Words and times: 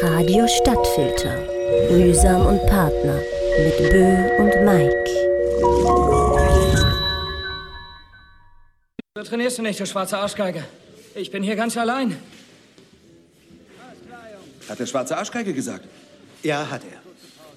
Radio 0.00 0.48
Stadtfilter. 0.48 1.36
Mühsam 1.90 2.46
und 2.46 2.66
Partner 2.66 3.20
mit 3.58 3.90
Bö 3.90 4.06
und 4.38 4.64
Mike. 4.64 5.04
So 9.14 9.22
trainierst 9.22 9.58
du 9.58 9.62
nicht, 9.62 9.78
du 9.78 9.86
schwarze 9.86 10.16
Arschgeige. 10.16 10.64
Ich 11.14 11.30
bin 11.30 11.42
hier 11.42 11.56
ganz 11.56 11.76
allein. 11.76 12.16
Hat 14.68 14.78
der 14.78 14.86
schwarze 14.86 15.16
Arschgeige 15.16 15.52
gesagt? 15.52 15.84
Ja, 16.42 16.70
hat 16.70 16.82
er. 16.90 16.98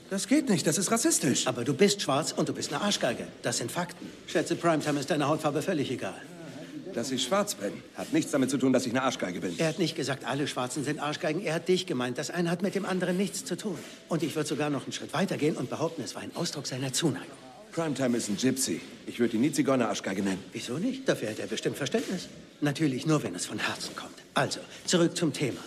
Das 0.10 0.28
geht 0.28 0.50
nicht, 0.50 0.68
das 0.68 0.78
ist 0.78 0.92
rassistisch. 0.92 1.48
Aber 1.48 1.64
du 1.64 1.74
bist 1.74 2.02
schwarz 2.02 2.34
und 2.34 2.50
du 2.50 2.54
bist 2.54 2.74
eine 2.74 2.82
Arschgeige. 2.82 3.28
Das 3.44 3.58
sind 3.58 3.72
Fakten. 3.72 4.12
Schätze, 4.28 4.56
Primetime 4.56 5.00
ist 5.00 5.10
deine 5.10 5.28
Hautfarbe 5.28 5.62
völlig 5.62 5.90
egal. 5.90 6.22
Dass 6.96 7.12
ich 7.12 7.24
schwarz 7.24 7.56
bin, 7.56 7.74
hat 7.96 8.14
nichts 8.14 8.32
damit 8.32 8.50
zu 8.50 8.58
tun, 8.58 8.72
dass 8.72 8.86
ich 8.86 8.94
eine 8.94 9.04
Arschgeige 9.04 9.42
bin. 9.42 9.60
Er 9.60 9.68
hat 9.68 9.80
nicht 9.80 9.98
gesagt, 9.98 10.26
alle 10.26 10.48
Schwarzen 10.48 10.86
sind 10.86 11.00
Arschgeigen. 11.00 11.44
Er 11.44 11.56
hat 11.56 11.68
dich 11.68 11.86
gemeint. 11.86 12.18
Das 12.18 12.30
eine 12.30 12.50
hat 12.50 12.62
mit 12.62 12.74
dem 12.74 12.86
anderen 12.86 13.18
nichts 13.18 13.44
zu 13.44 13.58
tun. 13.58 13.78
Und 14.08 14.24
ich 14.24 14.34
würde 14.36 14.48
sogar 14.48 14.70
noch 14.70 14.84
einen 14.84 14.94
Schritt 14.94 15.14
weiter 15.14 15.36
gehen 15.36 15.58
und 15.58 15.70
behaupten, 15.70 16.02
es 16.04 16.16
war 16.16 16.22
ein 16.22 16.32
Ausdruck 16.36 16.68
seiner 16.68 16.94
Zuneigung. 16.94 17.38
Primetime 17.74 18.16
ist 18.16 18.30
ein 18.30 18.38
Gypsy. 18.38 18.80
Ich 19.06 19.20
würde 19.20 19.36
ihn 19.36 19.42
nie 19.42 19.52
Zigeuner-Arschgeige 19.52 20.24
nennen. 20.24 20.42
Wieso 20.54 20.78
nicht? 20.78 21.10
Dafür 21.10 21.32
hat 21.32 21.40
er 21.40 21.48
bestimmt 21.48 21.76
Verständnis. 21.76 22.30
Natürlich 22.62 23.06
nur, 23.06 23.22
wenn 23.24 23.36
es 23.36 23.46
von 23.46 23.60
Herzen 23.60 23.94
kommt. 23.98 24.16
Also, 24.34 24.62
zurück 24.86 25.18
zum 25.18 25.34
Thema. 25.34 25.60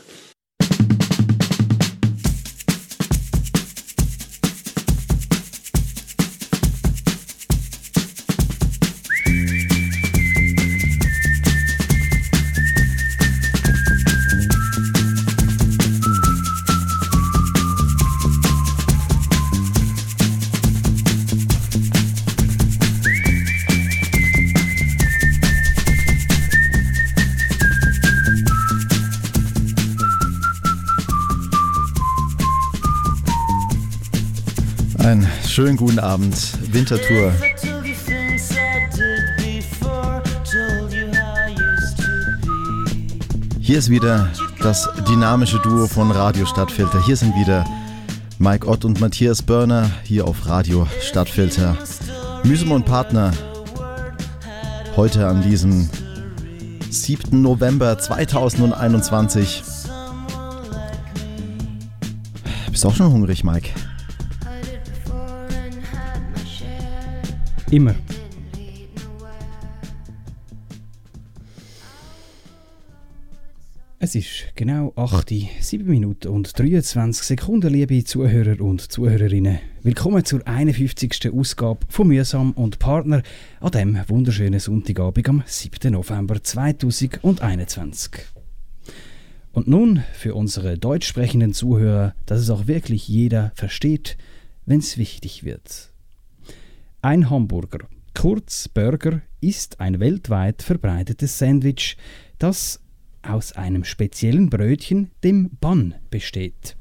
Schönen 35.59 35.77
guten 35.77 35.99
Abend, 35.99 36.37
Wintertour. 36.73 37.33
Hier 43.59 43.79
ist 43.79 43.91
wieder 43.91 44.31
das 44.63 44.89
dynamische 45.09 45.59
Duo 45.59 45.89
von 45.89 46.13
Radio 46.13 46.47
Stadtfilter. 46.47 47.05
Hier 47.05 47.17
sind 47.17 47.35
wieder 47.35 47.65
Mike 48.39 48.69
Ott 48.69 48.85
und 48.85 49.01
Matthias 49.01 49.43
Börner 49.43 49.91
hier 50.05 50.29
auf 50.29 50.47
Radio 50.47 50.87
Stadtfilter. 51.01 51.77
Müsum 52.45 52.71
und 52.71 52.85
Partner 52.85 53.33
heute 54.95 55.27
an 55.27 55.43
diesem 55.43 55.91
7. 56.89 57.43
November 57.43 57.99
2021. 57.99 59.65
Bist 62.71 62.85
du 62.85 62.89
auch 62.89 62.95
schon 62.95 63.11
hungrig, 63.11 63.43
Mike? 63.43 63.71
Immer. 67.71 67.95
Es 73.99 74.15
ist 74.15 74.55
genau 74.55 74.95
8, 74.97 75.35
7 75.61 75.85
Minuten 75.87 76.29
und 76.29 76.59
23 76.59 77.27
Sekunden, 77.27 77.71
liebe 77.71 78.03
Zuhörer 78.05 78.59
und 78.63 78.91
Zuhörerinnen. 78.91 79.59
Willkommen 79.83 80.25
zur 80.25 80.47
51. 80.47 81.31
Ausgabe 81.31 81.81
von 81.91 82.09
Mühsam 82.09 82.53
und 82.53 82.79
Partner 82.79 83.23
an 83.61 83.73
diesem 83.73 83.99
wunderschönen 84.09 84.61
Sonntagabend 84.61 85.29
am 85.29 85.43
7. 85.45 85.93
November 85.93 86.43
2021. 86.43 88.13
Und 89.53 89.69
nun 89.69 90.05
für 90.15 90.35
unsere 90.35 90.79
deutsch 90.79 91.07
sprechenden 91.07 91.53
Zuhörer, 91.53 92.15
dass 92.25 92.41
es 92.41 92.49
auch 92.49 92.67
wirklich 92.67 93.09
jeder 93.09 93.53
versteht, 93.57 94.17
wenn 94.65 94.79
es 94.79 94.97
wichtig 94.97 95.45
wird. 95.45 95.88
Ein 97.01 97.31
Hamburger, 97.31 97.87
kurz 98.13 98.67
Burger, 98.67 99.23
ist 99.41 99.79
ein 99.79 100.01
weltweit 100.01 100.65
verbreitetes 100.65 101.39
Sandwich, 101.39 101.97
das 102.39 102.81
aus 103.23 103.53
einem 103.53 103.85
speziellen 103.85 104.51
Brötchen, 104.51 105.13
dem 105.23 105.51
Bun, 105.61 105.95
besteht. 106.11 106.77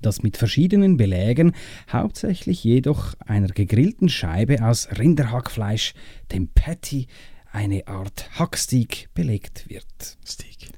Das 0.00 0.22
mit 0.22 0.36
verschiedenen 0.36 0.96
Belägen, 0.96 1.52
hauptsächlich 1.90 2.62
jedoch 2.62 3.14
einer 3.26 3.48
gegrillten 3.48 4.08
Scheibe 4.08 4.64
aus 4.64 4.86
Rinderhackfleisch, 4.96 5.94
dem 6.30 6.46
Patty, 6.46 7.08
eine 7.50 7.88
Art 7.88 8.38
Hacksteak, 8.38 9.08
belegt 9.14 9.68
wird. 9.68 10.16
Steak. 10.24 10.70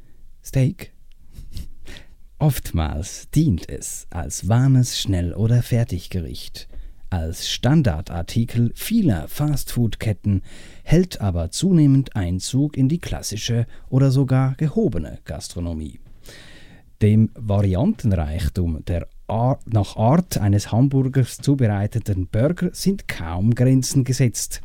Steak? 0.42 0.92
Oftmals 2.38 3.28
dient 3.34 3.68
es 3.68 4.06
als 4.08 4.48
warmes 4.48 4.98
Schnell- 4.98 5.34
oder 5.34 5.62
Fertiggericht 5.62 6.68
als 7.10 7.48
Standardartikel 7.48 8.72
vieler 8.74 9.28
Fastfood-Ketten, 9.28 10.42
hält 10.84 11.20
aber 11.20 11.50
zunehmend 11.50 12.16
Einzug 12.16 12.76
in 12.76 12.88
die 12.88 12.98
klassische 12.98 13.66
oder 13.88 14.10
sogar 14.10 14.54
gehobene 14.56 15.18
Gastronomie. 15.24 16.00
Dem 17.02 17.30
Variantenreichtum 17.34 18.84
der 18.86 19.06
Ar 19.28 19.58
nach 19.66 19.96
Art 19.96 20.38
eines 20.38 20.72
Hamburgers 20.72 21.38
zubereiteten 21.38 22.26
Burger 22.26 22.70
sind 22.72 23.08
kaum 23.08 23.54
Grenzen 23.54 24.04
gesetzt. 24.04 24.62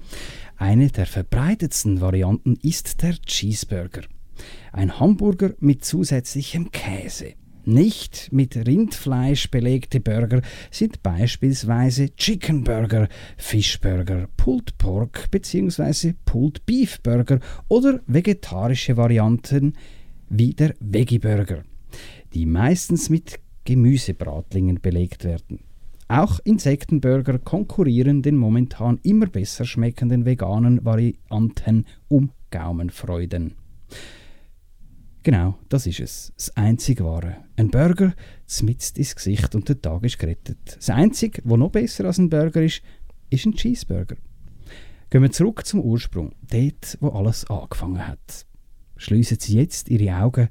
Eine 0.55 0.89
der 0.89 1.07
verbreitetsten 1.07 1.99
Varianten 1.99 2.57
ist 2.61 3.01
der 3.01 3.13
Cheeseburger. 3.13 4.03
Ein 4.71 4.99
Hamburger 4.99 5.51
mit 5.59 5.83
zusätzlichem 5.83 6.71
Käse. 6.71 7.33
Nicht 7.63 8.29
mit 8.31 8.55
Rindfleisch 8.55 9.51
belegte 9.51 9.99
Burger 9.99 10.41
sind 10.71 11.03
beispielsweise 11.03 12.15
Chicken 12.15 12.63
Burger, 12.63 13.07
Fischburger, 13.37 14.27
Pulled 14.35 14.77
Pork 14.79 15.29
bzw. 15.29 16.13
Pulled 16.25 16.65
Beef 16.65 16.99
Burger 17.01 17.39
oder 17.67 17.99
vegetarische 18.07 18.97
Varianten 18.97 19.73
wie 20.29 20.53
der 20.53 20.73
Veggie 20.79 21.19
Burger, 21.19 21.63
die 22.33 22.47
meistens 22.47 23.09
mit 23.11 23.39
Gemüsebratlingen 23.65 24.81
belegt 24.81 25.23
werden. 25.23 25.59
Auch 26.07 26.39
Insektenburger 26.43 27.37
konkurrieren 27.37 28.23
den 28.23 28.37
momentan 28.37 28.99
immer 29.03 29.27
besser 29.27 29.65
schmeckenden 29.65 30.25
veganen 30.25 30.83
Varianten 30.83 31.85
um 32.07 32.31
Gaumenfreuden. 32.49 33.53
Genau, 35.23 35.59
das 35.69 35.85
ist 35.85 35.99
es. 35.99 36.33
Das 36.35 36.55
einzige 36.57 37.05
wahre. 37.05 37.37
Ein 37.55 37.69
Burger 37.69 38.13
zmitzt 38.47 38.97
ins 38.97 39.15
Gesicht 39.15 39.53
und 39.53 39.69
der 39.69 39.79
Tag 39.79 40.03
ist 40.03 40.17
gerettet. 40.17 40.77
Das 40.77 40.89
einzige, 40.89 41.41
was 41.45 41.59
noch 41.59 41.69
besser 41.69 42.05
als 42.05 42.17
ein 42.17 42.29
Burger 42.29 42.63
ist, 42.63 42.81
ist 43.29 43.45
ein 43.45 43.53
Cheeseburger. 43.53 44.15
Gehen 45.11 45.21
wir 45.21 45.31
zurück 45.31 45.65
zum 45.65 45.81
Ursprung, 45.81 46.33
dort, 46.49 46.97
wo 47.01 47.09
alles 47.09 47.45
angefangen 47.49 48.07
hat. 48.07 48.47
Schließen 48.97 49.37
Sie 49.39 49.57
jetzt 49.57 49.89
Ihre 49.89 50.15
Augen 50.15 50.49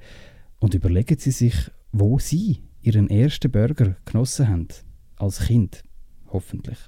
und 0.60 0.74
überlegen 0.74 1.18
Sie 1.18 1.30
sich, 1.32 1.54
wo 1.92 2.18
Sie 2.18 2.62
Ihren 2.82 3.10
ersten 3.10 3.50
Burger 3.50 3.96
genossen 4.04 4.48
haben. 4.48 4.68
Als 5.16 5.46
Kind, 5.46 5.82
hoffentlich. 6.28 6.78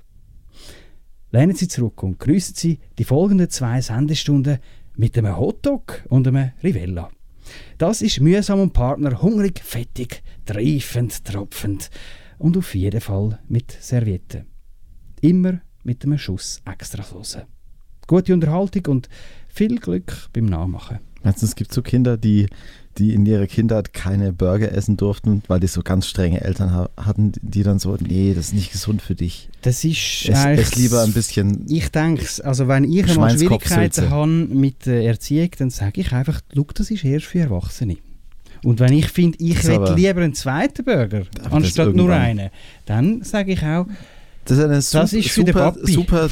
Lehnen 1.31 1.56
Sie 1.56 1.66
zurück 1.66 2.03
und 2.03 2.19
grüßen 2.19 2.54
Sie 2.54 2.78
die 2.99 3.04
folgenden 3.04 3.50
zwei 3.50 3.81
Sendestunden 3.81 4.59
mit 4.94 5.16
einem 5.16 5.37
Hotdog 5.37 6.04
und 6.09 6.28
einem 6.28 6.53
Rivella. 6.62 7.10
Das 7.78 8.03
ist 8.03 8.20
mühsam 8.20 8.60
und 8.60 8.72
Partner, 8.72 9.22
hungrig, 9.22 9.60
fettig, 9.62 10.22
treifend, 10.47 11.25
tropfend 11.25 11.90
und 12.38 12.56
auf 12.56 12.75
jeden 12.75 13.00
Fall 13.00 13.40
mit 13.49 13.70
Servietten. 13.81 14.46
Immer 15.20 15.61
mit 15.84 16.05
einem 16.05 16.19
Schuss 16.19 16.61
Extrasoße. 16.64 17.46
Gute 18.06 18.34
Unterhaltung 18.34 18.87
und 18.87 19.08
viel 19.49 19.78
Glück 19.78 20.28
beim 20.32 20.46
Nachmachen. 20.46 20.99
Du, 21.22 21.31
es 21.31 21.55
gibt 21.55 21.72
so 21.72 21.82
Kinder, 21.82 22.17
die, 22.17 22.49
die 22.99 23.15
in 23.15 23.25
ihrer 23.27 23.47
Kindheit 23.47 23.93
keine 23.94 24.33
Burger 24.33 24.73
essen 24.73 24.97
durften, 24.97 25.43
weil 25.49 25.61
die 25.61 25.67
so 25.67 25.83
ganz 25.83 26.06
strenge 26.06 26.41
Eltern 26.43 26.73
ha 26.73 26.91
hatten, 26.97 27.33
die 27.41 27.62
dann 27.62 27.79
so, 27.79 27.97
nee, 28.00 28.35
das 28.35 28.47
ist 28.49 28.55
nicht 28.55 28.73
gesund 28.73 29.00
für 29.03 29.15
dich. 29.15 29.49
Das 29.62 29.85
ist 29.85 30.27
Es, 30.29 30.44
es 30.44 30.77
lieber 30.77 31.03
ein 31.03 31.12
bisschen. 31.12 31.65
Ich 31.69 31.91
denke 31.91 32.25
also 32.44 32.69
wenn 32.69 32.85
ich 32.85 33.09
einmal. 33.11 33.31
Schwierigkeiten 33.37 34.11
habe 34.11 34.27
mit 34.29 34.87
der 34.87 35.05
Erziehung, 35.05 35.50
dann 35.59 35.71
sage 35.71 36.00
ich 36.03 36.12
einfach, 36.12 36.41
schau, 36.55 36.67
das 36.75 36.91
ist 36.91 37.05
erst 37.05 37.27
für 37.27 37.41
Erwachsene. 37.41 37.97
Und 38.65 38.79
wenn 38.79 38.93
ich 38.93 39.09
finde, 39.09 39.39
ich 39.41 39.69
aber- 39.69 39.94
lieber 39.97 40.21
einen 40.21 40.35
zweiten 40.35 40.85
Burger, 40.85 41.23
anstatt 41.50 41.94
nur 41.97 42.12
einen, 42.12 42.50
dann 42.87 43.23
sage 43.23 43.53
ich 43.53 43.62
auch, 43.62 43.87
Das 44.44 44.59
ist, 44.59 44.65
eine 44.65 44.75
Das 44.75 44.91
super, 44.91 45.19
ist 45.19 45.31
für 45.31 45.44
den 45.44 45.55
super, 45.55 45.75
super, 45.85 46.29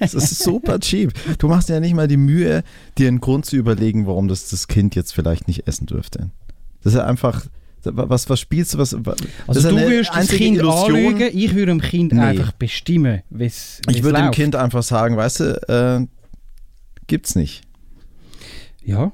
das 0.00 0.14
ist 0.14 0.38
super 0.42 0.80
cheap. 0.80 1.12
Du 1.38 1.48
machst 1.48 1.68
ja 1.68 1.78
nicht 1.78 1.94
mal 1.94 2.08
die 2.08 2.16
Mühe, 2.16 2.64
dir 2.96 3.08
einen 3.08 3.20
Grund 3.20 3.44
zu 3.44 3.56
überlegen, 3.56 4.06
warum 4.06 4.28
das 4.28 4.48
das 4.48 4.66
Kind 4.66 4.94
jetzt 4.94 5.12
vielleicht 5.12 5.46
nicht 5.46 5.68
essen 5.68 5.86
dürfte. 5.86 6.30
Das 6.82 6.94
ist 6.94 7.00
einfach 7.00 7.44
Was, 7.84 8.30
was 8.30 8.40
spielst 8.40 8.72
du? 8.72 8.78
Was, 8.78 8.94
Also 8.94 9.60
ist 9.60 9.70
du 9.70 9.76
würdest 9.76 10.10
das 10.14 10.28
Kind 10.28 10.56
Illusion. 10.56 10.94
anlügen, 10.96 11.30
ich 11.34 11.54
würde 11.54 11.66
dem 11.72 11.82
Kind 11.82 12.12
Nee. 12.14 12.20
einfach 12.20 12.52
bestimmen, 12.52 13.20
wie 13.28 13.44
es 13.44 13.82
Ich 13.90 14.02
würde 14.02 14.22
dem. 14.22 14.30
Kind 14.30 14.56
einfach 14.56 14.82
sagen, 14.82 15.18
weißt 15.18 15.40
du, 15.40 15.44
äh, 15.68 16.06
gibt's 17.06 17.34
nicht. 17.36 17.60
Ja. 18.82 19.12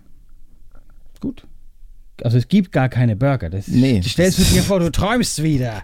Gut. 1.20 1.46
Also 2.22 2.38
es 2.38 2.46
gibt 2.48 2.70
gar 2.70 2.88
keine 2.88 3.16
Burger. 3.16 3.50
Das, 3.50 3.66
Nee. 3.66 4.02
Stellst 4.02 4.38
du 4.38 4.42
dir 4.44 4.62
vor, 4.62 4.78
du 4.78 4.90
träumst 4.92 5.42
wieder. 5.42 5.82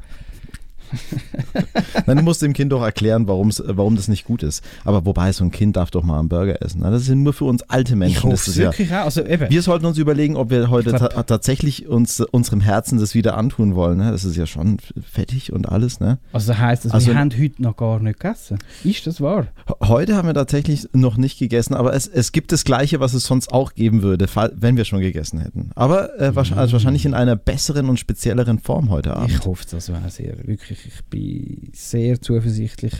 Du 2.06 2.22
musst 2.22 2.42
dem 2.42 2.52
Kind 2.52 2.72
doch 2.72 2.82
erklären, 2.82 3.28
warum's, 3.28 3.62
warum 3.64 3.96
das 3.96 4.08
nicht 4.08 4.24
gut 4.24 4.42
ist. 4.42 4.62
Aber 4.84 5.04
wobei, 5.04 5.32
so 5.32 5.44
ein 5.44 5.50
Kind 5.50 5.76
darf 5.76 5.90
doch 5.90 6.02
mal 6.02 6.18
einen 6.18 6.28
Burger 6.28 6.62
essen. 6.62 6.80
Das 6.80 7.02
ist 7.02 7.08
ja 7.08 7.14
nur 7.14 7.32
für 7.32 7.44
uns 7.44 7.62
alte 7.64 7.96
Menschen. 7.96 8.30
Das 8.30 8.48
ist 8.48 8.56
ja. 8.56 8.70
Also 9.02 9.22
wir 9.24 9.62
sollten 9.62 9.86
uns 9.86 9.98
überlegen, 9.98 10.36
ob 10.36 10.50
wir 10.50 10.70
heute 10.70 10.92
ta 10.92 11.08
tatsächlich 11.22 11.88
uns 11.88 12.20
unserem 12.20 12.60
Herzen 12.60 12.98
das 12.98 13.14
wieder 13.14 13.36
antun 13.36 13.74
wollen. 13.74 13.98
Ne? 13.98 14.10
Das 14.10 14.24
ist 14.24 14.36
ja 14.36 14.46
schon 14.46 14.78
fettig 15.04 15.52
und 15.52 15.68
alles. 15.68 16.00
Ne? 16.00 16.18
also 16.32 16.52
das 16.52 16.60
heisst, 16.60 16.92
also 16.92 17.06
wir 17.08 17.18
haben 17.18 17.30
heute 17.38 17.62
noch 17.62 17.76
gar 17.76 18.00
nicht 18.00 18.20
gegessen. 18.20 18.58
Ist 18.84 19.06
das 19.06 19.20
wahr? 19.20 19.46
Heute 19.82 20.16
haben 20.16 20.26
wir 20.26 20.34
tatsächlich 20.34 20.88
noch 20.92 21.16
nicht 21.16 21.38
gegessen, 21.38 21.74
aber 21.74 21.94
es, 21.94 22.06
es 22.06 22.32
gibt 22.32 22.52
das 22.52 22.64
Gleiche, 22.64 23.00
was 23.00 23.14
es 23.14 23.24
sonst 23.24 23.52
auch 23.52 23.74
geben 23.74 24.02
würde, 24.02 24.26
wenn 24.54 24.76
wir 24.76 24.84
schon 24.84 25.00
gegessen 25.00 25.40
hätten. 25.40 25.70
Aber 25.74 26.18
äh, 26.20 26.34
wahrscheinlich, 26.34 26.60
also 26.60 26.72
wahrscheinlich 26.74 27.04
in 27.04 27.14
einer 27.14 27.36
besseren 27.36 27.88
und 27.88 27.98
spezielleren 27.98 28.58
Form 28.58 28.90
heute 28.90 29.16
Abend. 29.16 29.30
Ich 29.30 29.44
hoffe, 29.44 29.64
das 29.70 29.88
wäre 29.88 30.08
sehr. 30.10 30.36
Wirklich, 30.46 30.85
ich 30.86 31.04
bin 31.06 31.70
sehr 31.74 32.20
zuversichtlich. 32.20 32.94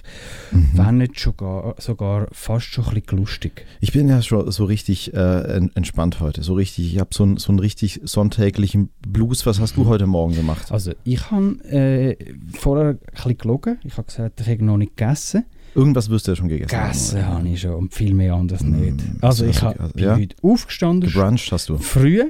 Mhm. 0.53 0.71
Wenn 0.75 0.99
nicht 0.99 1.19
sogar, 1.19 1.75
sogar 1.79 2.29
fast 2.33 2.67
schon 2.67 2.85
ein 2.87 2.95
bisschen 3.01 3.19
lustig. 3.19 3.65
Ich 3.81 3.93
bin 3.93 4.09
ja 4.09 4.21
schon 4.23 4.51
so 4.51 4.65
richtig 4.65 5.15
äh, 5.15 5.57
en- 5.57 5.71
entspannt 5.75 6.21
heute. 6.21 6.43
So 6.43 6.55
richtig, 6.55 6.93
ich 6.95 7.01
habe 7.01 7.11
so, 7.13 7.23
einen- 7.25 7.37
so 7.37 7.51
einen 7.51 7.59
richtig 7.59 8.01
sonntäglichen 8.05 8.91
Blues. 9.07 9.47
Was 9.47 9.61
hast 9.61 9.77
du 9.77 9.87
heute 9.87 10.07
Morgen 10.07 10.35
gemacht? 10.35 10.71
Also 10.73 10.93
ich 11.05 11.31
habe 11.31 11.59
äh, 11.71 12.17
vorher 12.53 12.91
ein 12.91 12.99
bisschen 13.15 13.39
gelogen. 13.39 13.79
Ich 13.85 13.93
habe 13.97 14.07
gesagt, 14.07 14.41
ich 14.41 14.49
habe 14.49 14.65
noch 14.65 14.77
nicht 14.77 14.97
gegessen. 14.97 15.45
Irgendwas 15.75 16.09
wirst 16.09 16.27
du 16.27 16.33
ja 16.33 16.37
schon 16.37 16.49
gegessen 16.49 16.71
Gegessen 16.79 17.27
haben. 17.27 17.35
habe 17.39 17.49
ich 17.51 17.61
schon 17.61 17.75
und 17.75 17.93
viel 17.95 18.15
mehr 18.15 18.33
anders 18.35 18.63
nicht. 18.63 18.97
Mm, 18.97 19.19
Also 19.21 19.45
so 19.45 19.51
ich 19.51 19.61
hab, 19.63 19.75
gegessen, 19.75 19.93
bin 19.95 20.05
ja? 20.05 20.17
heute 20.17 20.37
aufgestanden, 20.43 21.11
Gebruncht 21.13 21.53
hast 21.53 21.69
du. 21.69 21.77
früh, 21.77 22.23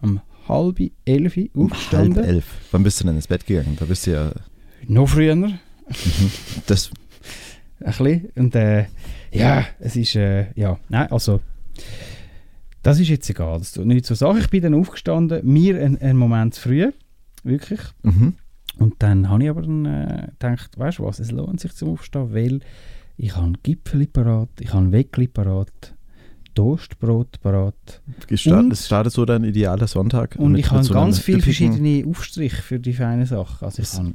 um 0.00 0.20
halb 0.48 0.78
elf 1.04 1.36
Um 1.36 1.42
halb 1.64 1.72
aufgestanden. 1.72 2.22
elf. 2.24 2.44
Wann 2.70 2.82
bist 2.84 3.00
du 3.00 3.04
denn 3.04 3.16
ins 3.16 3.26
Bett 3.26 3.44
gegangen? 3.44 3.76
Da 3.78 3.86
bist 3.86 4.06
du 4.06 4.12
ja. 4.12 4.30
Noch 4.88 5.08
früher, 5.08 5.32
ein 5.32 5.58
Das, 6.66 6.90
bisschen. 7.78 8.28
Und 8.36 8.54
äh, 8.54 8.86
ja, 9.32 9.64
es 9.80 9.96
ist, 9.96 10.14
äh, 10.16 10.46
ja, 10.54 10.78
nein, 10.88 11.10
also 11.10 11.40
das 12.82 12.98
ist 12.98 13.08
jetzt 13.08 13.30
egal, 13.30 13.58
das 13.58 13.72
tut 13.72 13.86
nichts 13.86 14.08
zur 14.08 14.16
Sache. 14.16 14.38
Ich 14.40 14.50
bin 14.50 14.62
dann 14.62 14.74
aufgestanden, 14.74 15.46
mir 15.46 15.80
einen, 15.80 16.16
Moment 16.16 16.54
zu 16.54 16.62
früh, 16.62 16.90
wirklich. 17.44 17.80
mhm. 18.02 18.34
Und 18.78 18.94
dann 19.00 19.28
habe 19.28 19.44
ich 19.44 19.50
aber 19.50 19.62
dann 19.62 19.84
äh, 19.84 20.28
gedacht, 20.38 20.78
weißt 20.78 20.98
du 20.98 21.04
was, 21.04 21.18
es 21.20 21.30
lohnt 21.30 21.60
sich 21.60 21.74
zum 21.74 21.90
Aufstehen, 21.90 22.32
weil 22.32 22.60
ich 23.18 23.36
habe 23.36 23.52
Gipfel 23.62 24.06
parat, 24.06 24.48
ich 24.60 24.72
habe 24.72 24.90
Weckli 24.90 25.28
parat, 25.28 25.94
Toastbrot 26.54 27.40
parat 27.40 28.02
es 28.30 28.86
startet 28.86 29.12
so 29.12 29.24
dein 29.24 29.44
idealer 29.44 29.86
Sonntag. 29.86 30.36
und 30.38 30.56
ich 30.56 30.70
habe 30.70 30.86
ganz 30.88 31.18
viele 31.18 31.40
verschiedene 31.40 32.04
Aufstriche 32.06 32.60
für 32.62 32.78
die 32.78 32.92
feinen 32.92 33.26
Sachen. 33.26 33.64
Also 33.64 33.82
ich 33.82 33.92
habe 33.92 34.14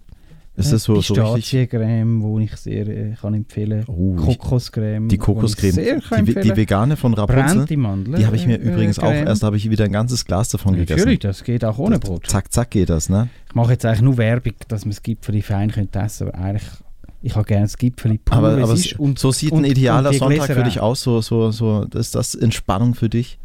Ist 0.58 0.74
das 0.74 0.84
so, 0.84 1.00
so 1.02 1.14
richtig? 1.14 1.70
Pistaziencreme, 1.70 2.38
die 2.40 2.44
ich 2.46 2.56
sehr 2.58 2.88
äh, 2.88 3.14
kann 3.22 3.34
empfehlen 3.36 3.86
kann. 3.86 3.96
Oh, 3.96 4.16
Kokoscreme. 4.16 5.08
die 5.08 5.18
Kokoscreme, 5.20 5.72
sehr 5.72 6.02
kann 6.02 6.26
die, 6.26 6.34
die 6.34 6.56
vegane 6.56 6.98
von 6.98 7.14
Rapunzel, 7.14 7.66
die 7.68 8.26
habe 8.26 8.36
ich 8.36 8.48
mir 8.48 8.60
äh, 8.60 8.64
übrigens 8.64 8.98
auch 8.98 9.04
Creme. 9.12 9.28
erst, 9.28 9.44
da 9.44 9.48
habe 9.48 9.58
ich 9.58 9.70
wieder 9.70 9.86
ein 9.86 9.92
ganzes 9.92 10.26
Glas 10.26 10.50
davon 10.50 10.74
Natürlich, 10.74 10.98
gegessen. 11.04 11.20
das 11.22 11.44
geht 11.44 11.64
auch 11.64 11.78
ohne 11.78 12.00
Brot. 12.00 12.26
Zack, 12.28 12.52
zack 12.52 12.72
geht 12.72 12.90
das, 12.90 13.08
ne? 13.08 13.30
Ich 13.48 13.54
mache 13.56 13.74
jetzt 13.74 13.86
eigentlich 13.86 14.02
nur 14.02 14.18
Werbung, 14.18 14.54
dass 14.68 14.84
man 14.84 14.92
das 14.92 15.04
Gipfeli 15.04 15.44
fein 15.44 15.70
könnte 15.72 16.00
essen 16.00 16.28
aber 16.30 16.38
eigentlich, 16.40 16.68
ich 17.22 17.36
habe 17.36 17.46
gerne 17.46 17.66
das 17.66 17.78
Gipfeli 17.78 18.18
pur, 18.18 18.38
Aber, 18.38 18.54
aber 18.54 18.74
es 18.74 18.88
es-. 18.88 18.94
Und, 18.94 19.20
so 19.20 19.32
sieht 19.32 19.52
und- 19.52 19.60
ein 19.64 19.72
idealer 19.72 20.10
und 20.10 20.14
die 20.14 20.20
Sonntag 20.20 20.52
für 20.54 20.64
dich 20.64 20.80
auch. 20.80 20.90
aus. 20.92 21.02
So, 21.04 21.22
so, 21.22 21.52
so, 21.52 21.84
ist 21.94 22.16
das 22.16 22.34
Entspannung 22.34 22.96
für 22.96 23.10
dich? 23.10 23.38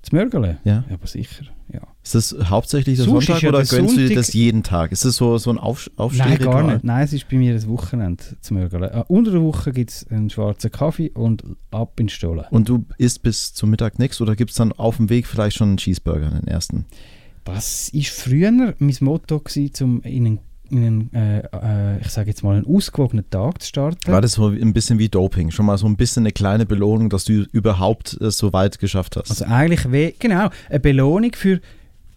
Das 0.00 0.12
Mörgele? 0.12 0.56
Ja. 0.64 0.84
aber 0.90 1.06
sicher, 1.06 1.44
ja. 1.70 1.80
Ist 2.02 2.14
das 2.14 2.34
hauptsächlich 2.48 2.96
der 2.96 3.04
Sonntag 3.04 3.36
ist 3.36 3.42
ja 3.42 3.48
oder 3.50 3.58
der 3.62 3.66
gönnst 3.66 3.94
du 3.94 3.98
dir 4.00 4.06
Sonntag- 4.08 4.14
das 4.16 4.32
jeden 4.32 4.62
Tag? 4.62 4.90
Ist 4.90 5.04
das 5.04 5.16
so, 5.16 5.36
so 5.36 5.50
ein 5.50 5.58
Auf, 5.58 5.90
Nein, 5.98 6.38
gar 6.38 6.62
nicht. 6.62 6.82
Nein, 6.82 7.04
es 7.04 7.12
ist 7.12 7.28
bei 7.28 7.36
mir 7.36 7.54
ein 7.54 7.68
Wochenende 7.68 8.24
zum 8.40 8.56
Mörgele. 8.56 8.90
Äh, 8.90 9.04
unter 9.08 9.30
der 9.32 9.42
Woche 9.42 9.70
gibt 9.72 9.90
es 9.90 10.06
einen 10.10 10.30
schwarzen 10.30 10.70
Kaffee 10.70 11.10
und 11.10 11.44
ab 11.70 12.00
in 12.00 12.08
Stollen. 12.08 12.46
Und 12.50 12.68
du 12.70 12.86
isst 12.96 13.22
bis 13.22 13.52
zum 13.52 13.70
Mittag 13.70 13.98
nichts 13.98 14.20
oder 14.20 14.34
gibt 14.34 14.50
es 14.50 14.56
dann 14.56 14.72
auf 14.72 14.96
dem 14.96 15.10
Weg 15.10 15.26
vielleicht 15.26 15.58
schon 15.58 15.68
einen 15.68 15.76
Cheeseburger, 15.76 16.30
den 16.30 16.48
ersten? 16.48 16.86
Das 17.44 17.90
war 17.92 18.02
früher 18.02 18.50
mein 18.50 18.96
Motto, 19.00 19.38
gewesen, 19.40 19.84
um 19.84 20.02
in 20.02 20.26
einen, 20.26 20.38
in 20.70 20.84
einen 20.84 21.12
äh, 21.12 21.38
äh, 21.52 22.00
ich 22.00 22.08
sage 22.08 22.30
jetzt 22.30 22.42
mal, 22.42 22.56
einen 22.56 22.66
ausgewogenen 22.66 23.28
Tag 23.28 23.60
zu 23.60 23.68
starten. 23.68 24.10
War 24.10 24.20
das 24.20 24.34
so 24.34 24.46
ein 24.48 24.72
bisschen 24.72 24.98
wie 24.98 25.08
Doping? 25.08 25.50
Schon 25.50 25.66
mal 25.66 25.76
so 25.76 25.86
ein 25.86 25.96
bisschen 25.96 26.22
eine 26.22 26.32
kleine 26.32 26.64
Belohnung, 26.64 27.10
dass 27.10 27.24
du 27.24 27.44
überhaupt 27.52 28.14
es 28.14 28.38
so 28.38 28.52
weit 28.52 28.78
geschafft 28.78 29.16
hast? 29.16 29.30
Also 29.30 29.44
eigentlich, 29.46 30.18
genau, 30.18 30.48
eine 30.68 30.80
Belohnung 30.80 31.32
für 31.34 31.60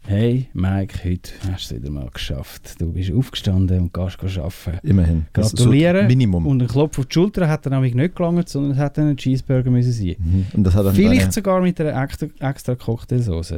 «Hey, 0.05 0.47
Mike, 0.53 0.99
heute 1.05 1.31
hast 1.49 1.71
du 1.71 1.75
es 1.75 1.81
wieder 1.81 1.89
mal 1.91 2.09
geschafft. 2.13 2.75
Du 2.81 2.91
bist 2.91 3.09
aufgestanden 3.13 3.79
und 3.83 3.93
gehst 3.93 4.19
arbeiten.» 4.37 4.79
Immerhin. 4.85 5.25
Ist 5.37 5.51
so 5.51 5.63
Gratulieren. 5.63 6.07
Minimum. 6.07 6.45
Und 6.45 6.61
ein 6.61 6.67
Klopf 6.67 6.99
auf 6.99 7.05
die 7.05 7.13
Schulter 7.13 7.47
hat 7.47 7.65
dann 7.65 7.71
nämlich 7.71 7.95
nicht 7.95 8.13
gelangt, 8.15 8.49
sondern 8.49 8.73
es 8.73 8.77
hätte 8.79 9.01
ein 9.01 9.15
Cheeseburger 9.15 9.71
müssen 9.71 9.93
sein. 9.93 10.15
Mhm. 10.19 10.45
Und 10.53 10.63
das 10.65 10.75
hat 10.75 10.85
dann 10.85 10.93
Vielleicht 10.95 11.23
eine, 11.23 11.31
sogar 11.31 11.61
mit 11.61 11.79
einer 11.79 12.03
extra, 12.03 12.27
extra 12.39 12.75
Cocktailsauce. 12.75 13.53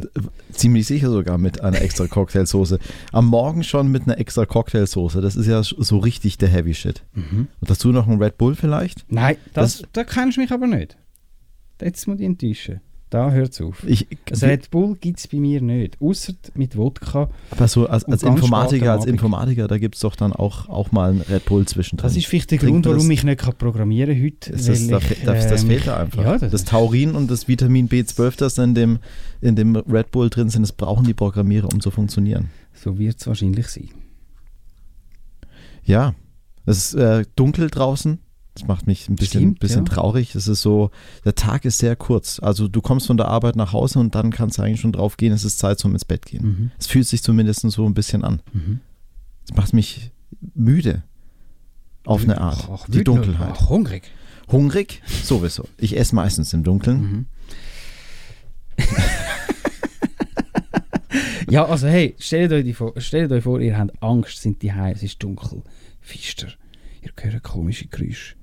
ziemlich 0.52 0.86
sicher 0.86 1.10
sogar 1.10 1.40
mit 1.40 1.62
einer 1.62 1.82
extra 1.82 2.06
Cocktailsoße. 2.08 2.78
Am 3.12 3.26
Morgen 3.26 3.64
schon 3.64 3.92
mit 3.92 4.04
einer 4.04 4.20
extra 4.20 4.46
Cocktailsoße. 4.46 5.22
Das 5.22 5.36
ist 5.36 5.48
ja 5.48 5.64
so 5.64 5.98
richtig 5.98 6.38
der 6.38 6.50
Heavy 6.50 6.76
Shit. 6.76 7.02
Mhm. 7.16 7.48
Und 7.60 7.70
dazu 7.70 7.92
noch 7.92 8.08
ein 8.08 8.22
Red 8.22 8.38
Bull 8.38 8.54
vielleicht? 8.54 9.04
Nein, 9.12 9.38
das, 9.56 9.80
Das- 9.80 9.90
da 9.94 10.04
kennst 10.04 10.38
du 10.38 10.42
mich 10.42 10.52
aber 10.52 10.68
nicht. 10.68 10.96
Jetzt 11.82 12.08
muss 12.08 12.20
ich 12.20 12.26
enttäuschen. 12.26 12.82
Da 13.16 13.32
hört 13.32 13.54
es 13.54 13.62
auf. 13.62 13.82
Ich, 13.88 14.08
Also 14.30 14.46
Red 14.46 14.70
Bull 14.72 14.98
gibt 15.00 15.20
es 15.20 15.28
bei 15.30 15.38
mir 15.38 15.62
nicht. 15.62 15.96
Außer 16.02 16.34
mit 16.54 16.76
Wodka. 16.76 17.30
aber 17.50 17.68
so 17.70 17.88
als, 17.88 18.04
als 18.04 18.24
Informatiker, 18.24 18.92
als. 18.92 19.06
Informatiker, 19.06 19.70
da 19.70 19.78
gibt 19.78 19.96
es 19.96 20.02
doch 20.02 20.18
dann 20.18 20.34
auch, 20.34 20.68
auch 20.68 20.92
mal 20.92 21.14
ein 21.14 21.22
Red 21.22 21.46
Bull 21.46 21.66
zwischendrin. 21.66 22.06
Das 22.06 22.18
ist 22.18 22.26
vielleicht 22.26 22.52
der 22.52 22.60
Trinkt 22.60 22.84
Grund, 22.84 22.86
warum 22.88 23.10
ich 23.10 23.24
nicht 23.24 23.40
kann 23.40 23.56
programmieren 23.56 24.22
heute. 24.22 24.52
Das, 24.52 24.66
da 24.66 24.98
ich, 24.98 25.24
das, 25.24 25.48
das 25.48 25.62
ähm, 25.62 25.70
fehlt 25.70 25.88
da 25.88 25.96
einfach. 25.96 26.26
Ja, 26.26 26.38
das, 26.38 26.52
das, 26.52 26.66
Taurin 26.66 27.16
und 27.16 27.32
das 27.32 27.48
Vitamin 27.48 27.88
B12, 27.88 28.38
das 28.38 28.58
in 28.58 28.76
dem, 28.76 29.00
in 29.40 29.56
dem 29.56 29.78
Red 29.78 30.12
Bull 30.12 30.30
drin 30.30 30.50
sind, 30.50 30.64
das 30.64 30.74
brauchen 30.74 31.06
die 31.06 31.14
Programmierer, 31.14 31.70
um 31.72 31.80
zu 31.80 31.92
funktionieren. 31.92 32.50
so 32.74 33.00
wird 33.00 33.22
es 33.22 33.28
wahrscheinlich 33.28 33.68
sein. 33.70 33.92
Ja, 35.86 36.16
es 36.66 36.94
ist 36.94 36.96
äh, 36.96 37.24
dunkel 37.38 37.70
draußen. 37.70 38.20
Das 38.56 38.68
macht 38.68 38.88
mich 38.88 39.10
ein 39.10 39.16
bisschen, 39.18 39.42
Stimmt, 39.42 39.60
bisschen 39.60 39.86
ja. 39.86 39.94
traurig. 39.94 40.34
Es 40.34 40.48
ist 40.48 40.62
so, 40.62 40.90
der 41.26 41.36
Tag 41.36 41.66
ist 41.66 41.78
sehr 41.78 41.98
kurz. 41.98 42.40
Also 42.40 42.70
du 42.70 42.82
kommst 42.82 43.06
von 43.06 43.18
der 43.18 43.28
Arbeit 43.28 43.58
nach 43.58 43.74
Hause 43.74 44.00
und 44.00 44.16
dann 44.16 44.32
kannst 44.32 44.58
du 44.58 44.62
eigentlich 44.62 44.80
schon 44.80 44.94
drauf 44.94 45.18
gehen, 45.18 45.34
es 45.34 45.44
ist 45.44 45.60
Zeit 45.60 45.78
zum 45.78 45.94
ins 45.94 46.06
Bett 46.06 46.26
gehen. 46.26 46.46
Mhm. 46.46 46.72
Es 46.80 46.88
fühlt 46.88 47.06
sich 47.06 47.22
zumindest 47.22 47.70
so 47.70 47.86
ein 47.86 47.94
bisschen 47.94 48.24
an. 48.24 48.42
Mhm. 48.54 48.80
Es 49.44 49.54
macht 49.56 49.74
mich 49.74 50.12
müde. 50.54 51.04
Auf 52.06 52.24
eine 52.24 52.40
Art. 52.40 52.70
Ach, 52.72 52.86
die 52.86 53.00
wütend. 53.00 53.08
Dunkelheit. 53.08 53.56
Ach, 53.60 53.70
hungrig. 53.70 54.04
Hungrig? 54.50 55.02
Sowieso. 55.24 55.68
Ich 55.78 55.98
esse 55.98 56.16
meistens 56.16 56.54
im 56.54 56.64
Dunkeln. 56.64 57.02
Mhm. 57.02 57.26
ja, 61.50 61.66
also 61.66 61.88
hey, 61.88 62.16
stellt 62.20 62.54
euch, 62.54 62.64
die 62.64 62.74
vor, 62.74 62.94
stellt 63.02 63.32
euch 63.32 63.44
vor, 63.44 63.60
ihr 63.60 63.78
habt 63.78 64.02
Angst, 64.02 64.42
sind 64.42 64.62
die 64.62 64.70
es 64.70 65.04
ist 65.04 65.22
dunkel, 65.22 65.64
fister. 66.00 66.48
Ihr 67.02 67.12
hört 67.18 67.44
komische 67.44 67.88
Geräusche. 67.88 68.36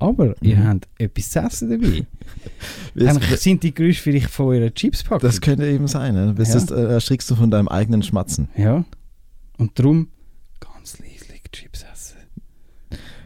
Aber 0.00 0.34
ihr 0.40 0.56
Mhm. 0.56 0.68
habt 0.68 0.88
etwas 0.98 1.30
zu 1.30 1.40
essen 1.40 1.70
dabei. 1.70 2.06
Dann 2.94 3.20
sind 3.36 3.62
die 3.64 3.74
Geräusche 3.74 4.00
vielleicht 4.02 4.30
von 4.30 4.46
eurer 4.46 4.72
Chipspackung. 4.72 5.20
Das 5.28 5.40
könnte 5.40 5.66
eben 5.66 5.88
sein. 5.88 6.14
Ne? 6.14 6.26
Du 6.28 6.34
bist 6.34 6.54
Ja. 6.54 6.60
das, 6.60 6.70
äh, 6.70 6.84
erschrickst 6.92 7.28
du 7.30 7.34
von 7.34 7.50
deinem 7.50 7.68
eigenen 7.68 8.02
Schmatzen. 8.02 8.48
ja. 8.56 8.84
Und 9.56 9.76
darum 9.78 10.08
ganz 10.60 10.98
leislich 11.00 11.42
Chips 11.50 11.82
essen. 11.92 12.16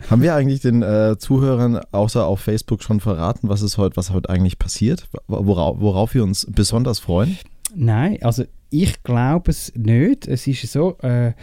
Haben 0.08 0.22
wir 0.22 0.34
eigentlich 0.34 0.60
den 0.60 0.82
äh, 0.82 1.16
Zuhörern 1.18 1.78
außer 1.92 2.24
auf 2.26 2.40
Facebook 2.40 2.82
schon 2.82 3.00
verraten, 3.00 3.50
was 3.50 3.60
ist 3.60 3.76
heute, 3.76 3.96
was 3.96 4.10
heute 4.10 4.30
eigentlich 4.30 4.58
passiert? 4.58 5.08
Worauf, 5.26 5.78
worauf 5.80 6.14
wir 6.14 6.22
uns 6.22 6.46
besonders 6.50 7.00
freuen? 7.00 7.36
Nein, 7.74 8.18
also 8.22 8.44
ich 8.70 9.02
glaube 9.02 9.50
es 9.50 9.72
nicht. 9.76 10.26
Es 10.26 10.46
ist 10.46 10.62
so, 10.72 10.96
äh, 11.00 11.34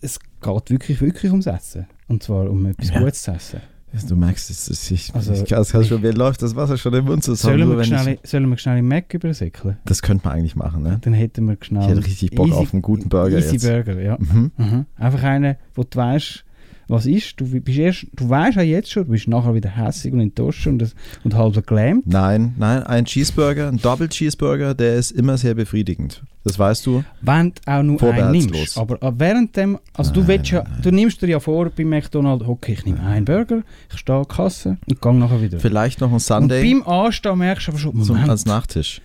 es 0.00 0.20
geht 0.40 0.70
wirklich, 0.70 1.00
wirklich 1.00 1.32
ums 1.32 1.46
Essen. 1.46 1.86
Und 2.08 2.22
zwar 2.22 2.50
um 2.50 2.66
etwas 2.66 2.90
Ja. 2.90 3.00
Gutes 3.00 3.22
zu 3.22 3.30
essen. 3.32 3.60
Du 4.06 4.16
merkst, 4.16 4.50
es 4.50 4.68
ist, 4.68 4.90
ich, 4.90 5.14
Also, 5.14 5.32
ich, 5.32 5.50
es 5.50 5.70
kann 5.72 5.82
schon, 5.84 6.02
mir 6.02 6.12
läuft 6.12 6.42
das 6.42 6.54
Wasser 6.54 6.76
schon 6.76 6.92
im 6.92 7.06
Mund 7.06 7.24
zusammen. 7.24 7.58
Sollen 7.58 7.78
wir, 7.78 7.84
schnell, 7.84 8.18
ich, 8.22 8.30
sollen 8.30 8.50
wir 8.50 8.58
schnell 8.58 8.78
im 8.78 8.88
Mac 8.88 9.14
übersäckeln? 9.14 9.78
das 9.86 10.02
könnte 10.02 10.28
man 10.28 10.36
eigentlich 10.36 10.56
machen, 10.56 10.82
ne? 10.82 10.98
Dann 11.00 11.14
hätten 11.14 11.46
wir 11.48 11.56
schnell... 11.60 11.82
Ich 11.84 11.88
hätte 11.88 12.04
richtig 12.04 12.30
Bock 12.32 12.52
auf 12.52 12.74
einen 12.74 12.82
guten 12.82 13.08
Burger 13.08 13.38
Easy 13.38 13.54
jetzt. 13.54 13.66
Burger, 13.66 13.98
ja. 14.00 14.18
Mhm. 14.20 14.50
Mhm. 14.58 14.86
Einfach 14.96 15.22
einen, 15.22 15.56
wo 15.74 15.84
du 15.84 15.96
weißt, 15.96 16.44
Was 16.88 17.04
ist? 17.04 17.38
Du, 17.38 17.44
bist 17.46 17.78
erst, 17.78 18.06
du 18.14 18.28
weißt 18.28 18.56
ja 18.56 18.62
jetzt 18.62 18.90
schon, 18.90 19.04
du 19.04 19.10
bist 19.12 19.28
nachher 19.28 19.54
wieder 19.54 19.68
hässig 19.68 20.12
und 20.14 20.20
enttäuscht 20.20 20.66
und, 20.66 20.78
das- 20.78 20.94
und 21.22 21.34
halb 21.34 21.66
gelähmt. 21.66 22.06
Nein, 22.06 22.54
nein, 22.56 22.82
ein 22.82 23.04
Cheeseburger, 23.04 23.68
ein 23.68 23.76
Double 23.76 24.08
Cheeseburger, 24.08 24.74
der 24.74 24.96
ist 24.96 25.10
immer 25.10 25.36
sehr 25.36 25.54
befriedigend. 25.54 26.22
Das 26.44 26.58
weißt 26.58 26.86
du. 26.86 27.04
Wenn 27.20 27.52
du 27.52 27.60
auch 27.70 27.82
nur 27.82 28.02
einen 28.02 28.30
nimmst. 28.32 28.78
Aber 28.78 29.02
äh, 29.02 29.12
während 29.18 29.54
dem, 29.54 29.78
also 29.92 30.12
du, 30.14 30.26
willst 30.26 30.50
ja, 30.50 30.64
du 30.82 30.90
nimmst 30.90 31.20
dir 31.20 31.28
ja 31.28 31.40
vor 31.40 31.68
bei 31.68 31.84
McDonald's, 31.84 32.46
okay, 32.48 32.72
ich 32.72 32.86
nehme 32.86 33.00
einen 33.00 33.26
Burger, 33.26 33.62
ich 33.92 33.98
stehe 33.98 34.18
an 34.18 34.26
Kasse 34.26 34.78
und 34.88 35.02
gehe 35.02 35.14
nachher 35.14 35.42
wieder. 35.42 35.60
Vielleicht 35.60 36.00
noch 36.00 36.08
ein 36.08 36.14
und 36.14 36.20
Sunday 36.20 36.62
beim 36.62 36.82
Anstehen 36.86 37.36
merkst 37.36 37.68
du 37.68 37.72
aber 37.72 37.78
schon, 37.78 38.02
zum, 38.02 38.14
Moment, 38.14 38.30
als 38.30 38.46
Nachtisch. 38.46 39.02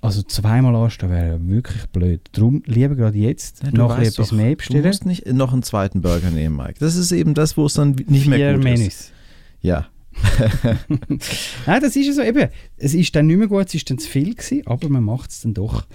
Also 0.00 0.22
zweimal 0.22 0.74
anstehen 0.76 1.10
wäre 1.10 1.48
wirklich 1.48 1.86
blöd. 1.86 2.20
Darum 2.32 2.62
lieber 2.66 2.94
gerade 2.94 3.16
jetzt 3.18 3.62
Ja, 3.62 3.70
du 3.70 3.76
noch 3.78 3.98
etwas 3.98 4.28
doch, 4.28 4.32
mehr 4.32 4.50
Du 4.50 4.56
bestellen. 4.56 4.84
musst 4.84 5.06
nicht 5.06 5.26
noch 5.32 5.52
einen 5.52 5.62
zweiten 5.62 6.02
Burger 6.02 6.30
nehmen, 6.30 6.56
Mike. 6.56 6.74
Das 6.80 6.96
ist 6.96 7.12
eben 7.12 7.34
das, 7.34 7.56
wo 7.56 7.66
es 7.66 7.74
dann 7.74 7.92
nicht 8.06 8.26
mehr 8.26 8.38
Vier 8.38 8.54
gut 8.58 8.64
ist. 8.66 8.78
Menüs. 8.78 9.12
Ja. 9.60 9.86
Nein, 11.66 11.80
das 11.80 11.96
ist 11.96 12.06
ja 12.06 12.12
so. 12.12 12.22
Eben, 12.22 12.48
es 12.76 12.94
ist 12.94 13.14
dann 13.16 13.26
nicht 13.26 13.38
mehr 13.38 13.48
gut, 13.48 13.66
es 13.66 13.74
ist 13.74 13.90
dann 13.90 13.98
zu 13.98 14.08
viel 14.08 14.34
gewesen, 14.34 14.62
aber 14.66 14.88
man 14.88 15.02
macht 15.02 15.30
es 15.30 15.40
dann 15.42 15.54
doch. 15.54 15.86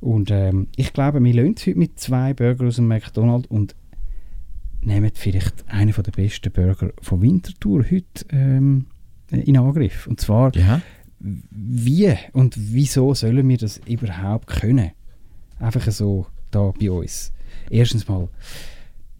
Und 0.00 0.30
ähm, 0.30 0.68
ich 0.76 0.92
glaube, 0.92 1.22
wir 1.22 1.32
lösen 1.34 1.56
heute 1.58 1.78
mit 1.78 1.98
zwei 1.98 2.34
Burger 2.34 2.66
aus 2.66 2.76
dem 2.76 2.86
McDonald's 2.88 3.48
und 3.48 3.74
nehmen 4.80 5.10
vielleicht 5.14 5.64
einen 5.68 5.92
der 5.92 6.12
besten 6.12 6.52
Burger 6.52 6.92
von 7.02 7.20
Winterthur 7.20 7.84
heute 7.90 8.04
ähm, 8.30 8.86
in 9.30 9.56
Angriff. 9.56 10.06
Und 10.06 10.20
zwar, 10.20 10.54
Ja? 10.54 10.80
Wie 11.20 12.14
und 12.32 12.54
wieso 12.56 13.12
sollen 13.14 13.48
wir 13.48 13.58
das 13.58 13.80
überhaupt 13.86 14.46
können? 14.46 14.90
Einfach 15.58 15.90
so 15.90 16.26
da 16.50 16.72
bei 16.78 16.90
uns. 16.90 17.32
Erstens 17.70 18.06
mal, 18.08 18.28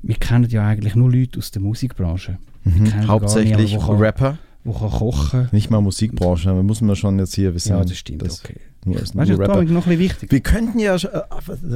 wir 0.03 0.15
kennen 0.17 0.49
ja 0.49 0.67
eigentlich 0.67 0.95
nur 0.95 1.11
Leute 1.11 1.39
aus 1.39 1.51
der 1.51 1.61
Musikbranche. 1.63 2.39
Mhm. 2.65 3.07
Hauptsächlich 3.09 3.73
niemanden, 3.73 3.87
kann- 3.87 3.97
Rapper, 3.99 4.39
der 4.65 4.73
kann 4.75 4.91
kochen 4.91 5.49
nicht 5.53 5.71
mal 5.71 5.81
Musikbranche. 5.81 6.49
Da 6.49 6.63
muss 6.63 6.81
man 6.81 6.95
schon 6.97 7.19
jetzt 7.19 7.35
hier 7.35 7.55
wissen. 7.55 7.71
Ja, 7.71 7.83
das 7.85 7.97
stimmt, 7.97 8.23
dass 8.23 8.45
okay. 8.45 8.57
Nur, 8.85 9.01
Weißt 9.01 9.15
nur 9.17 9.25
das 9.27 9.39
Rapper. 9.39 9.63
noch 9.65 9.87
ein 9.87 9.91
bisschen 9.91 9.99
wichtig. 9.99 10.31
Wir 10.31 10.41
könnten 10.41 10.79
ja, 10.79 10.95
äh, 10.95 11.23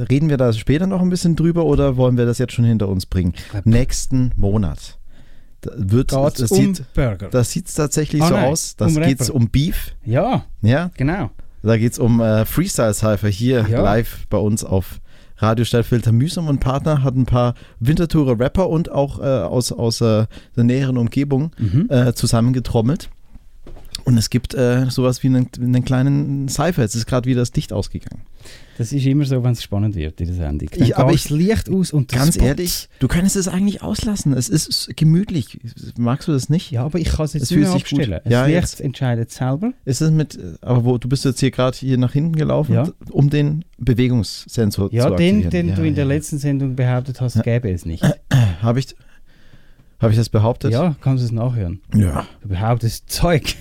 reden 0.09 0.29
wir 0.29 0.37
da 0.37 0.53
später 0.53 0.87
noch 0.87 1.01
ein 1.01 1.09
bisschen 1.09 1.35
drüber 1.35 1.65
oder 1.65 1.97
wollen 1.97 2.17
wir 2.17 2.25
das 2.25 2.37
jetzt 2.37 2.53
schon 2.53 2.63
hinter 2.65 2.87
uns 2.87 3.05
bringen? 3.05 3.33
Nächsten 3.65 4.31
Monat. 4.37 4.97
Da 5.63 5.71
wird, 5.75 6.11
Geht's 6.11 6.39
das 6.39 6.51
um 6.51 6.57
sieht, 6.75 6.93
Burger? 6.93 7.29
das 7.29 7.51
sieht 7.51 7.73
tatsächlich 7.75 8.21
Ah, 8.21 8.27
so 8.27 8.33
nein, 8.35 8.45
aus. 8.45 8.75
Das 8.75 8.95
um 8.95 9.01
geht 9.03 9.19
es 9.21 9.29
um 9.29 9.49
Beef. 9.49 9.95
Ja, 10.05 10.45
Ja, 10.61 10.91
genau. 10.95 11.31
da 11.61 11.77
geht 11.77 11.93
es 11.93 11.99
um 11.99 12.19
äh, 12.21 12.45
Freestyle 12.45 12.93
Cypher 12.93 13.29
hier 13.29 13.65
Ja. 13.69 13.81
live 13.81 14.27
bei 14.29 14.37
uns 14.37 14.63
auf 14.63 14.99
Radio 15.37 15.65
Stadtfilter. 15.65 16.11
Mühsam 16.11 16.47
und 16.47 16.59
Partner 16.59 17.03
hat 17.03 17.15
ein 17.15 17.25
paar 17.25 17.55
Wintertourer 17.79 18.39
Rapper 18.39 18.69
und 18.69 18.91
auch 18.91 19.19
äh, 19.19 19.23
aus, 19.23 19.71
aus 19.71 19.99
äh, 20.01 20.25
der 20.55 20.63
näheren 20.63 20.97
Umgebung 20.97 21.51
Mhm. 21.57 21.87
äh, 21.89 22.13
zusammengetrommelt. 22.13 23.09
Und 24.05 24.17
es 24.17 24.29
gibt 24.29 24.53
äh, 24.53 24.89
sowas 24.89 25.23
wie 25.23 25.27
einen, 25.27 25.47
einen 25.57 25.85
kleinen 25.85 26.49
Cypher. 26.49 26.81
Jetzt 26.81 26.95
ist 26.95 27.05
gerade 27.05 27.27
wieder 27.29 27.39
das 27.39 27.53
Licht 27.55 27.71
ausgegangen. 27.71 28.23
Das 28.77 28.91
ist 28.91 29.05
immer 29.05 29.23
so, 29.23 29.41
wenn 29.43 29.53
es 29.53 29.63
spannend 29.63 29.95
wird 29.95 30.19
der 30.19 30.27
Sendung. 30.27 30.67
Dann 30.71 30.81
Ich- 30.87 30.97
aber 30.97 31.13
das 31.13 31.29
Licht 31.29 31.69
aus 31.69 31.93
und 31.93 32.11
Ganz 32.11 32.35
Spot- 32.35 32.43
ehrlich, 32.45 32.89
du 32.99 33.07
könntest 33.07 33.37
es 33.37 33.47
eigentlich 33.47 33.81
auslassen. 33.81 34.33
Es 34.33 34.49
ist 34.49 34.89
gemütlich. 34.97 35.57
Magst 35.97 36.27
du 36.27 36.33
das 36.33 36.49
nicht? 36.49 36.69
Ja, 36.71 36.83
aber 36.83 36.99
ich 36.99 37.09
kann 37.11 37.25
es 37.25 37.33
jetzt 37.33 37.43
Es 37.43 37.51
nicht 37.51 37.65
sich 37.71 37.85
gut. 37.89 37.99
abstellen. 37.99 38.19
Ja, 38.27 38.45
Licht 38.45 38.55
jetzt. 38.57 38.81
entscheidet 38.81 39.31
selber. 39.31 39.71
Ist 39.85 40.01
es 40.01 40.11
mit, 40.11 40.37
aber 40.61 40.83
wo, 40.83 40.97
du 40.97 41.07
bist 41.07 41.23
jetzt 41.23 41.39
hier 41.39 41.51
gerade 41.51 41.77
hier 41.77 41.97
nach 41.97 42.11
hinten 42.11 42.35
gelaufen, 42.35 42.73
Ja. 42.73 42.89
um 43.09 43.29
den 43.29 43.63
Bewegungssensor 43.77 44.91
Ja, 44.91 45.03
zu 45.09 45.15
den, 45.15 45.45
aktivieren. 45.45 45.49
den 45.51 45.67
ja, 45.69 45.75
du 45.75 45.83
in 45.87 45.95
der 45.95 46.05
letzten 46.05 46.39
Sendung 46.39 46.75
behauptet 46.75 47.21
hast, 47.21 47.41
gäbe 47.43 47.71
es 47.71 47.85
nicht. 47.85 48.03
Habe 48.61 48.79
ich, 48.79 48.95
hab 50.03 50.11
ich 50.11 50.17
das 50.17 50.29
behauptet? 50.29 50.71
Ja, 50.71 50.95
kannst 51.01 51.21
du 51.23 51.25
es 51.25 51.31
nachhören. 51.31 51.81
Ja. 51.95 52.25
Du 52.41 52.49
behauptest 52.49 53.09
Zeug. 53.09 53.55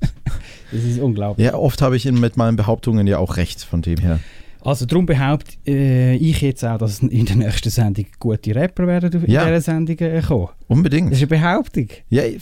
das 0.72 0.82
ist 0.84 1.00
unglaublich. 1.00 1.46
Ja, 1.46 1.54
oft 1.54 1.80
habe 1.82 1.96
ich 1.96 2.04
mit 2.10 2.36
meinen 2.36 2.56
Behauptungen 2.56 3.06
ja 3.06 3.18
auch 3.18 3.36
recht, 3.36 3.62
von 3.62 3.82
dem 3.82 3.98
her. 3.98 4.20
Also 4.62 4.84
darum 4.84 5.06
behaupte 5.06 5.52
äh, 5.66 6.16
ich 6.16 6.40
jetzt 6.40 6.64
auch, 6.64 6.76
dass 6.78 6.98
in 6.98 7.24
der 7.24 7.36
nächsten 7.36 7.70
Sendung 7.70 8.06
gute 8.18 8.52
Rapper 8.54 8.86
werden 8.88 9.12
in 9.24 9.30
Ja. 9.30 9.44
dieser 9.44 9.60
Sendung 9.60 9.96
äh, 9.98 10.20
kommen. 10.20 10.48
Unbedingt. 10.66 11.12
Das 11.12 11.18
ist 11.22 11.30
eine 11.30 11.40
Behauptung. 11.40 11.88
Ja, 12.10 12.24
ich- 12.24 12.40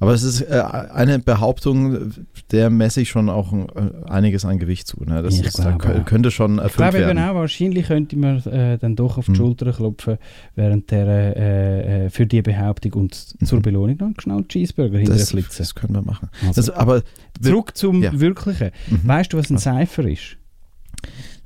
aber 0.00 0.12
es 0.12 0.22
ist 0.22 0.42
äh, 0.42 0.60
eine 0.92 1.18
Behauptung, 1.18 2.12
der 2.50 2.70
messe 2.70 3.00
ich 3.00 3.08
schon 3.08 3.28
auch 3.28 3.52
äh, 3.52 3.66
einiges 4.08 4.44
an 4.44 4.58
Gewicht 4.58 4.86
zu. 4.86 5.02
Ne? 5.04 5.22
Das 5.22 5.34
Ich 5.38 5.46
ist, 5.46 5.58
da 5.58 5.72
glaube 5.72 6.00
auch. 6.00 6.04
könnte 6.04 6.30
schon 6.30 6.56
Ich 6.56 6.62
erfüllt 6.62 6.76
glaube 6.76 6.98
eben 6.98 7.06
werden. 7.16 7.18
auch, 7.30 7.34
wahrscheinlich 7.34 7.86
könnte 7.86 8.16
man 8.16 8.38
äh, 8.44 8.78
dann 8.78 8.96
doch 8.96 9.18
auf 9.18 9.26
die 9.26 9.32
Mhm. 9.32 9.36
Schulter 9.36 9.72
klopfen, 9.72 10.18
während 10.54 10.90
der 10.90 11.06
äh, 11.36 12.06
äh, 12.06 12.10
für 12.10 12.26
die 12.26 12.42
Behauptung 12.42 12.92
und 12.94 13.14
zur 13.14 13.58
Mhm. 13.58 13.62
Belohnung 13.62 13.98
dann 13.98 14.14
schnell 14.18 14.36
einen 14.36 14.48
Cheeseburger 14.48 14.98
hinterher 14.98 15.24
Das, 15.58 15.74
können 15.74 15.94
wir 15.94 16.02
machen. 16.02 16.28
Also, 16.46 16.60
Das, 16.60 16.70
aber 16.70 17.02
zurück 17.40 17.76
zum 17.76 18.02
ja. 18.02 18.18
Wirklichen. 18.18 18.70
Mhm. 18.90 19.00
Weißt 19.04 19.32
du, 19.32 19.38
was 19.38 19.50
ein 19.50 19.58
Cypher 19.58 20.04
ist? 20.06 20.36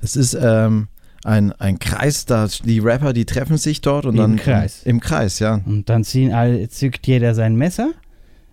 Das 0.01 0.15
ist 0.15 0.37
ähm, 0.39 0.87
ein, 1.23 1.51
ein 1.53 1.77
Kreis, 1.79 2.25
da 2.25 2.47
die 2.65 2.79
Rapper, 2.79 3.13
die 3.13 3.25
treffen 3.25 3.57
sich 3.57 3.81
dort 3.81 4.05
und 4.05 4.15
Im 4.15 4.17
dann 4.17 4.35
Kreis. 4.37 4.81
im 4.83 4.99
Kreis, 4.99 5.39
ja. 5.39 5.61
Und 5.65 5.87
dann 5.89 6.03
sind 6.03 6.33
alle, 6.33 6.67
zückt 6.69 7.05
jeder 7.07 7.35
sein 7.35 7.55
Messer 7.55 7.91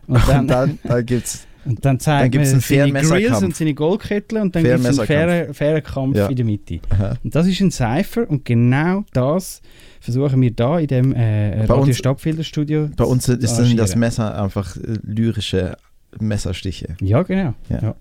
und 0.09 0.29
dann, 0.29 0.41
Und 0.41 0.49
dann 0.49 0.79
da 0.83 1.03
gibt's 1.03 1.47
und 1.65 1.85
dann 1.85 2.01
zeigt 2.01 2.23
dann 2.25 2.31
gibt's 2.31 2.49
man 2.49 2.55
einen 2.55 2.63
fairen 2.63 2.93
seine 2.95 3.09
Grills 3.23 3.43
und 3.43 3.55
seine 3.57 3.75
Goldkettel 3.75 4.39
und 4.39 4.57
dann 4.57 4.65
gibt 4.65 4.79
es 4.81 4.99
einen 4.99 5.07
fairen, 5.07 5.55
fairen 5.55 5.83
Kampf 5.83 6.17
Ja. 6.17 6.27
in 6.29 6.37
der 6.37 6.45
Mitte. 6.47 6.81
Aha. 6.89 7.15
Und 7.23 7.35
das 7.35 7.47
ist 7.47 7.61
ein 7.61 7.71
Cypher 7.71 8.29
und 8.29 8.45
genau 8.45 9.05
das 9.13 9.61
versuchen 10.01 10.41
wir 10.41 10.51
da 10.51 10.79
in 10.79 10.87
dem 10.87 11.13
äh, 11.15 11.65
Bei 11.67 11.75
Radio 11.75 11.83
uns- 11.85 11.99
Stadtfilterstudio 11.99 12.89
bei 12.97 13.05
uns 13.05 13.29
ist 13.29 13.59
dann 13.59 13.77
das. 13.77 13.95
Messer 13.97 14.43
einfach 14.43 14.77
äh, 14.77 14.81
lyrische 15.03 15.77
Messerstiche. 16.19 16.97
Ja, 17.01 17.23
genau. 17.23 17.55
Ja. 17.69 17.79
Ja. 17.83 17.95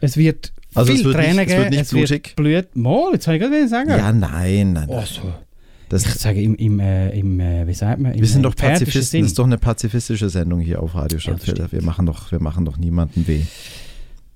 Es 0.00 0.16
wird 0.16 0.52
Also 0.74 0.92
viel 0.92 1.00
es 1.00 1.06
wird 1.06 1.16
nicht- 1.16 1.48
es 1.50 1.56
wird 1.56 1.70
nicht 1.70 1.80
es 1.80 1.92
wird 1.94 2.34
blutig. 2.34 2.36
Blut. 2.36 2.76
Mal, 2.76 3.12
jetzt 3.14 3.26
habe 3.26 3.36
ich 3.38 3.42
gerade 3.42 3.68
sagen. 3.68 3.90
Ja, 3.90 4.12
nein, 4.12 4.72
nein. 4.74 4.84
Oh, 4.88 4.96
nein. 4.96 5.06
so. 5.06 5.22
Das, 5.88 6.04
Ich 6.06 6.14
sage 6.14 6.42
im, 6.42 6.54
im, 6.56 6.80
äh, 6.80 7.10
im 7.18 7.40
äh, 7.40 7.66
wie 7.66 7.74
sagt 7.74 8.00
man? 8.00 8.12
Im, 8.12 8.20
wir 8.20 8.26
sind 8.28 8.40
äh, 8.40 8.42
doch 8.44 8.54
Pazifisten. 8.54 9.02
Sinn. 9.02 9.20
Das 9.22 9.30
ist 9.30 9.38
doch 9.38 9.44
eine 9.46 9.58
pazifistische 9.58 10.28
Sendung 10.28 10.60
hier 10.60 10.82
auf 10.82 10.94
Radio 10.94 11.18
Stadtfelder. 11.18 11.66
stimmt. 11.68 11.72
wir 11.72 11.82
machen 11.82 12.06
doch, 12.06 12.30
wir 12.32 12.40
machen 12.40 12.64
doch 12.64 12.76
niemanden 12.76 13.26
weh. 13.26 13.42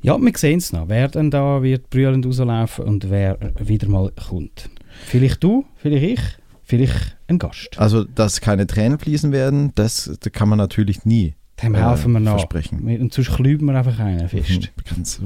Ja, 0.00 0.18
wir 0.18 0.32
sehen 0.36 0.58
es 0.58 0.72
noch. 0.72 0.88
Wer 0.88 1.08
dann 1.08 1.30
da 1.30 1.62
wird 1.62 1.88
brüllend 1.90 2.26
rauslaufen 2.26 2.84
und 2.84 3.08
wer 3.10 3.38
wieder 3.60 3.88
mal 3.88 4.10
kommt. 4.28 4.68
Vielleicht 5.06 5.44
du, 5.44 5.64
vielleicht 5.76 6.04
ich, 6.04 6.20
vielleicht 6.64 7.16
ein 7.28 7.38
Gast. 7.38 7.78
Also, 7.78 8.02
dass 8.04 8.40
keine 8.40 8.66
Tränen 8.66 8.98
fließen 8.98 9.30
werden, 9.30 9.72
das, 9.74 10.10
das 10.20 10.32
kann 10.32 10.48
man 10.48 10.58
natürlich 10.58 11.04
nie 11.04 11.34
Dem 11.62 11.74
äh, 11.74 11.78
helfen 11.78 12.12
wir 12.12 12.20
nach. 12.20 12.32
versprechen. 12.32 12.80
Und 13.00 13.12
sonst 13.14 13.30
klüben 13.32 13.66
wir 13.66 13.76
einfach 13.76 13.98
einen 14.00 14.28
fest. 14.28 14.50
Mhm, 14.50 14.84
Ganz, 14.90 15.20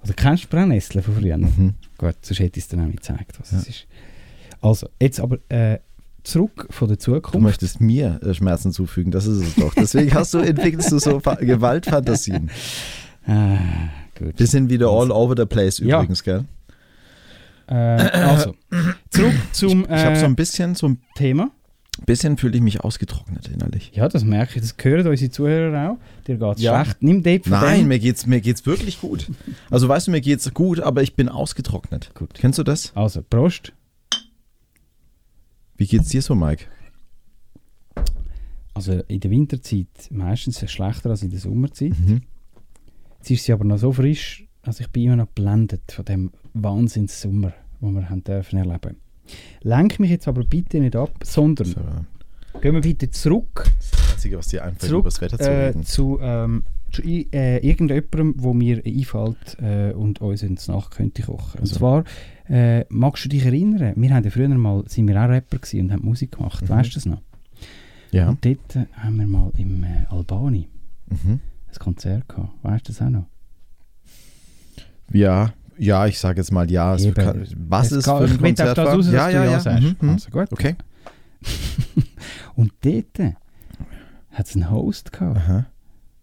Also 0.00 0.14
kennst 0.16 0.44
du 0.44 0.48
Brennnessel 0.48 1.02
von 1.02 1.14
früher? 1.16 1.36
mhm. 1.36 1.74
Gut, 1.98 2.14
sonst 2.22 2.38
hätte 2.40 2.58
ich 2.58 2.64
es 2.64 2.68
dir 2.68 2.76
nämlich 2.76 2.96
gezeigt, 2.96 3.38
was 3.38 3.50
Ja. 3.52 3.58
es 3.58 3.68
ist. 3.68 3.86
Also, 4.64 4.88
jetzt 5.00 5.20
aber 5.20 5.38
äh, 5.50 5.78
zurück 6.22 6.66
von 6.70 6.88
der 6.88 6.96
Du 6.96 7.02
Zukunft. 7.02 7.40
möchtest 7.40 7.80
mir 7.80 8.18
äh, 8.22 8.32
Schmerzen 8.34 8.72
zufügen, 8.72 9.10
das 9.12 9.26
ist 9.26 9.42
es 9.46 9.54
doch. 9.56 9.74
Deswegen 9.74 10.14
hast 10.14 10.32
du, 10.34 10.38
entwickelst 10.52 10.90
du 10.90 10.98
so 10.98 11.20
Fa- 11.20 11.34
Gewaltfantasien. 11.34 12.50
Ah, 13.26 13.58
gut. 14.18 14.38
Wir 14.38 14.46
sind 14.46 14.70
wieder 14.70 14.88
all 14.88 15.10
over 15.10 15.34
the 15.36 15.44
place 15.46 15.78
Ja. 15.78 15.98
übrigens, 15.98 16.22
gell? 16.22 16.44
Äh, 17.66 17.74
also, 17.74 18.54
zurück 19.10 19.32
zum 19.52 19.82
Ich 19.84 19.90
habe 19.90 20.16
so 20.16 20.22
äh, 20.22 20.24
ein 20.26 20.36
bisschen, 20.36 20.74
so 20.74 20.88
ein 20.88 20.98
Thema. 21.14 21.50
bisschen 22.06 22.36
fühle 22.36 22.56
ich 22.56 22.62
mich 22.62 22.80
ausgetrocknet 22.80 23.48
innerlich. 23.48 23.92
Ja, 23.94 24.08
das 24.08 24.24
merke 24.24 24.56
ich. 24.56 24.60
Das 24.62 24.74
hören 24.82 25.06
unsere 25.06 25.30
Zuhörer 25.30 25.90
auch. 25.92 25.98
Dir 26.26 26.36
geht 26.36 26.56
es 26.56 26.62
Ja. 26.62 26.84
schlecht. 26.84 27.02
Nimm 27.02 27.22
von 27.22 27.40
Nein, 27.52 27.80
dem. 27.80 27.88
mir 27.88 27.98
geht's, 27.98 28.26
mir 28.26 28.40
geht's 28.40 28.66
wirklich 28.66 29.00
gut. 29.00 29.30
Also 29.70 29.88
weißt 29.88 30.06
du, 30.06 30.10
mir 30.10 30.20
geht's 30.20 30.52
gut, 30.52 30.80
aber 30.80 31.02
ich 31.02 31.14
bin 31.16 31.28
ausgetrocknet. 31.28 32.10
Gut. 32.14 32.30
Kennst 32.34 32.58
du 32.58 32.62
das? 32.64 32.92
Also, 32.94 33.22
Prost. 33.22 33.72
Wie 35.76 35.86
geht's 35.86 36.08
dir 36.08 36.22
so, 36.22 36.34
Mike? 36.34 36.66
Also, 38.74 38.92
in 39.06 39.20
der 39.20 39.30
Winterzeit 39.30 39.86
meistens 40.10 40.68
schlechter 40.70 41.10
als 41.10 41.22
in 41.22 41.30
der 41.30 41.38
Sommerzeit. 41.38 41.98
Mhm. 41.98 42.22
Jetzt 43.18 43.30
ist 43.30 43.44
sie 43.44 43.52
aber 43.52 43.64
noch 43.64 43.78
so 43.78 43.92
frisch, 43.92 44.44
also 44.62 44.82
ich 44.82 44.90
bin 44.90 45.04
immer 45.04 45.16
noch 45.16 45.26
geblendet 45.26 45.92
von 45.92 46.04
dem 46.04 46.30
Wahnsinns-Sommer, 46.54 47.52
den 47.80 47.94
wir 47.94 48.10
haben 48.10 48.22
dürfen 48.24 48.58
erleben. 48.58 48.96
Lenk 49.62 49.98
mich 49.98 50.10
jetzt 50.10 50.28
aber 50.28 50.44
bitte 50.44 50.80
nicht 50.80 50.96
ab, 50.96 51.10
sondern 51.22 51.66
So, 51.68 52.60
gehen 52.60 52.74
wir 52.74 52.80
bitte 52.82 53.10
zurück, 53.10 53.70
das 53.78 54.12
Einzige, 54.12 54.38
was 54.38 54.48
dir 54.48 54.64
einfällt, 54.64 54.90
zurück 54.90 55.00
über 55.00 55.08
das 55.08 55.20
Wetter 55.20 55.38
zu 55.38 55.50
äh, 55.50 55.66
reden. 55.66 55.82
zu, 55.84 56.18
ähm, 56.20 56.64
zu 56.94 57.02
äh, 57.02 57.58
irgendjemandem, 57.66 58.34
wo 58.38 58.52
mir 58.54 58.82
einfällt 58.84 59.56
äh, 59.60 59.92
und 59.92 60.20
uns 60.20 60.42
ins 60.42 60.68
Nacht 60.68 60.92
könnte 60.92 61.22
kochen. 61.22 61.54
Und 61.58 61.60
Also. 61.62 61.76
zwar, 61.76 62.04
äh, 62.48 62.84
magst 62.88 63.24
du 63.24 63.28
dich 63.28 63.44
erinnern, 63.44 63.94
wir 63.96 64.14
haben 64.14 64.24
ja 64.24 64.30
früher 64.30 64.48
mal, 64.48 64.84
sind 64.86 65.08
wir 65.08 65.16
auch 65.22 65.28
Rapper 65.28 65.58
gewesen 65.58 65.80
und 65.82 65.92
haben 65.92 66.04
Musik 66.04 66.32
gemacht, 66.32 66.62
Mhm. 66.62 66.68
weißt 66.68 66.90
du 66.90 66.94
das 66.94 67.06
noch? 67.06 67.22
Ja. 68.12 68.28
Und 68.28 68.44
dort 68.44 68.76
äh, 68.76 68.86
haben 68.96 69.16
wir 69.18 69.26
mal 69.26 69.50
im 69.58 69.82
äh, 69.84 70.06
Albani 70.10 70.68
Mhm. 71.10 71.40
ein 71.68 71.78
Konzert 71.78 72.28
gehabt, 72.28 72.50
weißt 72.62 72.88
du 72.88 72.92
das 72.92 73.02
auch 73.02 73.10
noch? 73.10 73.26
Ja, 75.12 75.52
ja, 75.78 76.06
ich 76.06 76.18
sage 76.18 76.40
jetzt 76.40 76.52
mal 76.52 76.70
ja. 76.70 76.94
Es 76.94 77.12
kann, 77.14 77.44
was 77.68 77.86
Es 77.92 77.98
ist 77.98 78.04
geht- 78.06 78.28
für 78.28 78.34
ein 78.34 78.38
Konzert 78.40 78.78
das 78.78 78.88
raus, 78.88 79.06
Ja, 79.12 79.28
ja, 79.28 79.44
ja 79.44 79.50
ja. 79.52 79.60
sagst. 79.60 79.82
Mhm, 79.82 79.96
mhm. 80.00 80.10
Also 80.10 80.30
gut. 80.30 80.52
Okay. 80.52 80.76
und 82.56 82.72
dort 82.82 83.18
hat 84.30 84.46
es 84.46 84.54
einen 84.54 84.70
Host 84.70 85.12
gehabt. 85.12 85.36
Aha. 85.36 85.66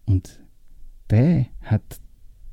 Und 0.06 0.40
der 1.12 1.46
hat 1.62 1.82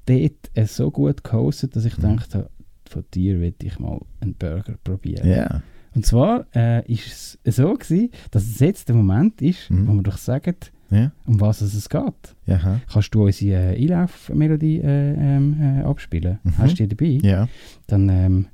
dort 0.05 0.51
äh, 0.53 0.65
so 0.65 0.91
gut 0.91 1.23
gehostet, 1.23 1.75
dass 1.75 1.85
ich 1.85 1.97
Mhm. 1.97 2.01
gedacht 2.01 2.35
habe, 2.35 2.49
von 2.87 3.03
dir 3.13 3.39
will 3.39 3.53
ich 3.63 3.79
mal 3.79 3.99
einen 4.19 4.33
Burger 4.35 4.75
probieren. 4.83 5.27
Ja. 5.27 5.61
Und 5.95 6.05
zwar 6.05 6.45
äh, 6.55 6.85
ist 6.91 7.39
es 7.43 7.55
so 7.55 7.73
gewesen, 7.73 8.09
dass 8.31 8.43
es 8.47 8.59
jetzt 8.59 8.87
der 8.89 8.95
Moment 8.95 9.41
ist, 9.41 9.69
Mhm. 9.71 9.87
wo 9.87 9.93
wir 9.93 10.03
doch 10.03 10.17
sagen, 10.17 10.55
Ja. 10.91 11.11
um 11.25 11.39
was 11.39 11.61
es 11.61 11.89
geht. 11.89 12.35
Ja. 12.45 12.55
aha. 12.55 12.81
Kannst 12.91 13.13
du 13.15 13.23
unsere 13.25 13.75
äh, 13.75 13.81
Einlaufmelodie 13.81 14.79
äh, 14.79 15.13
ähm, 15.13 15.55
äh, 15.59 15.81
abspielen? 15.83 16.39
Mhm. 16.43 16.57
Hast 16.57 16.79
du 16.79 16.87
die 16.87 16.95
dabei? 16.95 17.19
Ja. 17.27 17.47
Dann 17.87 18.09
ähm, 18.09 18.45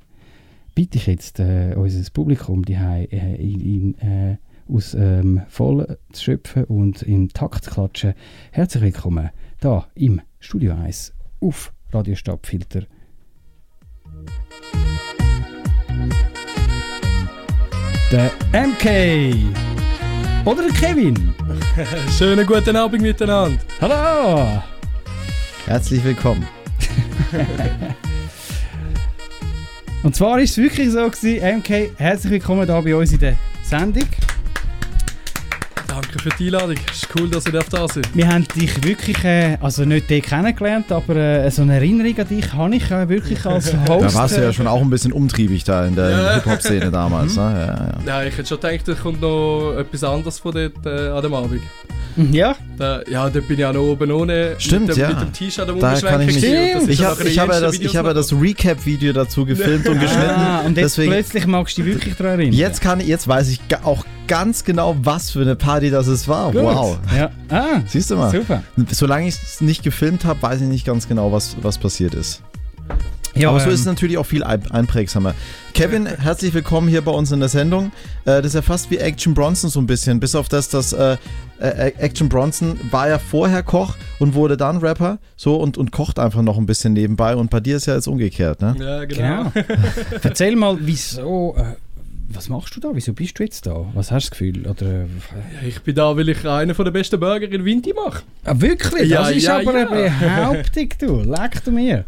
bitte 0.74 0.98
ich 0.98 1.06
jetzt 1.06 1.40
äh, 1.40 1.74
unser 1.76 2.08
Publikum 2.10 2.64
die 2.64 2.74
äh, 2.74 3.34
in, 3.36 3.60
in, 3.60 3.98
äh, 3.98 4.36
aus 4.68 4.94
ähm, 4.94 5.42
voll 5.48 5.96
zu 6.12 6.24
schöpfen 6.24 6.64
und 6.64 7.02
im 7.02 7.28
Takt 7.30 7.64
zu 7.64 7.70
klatschen. 7.70 8.14
Herzlich 8.50 8.82
willkommen 8.82 9.30
da 9.66 9.86
im 9.96 10.20
Studio 10.38 10.74
1 10.74 11.12
auf 11.40 11.72
Radio 11.92 12.14
Stadtfilter. 12.14 12.82
Der 18.12 18.30
MK 18.52 19.34
oder 20.44 20.62
der 20.62 20.72
Kevin. 20.72 21.34
Schönen 22.16 22.46
guten 22.46 22.76
Abend 22.76 23.02
miteinander. 23.02 23.58
Hallo! 23.80 24.62
Herzlich 25.66 26.04
willkommen. 26.04 26.46
Und 30.04 30.14
zwar 30.14 30.38
ist 30.38 30.52
es 30.52 30.58
wirklich 30.58 30.92
so 30.92 31.10
gewesen, 31.10 31.58
MK, 31.58 31.98
herzlich 31.98 32.34
willkommen 32.34 32.68
da 32.68 32.80
bei 32.80 32.94
uns 32.94 33.10
in 33.10 33.18
der 33.18 33.36
Sendung. 33.64 34.06
Danke 35.96 36.18
für 36.18 36.28
die 36.28 36.44
Einladung. 36.48 36.76
Es 36.90 36.98
ist 36.98 37.08
cool, 37.18 37.30
dass 37.30 37.46
ihr 37.46 37.52
da 37.52 37.88
seid. 37.88 38.14
Wir 38.14 38.28
haben 38.28 38.46
dich 38.54 38.84
wirklich, 38.84 39.24
äh, 39.24 39.56
also 39.62 39.86
nicht 39.86 40.10
dich 40.10 40.24
kennengelernt, 40.24 40.92
aber 40.92 41.16
äh, 41.16 41.50
so 41.50 41.62
eine 41.62 41.76
Erinnerung 41.76 42.18
an 42.18 42.28
dich 42.28 42.52
habe 42.52 42.76
ich 42.76 42.90
äh, 42.90 43.08
wirklich 43.08 43.46
als 43.46 43.72
Host. 43.88 44.04
Da 44.04 44.14
warst 44.14 44.36
du 44.36 44.42
ja 44.42 44.52
schon 44.52 44.66
auch 44.66 44.82
ein 44.82 44.90
bisschen 44.90 45.12
umtriebig 45.14 45.64
da 45.64 45.86
in 45.86 45.94
der 45.96 46.10
Ja. 46.10 46.34
Hip-Hop-Szene 46.34 46.90
damals. 46.90 47.36
Ne? 47.36 47.42
Ja, 48.06 48.12
ja. 48.12 48.20
Ja, 48.20 48.28
ich 48.28 48.36
hätte 48.36 48.46
schon 48.46 48.60
gedacht, 48.60 48.86
da 48.86 48.92
kommt 48.92 49.22
noch 49.22 49.72
etwas 49.78 50.04
anderes 50.04 50.38
von 50.38 50.52
dort 50.52 50.84
äh, 50.84 51.08
an 51.08 51.22
dem 51.22 51.32
Abend. 51.32 51.62
Ja, 52.32 52.56
Da, 52.78 53.02
ja, 53.08 53.28
dort 53.28 53.46
bin 53.48 53.58
ich 53.58 53.64
auch 53.64 53.72
noch 53.72 53.82
oben 53.82 54.10
ohne 54.10 54.54
Stimmt, 54.58 54.88
mit 54.88 54.96
dem, 54.96 55.00
ja. 55.02 55.08
mit 55.10 55.20
dem 55.20 55.32
T-Shirt 55.32 55.68
am 55.68 55.78
Da 55.78 55.94
kann 56.00 56.22
ich 56.22 56.34
mich. 56.34 56.44
Ich 56.44 57.02
habe 57.04 57.24
ich 57.24 57.34
ja 57.36 57.44
die 57.46 57.50
das, 57.60 57.74
ich 57.78 57.92
das 57.92 58.32
Recap-Video 58.32 59.12
dazu 59.12 59.44
gefilmt 59.44 59.88
und 59.88 60.00
geschnitten. 60.00 60.30
ah, 60.30 60.60
und 60.60 60.76
jetzt 60.76 60.96
Deswegen, 60.96 61.12
plötzlich 61.12 61.46
magst 61.46 61.76
du 61.78 61.82
dich 61.82 61.94
wirklich 61.94 62.14
daran 62.16 62.38
erinnern. 62.40 62.54
jetzt, 62.58 62.80
kann, 62.80 63.00
ich- 63.00 63.06
jetzt 63.08 63.28
weiß 63.28 63.48
ich 63.48 63.60
auch 63.84 64.04
ganz 64.28 64.64
genau, 64.64 64.96
was 65.02 65.30
für 65.30 65.40
eine 65.42 65.56
Party 65.56 65.90
das 65.90 66.06
es 66.06 66.26
war. 66.26 66.52
Gut. 66.52 66.62
Wow. 66.62 66.98
Ja. 67.16 67.30
Ah, 67.48 67.80
Siehst 67.86 68.10
du 68.10 68.16
mal? 68.16 68.30
super. 68.30 68.62
Solange 68.90 69.28
ich 69.28 69.34
es 69.34 69.60
nicht 69.60 69.82
gefilmt 69.82 70.24
habe, 70.24 70.40
weiß 70.42 70.60
ich 70.62 70.68
nicht 70.68 70.84
ganz 70.86 71.08
genau, 71.08 71.32
was, 71.32 71.56
was 71.62 71.78
passiert 71.78 72.14
ist. 72.14 72.42
Ja, 73.36 73.50
Aber 73.50 73.60
so 73.60 73.66
ähm, 73.66 73.74
ist 73.74 73.80
es 73.80 73.86
natürlich 73.86 74.16
auch 74.18 74.24
viel 74.26 74.42
ein- 74.42 74.70
einprägsamer. 74.70 75.34
Kevin, 75.74 76.06
herzlich 76.06 76.54
willkommen 76.54 76.88
hier 76.88 77.02
bei 77.02 77.10
uns 77.12 77.32
in 77.32 77.40
der 77.40 77.50
Sendung. 77.50 77.92
Äh, 78.24 78.36
das 78.40 78.46
ist 78.46 78.54
ja 78.54 78.62
fast 78.62 78.90
wie 78.90 78.96
Action 78.96 79.34
Bronson 79.34 79.68
so 79.68 79.78
ein 79.78 79.86
bisschen, 79.86 80.20
bis 80.20 80.34
auf 80.34 80.48
das, 80.48 80.70
dass 80.70 80.94
äh, 80.94 81.18
äh, 81.60 81.92
Action 81.98 82.30
Bronson 82.30 82.78
war 82.90 83.08
ja 83.08 83.18
vorher 83.18 83.62
Koch 83.62 83.94
und 84.18 84.34
wurde 84.34 84.56
dann 84.56 84.78
Rapper, 84.78 85.18
so 85.36 85.56
und, 85.56 85.76
und 85.76 85.92
kocht 85.92 86.18
einfach 86.18 86.40
noch 86.40 86.56
ein 86.56 86.64
bisschen 86.64 86.94
nebenbei. 86.94 87.36
Und 87.36 87.50
bei 87.50 87.60
dir 87.60 87.76
ist 87.76 87.84
ja 87.86 87.94
jetzt 87.94 88.08
umgekehrt, 88.08 88.62
ne? 88.62 88.74
Ja, 88.78 89.04
genau. 89.04 89.50
Genau. 89.52 89.66
Erzähl 90.22 90.56
mal, 90.56 90.78
wieso. 90.80 91.54
Äh, 91.58 91.74
was 92.28 92.48
machst 92.48 92.74
du 92.74 92.80
da? 92.80 92.88
Wieso 92.92 93.12
bist 93.12 93.38
du 93.38 93.44
jetzt 93.44 93.66
da? 93.66 93.84
Was 93.94 94.10
hast 94.10 94.26
du 94.26 94.30
das 94.30 94.30
Gefühl? 94.30 94.66
Oder, 94.66 94.86
äh, 94.86 94.98
Ja, 95.62 95.68
ich 95.68 95.80
bin 95.82 95.94
da, 95.94 96.16
weil 96.16 96.28
ich 96.30 96.44
einen 96.48 96.74
der 96.74 96.90
besten 96.90 97.20
Burger 97.20 97.50
in 97.52 97.64
Winti 97.64 97.92
mache. 97.92 98.22
ah, 98.44 98.54
wirklich? 98.56 99.10
Ja, 99.10 99.22
Das 99.28 99.32
ist 99.36 99.44
ja, 99.44 99.58
aber 99.58 99.78
ja. 99.78 99.88
eine 99.88 100.10
Behauptung, 100.10 100.88
du. 100.98 101.20
Leck 101.20 101.62
du 101.64 101.70
mir. 101.70 102.04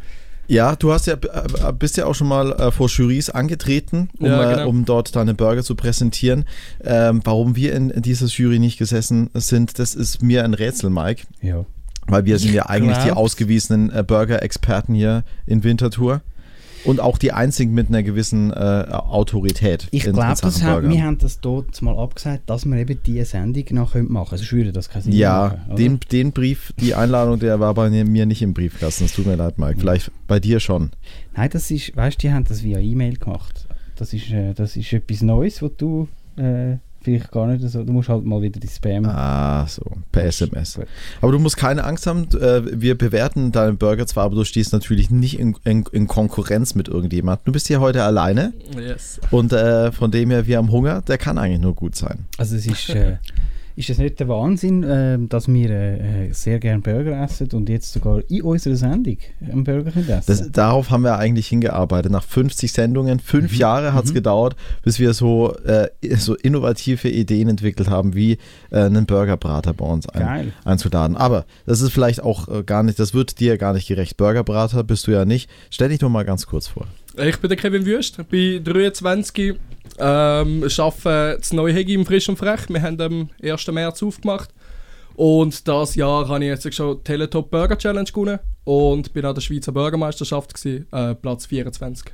Ja, 0.48 0.76
du 0.76 0.92
hast 0.92 1.06
ja 1.06 1.14
äh, 1.14 1.72
bist 1.78 1.98
ja 1.98 2.06
auch 2.06 2.14
schon 2.14 2.26
mal 2.26 2.52
äh, 2.52 2.70
vor 2.70 2.88
Jurys 2.88 3.28
angetreten, 3.28 4.08
um, 4.18 4.26
Ja, 4.26 4.50
äh, 4.50 4.54
genau. 4.54 4.68
um 4.68 4.84
dort 4.86 5.14
deine 5.14 5.34
Burger 5.34 5.62
zu 5.62 5.74
präsentieren. 5.74 6.46
Ähm, 6.82 7.20
warum 7.22 7.54
wir 7.54 7.74
in, 7.74 7.92
dieser 8.00 8.26
Jury 8.26 8.58
nicht 8.58 8.78
gesessen 8.78 9.28
sind, 9.34 9.78
das 9.78 9.94
ist 9.94 10.22
mir 10.22 10.44
ein 10.44 10.54
Rätsel, 10.54 10.88
Mike. 10.88 11.24
Ja. 11.42 11.66
Weil 12.06 12.24
wir 12.24 12.38
sind 12.38 12.54
ja 12.54 12.66
eigentlich 12.66 12.96
die 12.98 13.12
ausgewiesenen 13.12 13.92
äh, 13.92 14.02
Burger-Experten 14.02 14.94
hier 14.94 15.24
in 15.46 15.62
Winterthur. 15.62 16.22
Und 16.84 17.00
auch 17.00 17.18
die 17.18 17.32
einzigen 17.32 17.74
mit 17.74 17.88
einer 17.88 18.02
gewissen 18.02 18.52
äh, 18.52 18.54
Autorität. 18.90 19.88
Ich 19.90 20.04
glaube, 20.04 20.18
wir 20.18 21.02
haben 21.02 21.18
das 21.18 21.40
dort 21.40 21.80
mal 21.82 21.98
abgesagt, 21.98 22.48
dass 22.48 22.64
wir 22.64 22.76
eben 22.76 22.98
diese 23.04 23.24
Sendung 23.24 23.64
noch 23.70 23.94
machen 23.94 24.08
können. 24.08 24.16
Also 24.16 24.42
ich 24.42 24.52
würde 24.52 24.72
das 24.72 24.88
Sinn 25.00 25.12
Ja, 25.12 25.58
machen, 25.66 25.76
den, 25.76 26.00
den 26.12 26.32
Brief, 26.32 26.72
die 26.80 26.94
Einladung, 26.94 27.38
der 27.38 27.60
war 27.60 27.74
bei 27.74 27.90
mir 27.90 28.26
nicht 28.26 28.42
im 28.42 28.54
Briefkasten. 28.54 29.04
Es 29.04 29.12
tut 29.14 29.26
mir 29.26 29.36
leid, 29.36 29.58
Mike. 29.58 29.78
Vielleicht 29.78 30.10
bei 30.26 30.40
dir 30.40 30.60
schon. 30.60 30.90
Nein, 31.34 31.50
das 31.52 31.70
ist, 31.70 31.96
weißt 31.96 32.22
du, 32.22 32.28
die 32.28 32.32
haben 32.32 32.44
das 32.44 32.62
via 32.62 32.78
E-Mail 32.78 33.16
gemacht. 33.16 33.66
Das 33.96 34.12
ist, 34.12 34.30
äh, 34.30 34.54
das 34.54 34.76
ist 34.76 34.92
etwas 34.92 35.22
Neues, 35.22 35.62
was 35.62 35.72
du 35.76 36.08
äh, 36.36 36.76
vielleicht 37.08 37.30
gar 37.32 37.46
nicht 37.46 37.66
so. 37.68 37.82
Du 37.84 37.92
musst 37.92 38.08
halt 38.08 38.24
mal 38.24 38.40
wieder 38.42 38.60
die 38.60 38.68
Spam. 38.68 39.04
Ah, 39.06 39.66
so, 39.66 39.82
per 40.12 40.24
SMS. 40.24 40.74
Gut. 40.74 40.86
Aber 41.20 41.32
du 41.32 41.38
musst 41.38 41.56
keine 41.56 41.84
Angst 41.84 42.06
haben. 42.06 42.28
Äh, 42.40 42.80
wir 42.80 42.96
bewerten 42.96 43.52
deinen 43.52 43.78
Burger 43.78 44.06
zwar, 44.06 44.24
aber 44.24 44.34
du 44.36 44.44
stehst 44.44 44.72
natürlich 44.72 45.10
nicht 45.10 45.38
in, 45.38 45.56
in, 45.64 45.84
in 45.92 46.06
Konkurrenz 46.06 46.74
mit 46.74 46.88
irgendjemandem. 46.88 47.44
Du 47.46 47.52
bist 47.52 47.66
hier 47.68 47.80
heute 47.80 48.02
alleine 48.04 48.52
Yes. 48.76 49.20
und 49.30 49.52
äh, 49.52 49.92
von 49.92 50.10
dem 50.10 50.30
her, 50.30 50.46
wir 50.46 50.58
haben 50.58 50.70
Hunger. 50.70 51.02
Der 51.02 51.18
kann 51.18 51.38
eigentlich 51.38 51.60
nur 51.60 51.74
gut 51.74 51.96
sein. 51.96 52.26
Also 52.36 52.56
es 52.56 52.66
ist, 52.66 52.90
äh, 52.90 53.16
ist 53.78 53.90
es 53.90 53.98
nicht 53.98 54.18
der 54.18 54.28
Wahnsinn, 54.28 54.82
äh, 54.82 55.18
dass 55.28 55.46
wir 55.46 55.70
äh, 55.70 56.26
äh, 56.28 56.32
sehr 56.32 56.58
gerne 56.58 56.80
Burger 56.82 57.22
essen 57.22 57.48
und 57.52 57.68
jetzt 57.68 57.92
sogar 57.92 58.20
in 58.28 58.42
unserer 58.42 58.74
Sendung 58.74 59.18
einen 59.40 59.62
Burger 59.62 59.88
essen 59.96 60.22
Das, 60.26 60.50
darauf 60.50 60.90
haben 60.90 61.04
wir 61.04 61.16
eigentlich 61.16 61.46
hingearbeitet. 61.46 62.10
Nach 62.10 62.24
50 62.24 62.72
Sendungen, 62.72 63.20
fünf 63.20 63.52
Mhm. 63.52 63.58
Jahre 63.58 63.94
hat 63.94 64.06
es 64.06 64.12
gedauert, 64.14 64.56
bis 64.82 64.98
wir 64.98 65.14
so, 65.14 65.54
äh, 65.58 65.88
so 66.16 66.34
innovative 66.34 67.08
Ideen 67.08 67.48
entwickelt 67.48 67.88
haben, 67.88 68.16
wie 68.16 68.38
äh, 68.70 68.80
einen 68.80 69.06
Burgerbrater 69.06 69.74
bei 69.74 69.86
uns 69.86 70.08
ein, 70.08 70.52
einzuladen. 70.64 71.16
Aber 71.16 71.46
das 71.64 71.80
ist 71.80 71.92
vielleicht 71.92 72.20
auch 72.22 72.48
äh, 72.48 72.64
gar 72.64 72.82
nicht, 72.82 72.98
das 72.98 73.14
wird 73.14 73.38
dir 73.38 73.58
gar 73.58 73.74
nicht 73.74 73.86
gerecht. 73.86 74.16
Burgerbrater 74.16 74.82
bist 74.82 75.06
du 75.06 75.12
ja 75.12 75.24
nicht. 75.24 75.48
Stell 75.70 75.90
dich 75.90 76.00
doch 76.00 76.08
mal 76.08 76.24
ganz 76.24 76.46
kurz 76.46 76.66
vor. 76.66 76.86
Ich 77.16 77.36
bin 77.38 77.48
der 77.48 77.56
Kevin 77.56 77.84
Wüst, 77.84 78.18
bin 78.28 78.62
23, 78.62 79.56
ähm, 79.98 80.64
arbeite 80.78 81.40
in 81.50 81.56
Neuhegi 81.56 81.94
im 81.94 82.06
Frisch 82.06 82.28
und 82.28 82.36
Frech. 82.36 82.68
Wir 82.68 82.82
haben 82.82 83.00
am 83.00 83.30
1. 83.42 83.66
März 83.68 84.02
aufgemacht. 84.02 84.50
Und 85.14 85.66
das 85.66 85.96
Jahr 85.96 86.28
habe 86.28 86.44
ich 86.44 86.48
jetzt 86.50 86.74
schon 86.74 86.98
die 86.98 87.02
Teletop 87.04 87.50
Burger 87.50 87.76
Challenge 87.76 88.08
gewonnen 88.08 88.38
und 88.62 89.12
bin 89.12 89.24
an 89.24 89.34
der 89.34 89.40
Schweizer 89.40 89.72
Bürgermeisterschaft, 89.72 90.54
gewesen, 90.54 90.86
äh, 90.92 91.14
Platz 91.16 91.46
24. 91.46 92.12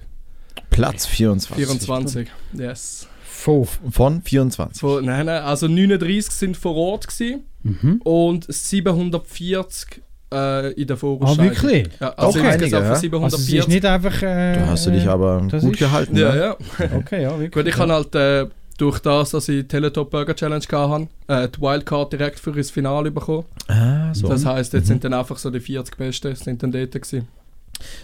Platz 0.70 1.04
24. 1.06 1.54
24, 1.66 2.28
yes. 2.54 3.06
Von. 3.24 3.66
Von 3.90 4.22
24. 4.22 4.80
Von, 4.80 5.04
nein, 5.04 5.26
nein, 5.26 5.42
also 5.42 5.68
39 5.68 6.32
sind 6.32 6.56
vor 6.56 6.76
Ort 6.76 7.08
gewesen 7.08 7.44
Mhm. 7.62 8.00
und 8.04 8.46
740 8.48 10.02
äh, 10.34 10.70
in 10.72 10.86
der 10.86 10.96
Ah, 10.96 10.98
Vorausscheidung. 10.98 11.44
wirklich? 11.62 11.88
Ja, 12.00 12.08
also 12.10 12.38
Doch 12.38 12.44
insgesamt 12.44 12.62
einige, 12.62 12.76
von 12.76 12.84
ja? 12.84 12.90
Also 13.24 13.36
es 13.36 13.42
ist 13.42 13.46
740. 13.46 13.68
nicht 13.68 13.84
einfach... 13.86 14.22
Äh, 14.22 14.54
Da 14.54 14.66
hast 14.66 14.86
du 14.86 14.90
dich 14.90 15.06
aber 15.08 15.40
gut 15.40 15.52
ist- 15.54 15.78
gehalten. 15.78 16.16
ja, 16.16 16.34
ja. 16.36 16.56
Okay, 16.96 17.22
ja, 17.22 17.30
wirklich. 17.38 17.52
Gut, 17.52 17.66
ich 17.68 17.76
habe 17.78 17.92
halt 17.92 18.14
äh, 18.14 18.46
durch 18.78 18.98
das, 18.98 19.30
dass 19.30 19.48
ich 19.48 19.62
die 19.62 19.68
Teletop 19.68 20.10
Burger 20.10 20.34
Challenge 20.34 20.64
hatte, 20.70 21.08
äh, 21.28 21.48
die 21.48 21.60
Wildcard 21.60 22.12
direkt 22.12 22.40
für 22.40 22.52
das 22.52 22.70
Finale 22.70 23.10
bekommen. 23.10 23.44
Ah, 23.68 24.12
so. 24.12 24.28
Das 24.28 24.44
heisst, 24.44 24.72
jetzt 24.72 24.88
sind 24.88 25.04
dann 25.04 25.14
einfach 25.14 25.38
so 25.38 25.50
die 25.50 25.60
40 25.60 25.96
Besten 25.96 26.34
sind 26.34 26.62
dann 26.62 26.72
dort 26.72 26.90
gewesen. 26.92 27.28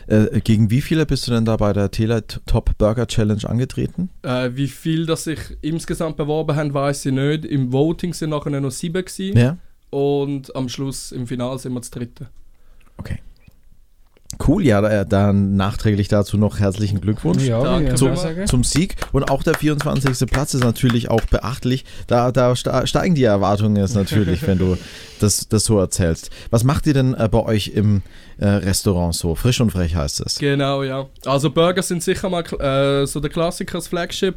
Äh, 0.09 0.41
gegen 0.41 0.69
wie 0.71 0.81
viele 0.81 1.07
bist 1.07 1.27
du 1.29 1.31
denn 1.33 1.45
da 1.45 1.57
bei 1.57 1.73
der 1.73 1.91
Teletop 1.91 2.77
Burger 2.77 3.07
Challenge 3.07 3.49
angetreten? 3.49 4.11
Äh, 4.23 4.51
wie 4.55 4.67
viel 4.67 5.07
das 5.07 5.25
sich 5.25 5.39
insgesamt 5.63 6.17
beworben 6.17 6.57
haben, 6.57 6.75
weiß 6.75 7.07
ich 7.07 7.13
nicht. 7.13 7.45
Im 7.45 7.73
Voting 7.73 8.13
sind 8.13 8.31
nachher 8.31 8.51
noch 8.61 8.71
sieben 8.73 9.05
gewesen. 9.05 9.39
Ja. 9.39 9.57
Und 9.91 10.55
am 10.57 10.69
Schluss 10.69 11.13
im 11.13 11.27
Finale 11.27 11.59
sind 11.59 11.73
wir 11.73 11.81
das 11.81 11.91
dritte. 11.91 12.29
Cool, 14.47 14.65
ja, 14.65 14.81
da- 14.81 15.05
dann 15.05 15.57
nachträglich 15.57 16.07
dazu 16.09 16.39
noch 16.39 16.61
herzlichen 16.61 17.01
Glückwunsch. 17.01 17.43
Ja, 17.43 17.95
zum, 17.97 18.15
zum 18.47 18.65
Sieg. 18.65 18.95
Und 19.13 19.29
auch 19.29 19.43
der 19.43 19.55
24. 19.55 20.31
Platz 20.31 20.55
ist 20.55 20.63
natürlich 20.63 21.11
auch 21.11 21.21
beachtlich. 21.23 21.85
Da, 22.07 22.31
da 22.31 22.55
steigen 22.57 23.15
die 23.17 23.25
Erwartungen 23.25 23.77
jetzt 23.77 23.95
natürlich, 23.95 24.41
wenn 24.47 24.57
du 24.59 24.79
das, 25.19 25.49
das 25.49 25.65
so 25.65 25.79
erzählst. 25.79 26.31
Was 26.51 26.63
macht 26.65 26.87
ihr 26.87 26.95
denn 26.95 27.13
äh, 27.15 27.29
bei 27.31 27.41
euch 27.45 27.69
im 27.75 28.03
äh, 28.39 28.47
Restaurant 28.47 29.15
so? 29.15 29.35
Frisch 29.35 29.61
und 29.61 29.73
frech 29.73 29.97
heißt 29.97 30.21
es. 30.21 30.37
Genau, 30.39 30.85
ja. 30.85 31.07
Also 31.27 31.51
Burger 31.51 31.83
sind 31.83 32.03
sicher 32.03 32.31
mal 32.31 32.45
äh, 32.61 33.07
so 33.07 33.19
der 33.21 33.31
Klassiker, 33.31 33.79
das 33.79 33.89
Flagship. 33.89 34.37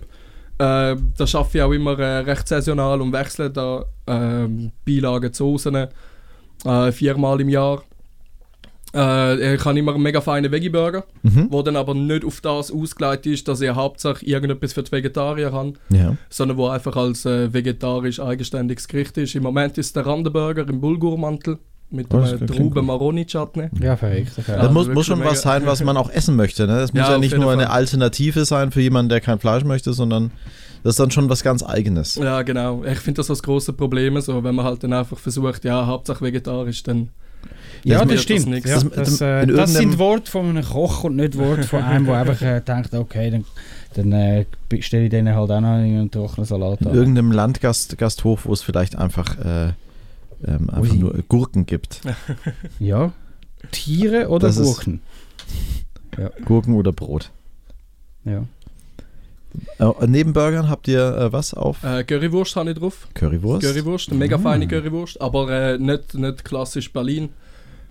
Äh, 0.60 0.96
da 1.18 1.28
schaffe 1.28 1.58
ich 1.58 1.64
auch 1.64 1.72
immer 1.72 1.98
äh, 2.00 2.20
recht 2.20 2.48
saisonal 2.48 3.02
und 3.02 3.12
wechsle 3.12 3.50
da 3.50 3.86
ähm, 4.08 4.72
Beilagen 4.86 5.34
zu 5.34 5.46
Soßen 5.58 5.88
äh, 6.66 6.92
viermal 6.92 7.42
im 7.42 7.50
Jahr. 7.50 7.84
Äh, 8.96 9.56
ich 9.56 9.66
habe 9.66 9.80
immer 9.80 9.94
einen 9.96 10.04
mega 10.04 10.22
feinen 10.22 10.52
Veggie-Burger, 10.52 11.04
Mhm. 11.24 11.48
wo 11.50 11.64
dann 11.64 11.76
aber 11.76 11.96
nicht 11.96 12.24
auf 12.24 12.42
das 12.42 12.72
ausgelegt 12.72 13.26
ist, 13.26 13.48
dass 13.48 13.62
ich 13.62 13.72
hauptsächlich 13.72 14.30
irgendetwas 14.30 14.74
für 14.74 14.84
die 14.84 14.92
Vegetarier 14.92 15.52
habe, 15.52 15.74
Ja. 15.90 16.16
sondern 16.30 16.58
wo 16.58 16.68
einfach 16.68 16.96
als 16.96 17.26
äh, 17.26 17.52
vegetarisch 17.52 18.20
eigenständiges 18.20 18.88
Gericht 18.88 19.18
ist. 19.18 19.34
Im 19.34 19.44
Moment 19.44 19.78
ist 19.80 19.96
der 19.96 20.06
Randenburger 20.06 20.68
im 20.70 20.80
Bulgurmantel 20.80 21.58
mit 21.94 22.08
Oh, 22.14 22.18
das 22.20 22.30
einem 22.30 22.38
klingt 22.40 22.52
Trauben 22.56 22.74
gut. 22.74 22.86
Maroni 22.86 23.26
Chutney. 23.26 23.70
Ja, 23.82 23.96
verrückt. 23.96 24.32
Okay. 24.38 24.44
Das 24.48 24.58
Also 24.58 24.72
muss, 24.74 24.84
wirklich 24.88 24.96
muss 24.96 25.06
schon 25.06 25.20
mega- 25.20 25.32
was 25.32 25.42
sein, 25.42 25.66
was 25.66 25.84
man 25.84 25.96
auch 25.98 26.10
essen 26.10 26.36
möchte. 26.36 26.68
Ne? 26.68 26.74
Das 26.80 26.94
muss 26.94 27.02
Ja, 27.02 27.12
ja, 27.12 27.18
nicht 27.18 27.38
nur 27.38 27.52
eine 27.52 27.64
Fall. 27.64 27.72
Alternative 27.72 28.46
sein 28.46 28.72
für 28.72 28.82
jemanden, 28.82 29.10
der 29.10 29.22
kein 29.22 29.40
Fleisch 29.40 29.64
möchte, 29.64 29.94
sondern 29.94 30.32
das 30.84 30.92
ist 30.94 31.00
dann 31.00 31.12
schon 31.12 31.30
was 31.30 31.44
ganz 31.44 31.64
Eigenes. 31.64 32.16
Ja, 32.16 32.42
genau. 32.42 32.84
Ich 32.84 33.00
finde 33.00 33.20
das 33.20 33.28
das 33.28 33.42
große 33.44 33.72
Problem, 33.74 34.20
so, 34.20 34.44
wenn 34.44 34.56
man 34.56 34.66
halt 34.66 34.84
dann 34.84 34.92
einfach 34.94 35.18
versucht, 35.18 35.64
ja, 35.64 35.86
hauptsächlich 35.86 36.28
vegetarisch, 36.34 36.84
dann 36.84 37.10
Ja, 37.86 38.00
Das 38.06 38.08
das 38.14 38.22
stimmt. 38.24 38.66
das. 38.66 38.70
Ja, 38.70 38.90
Das- 38.90 39.20
das, 39.20 39.22
in 39.22 39.28
äh, 39.28 39.48
das 39.48 39.74
sind 39.74 39.98
Worte 40.00 40.32
von 40.32 40.46
einem 40.50 40.64
Koch 40.64 41.04
und 41.04 41.18
nicht 41.18 41.38
Worte 41.38 41.64
von 41.64 41.84
einem, 41.84 42.06
der 42.06 42.16
einfach 42.16 42.42
äh, 42.42 42.62
denkt, 42.62 42.94
okay, 42.94 43.30
dann, 43.32 43.46
dann 43.96 44.12
äh, 44.14 44.46
stelle 44.80 45.04
ich 45.06 45.10
denen 45.10 45.36
halt 45.36 45.52
auch 45.52 45.60
noch 45.62 45.68
einen 45.70 46.10
trockenen 46.10 46.46
Salat 46.46 46.80
In 46.82 46.88
an. 46.88 46.96
irgendeinem 46.96 47.32
Landgasthof, 47.34 48.46
wo 48.46 48.54
es 48.54 48.62
vielleicht 48.62 48.98
einfach, 48.98 49.38
äh, 49.40 49.74
ähm, 50.46 50.70
einfach 50.70 50.92
Ui. 50.94 50.98
nur 51.00 51.14
Gurken 51.28 51.66
gibt. 51.66 52.02
Ja. 52.80 53.12
Tiere 53.72 54.28
oder 54.30 54.48
Das 54.48 54.58
Gurken? 54.58 55.02
Gurken 56.46 56.76
oder 56.76 56.92
Brot. 56.92 57.32
Ja. 58.26 58.46
Äh, 59.80 60.08
neben 60.08 60.34
Burgern 60.34 60.70
habt 60.70 60.88
ihr 60.88 61.16
äh, 61.16 61.32
was 61.32 61.54
auf? 61.54 61.84
äh, 61.84 62.04
Currywurst 62.04 62.56
habe 62.56 62.72
ich 62.72 62.78
drauf. 62.78 63.08
Currywurst? 63.14 63.66
Currywurst, 63.66 64.10
eine 64.10 64.20
mega 64.20 64.36
Ah. 64.38 64.40
feine 64.40 64.68
Currywurst, 64.68 65.22
aber 65.22 65.50
äh, 65.52 65.78
nicht, 65.78 66.14
nicht 66.16 66.44
klassisch 66.44 66.92
Berlin, 66.92 67.30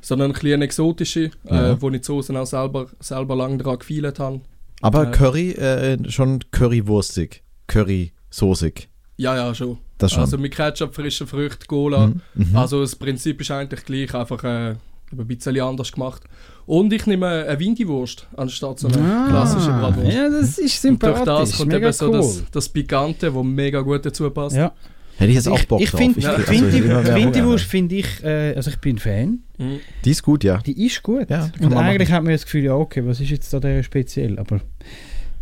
sondern 0.00 0.30
ein 0.30 0.34
bisschen 0.34 0.54
eine 0.54 0.64
exotische, 0.64 1.30
Ja. 1.44 1.72
äh, 1.72 1.80
wo 1.82 1.88
ich 1.90 2.00
die 2.00 2.04
Soßen 2.06 2.36
auch 2.36 2.46
selber, 2.46 2.86
selber 3.00 3.36
lang 3.36 3.58
dran 3.58 3.78
gefeilt 3.78 4.18
habe. 4.18 4.40
Aber 4.80 5.08
Äh, 5.08 5.10
Curry 5.12 5.50
äh, 5.52 6.10
schon 6.10 6.40
currywurstig. 6.50 7.42
Curry-soßig. 7.68 8.88
Ja, 9.16 9.36
ja, 9.36 9.54
schon. 9.54 9.78
Das 9.98 10.12
schon. 10.12 10.20
Also 10.22 10.38
mit 10.38 10.54
Ketchup, 10.54 10.94
frischen 10.94 11.26
Früchten, 11.26 11.66
Cola. 11.66 12.08
Mhm, 12.08 12.20
mhm. 12.34 12.56
Also 12.56 12.80
das 12.80 12.96
Prinzip 12.96 13.40
ist 13.40 13.50
eigentlich 13.50 13.84
gleich, 13.84 14.14
einfach 14.14 14.42
äh, 14.44 14.70
ein 15.12 15.26
bisschen 15.26 15.60
anders 15.60 15.92
gemacht. 15.92 16.22
Und 16.64 16.92
ich 16.92 17.06
nehme 17.06 17.26
eine 17.46 17.58
Windiwurst 17.58 18.26
anstatt 18.36 18.78
so 18.78 18.88
eine 18.88 19.26
klassische 19.28 19.70
Bratwurst. 19.70 20.08
Ah, 20.10 20.22
Ja, 20.22 20.28
das 20.30 20.58
ist 20.58 20.84
Und 20.84 21.02
durch 21.02 21.14
sympathisch. 21.16 21.24
das 21.50 21.56
kommt 21.58 21.72
mega 21.72 21.86
eben 21.88 21.92
so 21.92 22.06
cool. 22.06 22.16
das, 22.16 22.44
das 22.50 22.68
Pikante, 22.68 23.34
wo 23.34 23.42
mega 23.42 23.80
gut 23.80 24.04
dazu 24.06 24.28
passt. 24.30 24.56
ja. 24.56 24.72
Hätte 25.18 25.28
ich 25.28 25.36
jetzt 25.36 25.48
auch 25.48 25.58
ich 25.58 25.68
Bock 25.68 25.80
ich 25.82 25.90
drauf. 25.90 26.00
finde, 26.00 26.18
Ich- 26.18 26.24
die 26.24 26.88
also 26.90 27.14
Windiwurst 27.14 27.64
finde 27.66 27.96
ich, 27.96 28.24
äh, 28.24 28.54
also 28.56 28.70
ich 28.70 28.78
bin 28.78 28.98
Fan. 28.98 29.40
Mhm. 29.58 29.80
Die 30.04 30.10
ist 30.10 30.22
gut, 30.22 30.42
ja. 30.42 30.56
Die 30.58 30.86
ist 30.86 31.02
gut. 31.02 31.28
Ja, 31.28 31.50
und 31.60 31.74
eigentlich 31.74 32.08
machen. 32.08 32.16
hat 32.16 32.22
man 32.24 32.32
das 32.32 32.44
Gefühl, 32.44 32.64
ja, 32.64 32.74
okay, 32.74 33.04
was 33.06 33.20
ist 33.20 33.28
jetzt 33.28 33.52
da 33.52 33.60
der 33.60 33.82
speziell? 33.82 34.38
Aber 34.38 34.60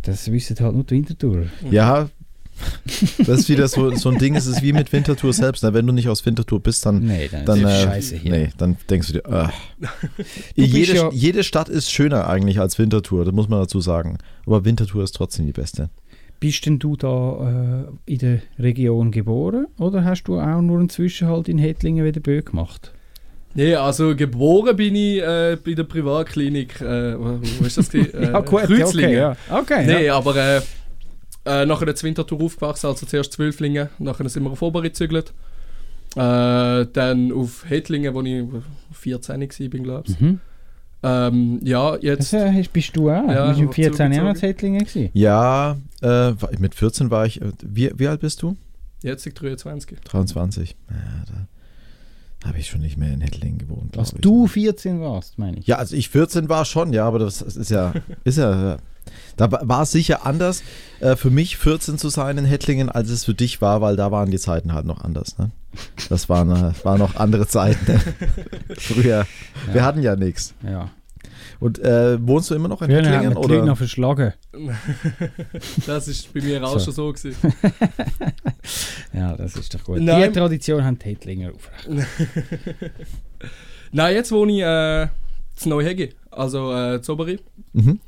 das 0.03 0.29
wissen 0.29 0.57
halt 0.59 0.75
nur 0.75 0.83
die 0.83 0.95
Wintertour. 0.95 1.45
Ja, 1.71 2.09
das 3.17 3.27
ist 3.41 3.49
wieder 3.49 3.67
so, 3.67 3.89
so 3.95 4.09
ein 4.09 4.17
Ding, 4.17 4.35
es 4.35 4.45
ist 4.45 4.61
wie 4.61 4.73
mit 4.73 4.91
Winterthur 4.93 5.33
selbst. 5.33 5.63
Ne? 5.63 5.73
Wenn 5.73 5.87
du 5.87 5.93
nicht 5.93 6.09
aus 6.09 6.25
Winterthur 6.25 6.59
bist, 6.59 6.85
dann, 6.85 6.99
Nee, 7.05 7.29
dann, 7.31 7.45
dann, 7.45 7.97
ist 7.97 8.11
äh, 8.11 8.19
nee, 8.23 8.49
dann 8.57 8.77
denkst 8.89 9.07
du 9.07 9.13
dir, 9.13 9.25
ah. 9.31 9.51
bist 10.55 10.73
jede, 10.73 10.93
ja- 10.95 11.09
jede 11.11 11.43
Stadt 11.43 11.69
ist 11.69 11.91
schöner 11.91 12.27
eigentlich 12.27 12.59
als 12.59 12.77
Winterthur, 12.77 13.25
das 13.25 13.33
muss 13.33 13.49
man 13.49 13.59
dazu 13.59 13.79
sagen. 13.81 14.17
Aber 14.45 14.65
Winterthur 14.65 15.03
ist 15.03 15.13
trotzdem 15.15 15.45
die 15.45 15.53
beste. 15.53 15.89
Bist 16.39 16.65
denn 16.65 16.79
du 16.79 16.95
da 16.95 17.85
äh, 18.07 18.11
in 18.13 18.17
der 18.19 18.41
Region 18.57 19.11
geboren 19.11 19.67
oder 19.77 20.03
hast 20.03 20.23
du 20.23 20.39
auch 20.39 20.61
nur 20.61 20.79
einen 20.79 20.89
Zwischenhalt 20.89 21.47
in 21.49 21.57
Hettlingen 21.59 22.03
wieder 22.05 22.19
Bö 22.19 22.41
gemacht? 22.41 22.91
Nee, 23.53 23.75
also 23.75 24.15
geboren 24.15 24.75
bin 24.77 24.95
ich 24.95 25.21
äh, 25.21 25.57
bei 25.63 25.73
der 25.73 25.83
Privatklinik. 25.83 26.79
Äh, 26.81 27.19
wo, 27.19 27.65
ist 27.65 27.77
das? 27.77 27.93
Äh, 27.93 28.31
Kreuzlingen. 28.45 28.85
okay, 28.85 29.15
ja. 29.15 29.35
Okay, 29.49 29.85
Nee, 29.85 30.05
ja. 30.05 30.17
aber 30.17 30.61
äh, 31.45 31.65
nachher 31.65 31.85
der 31.85 32.01
Winterthur 32.01 32.41
aufgewachsen, 32.41 32.87
also 32.87 33.05
zuerst 33.05 33.33
Zwölflingen, 33.33 33.89
nachher 33.99 34.27
sind 34.29 34.43
wir 34.43 34.51
auf 34.51 34.61
Oberi 34.61 34.89
gezügelt. 34.89 35.33
Äh, 36.15 36.85
dann 36.93 37.31
auf 37.31 37.69
Hettlingen, 37.69 38.13
wo 38.13 38.21
ich 38.21 38.45
14 38.91 39.41
war, 39.41 39.69
bin, 39.69 39.83
glaube 39.83 40.09
ich. 40.09 40.19
Mhm. 40.19 40.39
Ähm, 41.03 41.59
ja, 41.63 41.95
jetzt. 41.97 42.33
äh, 42.33 42.63
bist 42.71 42.95
du 42.95 43.09
auch. 43.09 43.27
Ja, 43.27 43.53
du 43.53 43.59
bist 43.59 43.59
mit 43.59 43.67
hab 43.69 43.75
14 43.75 44.13
Jahren 44.13 44.27
in 44.27 44.35
zugezogen. 44.35 44.47
Hettlingen 44.47 44.85
gewesen. 44.85 45.09
Ja, 45.13 45.77
äh, 46.01 46.33
mit 46.59 46.75
14 46.75 47.09
war 47.09 47.25
ich, 47.25 47.41
äh, 47.41 47.51
wie, 47.63 47.91
wie 47.95 48.07
alt 48.07 48.19
bist 48.21 48.41
du? 48.41 48.55
Jetzt 49.01 49.25
ich 49.25 49.33
23. 49.33 49.99
23. 50.01 50.75
Ja, 50.89 50.95
da 52.41 52.47
habe 52.49 52.59
ich 52.59 52.67
schon 52.67 52.81
nicht 52.81 52.97
mehr 52.97 53.13
in 53.13 53.21
Hettlingen 53.21 53.57
gewohnt. 53.57 53.97
Als 53.97 54.13
ich. 54.13 54.21
du 54.21 54.47
14 54.47 54.99
warst, 55.01 55.39
meine 55.39 55.59
ich. 55.59 55.67
Ja, 55.67 55.77
also 55.77 55.95
ich 55.95 56.09
14 56.09 56.49
war 56.49 56.65
schon, 56.65 56.93
ja, 56.93 57.05
aber 57.07 57.19
das 57.19 57.41
ist 57.41 57.71
ja, 57.71 57.93
ist 58.23 58.37
ja, 58.37 58.77
da 59.37 59.51
wa- 59.51 59.61
war 59.63 59.81
es 59.83 59.91
sicher 59.91 60.25
anders 60.25 60.63
äh, 60.99 61.15
für 61.15 61.29
mich 61.29 61.57
14 61.57 61.97
zu 61.97 62.09
sein 62.09 62.37
in 62.37 62.45
Hettlingen, 62.45 62.89
als 62.89 63.09
es 63.09 63.25
für 63.25 63.33
dich 63.33 63.61
war, 63.61 63.81
weil 63.81 63.95
da 63.95 64.11
waren 64.11 64.29
die 64.31 64.39
Zeiten 64.39 64.73
halt 64.73 64.85
noch 64.85 65.03
anders. 65.03 65.37
Ne? 65.37 65.51
Das 66.09 66.29
waren, 66.29 66.51
äh, 66.51 66.73
waren 66.85 66.99
noch 66.99 67.15
andere 67.15 67.47
Zeiten. 67.47 67.91
Ne? 67.91 67.99
Früher, 68.77 69.25
wir 69.67 69.75
Ja. 69.75 69.83
hatten 69.83 70.01
ja 70.01 70.15
nichts. 70.15 70.53
Ja. 70.63 70.89
Und 71.59 71.77
äh, 71.79 72.17
wohnst 72.25 72.49
du 72.49 72.55
immer 72.55 72.67
noch 72.67 72.81
in 72.81 72.89
wir 72.89 72.97
Hettlingen? 72.97 73.33
Leute 73.33 73.39
Oder? 73.39 73.65
noch 73.65 73.77
verschlagen. 73.77 74.33
Das 75.85 76.07
ist 76.07 76.33
bei 76.33 76.41
mir 76.41 76.63
auch 76.63 76.79
So. 76.79 76.85
schon 76.91 76.93
so 76.93 77.13
gewesen. 77.13 77.35
Ja, 79.13 79.35
das 79.35 79.55
ist 79.55 79.73
doch 79.73 79.83
gut. 79.83 79.99
Nein. 79.99 80.31
Die 80.31 80.39
Tradition 80.39 80.83
haben 80.83 80.97
die 80.97 81.09
Hettlinger 81.09 81.51
aufrecht. 81.53 82.07
Nein, 83.91 84.15
jetzt 84.15 84.31
wohne 84.31 84.51
ich 84.53 84.61
äh, 84.61 85.07
zu 85.55 85.69
Neuhegi, 85.69 86.13
also 86.31 86.73
äh, 86.73 87.01
zu 87.01 87.13
Oberi. 87.13 87.39
Mhm. 87.73 87.99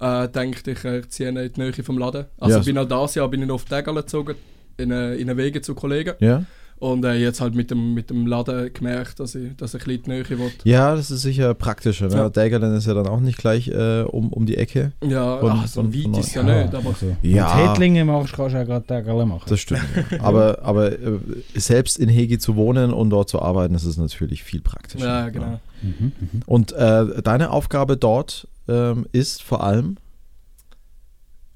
Äh, 0.00 0.28
denke 0.28 0.70
ich, 0.70 0.84
äh, 0.84 0.98
ich 1.00 1.08
ziehe 1.10 1.28
in 1.28 1.34
die 1.34 1.60
Nähe 1.60 1.72
vom 1.72 1.98
Laden. 1.98 2.26
Also 2.38 2.58
Ja. 2.58 2.62
bin 2.64 2.78
auch 2.78 2.86
dieses 2.88 3.14
Jahr 3.16 3.28
bin 3.28 3.42
ich 3.42 3.48
noch 3.48 3.56
auf 3.56 3.64
die 3.64 3.74
Tegel 3.74 3.94
gezogen, 3.94 4.34
in, 4.76 4.90
äh, 4.92 5.14
in 5.16 5.36
Wege 5.36 5.60
zu 5.60 5.74
Kollegen. 5.74 6.14
Ja? 6.20 6.44
Und 6.80 7.04
äh, 7.04 7.14
jetzt 7.14 7.40
halt 7.40 7.56
mit 7.56 7.72
dem, 7.72 7.94
mit 7.94 8.08
dem 8.08 8.28
Laden 8.28 8.72
gemerkt, 8.72 9.18
dass 9.18 9.34
ich, 9.34 9.56
dass 9.56 9.74
ich 9.74 9.82
ein 9.82 9.86
bisschen 9.86 10.02
die 10.04 10.10
Nähe 10.10 10.28
will. 10.38 10.52
ja, 10.62 10.94
das 10.94 11.10
ist 11.10 11.22
sicher 11.22 11.52
praktischer. 11.54 12.06
Ne? 12.06 12.14
Ja. 12.14 12.28
Dägerlen 12.28 12.72
ist 12.76 12.86
ja 12.86 12.94
dann 12.94 13.08
auch 13.08 13.18
nicht 13.18 13.36
gleich 13.38 13.66
äh, 13.66 14.02
um, 14.02 14.32
um 14.32 14.46
die 14.46 14.56
Ecke. 14.56 14.92
Ja, 15.04 15.38
Von- 15.38 15.50
ach, 15.50 15.66
so 15.66 15.80
von- 15.82 15.92
weit 15.92 16.02
von 16.04 16.14
ist 16.14 16.26
es 16.28 16.34
ja, 16.34 16.42
euch. 16.42 16.62
nicht, 16.66 16.74
aber 16.76 16.88
Also, 16.90 17.16
Ja. 17.22 17.56
Wenn 17.56 17.64
du 17.64 17.70
Hettlingen 17.70 18.06
machst, 18.06 18.32
kannst 18.32 18.54
du 18.54 18.60
auch 18.62 18.64
gerade 18.66 18.86
Tage 18.86 19.12
machen. 19.26 19.42
Das 19.48 19.58
stimmt. 19.58 19.80
aber 20.20 20.60
aber 20.62 20.92
äh, 20.92 21.18
selbst 21.56 21.98
in 21.98 22.08
Hegi 22.08 22.38
zu 22.38 22.54
wohnen 22.54 22.92
und 22.92 23.10
dort 23.10 23.28
zu 23.28 23.42
arbeiten, 23.42 23.74
das 23.74 23.82
ist 23.84 23.96
natürlich 23.96 24.44
viel 24.44 24.60
praktischer. 24.60 25.04
ja, 25.04 25.28
genau. 25.30 25.58
Mhm, 25.82 26.12
mhm. 26.20 26.40
Und 26.46 26.70
äh, 26.70 27.20
deine 27.22 27.50
Aufgabe 27.50 27.96
dort 27.96 28.46
ähm, 28.68 29.06
ist 29.12 29.42
vor 29.42 29.62
allem. 29.64 29.96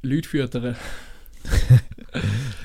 Leute 0.02 0.28
füttern. 0.28 0.76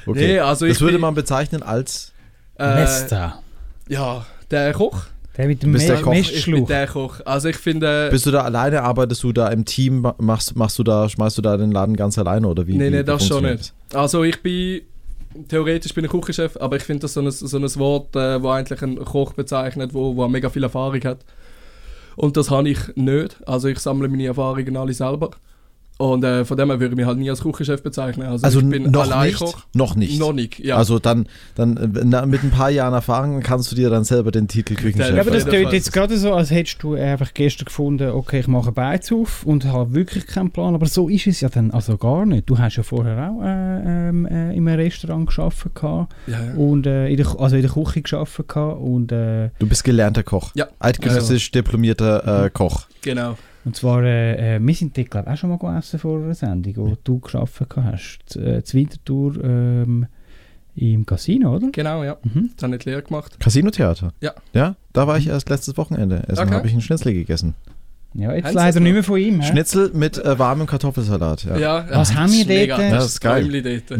Okay. 0.06 0.28
Nee, 0.28 0.40
also 0.40 0.66
ich 0.66 0.74
das 0.74 0.82
würde 0.82 0.98
man 1.00 1.14
bezeichnen 1.16 1.64
als. 1.64 2.14
Äh, 2.58 2.76
Mesta. 2.76 3.42
Ja, 3.90 4.26
der 4.52 4.74
Koch. 4.74 5.04
Der 5.38 5.48
mit 5.48 5.62
dem 5.64 5.72
bist 5.72 5.88
der 5.88 6.02
Koch. 6.02 6.14
Ich 6.14 6.46
bin 6.46 6.66
der 6.66 6.88
Koch. 6.88 7.20
Also 7.26 7.50
ich 7.50 7.58
finde... 7.58 8.10
Bist 8.10 8.26
du 8.26 8.32
da 8.32 8.42
alleine? 8.42 8.82
Arbeitest 8.84 9.24
du 9.24 9.32
da 9.32 9.50
im 9.50 9.66
Team? 9.66 10.02
Ma- 10.02 10.16
Machst, 10.18 10.56
machst 10.56 10.80
du 10.80 10.84
da, 10.84 11.08
schmeißt 11.08 11.38
du 11.38 11.42
da 11.42 11.58
den 11.58 11.72
Laden 11.72 11.96
ganz 11.96 12.18
alleine 12.18 12.48
oder 12.48 12.66
wie? 12.68 12.76
Nee, 12.78 12.90
nee, 12.90 13.00
wie 13.00 13.04
das 13.04 13.28
schon 13.28 13.44
nicht. 13.44 13.74
Also 13.94 14.24
ich 14.24 14.42
bin 14.42 14.82
theoretisch 15.48 15.94
bin 15.94 16.06
ich 16.06 16.12
Küchenchef, 16.12 16.58
aber 16.58 16.78
ich 16.78 16.84
finde 16.84 17.02
das 17.02 17.14
so 17.14 17.22
ein, 17.22 17.30
so 17.30 17.58
ein 17.58 17.76
Wort, 17.76 18.16
äh, 18.16 18.42
wo 18.42 18.50
eigentlich 18.50 18.82
einen 18.82 18.98
Koch 19.06 19.34
bezeichnet, 19.34 19.94
wo, 19.94 20.16
wo 20.16 20.28
mega 20.28 20.50
viel 20.50 20.64
Erfahrung 20.64 21.02
hat. 21.04 21.20
Und 22.18 22.36
das 22.36 22.50
habe 22.50 22.70
ich 22.70 22.80
nicht. 22.96 23.38
Also 23.48 23.68
ich 23.68 23.78
sammle 23.80 24.10
meine 24.10 24.26
Erfahrungen 24.26 24.76
alle 24.76 24.94
selber. 24.94 25.32
Und 25.98 26.24
äh, 26.24 26.46
von 26.46 26.58
dem 26.58 26.70
her 26.70 26.80
würde 26.80 26.94
ich 26.94 26.98
mich 26.98 27.06
halt 27.06 27.18
nie 27.18 27.30
als 27.30 27.42
Küchenchef 27.42 27.82
bezeichnen. 27.82 28.28
Also, 28.28 28.46
Also 28.46 28.60
ich 28.60 28.70
bin 28.70 28.92
noch 28.92 29.06
nicht? 29.06 29.14
Alleinkoch. 29.14 29.66
Noch 29.74 29.96
nicht. 29.96 30.20
Noch 30.20 30.34
nicht, 30.34 30.60
ja. 30.60 30.78
Also 30.78 31.00
dann, 31.00 31.28
dann 31.56 31.78
äh, 31.78 32.02
na, 32.04 32.26
mit 32.26 32.44
ein 32.44 32.52
paar 32.52 32.70
Jahren 32.70 32.94
Erfahrung 32.94 33.42
kannst 33.42 33.72
du 33.72 33.76
dir 33.76 33.90
dann 33.90 34.04
selber 34.04 34.32
den 34.32 34.48
Titel 34.48 34.76
Küchenchef. 34.76 35.10
Ja, 35.10 35.16
Ja, 35.16 35.22
aber 35.22 35.32
das 35.32 35.46
klingt 35.46 35.74
jetzt 35.74 35.92
gerade 35.92 36.18
so, 36.18 36.34
als 36.34 36.52
hättest 36.52 36.84
du 36.84 36.94
einfach 36.94 37.34
gestern 37.34 37.66
gefunden, 37.66 38.12
okay, 38.12 38.42
ich 38.42 38.48
mache 38.48 38.72
Beiz 38.72 39.12
auf 39.12 39.44
und 39.44 39.66
habe 39.66 39.94
wirklich 39.96 40.28
keinen 40.28 40.52
Plan. 40.52 40.76
Aber 40.76 40.86
so 40.86 41.10
ist 41.10 41.26
es 41.26 41.42
ja 41.42 41.50
dann 41.50 41.72
also 41.72 41.98
gar 41.98 42.26
nicht. 42.26 42.48
Du 42.48 42.60
hast 42.60 42.76
ja 42.76 42.84
vorher 42.84 43.32
auch 43.32 43.44
äh, 43.44 44.10
ähm, 44.10 44.26
äh, 44.28 44.56
in 44.56 44.68
einem 44.68 44.80
Restaurant 44.80 45.28
gearbeitet 45.28 45.74
gehabt 45.74 46.14
ja, 46.28 46.44
ja. 46.44 46.54
und 46.54 46.86
äh, 46.86 47.08
in 47.08 47.18
der, 47.18 47.28
also 47.40 47.56
in 47.56 47.64
der 47.64 47.72
Küche 47.72 48.02
gearbeitet 48.04 48.48
gehabt 48.48 48.82
und 48.82 49.12
äh, 49.12 49.50
Du 49.58 49.68
bist 49.68 49.84
gelernter 49.84 50.24
Koch. 50.24 50.52
Ja. 50.54 50.68
Eidgenössisch 50.80 51.50
diplomierter 51.52 52.46
äh, 52.46 52.50
Koch. 52.52 52.86
Genau. 53.02 53.36
Und 53.68 53.76
zwar, 53.76 54.02
äh, 54.04 54.56
äh, 54.56 54.60
wir 54.62 54.74
sind 54.74 54.98
dort, 54.98 55.12
glaube 55.12 55.28
ich, 55.28 55.34
auch 55.34 55.38
schon 55.38 55.50
mal 55.50 55.58
gegessen 55.58 56.00
vor 56.00 56.18
einer 56.24 56.34
Sendung, 56.34 56.74
wo 56.78 56.98
du 57.04 57.20
gearbeitet 57.20 57.76
hast. 57.76 58.20
Z- 58.28 58.42
Äh, 58.42 58.62
ähm, 59.44 60.08
im 60.76 61.06
Casino, 61.06 61.54
oder? 61.56 61.70
Genau, 61.72 62.04
ja. 62.04 62.18
Mhm. 62.24 62.52
Das 62.56 62.64
habe 62.64 62.76
ich 62.78 62.86
Lehre 62.86 63.02
gemacht. 63.04 63.38
Casino-Theater. 63.40 64.14
Ja. 64.22 64.34
Ja, 64.54 64.76
da 64.94 65.06
war 65.08 65.18
ich 65.18 65.28
erst 65.28 65.50
letztes 65.50 65.76
Wochenende. 65.76 66.24
Essen 66.28 66.44
Okay. 66.44 66.54
habe 66.54 66.68
ich 66.68 66.72
einen 66.74 66.82
Schnitzel 66.82 67.14
gegessen. 67.14 67.56
Ja, 68.14 68.34
jetzt 68.34 68.48
Sie 68.50 68.54
leider 68.56 68.80
nicht 68.80 68.94
mehr 68.94 69.04
von 69.04 69.20
ihm. 69.20 69.42
hä? 69.42 69.48
Schnitzel 69.52 69.92
mit 69.94 70.18
äh, 70.18 70.40
warmem 70.40 70.66
Kartoffelsalat. 70.66 71.44
Ja. 71.44 71.58
Ja. 71.58 71.86
Was 71.92 72.16
haben 72.16 72.32
wir 72.32 72.46
das 72.46 72.46
ist 72.46 72.48
mega. 72.48 72.78
dort? 72.78 72.90
Ja, 72.90 72.96
das 72.96 73.06
ist 73.08 73.20
geil. 73.20 73.46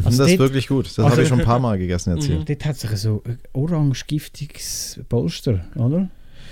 Also 0.06 0.24
das 0.24 0.32
ist 0.32 0.40
wirklich 0.40 0.68
gut. 0.70 0.86
Das 0.86 0.98
also- 1.00 1.12
habe 1.12 1.22
ich 1.24 1.28
schon 1.28 1.40
ein 1.40 1.46
paar 1.46 1.60
Mal 1.60 1.78
gegessen 1.78 2.16
jetzt 2.16 2.26
hier. 2.26 2.40
Mhm. 2.40 2.46
Dort 2.46 2.66
hat 2.66 2.78
sich 2.78 2.90
so 2.92 3.22
ein 3.26 3.38
orange 3.54 4.06
giftiges 4.08 5.00
Polster, 5.10 5.60
oder? 5.76 6.08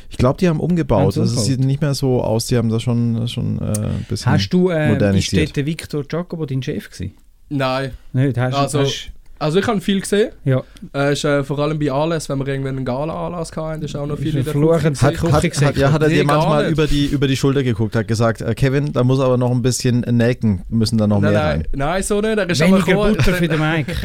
Ich 0.10 0.18
glaube, 0.18 0.38
die 0.40 0.48
haben 0.48 0.60
umgebaut. 0.60 1.02
Haben 1.18 1.28
sie 1.28 1.36
Das 1.36 1.46
sieht 1.46 1.60
nicht 1.60 1.82
mehr 1.82 1.94
so 1.94 2.22
aus. 2.22 2.48
Die 2.48 2.58
haben 2.58 2.70
da 2.70 2.80
schon, 2.80 3.28
schon 3.28 3.60
äh, 3.60 3.64
ein 3.66 4.06
bisschen 4.10 4.32
Hast 4.32 4.50
du, 4.50 4.70
äh, 4.70 4.86
ist 4.88 4.94
modernisiert. 4.94 5.48
dort 5.50 5.56
der 5.58 5.66
Victor 5.66 6.04
Jacobo 6.10 6.46
dein 6.46 6.62
Chef 6.64 6.90
gewesen? 6.90 7.14
Nein. 7.50 7.92
Nicht, 8.14 8.38
hast, 8.38 8.56
Also- 8.56 8.80
hast, 8.82 9.12
Also 9.38 9.60
ich 9.60 9.68
habe 9.68 9.82
viel 9.82 10.00
gesehen. 10.00 10.32
ja, 10.46 10.62
Äh, 10.94 11.14
ist, 11.14 11.26
äh, 11.26 11.44
vor 11.44 11.60
allem 11.60 11.78
bei 11.78 11.92
Anlässen, 11.92 12.30
wenn 12.40 12.46
wir 12.46 12.54
irgendwann 12.54 12.78
einen 12.78 12.86
Gala-Anlass 12.86 13.52
hatten, 13.56 13.82
ist 13.84 13.96
auch 13.96 14.06
noch 14.08 14.18
viel 14.18 14.28
ist 14.28 14.34
in 14.36 14.40
ein 14.40 14.44
der 14.46 14.54
fluchend 14.54 15.02
Hat, 15.02 15.22
hat, 15.22 15.44
hat, 15.62 15.78
ja, 15.78 15.92
hat 15.92 16.02
er 16.02 16.08
Nee, 16.08 16.16
dir 16.16 16.24
manchmal 16.24 16.70
über 16.70 16.88
die, 16.88 17.06
über 17.08 17.28
die 17.28 17.36
Schulter 17.36 17.62
geguckt, 17.64 17.96
hat 17.96 18.08
gesagt, 18.08 18.42
äh, 18.42 18.56
Kevin, 18.56 18.94
da 18.94 19.04
muss 19.04 19.20
aber 19.20 19.38
noch 19.38 19.52
ein 19.52 19.62
bisschen 19.62 20.02
Nelken, 20.02 20.62
müssen 20.70 20.98
da 20.98 21.06
noch 21.08 21.20
Nein, 21.20 21.32
mehr 21.34 21.42
nein, 21.42 21.52
rein. 21.58 21.68
nein, 21.74 22.04
so 22.04 22.22
nicht. 22.22 22.38
Er 22.38 22.50
ist 22.50 22.62
einmal 22.62 22.80
weniger 22.80 22.96
gekommen, 22.98 23.16
Butter 23.18 23.34
für 23.34 23.48
den 23.48 23.60
Mike. 23.72 23.96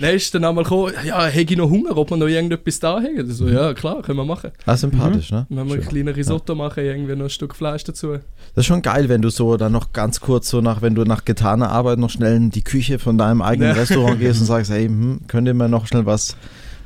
Dann 0.00 0.14
ist 0.14 0.34
dann 0.34 0.44
einmal 0.44 0.64
gekommen, 0.64 0.92
ja, 1.04 1.24
hätte 1.26 1.52
ich 1.52 1.58
noch 1.58 1.70
Hunger, 1.70 1.96
ob 1.96 2.10
wir 2.10 2.16
noch 2.16 2.26
irgendetwas 2.26 2.80
da 2.80 2.96
haben? 2.96 3.14
Mhm. 3.16 3.30
So, 3.30 3.48
ja, 3.48 3.74
klar, 3.74 4.02
können 4.02 4.18
wir 4.18 4.24
machen. 4.24 4.50
Ah, 4.66 4.76
sympathisch, 4.76 5.30
ne? 5.30 5.46
Wenn 5.48 5.66
wir 5.68 5.74
ein 5.74 5.82
Schön. 5.82 5.88
kleines 5.88 6.16
Risotto 6.16 6.54
machen, 6.54 6.84
irgendwie 6.84 7.14
noch 7.16 7.24
ein 7.24 7.30
Stück 7.30 7.54
Fleisch 7.54 7.84
dazu. 7.84 8.12
Das 8.12 8.62
ist 8.62 8.66
schon 8.66 8.82
geil, 8.82 9.08
wenn 9.08 9.22
du 9.22 9.28
so 9.30 9.56
dann 9.56 9.72
noch 9.72 9.92
ganz 9.92 10.20
kurz 10.20 10.48
so 10.48 10.60
nach, 10.60 10.82
wenn 10.82 10.94
du 10.96 11.04
nach 11.04 11.24
getaner 11.24 11.70
Arbeit 11.70 11.98
noch 11.98 12.10
schnell 12.10 12.34
in 12.36 12.50
die 12.50 12.62
Küche 12.64 12.98
von 12.98 13.18
deinem 13.18 13.40
eigenen 13.42 13.70
Ja. 13.74 13.80
Restaurant 13.80 14.18
gehst 14.18 14.40
und 14.40 14.46
sagst, 14.48 14.70
hey, 14.70 14.86
hm, 14.86 15.20
könnt 15.26 15.46
ihr 15.46 15.54
mir 15.54 15.68
noch 15.68 15.86
schnell 15.86 16.06
was, 16.06 16.36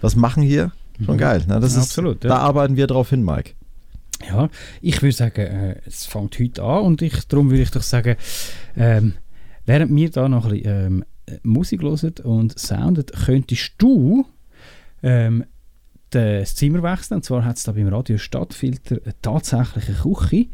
was 0.00 0.16
machen 0.16 0.42
hier? 0.42 0.72
Schon 1.04 1.18
geil. 1.18 1.44
Ne? 1.48 1.58
Das 1.60 1.72
ist, 1.72 1.82
Absolut, 1.82 2.22
ja. 2.24 2.30
Da 2.30 2.36
arbeiten 2.38 2.76
wir 2.76 2.86
drauf 2.86 3.10
hin, 3.10 3.24
Mike. 3.24 3.52
Ja, 4.28 4.48
ich 4.80 5.02
würde 5.02 5.16
sagen, 5.16 5.40
äh, 5.40 5.76
es 5.86 6.06
fängt 6.06 6.38
heute 6.38 6.62
an 6.62 6.84
und 6.84 7.02
ich, 7.02 7.26
darum 7.26 7.50
würde 7.50 7.62
ich 7.62 7.70
doch 7.70 7.82
sagen, 7.82 8.16
ähm, 8.76 9.14
während 9.66 9.94
wir 9.94 10.10
da 10.10 10.28
noch 10.28 10.44
ein 10.46 10.52
bisschen 10.52 10.86
ähm, 10.86 11.04
äh, 11.26 11.38
Musik 11.42 11.82
hören 11.82 12.12
und 12.22 12.58
soundet, 12.58 13.12
könntest 13.24 13.72
du 13.78 14.26
ähm, 15.02 15.44
das 16.10 16.54
Zimmer 16.54 16.82
wechseln. 16.82 17.16
Und 17.16 17.24
zwar 17.24 17.44
hat 17.44 17.56
es 17.56 17.64
da 17.64 17.72
beim 17.72 17.88
Radio 17.88 18.18
Stadtfilter 18.18 18.98
eine 19.04 19.14
tatsächliche 19.22 19.94
Küche, 19.94 20.46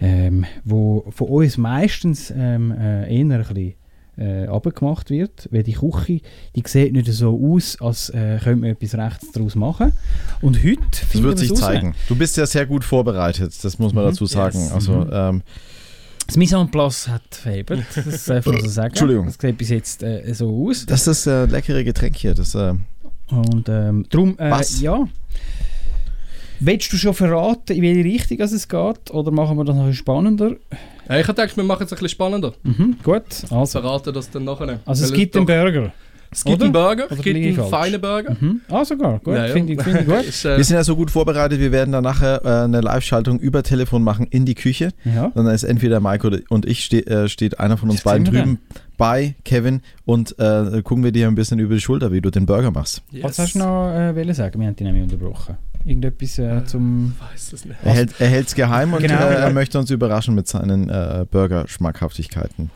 ähm, 0.00 0.44
wo 0.64 1.06
von 1.10 1.28
uns 1.28 1.56
meistens 1.56 2.32
ähm, 2.36 2.72
äh, 2.72 3.12
eher 3.14 3.24
ein 3.24 3.28
bisschen 3.28 3.74
äh, 4.18 4.46
abgemacht 4.46 5.10
wird, 5.10 5.48
weil 5.50 5.62
die 5.62 5.72
Küche, 5.74 6.20
die 6.54 6.62
sieht 6.66 6.92
nicht 6.92 7.06
so 7.12 7.38
aus, 7.52 7.76
als 7.80 8.10
äh, 8.10 8.38
könnte 8.42 8.60
man 8.60 8.70
etwas 8.70 8.94
rechts 8.94 9.32
daraus 9.32 9.54
machen. 9.54 9.92
Und 10.40 10.62
heute 10.64 10.80
Das 10.90 11.14
wird 11.14 11.24
wir 11.24 11.36
sich 11.36 11.50
raus. 11.52 11.60
zeigen. 11.60 11.94
Du 12.08 12.16
bist 12.16 12.36
ja 12.36 12.46
sehr 12.46 12.66
gut 12.66 12.84
vorbereitet, 12.84 13.52
das 13.62 13.78
muss 13.78 13.92
man 13.92 14.04
Mhm. 14.04 14.08
dazu 14.10 14.26
sagen. 14.26 14.58
Yes. 14.58 14.72
Also, 14.72 14.92
Mhm. 14.92 15.10
ähm, 15.12 15.42
Das 16.26 16.36
Mise 16.36 16.56
en 16.56 16.68
place 16.70 17.06
hat 17.08 17.22
verhebt, 17.30 17.70
das 17.94 18.24
darf 18.24 18.46
man 18.46 18.60
so 18.60 18.68
sagen. 18.68 18.88
Entschuldigung. 18.88 19.26
Das 19.26 19.36
sieht 19.40 19.56
bis 19.58 19.68
jetzt 19.68 20.02
äh, 20.02 20.32
so 20.34 20.66
aus. 20.68 20.84
das 20.86 21.06
ist 21.06 21.26
das 21.26 21.48
äh, 21.48 21.52
leckere 21.52 21.84
Getränk 21.84 22.16
hier. 22.16 22.34
Das, 22.34 22.54
äh, 22.54 22.74
Und 23.30 23.68
ähm, 23.68 24.06
darum, 24.10 24.36
äh, 24.38 24.50
Was? 24.50 24.80
ja. 24.80 25.06
Willst 26.58 26.90
du 26.92 26.96
schon 26.96 27.12
verraten, 27.12 27.72
in 27.76 27.82
welche 27.82 28.04
Richtung 28.04 28.40
es 28.40 28.66
geht? 28.66 29.10
Oder 29.10 29.30
machen 29.30 29.58
wir 29.58 29.64
das 29.64 29.76
noch 29.76 29.92
spannender? 29.92 30.56
Ja, 31.08 31.18
ich 31.18 31.28
habe 31.28 31.40
gedacht, 31.40 31.56
wir 31.56 31.64
machen 31.64 31.84
es 31.84 31.92
ein 31.92 31.96
bisschen 31.96 32.08
spannender. 32.08 32.52
Mhm, 32.62 32.96
gut, 33.02 33.22
also. 33.50 33.66
Verraten 33.66 34.12
das 34.12 34.30
dann 34.30 34.44
nachher. 34.44 34.80
Also 34.84 35.04
es 35.04 35.12
gibt 35.12 35.36
einen 35.36 35.46
Burger. 35.46 35.92
Es 36.30 36.44
gibt 36.44 36.56
oder? 36.56 36.64
einen 36.64 36.72
Burger, 36.72 37.06
es 37.08 37.22
gibt 37.22 37.36
einen 37.36 37.70
feinen 37.70 38.00
Burger. 38.00 38.36
Mhm. 38.38 38.60
Ah, 38.68 38.84
sogar, 38.84 39.20
gut, 39.20 39.34
Ja, 39.34 39.46
ja. 39.46 39.52
finde 39.52 39.74
ich, 39.74 39.82
find 39.82 40.00
ich 40.00 40.06
gut. 40.06 40.24
Ist, 40.28 40.44
äh, 40.44 40.56
wir 40.56 40.64
sind 40.64 40.76
ja 40.76 40.84
so 40.84 40.96
gut 40.96 41.10
vorbereitet, 41.10 41.60
wir 41.60 41.72
werden 41.72 41.92
dann 41.92 42.04
nachher 42.04 42.44
äh, 42.44 42.64
eine 42.64 42.80
Live-Schaltung 42.80 43.38
über 43.38 43.62
Telefon 43.62 44.02
machen 44.02 44.26
in 44.30 44.44
die 44.44 44.54
Küche. 44.54 44.90
Ja. 45.04 45.30
Dann 45.34 45.46
ist 45.46 45.62
entweder 45.62 46.00
Mike 46.00 46.26
oder, 46.26 46.40
und 46.48 46.66
ich 46.66 46.84
ste 46.84 47.06
äh, 47.06 47.28
steht 47.28 47.60
einer 47.60 47.76
von 47.76 47.90
uns 47.90 48.02
Das 48.02 48.12
beiden 48.12 48.24
drüben 48.24 48.58
bei 48.96 49.36
Kevin 49.44 49.82
und 50.04 50.38
äh, 50.38 50.82
gucken 50.82 51.04
wir 51.04 51.12
dir 51.12 51.28
ein 51.28 51.34
bisschen 51.34 51.58
über 51.58 51.74
die 51.74 51.80
Schulter, 51.80 52.12
wie 52.12 52.20
du 52.20 52.30
den 52.30 52.46
Burger 52.46 52.70
machst. 52.70 53.02
yes. 53.12 53.24
Was 53.24 53.38
hast 53.38 53.54
du 53.54 53.58
noch 53.60 53.92
äh, 53.92 54.34
sagen? 54.34 54.60
Wir 54.60 54.66
haben 54.66 54.76
dich 54.76 54.86
nämlich 54.86 55.04
unterbrochen. 55.04 55.56
Irgendetwas 55.86 56.38
äh, 56.38 56.64
zum... 56.64 57.14
Weiß 57.30 57.52
es 57.52 57.64
nicht. 57.64 57.76
Er 57.84 57.92
hält 57.94 58.14
er 58.20 58.28
hält's 58.28 58.54
geheim 58.54 58.92
und 58.92 59.00
Genau. 59.02 59.14
äh, 59.20 59.34
er 59.36 59.52
möchte 59.52 59.78
uns 59.78 59.90
überraschen 59.90 60.34
mit 60.34 60.48
seinen 60.48 60.88
äh, 60.88 61.24
Burger-Schmackhaftigkeiten. 61.30 62.70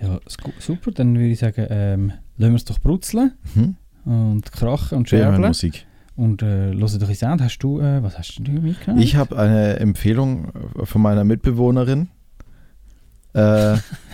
Ja, 0.00 0.18
super, 0.58 0.90
dann 0.92 1.14
würde 1.14 1.28
ich 1.28 1.38
sagen, 1.38 1.66
ähm, 1.70 2.12
lassen 2.38 2.52
wir 2.52 2.56
es 2.56 2.64
doch 2.64 2.78
brutzeln 2.78 3.32
Mhm. 3.54 3.76
und 4.04 4.50
krachen 4.52 4.98
und 4.98 5.08
scherbeln. 5.08 5.42
Musik. 5.42 5.86
Und 6.16 6.42
äh, 6.42 6.46
hören 6.74 6.98
doch 6.98 7.08
ein 7.08 7.14
Sound. 7.14 7.40
Hast 7.40 7.58
du, 7.60 7.80
äh, 7.80 8.02
was 8.02 8.18
hast 8.18 8.36
du 8.38 8.50
mitgenommen? 8.50 9.02
Ich 9.02 9.16
habe 9.16 9.38
eine 9.38 9.76
Empfehlung 9.78 10.52
äh, 10.78 10.84
von 10.86 11.00
meiner 11.02 11.24
Mitbewohnerin. 11.24 12.08
Äh, 13.32 13.76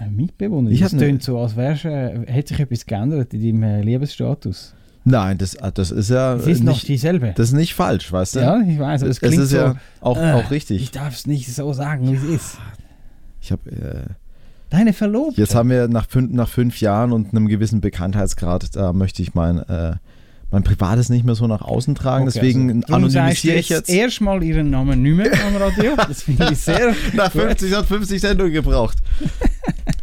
Ein 0.00 0.16
Mitbewohner? 0.16 0.70
Ich 0.70 0.80
das 0.80 0.92
hab 0.92 0.98
ne- 1.00 1.06
klingt 1.06 1.22
so, 1.22 1.38
als 1.38 1.56
wärst 1.56 1.84
äh, 1.84 2.20
hätte 2.26 2.54
sich 2.54 2.60
etwas 2.60 2.86
geändert 2.86 3.32
in 3.34 3.42
deinem 3.42 3.62
äh, 3.62 3.82
Liebesstatus. 3.82 4.74
nein, 5.04 5.36
das, 5.38 5.54
äh, 5.54 5.70
das 5.72 5.90
ist 5.90 6.10
ja 6.10 6.34
Es 6.36 6.46
ist 6.46 6.64
noch 6.64 6.72
nicht, 6.74 6.88
dieselbe. 6.88 7.32
das 7.36 7.48
ist 7.48 7.54
nicht 7.54 7.74
falsch, 7.74 8.10
weißt 8.10 8.36
du? 8.36 8.40
ja, 8.40 8.60
ich 8.60 8.78
weiß, 8.78 9.02
aber 9.02 9.10
es 9.10 9.16
es 9.16 9.20
klingt 9.20 9.42
ist 9.42 9.50
so... 9.50 9.56
ja 9.56 9.74
auch, 10.00 10.16
äh, 10.16 10.32
auch 10.32 10.50
richtig. 10.50 10.82
Ich 10.82 10.90
darf 10.90 11.14
es 11.14 11.26
nicht 11.26 11.54
so 11.54 11.72
sagen, 11.72 12.10
wie 12.10 12.16
es 12.16 12.24
ist. 12.24 12.58
Ich 13.42 13.52
habe 13.52 13.70
äh, 13.70 14.12
Deine 14.70 14.92
Verlobte. 14.92 15.40
Jetzt 15.40 15.54
haben 15.56 15.68
wir 15.68 15.88
nach 15.88 16.08
fünf, 16.08 16.32
nach 16.32 16.48
fünf 16.48 16.80
Jahren 16.80 17.12
und 17.12 17.32
einem 17.34 17.48
gewissen 17.48 17.80
Bekanntheitsgrad, 17.80 18.76
da 18.76 18.92
möchte 18.92 19.20
ich 19.20 19.34
mein, 19.34 19.58
äh, 19.58 19.96
mein 20.50 20.64
Privates 20.64 21.08
nicht 21.08 21.24
mehr 21.24 21.34
so 21.34 21.46
nach 21.46 21.62
außen 21.62 21.94
tragen. 21.94 22.24
Okay, 22.28 22.32
Deswegen 22.34 22.82
also, 22.84 22.94
anonymisiere 22.94 23.56
ich 23.56 23.68
jetzt. 23.68 23.88
erstmal 23.88 24.42
ihren 24.42 24.70
Namen 24.70 25.02
nicht 25.02 25.16
mehr 25.16 25.32
am 25.46 25.56
Radio. 25.56 25.96
Das 26.08 26.22
finde 26.22 26.48
ich 26.52 26.58
sehr 26.58 26.94
Nach 27.14 27.30
50 27.30 27.74
hat 27.74 27.86
50 27.86 28.20
Sendungen 28.20 28.52
gebraucht. 28.52 28.98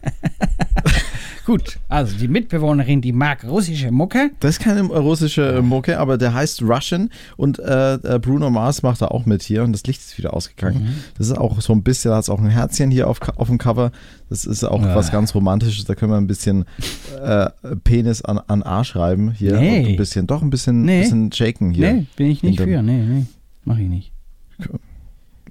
gut. 1.47 1.79
Also 1.87 2.15
die 2.17 2.27
Mitbewohnerin, 2.27 3.01
die 3.01 3.13
mag 3.13 3.43
russische 3.45 3.89
Mucke. 3.89 4.29
Das 4.41 4.51
ist 4.57 4.59
keine 4.59 4.81
russische 4.83 5.55
äh, 5.55 5.61
Mucke, 5.63 5.97
aber 5.99 6.17
der 6.19 6.33
heißt 6.33 6.61
Russian 6.61 7.09
und 7.37 7.57
äh, 7.57 7.93
äh, 7.95 8.19
Bruno 8.19 8.49
Mars 8.51 8.83
macht 8.83 9.01
da 9.01 9.07
auch 9.07 9.25
mit 9.25 9.41
hier 9.41 9.63
und 9.63 9.71
das 9.71 9.83
Licht 9.85 10.01
ist 10.01 10.17
wieder 10.19 10.33
ausgegangen. 10.35 10.83
Mhm. 10.83 10.93
Das 11.17 11.27
ist 11.27 11.37
auch 11.37 11.59
so 11.61 11.73
ein 11.73 11.81
bisschen, 11.83 12.11
da 12.11 12.17
hat 12.17 12.23
es 12.23 12.29
auch 12.29 12.39
ein 12.39 12.49
Herzchen 12.49 12.91
hier 12.91 13.07
auf, 13.09 13.19
auf 13.37 13.47
dem 13.47 13.57
Cover. 13.57 13.91
Das 14.29 14.45
ist 14.45 14.63
auch 14.63 14.83
Ah. 14.83 14.93
was 14.95 15.09
ganz 15.11 15.33
Romantisches. 15.33 15.85
Da 15.85 15.95
können 15.95 16.11
wir 16.11 16.17
ein 16.17 16.27
bisschen 16.27 16.65
äh, 17.23 17.49
Penis 17.83 18.21
an, 18.21 18.39
an 18.47 18.61
A 18.61 18.83
schreiben 18.83 19.31
hier 19.31 19.57
Nee. 19.57 19.79
und 19.79 19.85
ein 19.91 19.95
bisschen, 19.95 20.27
doch 20.27 20.41
ein 20.41 20.49
bisschen, 20.49 20.83
Nee. 20.83 21.01
bisschen 21.01 21.31
shaken 21.31 21.71
hier. 21.71 21.93
Nee, 21.93 22.05
bin 22.17 22.27
ich 22.27 22.43
nicht 22.43 22.59
für. 22.59 22.81
Nee, 22.83 23.03
nee, 23.03 23.25
mach 23.63 23.77
ich 23.79 23.87
nicht. 23.87 24.11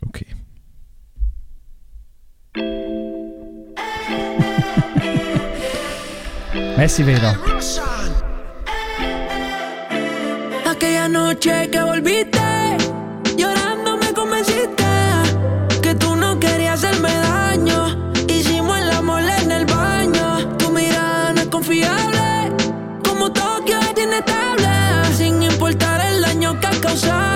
Okay. 0.06 0.26
Messi 6.76 7.02
Vera. 7.02 7.34
Aquella 10.66 11.08
noche 11.08 11.70
que 11.70 11.82
volviste, 11.82 12.76
llorando 13.34 13.96
me 13.96 14.12
convenciste 14.12 14.84
que 15.80 15.94
tú 15.94 16.14
no 16.16 16.38
querías 16.38 16.84
hacerme 16.84 17.10
daño. 17.10 18.12
Hicimos 18.28 18.78
el 18.78 18.90
amor 18.90 19.22
en 19.22 19.52
el 19.52 19.64
baño. 19.64 20.54
Tu 20.58 20.70
mirada 20.70 21.32
no 21.32 21.40
es 21.40 21.48
confiable, 21.48 22.52
como 23.08 23.32
Tokio 23.32 23.78
es 23.80 24.02
inestable. 24.02 24.68
Sin 25.16 25.42
importar 25.42 26.02
el 26.06 26.20
daño 26.20 26.60
que 26.60 26.66
has 26.66 26.78
causado, 26.78 27.35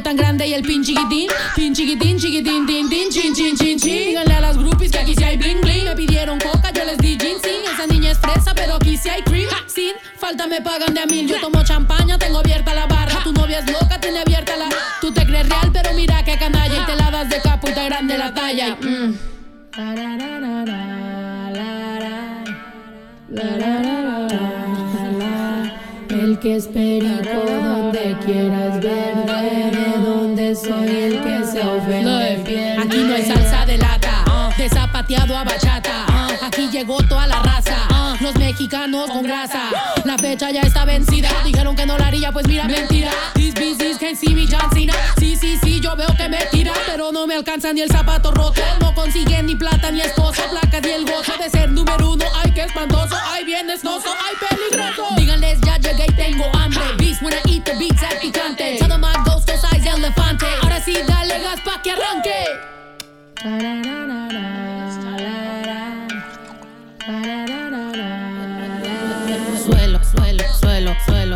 tan 0.00 0.16
grande 0.16 0.46
y 0.46 0.54
el 0.54 0.62
pin 0.62 0.82
chiquitín. 0.82 1.28
Pin 1.54 1.74
chiquitín, 1.74 2.18
chiquitín, 2.18 2.66
tin, 2.66 2.88
tin, 2.88 3.10
chin, 3.10 3.34
chin, 3.34 3.56
chin, 3.56 3.78
chin. 3.78 4.08
Díganle 4.08 4.34
a 4.34 4.40
las 4.40 4.56
groupies 4.58 4.90
que 4.90 4.98
aquí 4.98 5.14
sí 5.14 5.24
hay 5.24 5.36
bling, 5.36 5.60
bling. 5.60 5.84
Me 5.84 5.96
pidieron 5.96 6.38
coca, 6.38 6.70
yo 6.72 6.84
les 6.84 6.98
di 6.98 7.18
gin, 7.18 7.36
sin. 7.42 7.64
Esa 7.72 7.86
niña 7.86 8.10
es 8.12 8.18
fresa, 8.18 8.54
pero 8.54 8.74
aquí 8.74 8.96
sí 8.96 9.08
hay 9.08 9.22
cream. 9.22 9.48
Sin 9.66 9.92
falta 10.18 10.46
me 10.46 10.60
pagan 10.60 10.94
de 10.94 11.00
a 11.00 11.06
mil. 11.06 11.26
Yo 11.26 11.40
tomo 11.40 11.62
champaña, 11.62 12.18
tengo 12.18 12.38
abierta 12.38 12.74
la 12.74 12.86
barra. 12.86 13.22
Tu 13.24 13.32
novia 13.32 13.58
es 13.60 13.70
loca, 13.70 14.00
tiene 14.00 14.20
abierta 14.20 14.56
la. 14.56 14.68
Tú 15.00 15.12
te 15.12 15.24
crees 15.26 15.48
real, 15.48 15.70
pero 15.72 15.92
mira 15.94 16.24
que 16.24 16.36
canalla. 16.38 16.82
Y 16.82 16.86
te 16.86 16.96
la 16.96 17.10
das 17.10 17.28
de 17.28 17.40
capo 17.40 17.68
y 17.68 17.72
te 17.72 17.84
grande 17.84 18.18
la 18.18 18.34
talla. 18.34 18.76
mm. 18.80 19.14
El 26.38 26.42
que 26.42 26.56
es 26.56 26.68
perico 26.68 27.50
donde 27.50 28.16
quieras 28.24 28.80
verde, 28.80 29.70
de 29.72 29.98
donde 29.98 30.54
soy 30.54 30.88
el 30.88 31.20
que 31.20 31.44
se 31.44 31.60
ofende. 31.60 32.76
Aquí 32.78 32.98
no 32.98 33.14
hay 33.14 33.24
salsa 33.24 33.66
de 33.66 33.76
lata, 33.76 34.52
de 34.56 34.68
zapateado 34.68 35.36
a 35.36 35.42
bachata. 35.42 36.06
Aquí 36.46 36.68
llegó 36.70 37.02
mexicanos 38.68 39.10
con 39.10 39.22
grasa. 39.22 39.70
La 40.04 40.18
fecha 40.18 40.50
ya 40.50 40.60
está 40.60 40.84
vencida, 40.84 41.30
dijeron 41.42 41.74
que 41.74 41.86
no 41.86 41.96
la 41.96 42.08
haría, 42.08 42.32
pues 42.32 42.46
mira, 42.46 42.64
mentira. 42.64 43.10
These 43.34 43.54
business 43.54 43.98
can 43.98 44.14
see 44.14 44.34
me 44.34 44.46
John 44.46 44.70
Cena. 44.72 44.92
Sí, 45.18 45.36
sí, 45.36 45.58
sí, 45.62 45.80
yo 45.80 45.96
veo 45.96 46.14
que 46.16 46.28
me 46.28 46.44
tira, 46.52 46.72
pero 46.86 47.10
no 47.10 47.26
me 47.26 47.36
alcanza 47.36 47.72
ni 47.72 47.80
el 47.80 47.90
zapato 47.90 48.30
roto. 48.30 48.60
No 48.80 48.94
consiguen 48.94 49.46
ni 49.46 49.56
plata 49.56 49.90
ni 49.90 50.02
esposo, 50.02 50.42
placas 50.50 50.82
ni 50.82 50.90
el 50.90 51.06
gozo 51.06 51.32
de 51.42 51.48
ser 51.48 51.70
número 51.70 52.12
uno. 52.12 52.24
Ay, 52.36 52.52
qué 52.52 52.64
espantoso, 52.64 53.16
ay, 53.32 53.44
bien 53.44 53.70
esnoso, 53.70 54.10
ay, 54.10 54.34
peligroso. 54.48 55.14
Díganles, 55.16 55.60
ya 55.62 55.78
llegué 55.78 56.04
y 56.06 56.14
tengo 56.14 56.44
hambre. 56.52 56.82
Beast 56.98 57.22
when 57.22 57.32
I 57.32 57.40
eat 57.48 57.64
the 57.64 57.74
beats 57.78 58.02
al 58.02 58.18
picante. 58.18 58.76
Tell 58.78 58.88
them 58.88 59.00
my 59.00 59.14
ghost 59.24 59.48
size 59.48 59.88
elefante. 59.88 60.46
Ahora 60.62 60.80
sí, 60.80 60.94
dale 61.06 61.40
gas 61.40 61.60
pa' 61.60 61.80
que 61.82 61.92
arranque. 61.92 62.44
Suelo, 63.40 63.88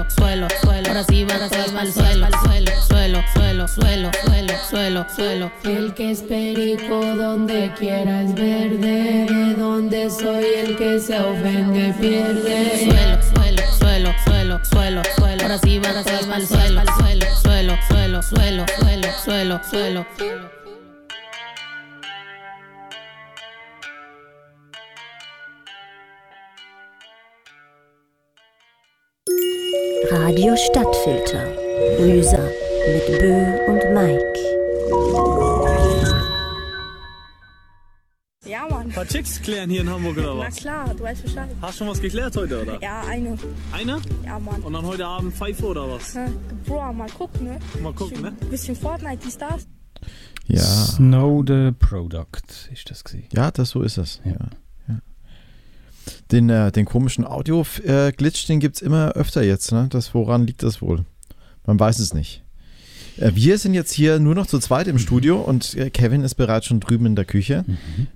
suelo, 0.08 0.48
suelo, 0.48 0.48
suelo, 0.48 0.48
suelo. 0.62 0.88
Ahora 0.88 1.04
sí 1.04 1.24
va, 1.24 1.34
al 1.34 1.92
suelo, 1.92 2.26
al 2.26 2.32
suelo, 2.42 2.72
suelo, 2.86 3.22
suelo, 3.34 3.68
suelo, 3.68 4.10
suelo, 4.24 4.54
suelo, 4.68 5.06
suelo. 5.14 5.52
El 5.64 5.94
que 5.94 6.10
es 6.10 6.22
perico 6.22 7.00
donde 7.16 7.72
quiera 7.78 8.22
es 8.22 8.34
verde, 8.34 9.26
de 9.28 9.54
donde 9.54 10.10
soy 10.10 10.44
el 10.56 10.76
que 10.76 10.98
se 10.98 11.18
ofende 11.18 11.94
pierde. 12.00 12.86
Suelo, 12.86 13.22
suelo, 13.22 13.62
suelo, 13.78 14.12
suelo, 14.24 14.60
suelo, 14.64 15.02
suelo. 15.16 15.42
Ahora 15.42 15.58
sí 15.58 15.78
va, 15.78 15.90
al 15.90 16.46
suelo, 16.46 16.80
al 16.80 16.88
suelo, 16.88 17.26
suelo, 17.36 17.76
suelo, 17.88 18.22
suelo, 18.22 18.66
suelo, 19.22 19.60
suelo, 19.70 20.06
suelo. 20.14 20.61
Radio 30.10 30.54
Stadtfilter. 30.56 31.44
Mühsam 32.00 32.40
mit 32.86 33.18
Bö 33.18 33.34
und 33.66 33.94
Mike. 33.94 34.32
Ja, 38.44 38.66
Mann. 38.68 38.86
Ein 38.86 38.92
paar 38.92 39.06
Chicks 39.06 39.40
klären 39.40 39.70
hier 39.70 39.80
in 39.80 39.90
Hamburg 39.90 40.18
oder 40.18 40.34
Na 40.34 40.46
was? 40.46 40.56
klar, 40.56 40.94
du 40.94 41.02
weißt 41.02 41.22
Bescheid. 41.22 41.48
Hast 41.60 41.78
schon 41.78 41.88
was 41.88 42.00
geklärt 42.00 42.36
heute, 42.36 42.62
oder? 42.62 42.80
Ja, 42.82 43.02
eine. 43.08 43.36
Eine? 43.72 44.00
Ja, 44.24 44.38
Mann. 44.38 44.60
Und 44.62 44.72
dann 44.72 44.84
heute 44.86 45.06
Abend 45.06 45.34
Pfeife 45.34 45.66
oder 45.66 45.88
was? 45.90 46.14
Hä? 46.14 46.26
Bro, 46.66 46.92
mal 46.92 47.08
gucken, 47.10 47.44
ne? 47.44 47.58
Mal 47.82 47.92
gucken, 47.92 48.22
ne? 48.22 48.32
Bisschen 48.50 48.76
Fortnite, 48.76 49.18
die 49.26 49.30
Stars. 49.30 49.66
Ja, 50.46 50.60
Snow 50.62 51.42
the 51.46 51.72
Product 51.78 52.70
ist 52.72 52.90
das 52.90 53.02
gewesen. 53.04 53.28
ja 53.32 53.50
das 53.50 53.70
so 53.70 53.82
ist 53.82 53.96
es. 53.98 54.20
Ja. 54.24 54.34
Ja. 56.32 56.38
Den, 56.38 56.50
äh, 56.50 56.72
den 56.72 56.84
komischen 56.86 57.26
Audio-Glitch, 57.26 58.46
den 58.46 58.60
gibt 58.60 58.76
es 58.76 58.82
immer 58.82 59.12
öfter 59.12 59.42
jetzt. 59.42 59.72
Ne? 59.72 59.86
Das, 59.90 60.14
woran 60.14 60.46
liegt 60.46 60.62
das 60.62 60.80
wohl? 60.82 61.04
Man 61.66 61.78
weiß 61.78 61.98
es 61.98 62.14
nicht. 62.14 62.42
Äh, 63.18 63.32
wir 63.34 63.58
sind 63.58 63.74
jetzt 63.74 63.92
hier 63.92 64.18
nur 64.18 64.34
noch 64.34 64.46
zu 64.46 64.58
zweit 64.58 64.86
im 64.88 64.98
Studio 64.98 65.36
und 65.38 65.74
äh, 65.76 65.90
Kevin 65.90 66.22
ist 66.22 66.36
bereits 66.36 66.64
schon 66.66 66.80
drüben 66.80 67.04
in 67.04 67.14
der 67.14 67.26
Küche. 67.26 67.64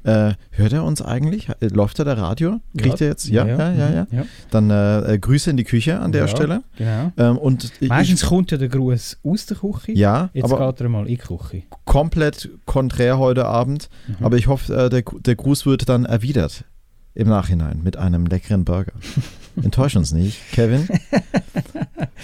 Äh, 0.04 0.32
hört 0.50 0.72
er 0.72 0.84
uns 0.84 1.02
eigentlich? 1.02 1.50
Äh, 1.60 1.66
Läuft 1.66 1.98
da 1.98 2.04
der 2.04 2.16
Radio? 2.16 2.60
Kriegt 2.78 3.02
er 3.02 3.08
jetzt? 3.08 3.28
Ja, 3.28 3.46
ja, 3.46 3.72
ja. 3.74 3.90
ja, 3.90 4.06
ja. 4.10 4.24
Dann 4.50 4.70
äh, 4.70 5.14
äh, 5.14 5.18
Grüße 5.18 5.50
in 5.50 5.58
die 5.58 5.64
Küche 5.64 6.00
an 6.00 6.12
der 6.12 6.22
Ja, 6.22 6.28
Stelle. 6.28 6.62
Genau. 6.78 7.12
Ähm, 7.18 7.36
und 7.36 7.70
ich- 7.80 7.90
Meistens 7.90 8.24
kommt 8.24 8.50
ja 8.52 8.56
der 8.56 8.68
Gruß 8.70 9.18
aus 9.22 9.44
der 9.44 9.58
Küche. 9.58 9.92
Ja, 9.92 10.30
Jetzt 10.32 10.44
aber- 10.50 10.66
geht 10.72 10.80
er 10.80 10.88
mal 10.88 11.00
in 11.02 11.08
die 11.08 11.18
Küche. 11.18 11.64
komplett 11.84 12.48
konträr 12.64 13.18
heute 13.18 13.44
Abend. 13.44 13.90
Mhm. 14.08 14.24
Aber 14.24 14.38
ich 14.38 14.46
hoffe, 14.46 14.74
äh, 14.74 14.88
der, 14.88 15.02
der 15.02 15.36
Gruß 15.36 15.66
wird 15.66 15.90
dann 15.90 16.06
erwidert 16.06 16.64
im 17.16 17.28
Nachhinein 17.28 17.82
mit 17.82 17.96
einem 17.96 18.26
leckeren 18.26 18.64
Burger. 18.64 18.92
Enttäusch 19.62 19.96
uns 19.96 20.12
nicht, 20.12 20.38
Kevin. 20.52 20.86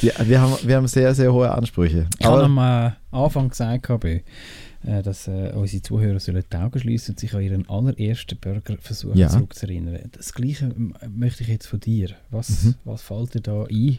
Wir, 0.00 0.12
wir, 0.24 0.40
haben, 0.40 0.56
wir 0.66 0.76
haben 0.76 0.86
sehr, 0.88 1.14
sehr 1.14 1.32
hohe 1.32 1.50
Ansprüche. 1.50 2.06
Ich 2.18 2.26
habe 2.26 2.44
am 2.44 2.58
äh, 2.58 2.90
Anfang 3.10 3.50
gesagt, 3.50 3.84
gehabt, 3.84 4.04
äh, 4.04 4.22
dass 5.02 5.28
äh, 5.28 5.52
unsere 5.54 5.82
Zuhörer 5.82 6.18
sollen 6.18 6.42
die 6.50 6.56
Augen 6.56 6.78
schließen 6.80 7.12
und 7.12 7.20
sich 7.20 7.32
an 7.34 7.42
ihren 7.42 7.68
allerersten 7.68 8.36
Burger 8.38 8.76
versuchen 8.80 9.16
Ja. 9.18 9.28
zurückzuerinnern. 9.28 9.98
Das 10.12 10.32
Gleiche 10.34 10.74
möchte 11.14 11.42
ich 11.44 11.48
jetzt 11.50 11.66
von 11.66 11.78
dir. 11.78 12.10
Was, 12.30 12.64
Mhm. 12.64 12.74
was 12.84 13.02
fällt 13.02 13.34
dir 13.34 13.40
da 13.42 13.64
ein? 13.64 13.98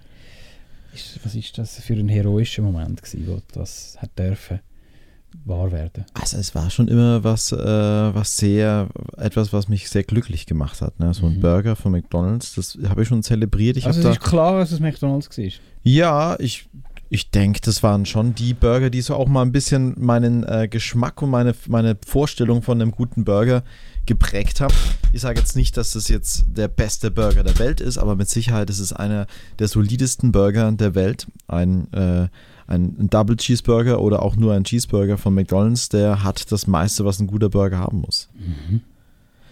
Ist, 0.94 1.20
was 1.24 1.36
ist 1.36 1.58
das 1.58 1.80
für 1.80 1.94
ein 1.94 2.10
heroischer 2.10 2.64
Moment 2.64 3.02
gewesen, 3.02 3.28
wo 3.28 3.42
das 3.54 3.96
hat 4.00 4.18
dürfen 4.20 4.60
wahr 5.46 5.72
werden? 5.72 6.06
also 6.14 6.38
es 6.38 6.54
war 6.56 6.70
schon 6.70 6.88
immer 6.88 7.24
was, 7.24 7.52
äh, 7.52 7.58
was 7.58 8.38
sehr, 8.38 8.88
etwas, 9.18 9.54
was 9.54 9.68
mich 9.68 9.90
sehr 9.90 10.04
glücklich 10.04 10.46
gemacht 10.46 10.82
hat. 10.82 11.00
Ne? 11.00 11.14
So 11.14 11.26
ein 11.28 11.38
Mhm. 11.38 11.42
Burger 11.42 11.76
von 11.76 11.92
McDonalds, 11.92 12.56
das 12.56 12.78
habe 12.88 13.02
ich 13.04 13.08
schon 13.08 13.24
zelebriert. 13.24 13.78
Ich 13.78 13.86
also 13.86 14.00
es 14.00 14.04
da, 14.06 14.12
ist 14.12 14.22
klar, 14.22 14.60
dass 14.60 14.72
es 14.72 14.80
McDonalds 14.80 15.30
war. 15.38 15.46
Ja, 15.84 16.36
ich, 16.40 16.68
ich 17.10 17.30
denke, 17.32 17.60
das 17.62 17.84
waren 17.84 18.06
schon 18.06 18.34
die 18.36 18.54
Burger, 18.54 18.90
die 18.90 19.02
so 19.02 19.16
auch 19.16 19.28
mal 19.28 19.42
ein 19.42 19.52
bisschen 19.52 19.96
meinen 19.98 20.44
äh, 20.44 20.68
Geschmack 20.70 21.22
und 21.22 21.30
meine, 21.30 21.54
meine 21.68 21.98
Vorstellung 22.06 22.62
von 22.62 22.82
einem 22.82 22.92
guten 22.92 23.26
Burger 23.26 23.64
geprägt 24.06 24.60
haben. 24.62 24.74
Ich 25.14 25.22
sage 25.22 25.40
jetzt 25.40 25.56
nicht, 25.56 25.78
dass 25.78 25.92
das 25.92 26.08
jetzt 26.10 26.46
der 26.48 26.68
beste 26.68 27.10
Burger 27.12 27.44
der 27.44 27.58
Welt 27.60 27.80
ist, 27.82 27.98
aber 27.98 28.16
mit 28.16 28.30
Sicherheit 28.30 28.70
ist 28.70 28.80
es 28.80 28.92
einer 28.92 29.28
der 29.60 29.68
solidesten 29.68 30.32
Burger 30.32 30.72
der 30.74 30.96
Welt. 30.96 31.28
Ein, 31.48 31.92
äh, 31.94 32.28
ein, 32.68 32.96
ein 33.00 33.10
Double 33.10 33.36
Cheeseburger 33.36 34.02
oder 34.02 34.22
auch 34.22 34.36
nur 34.36 34.54
ein 34.54 34.64
Cheeseburger 34.64 35.18
von 35.18 35.34
McDonald's, 35.34 35.90
der 35.90 36.24
hat 36.24 36.52
das 36.52 36.68
meiste, 36.68 37.06
was 37.06 37.20
ein 37.20 37.28
guter 37.28 37.50
Burger 37.50 37.80
haben 37.80 38.02
muss. 38.02 38.30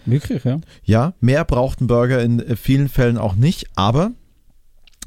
Wirklich, 0.04 0.44
ja. 0.44 0.60
Ja, 0.84 1.14
mehr 1.20 1.44
braucht 1.44 1.80
ein 1.80 1.86
Burger 1.86 2.22
in 2.22 2.40
äh, 2.40 2.56
vielen 2.56 2.88
Fällen 2.88 3.18
auch 3.18 3.34
nicht, 3.34 3.66
aber 3.76 4.12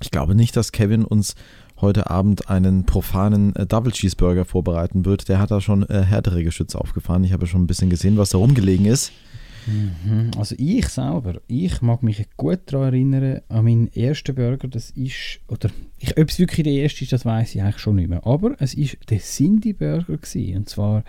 ich 0.02 0.12
glaube 0.12 0.36
nicht, 0.36 0.56
dass 0.56 0.72
Kevin 0.72 1.04
uns 1.06 1.36
heute 1.82 2.10
Abend 2.10 2.50
einen 2.50 2.86
profanen 2.86 3.56
äh, 3.56 3.66
Double 3.66 3.92
Cheeseburger 3.92 4.46
vorbereiten 4.46 5.06
wird. 5.06 5.28
Der 5.28 5.40
hat 5.40 5.52
da 5.52 5.60
schon 5.62 5.84
äh, 5.90 6.04
härtere 6.04 6.44
Geschütze 6.44 6.80
aufgefahren. 6.80 7.24
Ich 7.24 7.34
habe 7.34 7.48
schon 7.48 7.64
ein 7.64 7.68
bisschen 7.68 7.90
gesehen, 7.90 8.18
was 8.18 8.30
da 8.30 8.38
rumgelegen 8.38 8.86
ist. 8.86 9.12
Mhm. 9.66 10.32
Also 10.38 10.56
ich 10.58 10.88
selber, 10.88 11.42
ich 11.48 11.82
mag 11.82 12.04
mich 12.04 12.26
gut 12.38 12.62
daran 12.68 12.94
erinnern, 12.94 13.42
an 13.50 13.66
meinen 13.66 13.88
ersten 13.94 14.36
Burger, 14.36 14.68
das 14.68 14.92
ist, 14.92 15.40
oder 15.48 15.70
ich, 16.00 16.18
ob 16.18 16.30
es 16.30 16.40
wirklich 16.40 16.64
der 16.64 16.74
erste 16.74 17.04
ist, 17.04 17.14
das 17.14 17.26
weiß 17.26 17.56
ich 17.56 17.62
eigentlich 17.62 17.80
schon 17.80 17.96
nicht 17.96 18.10
mehr, 18.10 18.26
aber 18.26 18.56
es 18.60 18.74
ist 18.74 18.98
der 19.10 19.20
Cindy 19.20 19.74
Burger 19.74 20.18
gewesen, 20.18 20.58
und 20.58 20.70
zwar 20.70 21.04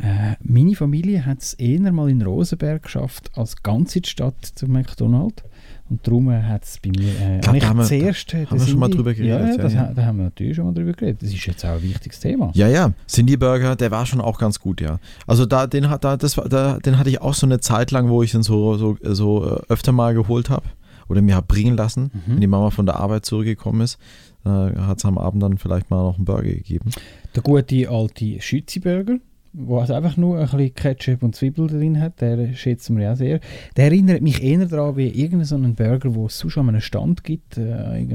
äh, 0.00 0.36
meine 0.42 0.74
Familie 0.74 1.26
hat 1.26 1.42
es 1.42 1.54
eher 1.54 1.92
mal 1.92 2.10
in 2.10 2.22
Rosenberg 2.22 2.82
geschafft, 2.82 3.30
als 3.34 3.62
ganz 3.62 3.94
in 3.96 4.02
die 4.02 4.08
Stadt 4.08 4.44
zum 4.44 4.72
McDonald's 4.72 5.42
und 5.90 6.06
darum 6.06 6.30
hat 6.32 6.64
es 6.64 6.78
bei 6.82 6.90
mir, 6.90 7.08
äh, 7.08 7.38
glaub, 7.40 7.58
da 7.58 7.68
haben 7.68 7.78
wir- 7.78 7.84
zuerst, 7.84 8.32
äh, 8.34 8.46
haben 8.46 8.56
den 8.56 8.60
wir 8.60 8.66
schon 8.66 8.78
mal 8.80 8.88
drüber 8.88 9.12
geredet, 9.14 9.40
Ja, 9.40 9.46
ja, 9.50 9.56
das, 9.56 9.74
ja. 9.74 9.92
da 9.92 10.04
haben 10.06 10.18
wir 10.18 10.24
natürlich 10.24 10.56
schon 10.56 10.66
mal 10.66 10.72
drüber 10.74 10.92
geredet, 10.92 11.22
das 11.22 11.30
ist 11.30 11.44
jetzt 11.46 11.64
auch 11.64 11.70
ein 11.70 11.82
wichtiges 11.82 12.20
Thema. 12.20 12.50
Ja, 12.54 12.68
ja, 12.68 12.92
Cindy 13.08 13.36
Burger, 13.36 13.76
der 13.76 13.90
war 13.90 14.06
schon 14.06 14.20
auch 14.20 14.38
ganz 14.38 14.58
gut, 14.60 14.80
ja. 14.80 14.98
Also 15.26 15.44
da, 15.46 15.66
den, 15.66 15.90
hat- 15.90 16.04
da, 16.04 16.16
das, 16.16 16.36
war- 16.38 16.48
da, 16.48 16.78
den 16.78 16.98
hatte 16.98 17.10
ich 17.10 17.20
auch 17.20 17.34
so 17.34 17.46
eine 17.46 17.60
Zeit 17.60 17.90
lang, 17.90 18.08
wo 18.08 18.22
ich 18.22 18.32
ihn 18.34 18.42
so, 18.42 18.76
so, 18.76 18.96
so 19.02 19.44
äh, 19.56 19.60
öfter 19.68 19.92
mal 19.92 20.14
geholt 20.14 20.48
habe 20.50 20.64
oder 21.08 21.20
mir 21.20 21.34
habe 21.34 21.46
bringen 21.46 21.76
lassen, 21.76 22.04
Mhm. 22.14 22.20
wenn 22.34 22.40
die 22.40 22.46
Mama 22.46 22.70
von 22.70 22.86
der 22.86 22.96
Arbeit 23.00 23.26
zurückgekommen 23.26 23.82
ist. 23.82 23.98
Äh, 24.44 24.48
hat 24.48 24.98
es 24.98 25.04
am 25.04 25.18
Abend 25.18 25.40
dann 25.42 25.58
vielleicht 25.58 25.88
mal 25.90 26.02
noch 26.02 26.16
einen 26.16 26.24
Burger 26.24 26.42
gegeben. 26.42 26.90
Der 27.36 27.42
gute 27.42 27.88
alte 27.88 28.40
Schützi-Burger 28.40 29.18
wo 29.52 29.78
also 29.78 29.94
einfach 29.94 30.16
nur 30.16 30.38
ein 30.38 30.46
bisschen 30.48 30.74
Ketchup 30.74 31.22
und 31.22 31.36
Zwiebel 31.36 31.66
drin 31.66 32.00
hat, 32.00 32.20
der 32.20 32.54
schätzen 32.54 32.96
wir 32.96 33.04
ja 33.04 33.16
sehr. 33.16 33.40
Der 33.76 33.84
erinnert 33.86 34.22
mich 34.22 34.42
eher 34.42 34.64
daran 34.66 34.96
wie 34.96 35.08
irgendeinen 35.08 35.44
so 35.44 35.58
Burger, 35.58 36.14
wo 36.14 36.26
es 36.26 36.38
sonst 36.38 36.56
an 36.58 36.68
einem 36.68 36.80
Stand 36.80 37.22
gibt. 37.24 37.58
Äh, 37.58 38.02
äh, 38.02 38.06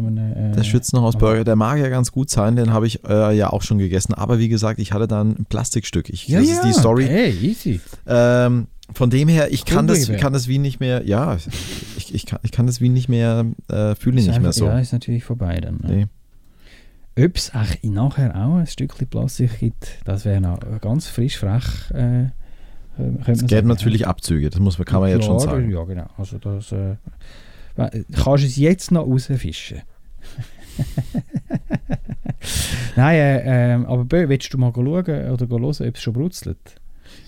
Der 0.56 0.64
Schützenhausburger, 0.64 1.44
der 1.44 1.56
mag 1.56 1.78
ja 1.80 1.90
ganz 1.90 2.12
gut 2.12 2.30
sein, 2.30 2.56
den 2.56 2.74
habe 2.74 2.88
ich 2.88 3.04
äh, 3.08 3.36
ja 3.38 3.52
auch 3.52 3.62
schon 3.62 3.78
gegessen. 3.78 4.14
Aber 4.14 4.40
wie 4.40 4.50
gesagt, 4.50 4.80
ich 4.80 4.94
hatte 4.94 5.08
da 5.08 5.24
ein 5.24 5.46
Plastikstück. 5.50 6.10
Ich, 6.10 6.28
Ja, 6.28 6.40
das 6.40 6.50
ja, 6.50 6.56
ist 6.56 6.64
die 6.66 6.74
Story. 6.74 7.06
Hey, 7.06 7.32
easy. 7.42 7.80
Ähm, 8.08 8.68
von 8.94 9.10
dem 9.10 9.28
her, 9.28 9.52
ich 9.52 9.66
kann 9.66 9.86
das, 9.88 10.10
kann 10.14 10.34
das 10.34 10.48
Wien 10.48 10.62
nicht 10.62 10.80
mehr, 10.80 11.06
ja, 11.06 11.36
ich, 11.98 12.16
ich, 12.16 12.26
kann, 12.26 12.40
ich 12.44 12.52
kann 12.52 12.68
das 12.68 12.80
Wien 12.80 12.94
nicht 12.94 13.10
mehr, 13.10 13.46
äh, 13.70 13.96
fühle 13.96 14.16
nicht 14.16 14.28
mehr 14.28 14.36
einfach- 14.38 14.54
so. 14.54 14.66
Ja, 14.66 14.80
ist 14.80 14.94
natürlich 14.94 15.24
vorbei 15.24 15.60
dann. 15.60 15.80
ne? 15.84 15.96
Nee. 15.96 16.06
Ob 17.18 17.36
es 17.36 17.52
nachher 17.84 18.36
auch 18.36 18.56
ein 18.58 18.68
Stückchen 18.68 19.08
Plastik 19.08 19.60
gibt, 19.60 20.00
das 20.06 20.24
wäre 20.26 20.40
noch 20.42 20.60
ganz 20.82 21.08
frisch 21.08 21.38
frech. 21.38 21.64
Äh, 21.94 22.28
könnte 22.98 23.46
Es 23.46 23.50
sagen. 23.52 23.68
natürlich 23.68 24.08
Abzüge, 24.08 24.50
das 24.50 24.60
muss 24.60 24.78
man, 24.78 24.86
kann 24.86 25.02
man 25.02 25.10
jetzt 25.10 25.26
schon 25.26 25.38
Klar, 25.38 25.56
sagen. 25.56 25.72
Ja, 25.72 25.84
genau. 25.84 26.08
Also 26.18 26.38
das, 26.38 26.72
äh, 26.72 26.96
kannst 27.76 28.44
du 28.44 28.48
es 28.48 28.56
jetzt 28.58 28.92
noch 28.92 29.06
rausfischen. 29.08 29.82
Nein, 32.96 33.16
äh, 33.18 33.74
ähm, 33.74 33.86
aber 33.86 34.06
Bö, 34.06 34.30
willst 34.30 34.54
du 34.54 34.58
mal 34.58 34.72
schauen 34.74 34.88
oder 34.88 35.08
hören, 35.48 35.64
ob 35.66 35.80
es 35.96 36.02
schon 36.02 36.14
brutzelt? 36.14 36.58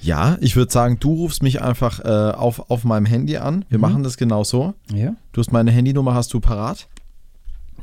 Ja, 0.01 0.37
ich 0.41 0.55
würde 0.55 0.71
sagen, 0.71 0.97
du 0.99 1.13
rufst 1.13 1.41
mich 1.43 1.61
einfach 1.61 1.99
äh, 2.03 2.07
auf, 2.35 2.69
auf 2.69 2.83
meinem 2.83 3.05
Handy 3.05 3.37
an. 3.37 3.65
Wir 3.69 3.77
Mhm. 3.77 3.81
machen 3.81 4.03
das 4.03 4.17
genau 4.17 4.43
so. 4.43 4.73
Ja. 4.93 5.15
Du 5.31 5.41
hast 5.41 5.51
meine 5.51 5.71
Handynummer, 5.71 6.13
hast 6.13 6.33
du 6.33 6.39
parat? 6.39 6.87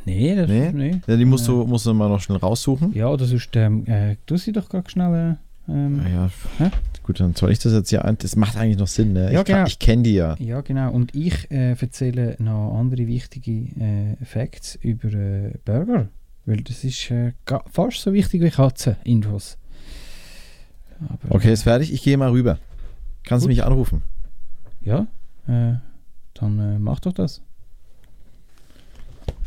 Nee, 0.07 0.35
das 0.37 0.49
Nee? 0.49 0.71
nee. 0.73 1.01
Ja, 1.07 1.17
die 1.17 1.25
musst 1.25 1.47
du, 1.49 1.67
musst 1.67 1.85
du 1.85 1.93
mal 1.93 2.09
noch 2.09 2.21
schnell 2.21 2.39
raussuchen. 2.39 2.95
Ja, 2.95 3.09
oder 3.09 3.27
sonst, 3.27 3.55
ähm, 3.57 3.85
äh, 3.87 4.17
du 4.27 4.37
sie 4.37 4.53
doch 4.53 4.69
gerade 4.69 4.89
schnell. 4.89 5.37
Äh, 5.69 5.73
ähm, 5.73 6.01
Ja, 6.11 6.31
Hä? 6.59 6.71
gut, 7.03 7.19
dann 7.19 7.35
soll 7.35 7.51
ich 7.51 7.59
das 7.59 7.73
jetzt 7.73 7.93
ein. 7.93 8.17
Das 8.19 8.37
macht 8.37 8.57
eigentlich 8.57 8.79
noch 8.79 8.87
Sinn, 8.87 9.13
ne? 9.13 9.33
Ja, 9.33 9.41
ich 9.41 9.47
genau. 9.47 9.67
ich 9.67 9.79
kenne 9.81 10.05
die 10.05 10.15
ja. 10.15 10.37
Ja, 10.39 10.61
genau. 10.61 10.93
Und 10.93 11.15
ich 11.15 11.51
äh, 11.51 11.73
erzähle 11.73 12.37
noch 12.39 12.79
andere 12.79 13.07
wichtige 13.09 13.51
äh, 13.51 14.25
Facts 14.25 14.77
über 14.77 15.13
äh, 15.13 15.55
Burger. 15.65 16.09
Weil 16.45 16.59
das 16.59 16.85
ist 16.85 17.11
äh, 17.11 17.33
fast 17.73 18.01
so 18.01 18.13
wichtig 18.13 18.41
wie 18.43 18.51
Katzen-Infos. 18.51 19.59
Okay, 21.29 21.53
ist 21.53 21.65
fertig. 21.65 21.93
Ich 21.93 22.03
gehe 22.03 22.17
mal 22.17 22.31
rüber. 22.31 22.59
Kannst 23.25 23.45
du 23.45 23.49
Gut. 23.49 23.57
mich 23.57 23.65
anrufen? 23.65 24.03
Ja, 24.83 25.09
äh, 25.49 25.75
dann 26.35 26.59
äh, 26.61 26.79
mach 26.79 27.01
doch 27.01 27.13
das. 27.13 27.43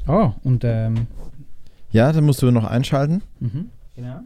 Ah, 0.09 0.33
und 0.43 0.63
ähm, 0.63 1.05
Ja, 1.91 2.11
dann 2.11 2.25
musst 2.25 2.41
du 2.41 2.49
noch 2.49 2.63
einschalten. 2.65 3.21
mhm. 3.39 3.69
genau. 3.95 4.21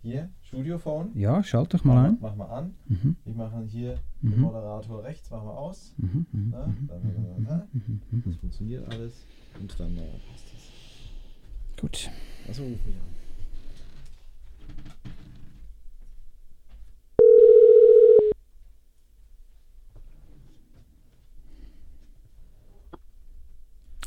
Hier, 0.00 0.30
Studiophone. 0.42 1.10
Ja, 1.14 1.42
schalt 1.42 1.74
doch 1.74 1.84
mal 1.84 2.06
ein. 2.06 2.18
Mach 2.22 2.34
mal 2.34 2.46
an. 2.46 2.74
Mhm. 2.86 3.16
Ich 3.26 3.34
mache 3.34 3.62
hier 3.68 3.98
Mhm. 4.22 4.30
den 4.30 4.40
Moderator 4.40 5.04
rechts, 5.04 5.30
machen 5.30 5.46
wir 5.48 5.58
aus. 5.58 5.92
Mhm, 5.98 6.26
mhm, 6.32 6.48
Na, 6.52 6.60
dann, 6.88 7.44
dann, 7.46 8.22
das 8.24 8.36
funktioniert 8.36 8.90
alles. 8.90 9.26
Und 9.60 9.78
dann 9.78 9.94
äh, 9.98 10.00
passt 10.30 10.46
das. 10.54 11.80
Gut. 11.82 12.10
Achso, 12.48 12.62
ruf 12.62 12.70
mich 12.86 12.94
an. 12.96 13.02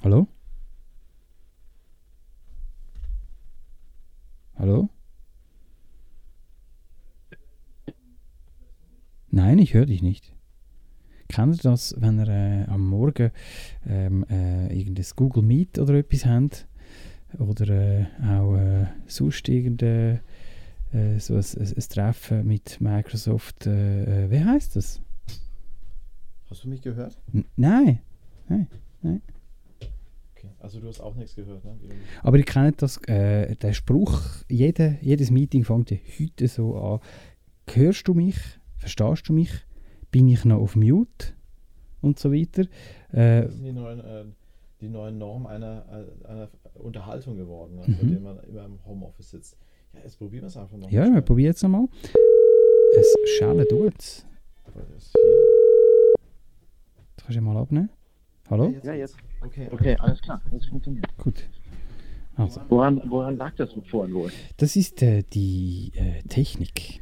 Hallo? 0.03 0.27
Hallo? 4.61 4.89
Nein, 9.31 9.57
ich 9.57 9.73
höre 9.73 9.87
dich 9.87 10.03
nicht. 10.03 10.35
Kennt 11.29 11.55
ihr 11.55 11.63
das, 11.63 11.95
wenn 11.97 12.19
ihr 12.19 12.27
äh, 12.27 12.65
am 12.65 12.85
Morgen 12.85 13.31
ähm, 13.87 14.23
äh, 14.29 14.67
irgendein 14.77 15.05
Google 15.15 15.41
Meet 15.41 15.79
oder 15.79 15.95
etwas 15.95 16.27
habt? 16.27 16.67
Oder 17.39 17.69
äh, 17.69 18.05
auch 18.23 18.55
äh, 18.55 18.85
sonst 19.07 19.49
irgendein 19.49 20.19
äh, 20.93 21.17
so 21.17 21.33
ein, 21.33 21.43
ein, 21.57 21.73
ein 21.75 21.89
Treffen 21.89 22.45
mit 22.45 22.79
Microsoft. 22.79 23.65
Äh, 23.65 24.25
äh, 24.25 24.29
wie 24.29 24.43
heißt 24.45 24.75
das? 24.75 25.01
Hast 26.51 26.65
du 26.65 26.69
mich 26.69 26.83
gehört? 26.83 27.17
N 27.33 27.45
nein, 27.55 27.97
nein, 28.47 28.67
nein. 29.01 29.23
Okay. 30.43 30.53
Also 30.59 30.79
du 30.79 30.87
hast 30.87 30.99
auch 31.01 31.15
nichts 31.15 31.35
gehört, 31.35 31.63
ne? 31.63 31.77
Aber 32.23 32.37
ihr 32.37 32.43
kennt 32.43 32.81
das, 32.81 32.97
äh, 33.07 33.55
der 33.57 33.73
Spruch, 33.73 34.19
jede, 34.49 34.97
jedes 35.01 35.29
Meeting 35.29 35.63
fängt 35.63 35.91
ja 35.91 35.97
heute 36.19 36.47
so 36.47 36.75
an. 36.77 36.99
Hörst 37.71 38.07
du 38.07 38.13
mich? 38.15 38.37
Verstehst 38.77 39.29
du 39.29 39.33
mich? 39.33 39.51
Bin 40.09 40.27
ich 40.27 40.43
noch 40.45 40.59
auf 40.59 40.75
Mute? 40.75 41.27
Und 42.01 42.17
so 42.17 42.31
weiter. 42.33 42.63
Äh, 43.11 43.43
Das 43.43 43.53
sind 43.53 43.65
die 43.65 43.71
neuen, 43.71 43.99
äh, 43.99 44.25
die 44.81 44.89
neuen 44.89 45.19
Normen 45.19 45.45
einer, 45.45 45.85
äh, 46.25 46.27
einer 46.27 46.49
Unterhaltung 46.73 47.35
geworden, 47.37 47.75
ne? 47.75 47.81
bei 47.85 48.03
Mhm. 48.03 48.09
der 48.11 48.19
man 48.19 48.39
immer 48.39 48.65
im 48.65 48.83
Homeoffice 48.85 49.29
sitzt. 49.29 49.57
Ja, 49.93 49.99
jetzt 50.03 50.17
probieren 50.17 50.43
wir 50.43 50.47
es 50.47 50.57
einfach 50.57 50.77
noch. 50.77 50.89
ja, 50.89 51.05
wir 51.13 51.21
probieren 51.21 51.51
es 51.53 51.61
nochmal. 51.61 51.85
Es 52.97 53.15
schellen 53.37 53.65
tut's. 53.69 54.25
Das 54.65 54.73
Das 54.75 55.13
kannst 57.17 57.29
du 57.29 57.33
ja 57.33 57.41
mal 57.41 57.57
abnehmen. 57.57 57.89
Hallo? 58.49 58.73
Ja, 58.83 58.93
jetzt. 58.93 59.15
Okay, 59.41 59.67
okay, 59.71 59.95
alles 59.99 60.21
klar. 60.21 60.41
Das 60.51 60.65
funktioniert. 60.67 61.05
Gut. 61.17 61.47
Also, 62.35 62.61
Woran, 62.69 63.01
woran 63.09 63.37
lag 63.37 63.53
das 63.55 63.69
vorhin 63.89 64.13
wohl? 64.15 64.31
das 64.57 64.75
ist 64.75 65.01
äh, 65.03 65.23
die 65.33 65.91
äh, 65.95 66.21
Technik. 66.23 67.01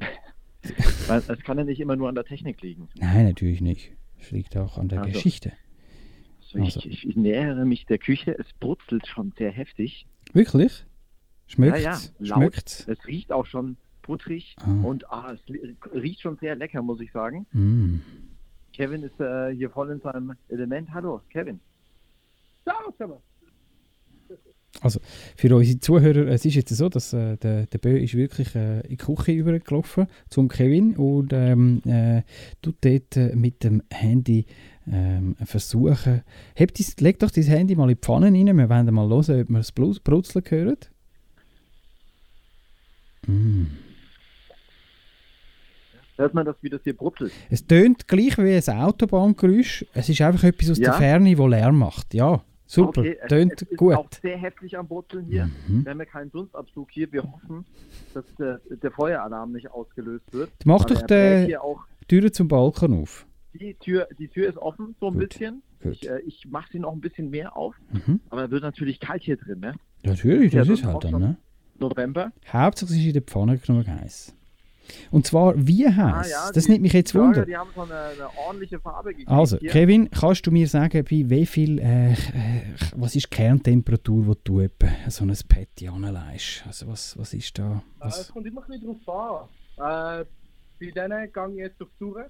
Es 1.06 1.26
kann 1.44 1.58
ja 1.58 1.64
nicht 1.64 1.78
immer 1.78 1.94
nur 1.94 2.08
an 2.08 2.14
der 2.14 2.24
Technik 2.24 2.62
liegen. 2.62 2.88
Nein, 2.96 3.26
natürlich 3.26 3.60
nicht. 3.60 3.92
Es 4.18 4.30
liegt 4.30 4.56
auch 4.56 4.78
an 4.78 4.88
der 4.88 5.02
Also. 5.02 5.12
Geschichte. 5.12 5.52
So, 6.40 6.56
ich, 6.58 6.76
Also. 6.76 6.88
ich, 6.88 7.06
ich 7.06 7.16
nähere 7.16 7.66
mich 7.66 7.84
der 7.84 7.98
Küche. 7.98 8.34
Es 8.38 8.46
brutzelt 8.60 9.06
schon 9.06 9.32
sehr 9.36 9.50
heftig. 9.50 10.06
Wirklich? 10.32 10.86
Schmeckt's? 11.46 11.82
Ja, 11.82 12.00
ja. 12.18 12.34
Schmeckt's? 12.36 12.88
Es 12.88 13.06
riecht 13.06 13.30
auch 13.30 13.44
schon 13.44 13.76
butterig 14.00 14.56
Ah. 14.60 14.70
und 14.82 15.10
ah, 15.10 15.34
es 15.34 15.40
riecht 15.94 16.22
schon 16.22 16.38
sehr 16.38 16.56
lecker, 16.56 16.80
muss 16.80 17.00
ich 17.02 17.12
sagen. 17.12 17.46
Mm. 17.52 17.96
Kevin 18.74 19.04
ist 19.04 19.18
äh, 19.20 19.54
hier 19.54 19.70
voll 19.70 19.90
in 19.90 20.00
seinem 20.00 20.34
Element. 20.48 20.92
Hallo, 20.92 21.20
Kevin. 21.30 21.60
Also 24.80 25.00
für 25.36 25.54
unsere 25.54 25.78
Zuhörer, 25.78 26.26
es 26.26 26.44
ist 26.44 26.56
jetzt 26.56 26.74
so, 26.74 26.88
dass 26.88 27.12
äh, 27.12 27.36
der, 27.36 27.66
der 27.66 27.78
Bö 27.78 27.96
ist 27.96 28.14
wirklich 28.14 28.54
äh, 28.56 28.80
in 28.80 28.88
die 28.90 28.96
Küche 28.96 29.32
übergelaufen 29.32 30.08
zum 30.28 30.48
Kevin 30.48 30.96
und 30.96 31.32
ähm, 31.32 31.80
äh, 31.86 32.22
tut 32.60 32.76
dort 32.80 33.16
äh, 33.16 33.36
mit 33.36 33.62
dem 33.62 33.82
Handy 33.90 34.46
ähm, 34.90 35.36
versuchen. 35.44 36.22
Heb 36.54 36.74
dies, 36.74 36.98
leg 37.00 37.18
doch 37.20 37.30
dein 37.30 37.44
Handy 37.44 37.76
mal 37.76 37.84
in 37.84 37.96
die 37.96 38.00
Pfanne 38.00 38.26
rein, 38.26 38.46
wir 38.58 38.68
wollen 38.68 38.94
mal 38.94 39.08
hören, 39.08 39.42
ob 39.42 39.48
wir 39.48 39.58
das 39.58 39.72
Brutzeln 39.72 40.44
hören. 40.48 40.76
Mm. 43.26 43.66
Hört 46.16 46.32
man 46.34 46.44
das, 46.46 46.56
wie 46.60 46.70
das 46.70 46.80
hier 46.84 46.96
brutzelt? 46.96 47.32
Es 47.50 47.66
tönt 47.66 48.06
gleich 48.06 48.38
wie 48.38 48.54
ein 48.70 48.78
Autobahngeräusch, 48.80 49.84
es 49.94 50.08
ist 50.08 50.20
einfach 50.20 50.44
etwas 50.44 50.70
aus 50.70 50.78
Ja? 50.78 50.84
der 50.90 50.94
Ferne, 50.94 51.34
das 51.34 51.46
Lärm 51.48 51.78
macht. 51.78 52.14
Ja, 52.14 52.42
super, 52.66 53.00
Okay, 53.00 53.18
es, 53.20 53.28
tönt 53.28 53.52
es 53.62 53.62
ist 53.62 53.76
gut. 53.76 53.94
auch 53.94 54.08
sehr 54.22 54.36
heftig 54.38 54.76
am 54.78 54.86
Brutzeln 54.86 55.26
hier. 55.26 55.50
Mhm. 55.66 55.84
Wir 55.84 55.90
haben 55.90 55.98
ja 55.98 56.04
keinen 56.04 56.30
Dunstabzug 56.30 56.90
hier. 56.90 57.10
Wir 57.12 57.22
hoffen, 57.24 57.64
dass 58.14 58.24
der, 58.38 58.60
der 58.70 58.90
Feueralarm 58.92 59.52
nicht 59.52 59.70
ausgelöst 59.70 60.32
wird. 60.32 60.50
Mach 60.64 60.84
doch 60.84 61.02
die 61.02 61.44
hier 61.46 61.62
auch 61.62 61.80
Tür 62.08 62.32
zum 62.32 62.48
Balkon 62.48 62.92
auf. 63.02 63.26
Die 63.54 63.74
Tür, 63.74 64.08
die 64.18 64.28
Tür 64.28 64.48
ist 64.48 64.58
offen, 64.58 64.94
so 65.00 65.06
ein 65.08 65.14
Gut, 65.14 65.28
bisschen. 65.30 65.62
gut. 65.82 65.92
Ich, 65.92 66.08
äh, 66.08 66.20
ich 66.26 66.46
mache 66.48 66.68
sie 66.72 66.78
noch 66.78 66.92
ein 66.92 67.00
bisschen 67.00 67.30
mehr 67.30 67.56
auf, 67.56 67.74
Mhm. 67.92 68.20
aber 68.30 68.44
es 68.44 68.50
wird 68.50 68.62
natürlich 68.62 68.98
kalt 69.00 69.22
hier 69.22 69.36
drin, 69.36 69.60
ne? 69.60 69.74
Natürlich, 70.04 70.52
das 70.52 70.68
das 70.68 70.78
ist 70.80 70.84
halt 70.84 71.04
dann, 71.04 71.20
ne? 71.20 71.36
November. 71.78 72.32
Hauptsächlich 72.52 73.00
ist 73.00 73.06
in 73.06 73.12
der 73.14 73.22
Pfanne 73.22 73.58
genug 73.58 73.86
heiß. 73.88 74.34
Und 75.10 75.26
zwar 75.26 75.54
wie 75.56 75.86
heiß? 75.86 75.96
Ah, 75.98 76.28
ja, 76.28 76.52
das 76.52 76.64
die 76.64 76.72
nimmt 76.72 76.82
mich 76.82 76.92
jetzt 76.92 77.14
wunder. 77.14 77.44
Die 77.44 77.56
haben 77.56 77.70
schon 77.74 77.90
eine, 77.90 78.00
eine 78.00 78.38
ordentliche 78.46 78.78
Farbe 78.80 79.10
gekriegt. 79.10 79.28
Also. 79.30 79.56
Kevin, 79.58 80.10
kannst 80.10 80.46
du 80.46 80.50
mir 80.50 80.68
sagen, 80.68 81.04
bei 81.04 81.30
wie 81.30 81.46
viel, 81.46 81.78
äh, 81.78 82.12
äh, 82.12 82.16
was 82.96 83.16
ist 83.16 83.26
die 83.26 83.36
Kerntemperatur, 83.36 84.34
die 84.34 84.40
du 84.44 84.68
so 85.08 85.24
ein 85.24 85.36
Patty 85.48 85.88
anlegst? 85.88 86.64
Also, 86.66 86.86
was, 86.88 87.18
was 87.18 87.34
ist 87.34 87.58
da? 87.58 87.72
Äh, 87.72 88.04
Was? 88.04 88.20
Es 88.20 88.28
kommt 88.28 88.46
immer 88.46 88.62
ein 88.62 88.80
bisschen 88.80 89.00
drauf 89.04 89.48
an. 89.78 90.22
Äh, 90.22 90.24
bei 90.80 90.90
denen 90.90 91.32
gehe 91.32 91.48
ich 91.50 91.56
jetzt 91.56 91.82
auf 91.82 91.88
die 91.94 91.98
Tour. 92.04 92.20
Äh, 92.20 92.28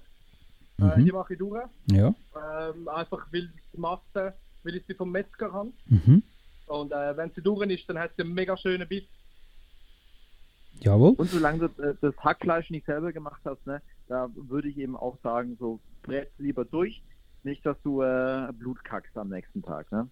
Mhm. 0.77 1.05
Die 1.05 1.11
mache 1.11 1.33
ich 1.33 1.39
durch. 1.39 1.63
Ja. 1.91 2.07
Ähm, 2.07 2.87
einfach 2.89 3.25
weil 3.31 3.49
die 3.73 3.79
Masse, 3.79 4.33
weil 4.63 4.75
ich 4.75 4.83
sie 4.85 4.93
vom 4.93 5.09
Metzger 5.11 5.51
habe. 5.53 5.71
Mhm. 5.87 6.21
Und 6.67 6.91
äh, 6.91 7.15
wenn 7.15 7.31
sie 7.33 7.41
durch 7.41 7.69
ist, 7.69 7.89
dann 7.89 7.97
hat 7.99 8.11
sie 8.17 8.23
einen 8.23 8.33
mega 8.33 8.57
schönen 8.57 8.87
Biss. 8.87 9.03
Jawohl. 10.81 11.13
Und 11.17 11.29
solange 11.29 11.69
du 11.69 11.83
äh, 11.83 11.95
das 12.01 12.15
Hackfleisch 12.17 12.69
nicht 12.69 12.85
selber 12.85 13.11
gemacht 13.11 13.41
hast, 13.45 13.65
ne, 13.65 13.81
da 14.07 14.29
würde 14.35 14.69
ich 14.69 14.77
eben 14.77 14.95
auch 14.95 15.17
sagen, 15.23 15.55
so 15.59 15.79
brät 16.03 16.29
lieber 16.37 16.65
durch. 16.65 17.01
Nicht, 17.43 17.65
dass 17.65 17.77
du 17.83 18.01
äh, 18.01 18.51
Blut 18.53 18.83
kackst 18.83 19.17
am 19.17 19.29
nächsten 19.29 19.61
Tag, 19.61 19.91
ne? 19.91 20.09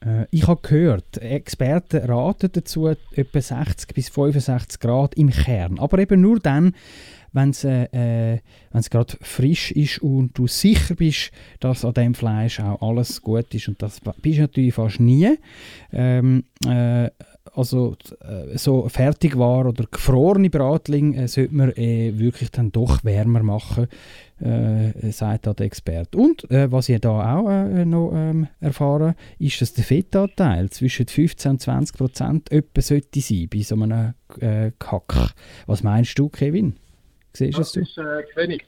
Äh, 0.00 0.26
ich 0.30 0.46
habe 0.46 0.60
gehört, 0.62 1.18
Experten 1.18 2.10
raten 2.10 2.50
dazu 2.52 2.88
etwa 2.88 3.40
60 3.40 3.94
bis 3.94 4.08
65 4.08 4.80
Grad 4.80 5.14
im 5.14 5.30
Kern. 5.30 5.78
Aber 5.78 5.98
eben 5.98 6.20
nur 6.20 6.38
dann, 6.38 6.74
wenn 7.32 7.50
es 7.50 7.64
äh, 7.64 8.34
äh, 8.34 8.40
gerade 8.72 9.16
frisch 9.20 9.70
ist 9.72 9.98
und 9.98 10.36
du 10.38 10.46
sicher 10.46 10.94
bist, 10.94 11.32
dass 11.60 11.84
an 11.84 11.94
dem 11.94 12.14
Fleisch 12.14 12.60
auch 12.60 12.80
alles 12.80 13.20
gut 13.22 13.54
ist. 13.54 13.68
Und 13.68 13.82
das 13.82 14.00
bist 14.00 14.38
du 14.38 14.42
natürlich 14.42 14.74
fast 14.74 15.00
nie. 15.00 15.38
Ähm, 15.92 16.44
äh, 16.66 17.10
also 17.54 17.96
äh, 18.20 18.56
so 18.58 18.88
fertig 18.88 19.38
war 19.38 19.66
oder 19.66 19.84
gefrorene 19.90 20.50
Bratling 20.50 21.14
äh, 21.14 21.28
sollte 21.28 21.54
man 21.54 21.72
äh, 21.72 22.18
wirklich 22.18 22.50
dann 22.50 22.72
doch 22.72 23.04
wärmer 23.04 23.42
machen, 23.42 23.88
äh, 24.40 25.10
sagt 25.12 25.46
da 25.46 25.54
der 25.54 25.66
Experte. 25.66 26.18
Und 26.18 26.50
äh, 26.50 26.70
was 26.70 26.88
ich 26.88 27.00
da 27.00 27.36
auch 27.38 27.48
äh, 27.48 27.84
noch 27.84 28.12
ähm, 28.14 28.48
erfahren 28.60 29.14
ist, 29.38 29.60
dass 29.60 29.72
der 29.74 29.84
Fettanteil 29.84 30.70
zwischen 30.70 31.06
15 31.06 31.52
und 31.52 31.60
20 31.60 31.96
Prozent 31.96 32.52
etwa 32.52 32.80
sollte 32.80 33.20
sein 33.20 33.48
bei 33.50 33.62
so 33.62 33.74
einem 33.74 34.14
äh, 34.40 34.72
Kack. 34.78 35.34
Was 35.66 35.82
meinst 35.82 36.18
du, 36.18 36.28
Kevin? 36.28 36.76
Siehst 37.32 37.58
Das 37.58 37.72
du 37.72 37.80
ist 37.80 37.98
äh, 37.98 38.22
wenig. 38.36 38.64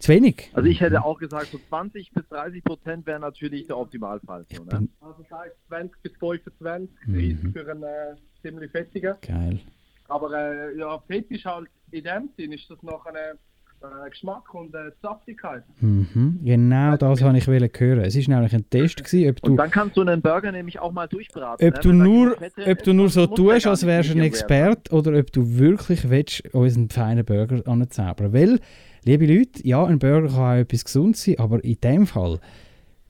Zu 0.00 0.12
wenig? 0.12 0.50
Also 0.54 0.68
ich 0.68 0.80
hätte 0.80 1.04
auch 1.04 1.18
gesagt, 1.18 1.48
so 1.52 1.58
20 1.68 2.10
bis 2.12 2.26
30 2.28 2.64
Prozent 2.64 3.06
wäre 3.06 3.20
natürlich 3.20 3.66
der 3.66 3.78
Optimalfall. 3.78 4.46
So, 4.50 4.64
ne? 4.64 4.88
Also 5.00 5.24
heißt 5.30 5.54
20 5.68 6.02
bis 6.02 6.12
25 6.18 6.90
Mhm. 7.06 7.20
ist 7.20 7.52
für 7.52 7.70
einen 7.70 7.82
äh, 7.82 8.14
ziemlich 8.42 8.70
fettigen. 8.70 9.14
Geil. 9.20 9.60
Aber 10.08 10.32
äh, 10.32 10.76
ja, 10.78 10.98
Fett 11.06 11.30
ist 11.30 11.44
halt 11.44 11.68
in 11.92 12.04
dem 12.04 12.30
Sinn 12.36 12.52
ist 12.52 12.68
das 12.70 12.82
noch 12.82 13.04
eine 13.06 13.38
äh, 13.82 14.10
Geschmack 14.10 14.52
und 14.54 14.74
äh, 14.74 14.90
Saftigkeit. 15.02 15.64
Mhm. 15.80 16.40
Genau 16.44 16.96
das 16.96 17.22
wollte 17.22 17.38
ich 17.38 17.46
wollen 17.46 17.70
hören. 17.76 18.00
Es 18.04 18.16
war 18.28 18.34
nämlich 18.36 18.54
ein 18.54 18.68
Test, 18.70 19.04
gewesen, 19.04 19.30
ob 19.30 19.42
du, 19.42 19.50
Und 19.50 19.56
dann 19.56 19.70
kannst 19.70 19.96
du 19.96 20.00
einen 20.02 20.20
Burger 20.20 20.52
nämlich 20.52 20.78
auch 20.78 20.92
mal 20.92 21.06
durchbraten. 21.06 21.68
ob 21.68 21.74
ne? 21.74 21.80
du 21.80 21.88
da 21.90 21.94
nur, 21.94 22.36
ob 22.66 22.82
du 22.82 22.92
nur 22.92 23.08
so 23.08 23.26
tust, 23.26 23.66
als 23.66 23.86
wärst 23.86 24.10
du 24.10 24.14
ein 24.14 24.20
Experte, 24.20 24.94
oder 24.94 25.18
ob 25.18 25.32
du 25.32 25.58
wirklich 25.58 26.08
willst, 26.10 26.42
unseren 26.54 26.88
feinen 26.90 27.24
Burger 27.24 27.66
anzaubern 27.66 28.32
Weil, 28.32 28.60
liebe 29.04 29.26
Leute, 29.26 29.66
ja, 29.66 29.84
ein 29.84 29.98
Burger 29.98 30.28
kann 30.28 30.36
auch 30.38 30.60
etwas 30.62 30.84
gesund 30.84 31.16
sein, 31.16 31.38
aber 31.38 31.62
in 31.64 31.80
dem 31.80 32.06
Fall 32.06 32.40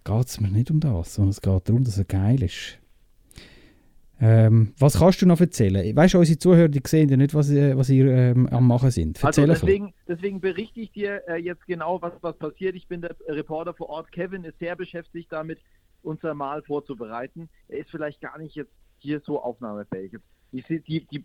geht 0.05 0.27
es 0.27 0.41
mir 0.41 0.51
nicht 0.51 0.71
um 0.71 0.81
das, 0.81 1.15
sondern 1.15 1.31
es 1.31 1.41
geht 1.41 1.69
darum, 1.69 1.85
dass 1.85 1.99
er 1.99 2.05
geil 2.05 2.43
ist. 2.43 2.79
Ähm, 4.23 4.75
was 4.79 4.99
kannst 4.99 5.23
du 5.23 5.27
noch 5.27 5.41
erzählen? 5.41 5.97
Weißt 5.97 6.13
du, 6.13 6.19
unsere 6.19 6.39
Zuhörer 6.39 6.69
die 6.69 6.83
sehen 6.87 7.09
ja 7.09 7.17
nicht, 7.17 7.33
was, 7.35 7.49
ihr- 7.51 7.77
was 7.79 7.89
ihr 7.89 8.07
ähm, 8.07 8.47
am 8.49 8.67
Machen 8.67 8.91
sind. 8.91 9.17
Also 9.25 9.41
Erzähl 9.41 9.47
bisschen. 9.55 9.67
deswegen, 9.67 9.95
deswegen 10.09 10.41
berichte 10.43 10.81
ich 10.81 10.93
dir 10.93 11.23
äh, 11.27 11.37
jetzt 11.37 11.67
genau, 11.67 12.03
was, 12.03 12.13
was 12.21 12.37
passiert. 12.37 12.77
Ich 12.77 12.87
bin 12.87 13.01
der 13.01 13.17
Reporter 13.29 13.73
vor 13.73 13.89
Ort. 13.89 14.13
Kevin 14.13 14.45
ist 14.45 14.59
sehr 14.59 14.77
beschäftigt 14.77 15.33
damit, 15.33 15.59
unser 16.03 16.35
Mahl 16.35 16.63
vorzubereiten. 16.63 17.49
Er 17.69 17.79
ist 17.79 17.91
vielleicht 17.91 18.21
gar 18.21 18.37
nicht 18.39 18.55
jetzt 18.57 18.73
hier 18.99 19.21
so 19.25 19.41
aufnahmefähig. 19.43 20.13
Die, 20.53 20.63
die, 20.69 20.81
die, 20.81 21.07
die, 21.07 21.25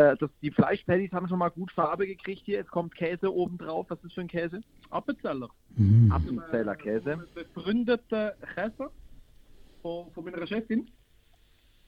äh, 0.00 0.16
das, 0.18 0.30
die 0.42 0.50
Fleischpatties 0.50 1.12
haben 1.12 1.28
schon 1.28 1.38
mal 1.38 1.50
gut 1.50 1.70
Farbe 1.72 2.06
gekriegt 2.06 2.42
hier. 2.44 2.58
Jetzt 2.58 2.70
kommt 2.70 2.94
Käse 2.94 3.32
oben 3.32 3.58
drauf. 3.58 3.86
Was 3.88 4.02
ist 4.04 4.14
für 4.14 4.22
ein 4.22 4.28
Käse? 4.28 4.60
Appenzeller. 4.90 5.48
Mhm. 5.76 6.10
Appenzeller 6.10 6.76
Käse. 6.76 7.24
Befreundete 7.34 8.34
Käse 8.54 8.90
von, 9.82 10.10
von 10.12 10.24
meiner 10.24 10.46
Chefin. 10.46 10.88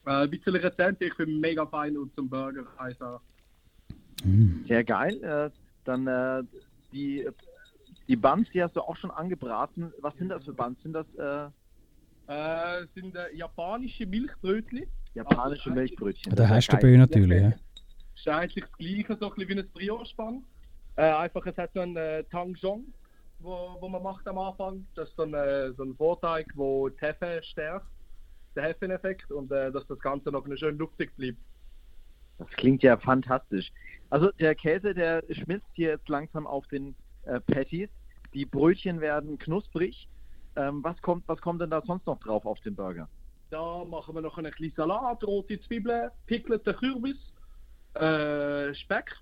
Äh, 0.06 0.10
ein 0.24 0.30
bisschen 0.30 0.56
Rezept, 0.56 1.02
ich 1.02 1.16
bin 1.16 1.40
mega 1.40 1.64
fein 1.66 1.96
und 1.96 2.14
zum 2.14 2.28
Burger 2.28 2.66
also 2.76 3.20
Sehr 4.66 4.84
geil. 4.84 5.22
Äh, 5.22 5.50
dann 5.84 6.06
äh, 6.06 6.42
die, 6.92 7.26
die 8.08 8.16
Buns, 8.16 8.48
die 8.50 8.62
hast 8.62 8.76
du 8.76 8.80
auch 8.80 8.96
schon 8.96 9.10
angebraten. 9.10 9.92
Was 10.00 10.14
sind 10.16 10.28
das 10.28 10.44
für 10.44 10.52
Buns? 10.52 10.80
Sind 10.82 10.92
das 10.92 11.06
äh, 11.16 11.48
äh, 12.26 12.86
sind 12.94 13.14
äh, 13.16 13.34
japanische 13.34 14.06
Milchbrötchen. 14.06 14.84
japanische 15.14 15.70
Milchbrötchen? 15.70 16.34
Da 16.34 16.36
Das 16.36 16.46
ist 16.46 16.56
hast 16.56 16.68
du 16.68 16.76
ja 16.76 16.80
geil. 16.80 16.98
natürlich. 16.98 17.42
Ja. 17.42 17.52
Ist 18.26 18.28
eigentlich 18.28 18.64
das 18.64 18.72
gleiche, 18.78 19.16
so 19.16 19.30
ein 19.30 19.34
bisschen 19.34 19.56
wie 19.56 19.60
ein 19.60 19.70
Brioche-Spann. 19.72 20.44
Äh, 20.96 21.02
einfach, 21.02 21.44
es 21.46 21.56
hat 21.56 21.72
so 21.74 21.80
einen 21.80 21.96
äh, 21.96 22.24
Tangjong, 22.24 22.84
wo, 23.40 23.76
wo 23.80 23.88
man 23.88 24.02
macht 24.02 24.26
am 24.28 24.38
Anfang. 24.38 24.86
Das 24.94 25.08
ist 25.08 25.16
so 25.16 25.22
ein, 25.22 25.34
äh, 25.34 25.72
so 25.72 25.82
ein 25.82 25.94
Vorteig, 25.96 26.46
wo 26.54 26.88
die 26.88 27.00
Hefe 27.00 27.40
stärkt, 27.42 27.86
der 28.54 28.64
Hefeneffekt, 28.64 29.30
und 29.32 29.50
äh, 29.50 29.72
dass 29.72 29.86
das 29.86 29.98
Ganze 29.98 30.30
noch 30.30 30.46
schön 30.56 30.78
luftig 30.78 31.14
bleibt. 31.16 31.38
Das 32.38 32.48
klingt 32.50 32.82
ja 32.82 32.96
fantastisch. 32.96 33.72
Also 34.10 34.30
der 34.32 34.54
Käse, 34.54 34.94
der 34.94 35.22
schmilzt 35.30 35.68
hier 35.74 35.90
jetzt 35.90 36.08
langsam 36.08 36.46
auf 36.46 36.66
den 36.68 36.94
äh, 37.24 37.40
Patties. 37.40 37.88
Die 38.34 38.44
Brötchen 38.44 39.00
werden 39.00 39.38
knusprig. 39.38 40.08
Ähm, 40.54 40.84
was, 40.84 41.00
kommt, 41.02 41.26
was 41.28 41.40
kommt 41.40 41.60
denn 41.62 41.70
da 41.70 41.82
sonst 41.82 42.06
noch 42.06 42.20
drauf 42.20 42.44
auf 42.44 42.60
den 42.60 42.74
Burger? 42.74 43.08
Da 43.50 43.84
machen 43.84 44.14
wir 44.14 44.22
noch 44.22 44.38
einen 44.38 44.52
kleinen 44.52 44.74
Salat, 44.74 45.24
rote 45.24 45.60
Zwiebeln, 45.60 46.10
pickelten 46.26 46.74
Kürbis, 46.76 47.32
äh, 47.95 48.74
Speck, 48.74 49.16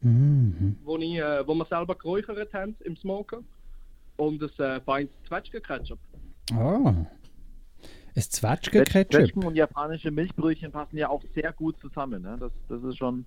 Mhm. 0.00 0.76
wo, 0.84 0.98
ich, 0.98 1.16
äh, 1.16 1.46
wo 1.46 1.54
wir 1.54 1.64
selber 1.64 1.94
geräuchert 1.94 2.52
haben 2.52 2.76
im 2.80 2.94
Smoker, 2.96 3.42
und 4.16 4.42
ein 4.42 4.64
äh, 4.64 4.80
feines 4.82 5.10
Zwetschgen-Ketchup. 5.26 5.98
Ah. 6.52 6.94
Ein 8.14 8.22
Zwetschgen-Ketchup. 8.22 9.12
Zwetschgen 9.12 9.44
und 9.44 9.56
japanische 9.56 10.10
Milchbrötchen 10.10 10.70
passen 10.70 10.98
ja 10.98 11.08
auch 11.08 11.22
sehr 11.34 11.52
gut 11.52 11.78
zusammen. 11.80 12.22
Ne? 12.22 12.36
Das, 12.38 12.52
das 12.68 12.82
ist 12.84 12.98
schon 12.98 13.24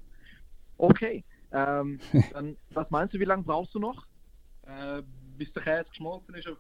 okay. 0.78 1.24
Ähm, 1.52 2.00
dann, 2.34 2.56
was 2.72 2.90
meinst 2.90 3.14
du, 3.14 3.20
wie 3.20 3.26
lange 3.26 3.44
brauchst 3.44 3.74
du 3.74 3.80
noch? 3.80 4.06
Äh, 4.64 5.02
bis 5.38 5.52
der 5.54 5.64
Käse 5.64 5.86
geschmolzen 5.90 6.36
ist, 6.36 6.48
auf 6.48 6.58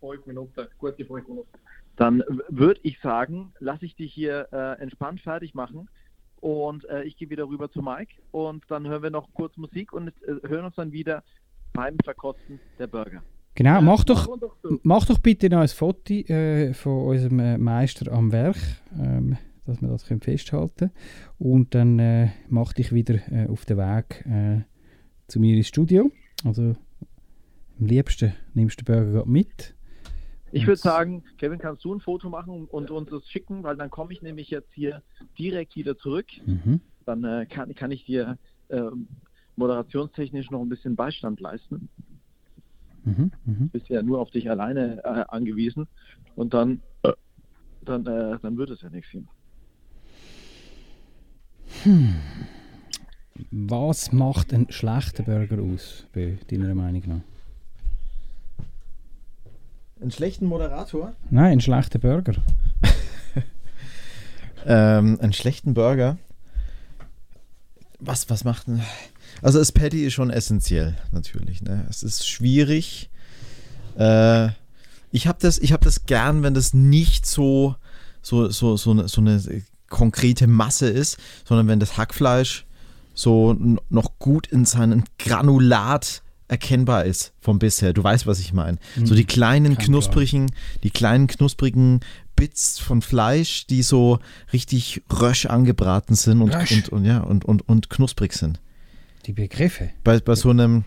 5 0.00 0.26
Minuten. 0.26 0.66
Gute 0.78 1.04
5 1.04 1.28
Minuten. 1.28 1.48
Dann 1.96 2.22
würde 2.48 2.80
ich 2.84 2.98
sagen, 3.00 3.52
lasse 3.58 3.84
ich 3.84 3.96
dich 3.96 4.12
hier 4.14 4.48
äh, 4.52 4.80
entspannt 4.80 5.20
fertig 5.20 5.54
machen 5.54 5.88
und 6.40 6.84
äh, 6.88 7.02
ich 7.04 7.16
gehe 7.16 7.30
wieder 7.30 7.48
rüber 7.48 7.70
zu 7.70 7.82
Mike 7.82 8.14
und 8.30 8.64
dann 8.68 8.86
hören 8.86 9.02
wir 9.02 9.10
noch 9.10 9.32
kurz 9.34 9.56
Musik 9.56 9.92
und 9.92 10.08
äh, 10.08 10.48
hören 10.48 10.66
uns 10.66 10.76
dann 10.76 10.92
wieder 10.92 11.22
beim 11.72 11.96
Verkosten 12.04 12.60
der 12.78 12.86
Burger. 12.86 13.22
Genau, 13.54 13.80
mach 13.80 14.04
doch, 14.04 14.28
doch 14.38 14.56
mach 14.84 15.04
doch 15.04 15.18
bitte 15.18 15.50
noch 15.50 15.60
ein 15.60 15.68
Foto 15.68 16.14
äh, 16.14 16.72
von 16.74 17.08
unserem 17.08 17.40
äh, 17.40 17.58
Meister 17.58 18.12
am 18.12 18.30
Werk, 18.30 18.56
ähm, 18.96 19.36
dass 19.66 19.82
wir 19.82 19.88
das 19.88 20.06
können 20.06 20.20
festhalten 20.20 20.92
Und 21.38 21.74
dann 21.74 21.98
äh, 21.98 22.28
mach 22.48 22.72
dich 22.72 22.92
wieder 22.92 23.16
äh, 23.32 23.48
auf 23.48 23.64
den 23.64 23.78
Weg 23.78 24.24
äh, 24.26 24.62
zu 25.26 25.40
mir 25.40 25.56
ins 25.56 25.68
Studio. 25.68 26.10
Also 26.44 26.76
am 27.80 27.86
liebsten 27.86 28.32
nimmst 28.54 28.80
du 28.80 28.84
den 28.84 29.12
Burger 29.12 29.26
mit. 29.26 29.74
Ich 30.52 30.66
würde 30.66 30.80
sagen, 30.80 31.24
Kevin, 31.36 31.58
kannst 31.58 31.84
du 31.84 31.94
ein 31.94 32.00
Foto 32.00 32.30
machen 32.30 32.66
und 32.66 32.90
uns 32.90 33.10
das 33.10 33.28
schicken, 33.28 33.62
weil 33.62 33.76
dann 33.76 33.90
komme 33.90 34.12
ich 34.12 34.22
nämlich 34.22 34.50
jetzt 34.50 34.72
hier 34.72 35.02
direkt 35.38 35.76
wieder 35.76 35.96
zurück. 35.96 36.26
Mhm. 36.46 36.80
Dann 37.04 37.24
äh, 37.24 37.46
kann, 37.46 37.74
kann 37.74 37.90
ich 37.90 38.04
dir 38.04 38.38
ähm, 38.70 39.08
moderationstechnisch 39.56 40.50
noch 40.50 40.60
ein 40.60 40.68
bisschen 40.68 40.96
Beistand 40.96 41.40
leisten. 41.40 41.88
Mhm. 43.04 43.30
Mhm. 43.44 43.68
Bist 43.70 43.88
ja 43.88 44.02
nur 44.02 44.20
auf 44.20 44.30
dich 44.30 44.50
alleine 44.50 45.02
äh, 45.04 45.24
angewiesen 45.28 45.86
und 46.36 46.54
dann, 46.54 46.80
äh, 47.02 47.12
dann, 47.82 48.06
äh, 48.06 48.38
dann 48.40 48.56
wird 48.56 48.70
es 48.70 48.82
ja 48.82 48.90
nichts 48.90 49.10
hier. 49.10 49.24
Was 53.50 54.12
macht 54.12 54.52
ein 54.52 54.66
schlechter 54.70 55.22
Burger 55.22 55.62
aus, 55.62 56.06
bei 56.12 56.38
deiner 56.50 56.74
Meinung 56.74 57.02
nach? 57.06 57.20
Einen 60.00 60.10
schlechten 60.10 60.46
Moderator? 60.46 61.12
Nein, 61.30 61.52
ein 61.52 61.60
schlechter 61.60 61.98
Burger. 61.98 62.34
Ähm, 64.66 65.18
einen 65.20 65.32
schlechten 65.32 65.72
Burger. 65.72 66.18
Was, 68.00 68.28
was 68.28 68.44
macht 68.44 68.68
ein. 68.68 68.82
Also 69.40 69.58
das 69.58 69.72
Patty 69.72 70.04
ist 70.04 70.12
schon 70.12 70.30
essentiell, 70.30 70.96
natürlich. 71.10 71.62
Ne? 71.62 71.86
Es 71.88 72.02
ist 72.02 72.28
schwierig. 72.28 73.08
Äh, 73.96 74.48
ich 75.10 75.26
habe 75.26 75.38
das, 75.40 75.58
ich 75.58 75.72
hab 75.72 75.80
das 75.80 76.06
gern, 76.06 76.42
wenn 76.42 76.54
das 76.54 76.74
nicht 76.74 77.24
so, 77.24 77.76
so, 78.20 78.50
so, 78.50 78.76
so, 78.76 78.90
eine, 78.90 79.08
so 79.08 79.20
eine 79.20 79.40
konkrete 79.88 80.46
Masse 80.46 80.88
ist, 80.88 81.18
sondern 81.44 81.68
wenn 81.68 81.80
das 81.80 81.96
Hackfleisch 81.96 82.66
so 83.14 83.56
noch 83.88 84.18
gut 84.18 84.46
in 84.48 84.64
seinem 84.64 85.04
Granulat 85.18 86.22
erkennbar 86.48 87.04
ist 87.04 87.32
vom 87.40 87.58
bisher. 87.58 87.92
Du 87.92 88.02
weißt, 88.02 88.26
was 88.26 88.40
ich 88.40 88.52
meine. 88.52 88.78
So 89.04 89.14
die 89.14 89.24
kleinen 89.24 89.76
Kein 89.76 89.86
knusprigen, 89.86 90.50
die 90.82 90.90
kleinen 90.90 91.26
knusprigen 91.26 92.00
Bits 92.36 92.78
von 92.78 93.02
Fleisch, 93.02 93.66
die 93.66 93.82
so 93.82 94.18
richtig 94.52 95.02
rösch 95.12 95.46
angebraten 95.46 96.14
sind 96.14 96.40
und, 96.40 96.54
und, 96.54 96.88
und, 96.88 97.04
ja, 97.04 97.20
und, 97.20 97.44
und, 97.44 97.68
und 97.68 97.90
knusprig 97.90 98.32
sind. 98.32 98.60
Die 99.26 99.32
Begriffe. 99.32 99.90
Bei, 100.04 100.20
bei 100.20 100.34
so 100.34 100.50
einem, 100.50 100.84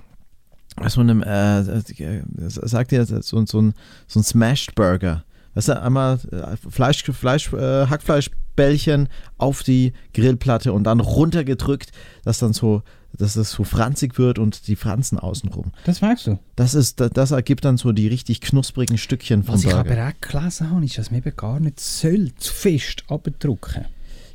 bei 0.75 0.89
so 0.89 1.01
einem, 1.01 1.21
äh, 1.21 1.59
äh, 1.59 2.23
sagt 2.47 2.91
ihr, 2.91 3.05
so, 3.05 3.21
so 3.21 3.61
ein, 3.61 3.73
so 4.07 4.19
ein 4.19 4.23
Smashed 4.23 4.75
Burger. 4.75 5.23
Weißt 5.53 5.67
du, 5.67 5.81
einmal 5.81 6.19
äh, 6.31 6.55
Fleisch, 6.69 7.03
Fleisch, 7.03 7.51
äh, 7.53 7.87
Hackfleisch 7.87 8.31
Bällchen 8.55 9.09
auf 9.37 9.63
die 9.63 9.93
Grillplatte 10.13 10.73
und 10.73 10.85
dann 10.85 10.99
runtergedrückt, 10.99 11.91
dass 12.23 12.39
dann 12.39 12.53
so, 12.53 12.83
dass 13.21 13.35
es 13.35 13.51
so 13.51 13.63
franzig 13.63 14.17
wird 14.17 14.39
und 14.39 14.67
die 14.67 14.75
Franzen 14.75 15.19
außenrum. 15.19 15.71
Das 15.85 16.01
magst 16.01 16.27
du? 16.27 16.39
Das, 16.55 16.73
ist, 16.73 16.99
das, 16.99 17.11
das 17.11 17.31
ergibt 17.31 17.63
dann 17.65 17.77
so 17.77 17.91
die 17.91 18.07
richtig 18.07 18.41
knusprigen 18.41 18.97
Stückchen 18.97 19.43
vom 19.43 19.55
Was 19.55 19.63
ich 19.63 19.69
Burger. 19.69 19.91
aber 19.91 20.09
auch 20.09 20.21
gelesen 20.21 20.71
habe, 20.71 20.85
ist, 20.85 20.97
dass 20.97 21.11
man 21.11 21.19
eben 21.19 21.35
gar 21.35 21.59
nicht 21.59 21.79
soll 21.79 22.31
zu 22.37 22.53
fest 22.53 23.03
abdrücken. 23.07 23.85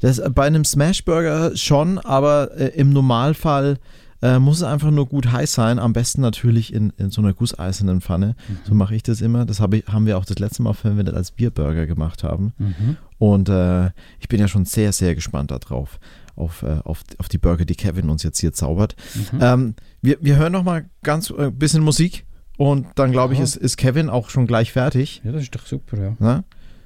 Das, 0.01 0.21
bei 0.35 0.47
einem 0.47 0.65
Smashburger 0.65 1.57
schon, 1.57 1.99
aber 1.99 2.57
äh, 2.57 2.69
im 2.79 2.91
Normalfall 2.93 3.79
äh, 4.23 4.39
muss 4.39 4.59
es 4.59 4.63
einfach 4.63 4.91
nur 4.91 5.07
gut 5.07 5.33
heiß 5.33 5.53
sein. 5.53 5.79
Am 5.79 5.93
besten 5.93 6.21
natürlich 6.21 6.73
in, 6.73 6.93
in 6.97 7.11
so 7.11 7.21
einer 7.21 7.33
gusseisernen 7.33 8.01
Pfanne. 8.01 8.37
So 8.65 8.75
mache 8.75 8.95
ich 8.95 9.03
das 9.03 9.21
immer. 9.21 9.45
Das 9.45 9.61
hab 9.61 9.75
ich, 9.75 9.87
haben 9.89 10.07
wir 10.07 10.17
auch 10.19 10.25
das 10.25 10.39
letzte 10.39 10.63
Mal, 10.63 10.75
wenn 10.83 10.97
wir 10.97 11.05
das 11.05 11.15
als 11.15 11.31
Bierburger 11.33 11.87
gemacht 11.87 12.23
haben. 12.25 12.53
Mhm. 12.59 12.97
Und 13.19 13.49
äh, 13.49 13.87
ich 14.21 14.29
bin 14.29 14.41
ja 14.41 14.49
schon 14.49 14.65
sehr, 14.65 14.93
sehr 14.93 15.15
gespannt 15.15 15.51
darauf. 15.51 15.99
Auf, 16.37 16.63
äh, 16.63 16.79
auf, 16.85 17.03
auf 17.19 17.29
die 17.29 17.39
Burger, 17.39 17.65
die 17.65 17.75
Kevin 17.75 18.11
uns 18.11 18.23
jetzt 18.23 18.39
hier 18.39 18.53
zaubert. 18.53 18.95
Mhm. 19.33 19.39
Ähm, 19.41 19.75
wir, 20.03 20.19
wir 20.21 20.37
hören 20.37 20.53
noch 20.53 20.65
mal 20.65 20.85
ganz 21.03 21.31
äh, 21.31 21.51
bisschen 21.51 21.83
Musik 21.83 22.27
und 22.57 22.87
dann 22.95 23.11
glaube 23.13 23.35
ich, 23.35 23.41
ist, 23.41 23.57
ist 23.57 23.77
Kevin 23.77 24.09
auch 24.09 24.31
schon 24.31 24.47
gleich 24.47 24.73
fertig. 24.73 25.23
Ja, 25.25 25.33
das 25.33 25.43
ist 25.43 25.55
doch 25.55 25.67
super, 25.67 25.99
ja. 26.01 26.17
Ne? 26.19 26.45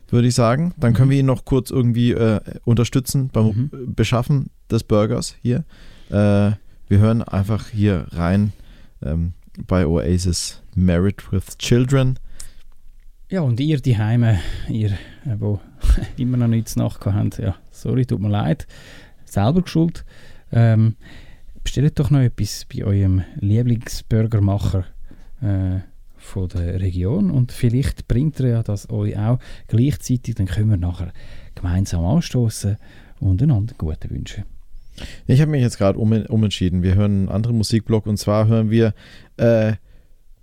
Würde 0.08 0.28
ich 0.28 0.34
sagen. 0.34 0.74
Dann 0.76 0.94
können 0.94 1.10
wir 1.10 1.18
ihn 1.18 1.26
noch 1.26 1.44
kurz 1.44 1.70
irgendwie 1.70 2.12
äh, 2.12 2.40
unterstützen 2.64 3.28
beim 3.28 3.70
Beschaffen 3.94 4.50
des 4.70 4.82
Burgers 4.82 5.36
hier. 5.42 5.64
Äh, 6.08 6.52
wir 6.88 6.98
hören 6.98 7.22
einfach 7.22 7.68
hier 7.68 8.06
rein 8.10 8.52
ähm, 9.02 9.34
bei 9.66 9.86
Oasis 9.86 10.62
Married 10.74 11.30
with 11.30 11.58
Children. 11.58 12.18
Ja, 13.28 13.42
und 13.42 13.60
ihr 13.60 13.80
die 13.80 13.96
Heime, 13.96 14.40
ihr, 14.68 14.90
äh, 14.90 15.36
wo 15.38 15.60
immer 16.16 16.36
noch 16.36 16.48
nichts 16.48 16.74
nachgehabt 16.74 17.38
habt, 17.38 17.38
ja, 17.38 17.54
sorry, 17.70 18.04
tut 18.04 18.20
mir 18.20 18.28
leid, 18.28 18.66
selber 19.32 19.62
geschuld. 19.62 20.04
Ähm, 20.52 20.96
bestellt 21.62 21.98
doch 21.98 22.10
noch 22.10 22.20
etwas 22.20 22.66
bei 22.72 22.84
eurem 22.84 23.22
Lieblingsburgermacher 23.38 24.84
äh, 25.42 25.80
von 26.16 26.48
der 26.48 26.80
Region 26.80 27.30
und 27.30 27.52
vielleicht 27.52 28.06
bringt 28.06 28.40
er 28.40 28.48
ja 28.48 28.62
das 28.62 28.90
euch 28.90 29.16
auch 29.16 29.38
gleichzeitig, 29.68 30.34
dann 30.34 30.46
können 30.46 30.70
wir 30.70 30.76
nachher 30.76 31.12
gemeinsam 31.54 32.04
anstoßen 32.04 32.76
und 33.20 33.42
einander 33.42 33.74
gute 33.78 34.10
wünschen. 34.10 34.44
Ich 35.26 35.40
habe 35.40 35.50
mich 35.50 35.62
jetzt 35.62 35.78
gerade 35.78 35.98
um, 35.98 36.12
umentschieden. 36.12 36.82
Wir 36.82 36.94
hören 36.94 37.20
einen 37.20 37.28
anderen 37.28 37.56
Musikblock 37.56 38.06
und 38.06 38.18
zwar 38.18 38.48
hören 38.48 38.70
wir 38.70 38.94
äh, 39.38 39.74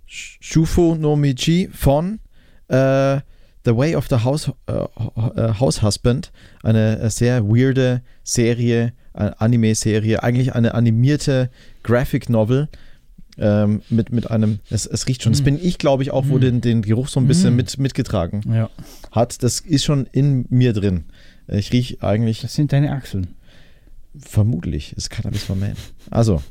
Shufo 0.06 0.96
no 0.96 1.14
Michi 1.14 1.68
von 1.72 2.18
äh, 2.68 3.20
The 3.68 3.76
Way 3.76 3.96
of 3.96 4.06
the 4.08 4.16
House, 4.24 4.50
äh, 4.66 4.72
äh, 4.72 5.52
House 5.60 5.82
Husband. 5.82 6.32
Eine 6.62 6.98
äh, 7.00 7.10
sehr 7.10 7.44
weirde 7.46 8.00
Serie, 8.24 8.94
eine 9.12 9.38
Anime-Serie, 9.40 10.22
eigentlich 10.22 10.54
eine 10.54 10.72
animierte 10.74 11.50
Graphic 11.82 12.30
Novel. 12.30 12.68
Ähm, 13.40 13.82
mit, 13.88 14.10
mit 14.10 14.28
einem, 14.32 14.58
es, 14.68 14.84
es 14.86 15.06
riecht 15.06 15.22
schon, 15.22 15.32
das 15.32 15.42
Mm. 15.42 15.44
bin 15.44 15.58
ich, 15.62 15.78
glaube 15.78 16.02
ich, 16.02 16.10
auch, 16.10 16.26
wo 16.28 16.38
Mm. 16.38 16.40
den, 16.40 16.60
den 16.60 16.82
Geruch 16.82 17.06
so 17.08 17.20
ein 17.20 17.28
bisschen 17.28 17.52
Mm. 17.54 17.56
mit, 17.56 17.78
mitgetragen 17.78 18.40
Ja. 18.52 18.68
hat. 19.12 19.42
Das 19.44 19.60
ist 19.60 19.84
schon 19.84 20.06
in 20.10 20.46
mir 20.48 20.72
drin. 20.72 21.04
Ich 21.46 21.72
rieche 21.72 22.02
eigentlich. 22.02 22.40
Das 22.40 22.54
sind 22.54 22.72
deine 22.72 22.90
Achseln. 22.90 23.28
Vermutlich 24.18 24.94
ist 24.96 25.10
Cannabis 25.10 25.44
von 25.44 25.60
Man. 25.60 25.74
Also, 26.10 26.42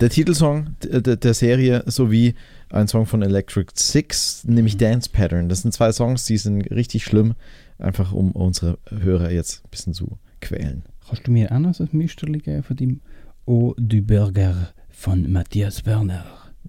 der 0.00 0.10
Titelsong 0.10 0.76
d- 0.82 1.16
der 1.16 1.34
Serie 1.34 1.82
sowie 1.86 2.34
ein 2.70 2.86
Song 2.88 3.06
von 3.06 3.22
Electric 3.22 3.72
Six, 3.74 4.44
nämlich 4.44 4.76
Dance 4.76 5.08
Pattern. 5.10 5.48
Das 5.48 5.62
sind 5.62 5.72
zwei 5.72 5.90
Songs, 5.92 6.24
die 6.26 6.36
sind 6.36 6.62
richtig 6.70 7.04
schlimm, 7.04 7.34
einfach 7.78 8.12
um 8.12 8.32
unsere 8.32 8.78
Hörer 8.90 9.30
jetzt 9.30 9.64
ein 9.64 9.70
bisschen 9.70 9.94
zu 9.94 10.18
quälen. 10.40 10.82
Kannst 11.08 11.26
du 11.26 11.30
mir 11.32 11.48
so 11.72 11.84
ein 11.84 11.88
Müsterli 11.92 12.42
von 12.62 12.76
dem 12.76 13.00
Eau 13.46 13.74
du 13.78 14.02
Burger 14.02 14.68
von 14.90 15.30
Matthias 15.32 15.86
Werner? 15.86 16.24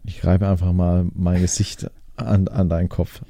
Ich 0.06 0.24
reibe 0.24 0.48
einfach 0.48 0.72
mal 0.72 1.08
mein 1.14 1.42
Gesicht 1.42 1.92
an, 2.16 2.48
an 2.48 2.70
deinen 2.70 2.90
Kopf. 2.90 3.22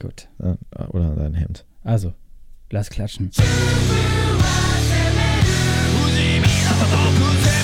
Gut. 0.00 0.28
Äh, 0.38 0.54
Oder 0.88 1.10
an 1.10 1.16
dein 1.16 1.34
Hemd. 1.34 1.66
Also, 1.82 2.14
lass 2.70 2.88
klatschen. 2.90 3.30
I'm 6.66 6.80
Of 6.80 6.94
all 6.94 7.12
good 7.18 7.63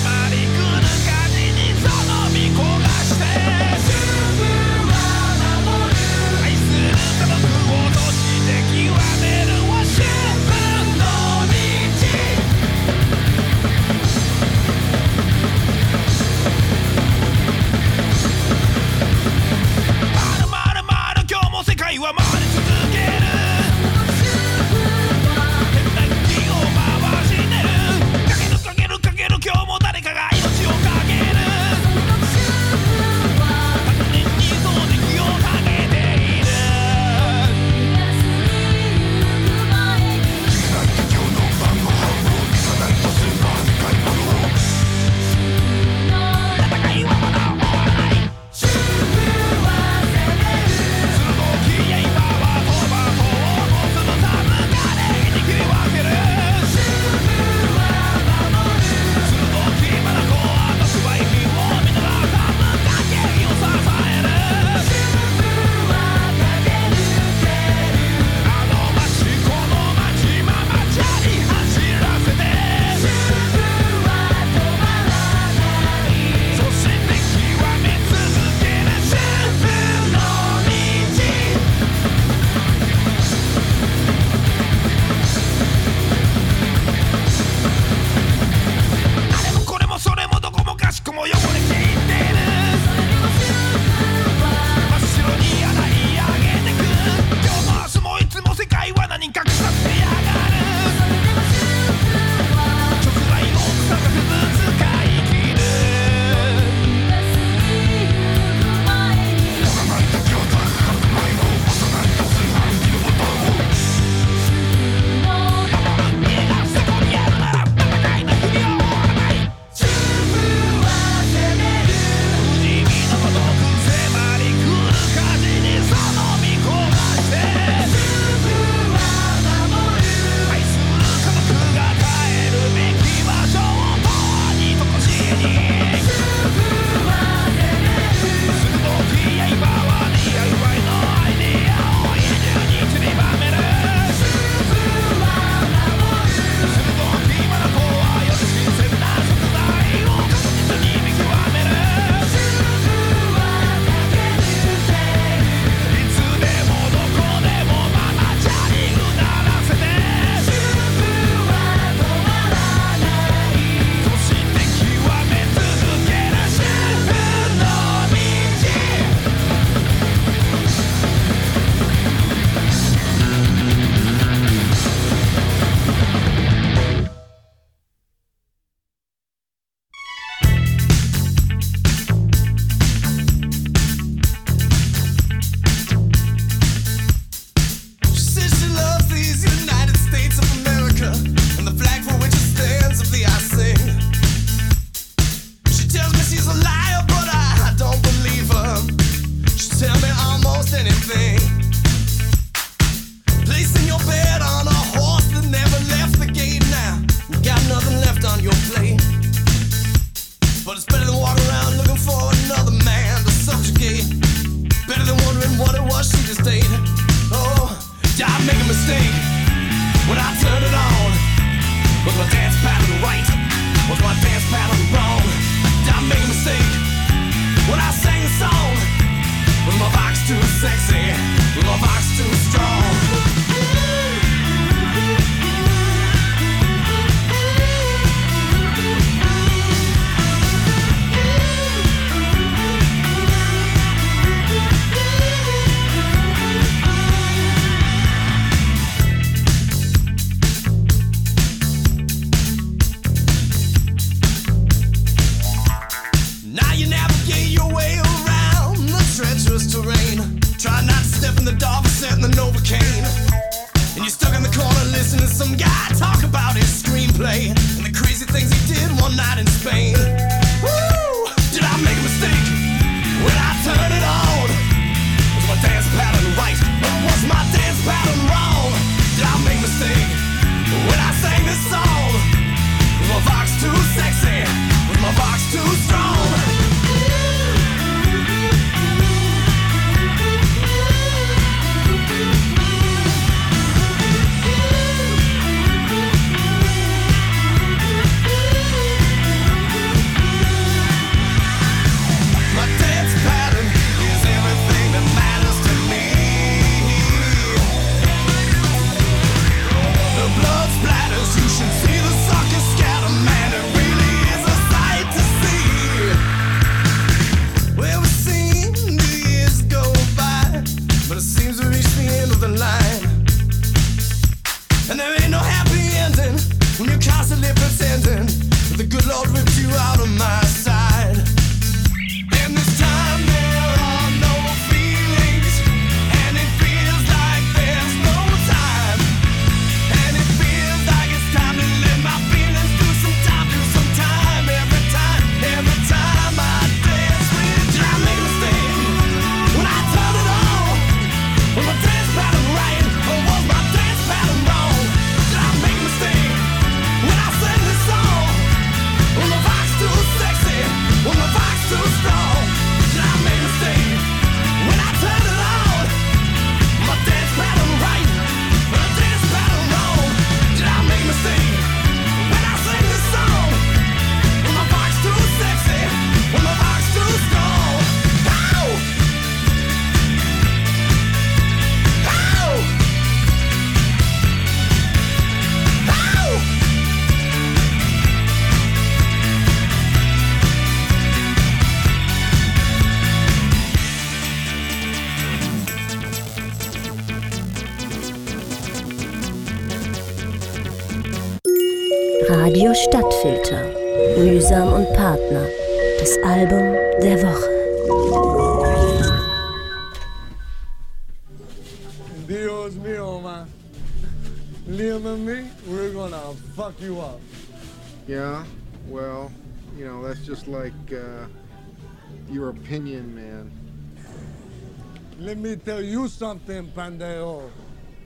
something, 426.31 426.71
Pandejo. 426.71 427.49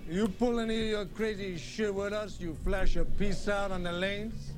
You 0.10 0.28
pull 0.28 0.60
any 0.60 0.82
of 0.86 0.90
your 0.90 1.06
crazy 1.06 1.60
shit 1.60 1.94
with 1.94 2.12
us, 2.12 2.40
you 2.40 2.56
flash 2.64 2.96
a 2.96 3.06
piece 3.06 3.48
out 3.48 3.72
on 3.72 3.84
the 3.84 3.92
lanes, 3.92 4.54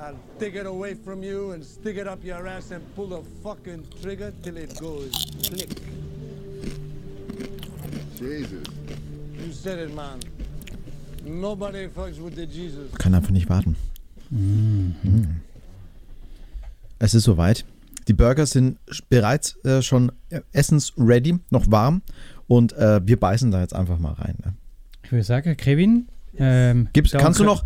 I'll 0.00 0.18
take 0.38 0.54
it 0.54 0.64
away 0.64 0.94
from 0.94 1.22
you 1.22 1.50
and 1.50 1.62
stick 1.62 1.98
it 1.98 2.06
up 2.06 2.24
your 2.24 2.46
ass 2.46 2.70
and 2.70 2.82
pull 2.96 3.08
the 3.08 3.22
fucking 3.42 3.86
trigger 4.00 4.32
till 4.42 4.56
it 4.56 4.80
goes 4.80 5.12
click. 5.42 5.68
Jesus. 8.16 8.66
You 9.38 9.52
said 9.52 9.80
it, 9.80 9.94
man. 9.94 10.20
Nobody 11.26 11.88
fucks 11.88 12.18
with 12.18 12.36
the 12.36 12.46
Jesus. 12.46 12.90
Kann 12.92 13.14
einfach 13.14 13.32
nicht 13.32 13.50
warten. 13.50 13.76
Mhm. 14.30 15.42
Es 16.98 17.12
ist 17.12 17.24
soweit. 17.24 17.66
Die 18.08 18.14
Burger 18.14 18.46
sind 18.46 18.78
bereits 19.10 19.56
äh, 19.66 19.82
schon 19.82 20.10
essensready, 20.52 21.38
noch 21.50 21.70
warm. 21.70 22.00
Und 22.48 22.72
äh, 22.72 23.00
wir 23.06 23.20
beißen 23.20 23.50
da 23.52 23.60
jetzt 23.60 23.74
einfach 23.74 23.98
mal 23.98 24.12
rein. 24.14 24.34
Ne? 24.44 24.54
Ich 25.04 25.12
würde 25.12 25.22
sagen, 25.24 25.56
Kevin. 25.56 26.08
Ähm, 26.40 26.88
Gibt's, 26.92 27.12
kannst 27.12 27.40
du 27.40 27.44
noch, 27.44 27.64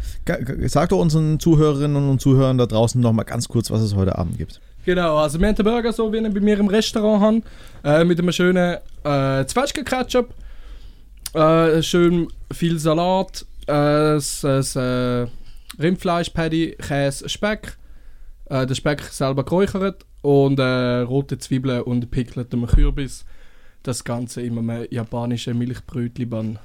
sag 0.67 0.89
doch 0.91 0.99
unseren 1.01 1.39
Zuhörerinnen 1.41 2.09
und 2.09 2.21
Zuhörern 2.21 2.59
da 2.59 2.67
draußen 2.67 3.01
noch 3.01 3.13
mal 3.13 3.25
ganz 3.25 3.49
kurz, 3.49 3.71
was 3.71 3.81
es 3.83 3.95
heute 3.95 4.17
Abend 4.19 4.39
gibt. 4.39 4.61
Genau, 4.85 5.17
also 5.19 5.39
wir 5.39 5.47
haben 5.49 5.55
den 5.55 5.65
Burger 5.65 5.93
so, 5.93 6.13
wie 6.13 6.17
ich 6.19 6.25
ihn 6.25 6.33
bei 6.35 6.41
mir 6.41 6.59
im 6.59 6.69
Restaurant 6.69 7.23
habe, 7.85 8.01
äh, 8.01 8.05
mit 8.05 8.19
einem 8.19 8.33
schönen 8.33 8.79
äh, 9.05 9.45
Zwetschgen-Ketchup, 9.45 10.33
äh, 11.35 11.83
schön 11.83 12.29
viel 12.53 12.79
Salat, 12.79 13.45
äh, 13.69 14.15
s- 14.17 14.43
s- 14.43 14.75
äh, 14.77 15.27
Rindfleisch-Patty, 15.79 16.77
Käse, 16.81 17.29
Speck, 17.29 17.77
äh, 18.47 18.67
der 18.67 18.75
Speck 18.75 19.03
selber 19.03 19.45
geräuchert 19.45 20.05
und 20.23 20.59
äh, 20.59 21.01
rote 21.01 21.39
Zwiebeln 21.39 21.83
und 21.83 22.11
pickeltem 22.11 22.67
Kürbis. 22.67 23.25
Das 23.83 24.05
Ganze 24.05 24.43
in 24.43 24.59
einem 24.59 24.87
japanischen 24.91 25.59
Milchbrötli-Bann. 25.59 26.59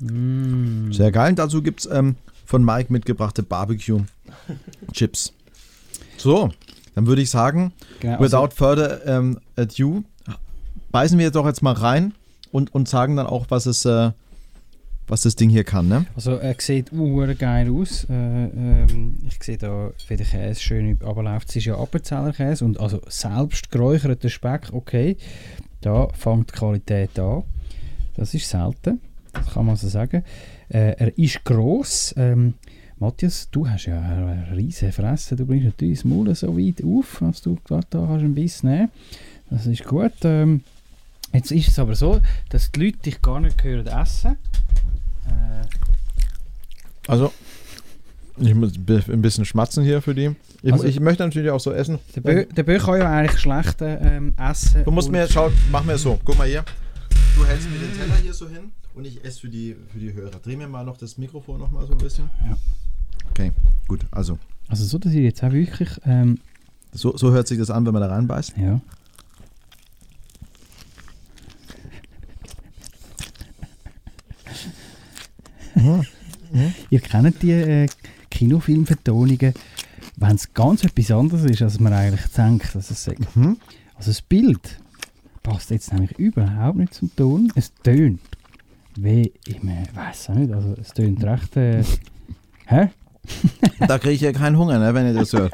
Mm. 0.00 0.92
Sehr 0.92 1.12
geil. 1.12 1.30
Und 1.30 1.38
dazu 1.38 1.62
gibt 1.62 1.80
es 1.80 1.86
ähm, 1.86 2.16
von 2.44 2.64
Mike 2.64 2.92
mitgebrachte 2.92 3.42
Barbecue-Chips. 3.42 5.32
So, 6.16 6.50
dann 6.94 7.06
würde 7.06 7.22
ich 7.22 7.30
sagen, 7.30 7.72
Genau, 8.00 8.20
without 8.20 8.36
also- 8.36 8.56
further 8.56 9.06
ähm, 9.06 9.38
ado, 9.56 10.04
beißen 10.90 11.18
wir 11.18 11.30
doch 11.30 11.46
jetzt 11.46 11.62
mal 11.62 11.72
rein 11.72 12.14
und, 12.52 12.74
und 12.74 12.88
sagen 12.88 13.16
dann 13.16 13.26
auch, 13.26 13.46
was 13.48 13.66
es, 13.66 13.84
äh, 13.84 14.12
was 15.08 15.22
das 15.22 15.36
Ding 15.36 15.50
hier 15.50 15.62
kann, 15.64 15.88
ne? 15.88 16.06
Also 16.16 16.32
er 16.32 16.56
sieht 16.58 16.92
uh, 16.92 17.26
geil 17.38 17.70
aus. 17.70 18.04
Äh, 18.10 18.12
ähm, 18.12 19.18
ich 19.26 19.42
sehe 19.42 19.56
da, 19.58 19.90
wie 20.08 20.16
der 20.16 20.26
Käse 20.26 20.60
schön 20.60 20.98
abläuft. 21.02 21.50
Es 21.50 21.56
ist 21.56 21.66
ja 21.66 21.78
Appenzeller 21.78 22.32
Käse 22.32 22.64
und 22.64 22.80
also 22.80 23.00
selbst 23.08 23.70
geräucherter 23.70 24.28
Speck, 24.30 24.70
okay. 24.72 25.16
Da 25.86 26.08
fängt 26.08 26.50
die 26.50 26.58
Qualität 26.58 27.16
an. 27.16 27.44
Das 28.16 28.34
ist 28.34 28.48
selten, 28.48 29.00
das 29.32 29.46
kann 29.54 29.66
man 29.66 29.76
so 29.76 29.86
sagen. 29.86 30.24
Äh, 30.68 30.96
er 30.98 31.16
ist 31.16 31.44
gross. 31.44 32.12
Ähm, 32.16 32.54
Matthias, 32.98 33.48
du 33.52 33.68
hast 33.68 33.86
ja 33.86 34.00
eine 34.00 34.48
riesige 34.56 34.90
Fresse. 34.90 35.36
Du 35.36 35.46
bringst 35.46 35.66
natürlich 35.66 35.98
das 35.98 36.04
Maul 36.04 36.34
so 36.34 36.58
weit 36.58 36.82
auf, 36.82 37.22
als 37.22 37.40
du 37.40 37.56
gerade 37.64 37.86
da 37.88 38.08
hast 38.08 38.18
einen 38.22 38.34
Biss 38.34 38.64
nehmen. 38.64 38.90
Das 39.48 39.66
ist 39.66 39.84
gut. 39.84 40.10
Ähm, 40.24 40.64
jetzt 41.32 41.52
ist 41.52 41.68
es 41.68 41.78
aber 41.78 41.94
so, 41.94 42.20
dass 42.48 42.72
die 42.72 42.80
Leute 42.86 42.98
dich 42.98 43.22
gar 43.22 43.38
nicht 43.38 43.62
hören 43.62 43.86
essen. 43.86 44.32
Äh, 45.28 45.66
Also, 47.06 47.32
ich 48.38 48.54
muss 48.54 48.72
ein 48.76 49.22
bisschen 49.22 49.44
schmatzen 49.44 49.84
hier 49.84 50.02
für 50.02 50.14
die. 50.14 50.34
Ich, 50.62 50.72
Also- 50.72 50.84
ich 50.84 51.00
möchte 51.00 51.22
natürlich 51.24 51.50
auch 51.50 51.60
so 51.60 51.72
essen. 51.72 51.98
Der 52.14 52.20
Bö, 52.20 52.44
der 52.44 52.62
Bö 52.62 52.78
kann 52.78 52.98
ja 52.98 53.10
eigentlich 53.10 53.40
schlecht 53.40 53.76
ähm, 53.80 54.34
essen. 54.38 54.84
Du 54.84 54.90
musst 54.90 55.10
mir, 55.10 55.26
schau, 55.28 55.50
mach 55.70 55.84
mir 55.84 55.96
so. 55.98 56.18
Guck 56.24 56.36
mal 56.38 56.46
hier. 56.46 56.64
Du 57.36 57.44
hältst 57.46 57.70
mir 57.70 57.78
den 57.78 57.92
Teller 57.96 58.14
hier 58.22 58.32
so 58.34 58.48
hin 58.48 58.72
und 58.94 59.06
ich 59.06 59.24
esse 59.24 59.40
für 59.40 59.48
die, 59.48 59.76
für 59.92 59.98
die 59.98 60.12
Hörer. 60.12 60.38
Dreh 60.42 60.56
mir 60.56 60.68
mal 60.68 60.84
noch 60.84 60.96
das 60.96 61.18
Mikrofon 61.18 61.58
noch 61.58 61.70
mal 61.70 61.86
so 61.86 61.92
ein 61.92 61.98
bisschen. 61.98 62.30
Ja. 62.48 62.56
Okay, 63.30 63.52
gut. 63.88 64.06
Also, 64.10 64.38
Also 64.68 64.84
so, 64.84 64.98
dass 64.98 65.12
ich 65.12 65.20
jetzt 65.22 65.42
auch 65.44 65.52
wirklich... 65.52 65.90
Ähm, 66.04 66.38
so, 66.92 67.16
so 67.16 67.30
hört 67.32 67.46
sich 67.46 67.58
das 67.58 67.70
an, 67.70 67.84
wenn 67.84 67.92
man 67.92 68.00
da 68.02 68.08
reinbeißt. 68.08 68.54
ja. 68.56 68.80
Mhm. 75.74 76.04
Ihr 76.90 77.00
kennt 77.00 77.42
die 77.42 77.50
äh, 77.52 77.86
Kinofilmvertonungen, 78.36 79.54
wenn 80.16 80.36
es 80.36 80.52
ganz 80.52 80.84
etwas 80.84 81.10
anderes 81.10 81.44
ist, 81.44 81.62
als 81.62 81.80
man 81.80 81.92
eigentlich 81.92 82.26
denkt, 82.36 82.74
dass 82.74 82.90
es 82.90 83.04
sagt. 83.04 83.34
Mhm. 83.34 83.56
Also 83.94 84.10
das 84.10 84.20
Bild 84.20 84.78
passt 85.42 85.70
jetzt 85.70 85.92
nämlich 85.92 86.18
überhaupt 86.18 86.76
nicht 86.76 86.92
zum 86.92 87.14
Ton. 87.16 87.50
Es 87.54 87.72
tönt 87.82 88.20
wie 88.96 89.32
im, 89.46 89.68
äh, 89.68 89.84
weiß 89.94 90.30
auch 90.30 90.34
nicht, 90.34 90.52
also 90.52 90.74
es 90.80 90.88
tönt 90.88 91.22
recht... 91.24 91.56
Äh, 91.56 91.82
hä? 92.66 92.88
Da 93.86 93.98
kriege 93.98 94.14
ich 94.14 94.20
ja 94.20 94.32
keinen 94.32 94.58
Hunger, 94.58 94.78
ne, 94.78 94.94
wenn 94.94 95.06
ihr 95.06 95.14
das 95.14 95.32
hört. 95.32 95.52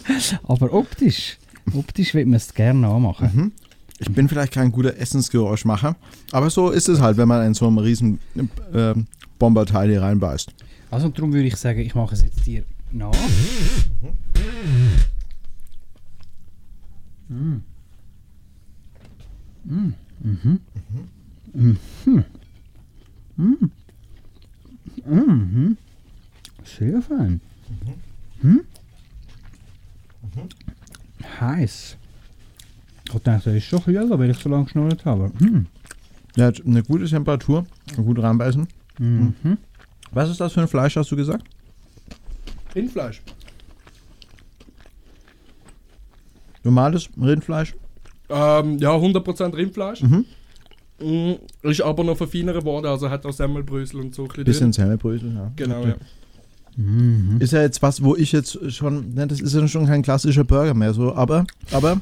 Aber 0.44 0.72
optisch, 0.72 1.38
optisch 1.72 2.14
wird 2.14 2.26
man 2.26 2.36
es 2.36 2.52
gerne 2.52 2.80
nachmachen. 2.80 3.30
Mhm. 3.32 3.52
Ich 4.00 4.12
bin 4.12 4.28
vielleicht 4.28 4.52
kein 4.52 4.72
guter 4.72 4.96
Essensgeräuschmacher, 4.96 5.94
aber 6.32 6.50
so 6.50 6.70
ist 6.70 6.88
es 6.88 7.00
halt, 7.00 7.16
wenn 7.16 7.28
man 7.28 7.46
in 7.46 7.54
so 7.54 7.68
einem 7.68 7.78
riesen 7.78 8.18
äh, 8.72 8.92
Bomberteil 9.38 9.88
hier 9.88 10.02
reinbeißt. 10.02 10.52
Also 10.94 11.08
darum 11.08 11.32
würde 11.32 11.48
ich 11.48 11.56
sagen, 11.56 11.80
ich 11.80 11.96
mache 11.96 12.14
es 12.14 12.22
jetzt 12.22 12.46
dir 12.46 12.62
nach. 12.92 13.12
Mm. 17.28 17.62
Mm. 19.64 19.94
Mhm. 20.20 20.60
Mhm. 21.52 21.78
Mhm. 23.36 23.70
Mhm. 25.04 25.76
Sehr 26.62 27.02
fein. 27.02 27.40
Mhm. 28.40 28.60
Heiß. 31.40 31.96
Ich 33.06 33.12
dachte, 33.12 33.22
das 33.24 33.46
ist 33.46 33.64
schon 33.64 33.82
kühler, 33.82 34.16
weil 34.16 34.30
ich 34.30 34.38
so 34.38 34.48
lange 34.48 34.66
geschnurrt 34.66 35.04
habe. 35.04 35.32
Mhm. 35.40 35.66
Ja, 36.36 36.46
hat 36.46 36.64
eine 36.64 36.84
gute 36.84 37.06
Temperatur, 37.06 37.66
gut 37.96 38.22
reinbeißen. 38.22 38.68
Mhm. 39.00 39.58
Was 40.14 40.30
ist 40.30 40.40
das 40.40 40.52
für 40.52 40.60
ein 40.60 40.68
Fleisch, 40.68 40.96
hast 40.96 41.10
du 41.10 41.16
gesagt? 41.16 41.44
Rindfleisch. 42.74 43.22
Normales 46.62 47.08
Rindfleisch? 47.20 47.74
Ähm, 48.28 48.78
ja, 48.78 48.90
100% 48.94 49.54
Rindfleisch. 49.54 50.02
Mhm. 50.02 50.24
Mm, 51.00 51.32
Ist 51.62 51.82
aber 51.82 52.04
noch 52.04 52.16
verfeinert 52.16 52.64
worden, 52.64 52.86
also 52.86 53.10
hat 53.10 53.26
auch 53.26 53.32
Semmelbrösel 53.32 54.00
und 54.00 54.14
so 54.14 54.26
ein 54.28 54.44
bisschen. 54.44 54.72
Semmelbrösel, 54.72 55.32
ja. 55.34 55.52
Genau, 55.56 55.80
Okay. 55.80 55.88
ja. 55.90 55.96
Ist 57.38 57.52
ja 57.52 57.62
jetzt 57.62 57.80
was, 57.82 58.02
wo 58.02 58.16
ich 58.16 58.32
jetzt 58.32 58.58
schon, 58.72 59.14
ne, 59.14 59.28
das 59.28 59.40
ist 59.40 59.54
ja 59.54 59.68
schon 59.68 59.86
kein 59.86 60.02
klassischer 60.02 60.42
Burger 60.42 60.74
mehr, 60.74 60.92
so, 60.92 61.14
aber, 61.14 61.46
aber. 61.70 62.00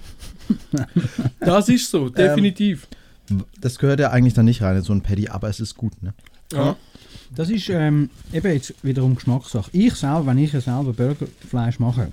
Das 1.40 1.68
ist 1.68 1.90
so, 1.90 2.08
definitiv. 2.08 2.86
Ähm, 3.30 3.44
das 3.60 3.78
gehört 3.78 4.00
ja 4.00 4.10
eigentlich 4.10 4.32
da 4.34 4.42
nicht 4.42 4.62
rein, 4.62 4.76
in 4.76 4.82
so 4.82 4.92
ein 4.94 5.02
Patty, 5.02 5.28
aber 5.28 5.48
es 5.48 5.60
ist 5.60 5.76
gut, 5.76 6.02
ne? 6.02 6.14
Ja. 6.52 6.76
Das 7.34 7.48
ist 7.48 7.68
ähm, 7.70 8.10
eben 8.32 8.52
jetzt 8.52 8.74
wiederum 8.82 9.14
Geschmackssache. 9.14 9.70
Ich 9.72 9.94
selber, 9.94 10.26
wenn 10.26 10.38
ich 10.38 10.50
selber 10.50 10.92
Burgerfleisch 10.92 11.78
mache, 11.78 12.12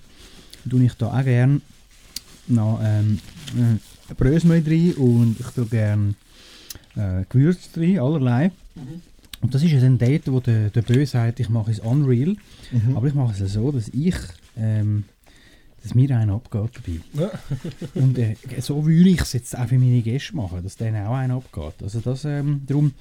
tue 0.69 0.83
ich 0.83 0.93
da 0.93 1.07
auch 1.07 1.23
gerne 1.23 1.61
noch 2.47 2.79
ähm, 2.83 3.19
äh, 3.55 4.13
Brösmehl 4.13 4.63
rein 4.65 4.93
und 4.93 5.39
ich 5.39 5.47
tue 5.47 5.65
gerne 5.65 6.15
äh, 6.95 7.25
Gewürze 7.29 7.69
rein, 7.77 7.99
allerlei. 7.99 8.51
Und 9.41 9.53
das 9.53 9.63
ist 9.63 9.71
ja 9.71 9.79
dann 9.79 9.97
dort, 9.97 10.31
wo 10.31 10.39
der, 10.39 10.69
der 10.69 10.81
Böse 10.81 11.11
sagt, 11.13 11.39
ich 11.39 11.49
mache 11.49 11.71
es 11.71 11.79
unreal. 11.79 12.35
Mhm. 12.71 12.95
Aber 12.95 13.07
ich 13.07 13.13
mache 13.13 13.43
es 13.43 13.53
so, 13.53 13.71
dass 13.71 13.89
ich, 13.89 14.15
ähm, 14.57 15.05
dass 15.81 15.95
mir 15.95 16.15
einer 16.17 16.33
abgeht 16.33 16.71
dabei. 16.75 16.99
Ja. 17.13 17.31
Und 18.01 18.17
äh, 18.17 18.35
so 18.59 18.85
würde 18.85 19.09
ich 19.09 19.21
es 19.21 19.33
jetzt 19.33 19.57
auch 19.57 19.67
für 19.67 19.79
meine 19.79 20.01
Gäste 20.01 20.35
machen, 20.35 20.63
dass 20.63 20.75
denen 20.75 21.05
auch 21.05 21.15
einer 21.15 21.35
abgeht. 21.35 21.81
Also 21.81 21.99
das, 21.99 22.25
ähm, 22.25 22.61
darum, 22.67 22.93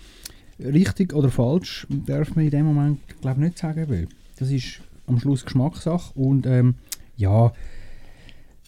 richtig 0.58 1.12
oder 1.14 1.30
falsch, 1.30 1.86
darf 2.06 2.34
man 2.34 2.44
in 2.44 2.50
dem 2.50 2.66
Moment, 2.66 3.00
glaube 3.20 3.40
nicht 3.40 3.58
sagen, 3.58 3.88
weil 3.88 4.08
das 4.38 4.50
ist 4.50 4.80
am 5.06 5.18
Schluss 5.20 5.44
Geschmackssache 5.44 6.12
und 6.18 6.46
ähm, 6.46 6.74
ja, 7.16 7.52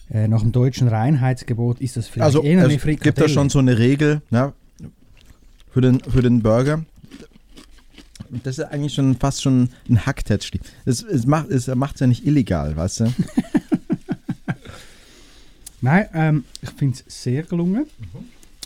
äh, 0.09 0.27
nach 0.27 0.41
dem 0.41 0.51
deutschen 0.51 0.87
Reinheitsgebot 0.87 1.79
ist 1.79 1.97
das 1.97 2.07
vielleicht 2.07 2.25
Also, 2.25 2.43
eher 2.43 2.63
eine 2.63 2.73
es 2.73 2.81
gibt 2.83 2.83
da 2.83 3.03
Frikadelle. 3.03 3.29
schon 3.29 3.49
so 3.49 3.59
eine 3.59 3.77
Regel, 3.77 4.21
ja, 4.31 4.53
für 5.71 5.81
den, 5.81 5.99
für 6.01 6.21
den 6.21 6.41
Burger. 6.41 6.83
Das 8.43 8.57
ist 8.57 8.63
eigentlich 8.65 8.93
schon 8.93 9.15
fast 9.17 9.41
schon 9.41 9.69
ein 9.89 10.05
Hacktätschli. 10.05 10.59
Es, 10.85 11.03
es 11.03 11.25
macht 11.25 11.49
es 11.49 11.67
macht's 11.67 11.99
ja 11.99 12.07
nicht 12.07 12.25
illegal, 12.25 12.75
weißt 12.75 13.01
du? 13.01 13.13
Nein, 15.81 16.05
ähm, 16.13 16.43
ich 16.61 16.69
finde 16.71 16.97
es 17.05 17.23
sehr 17.23 17.43
gelungen. 17.43 17.85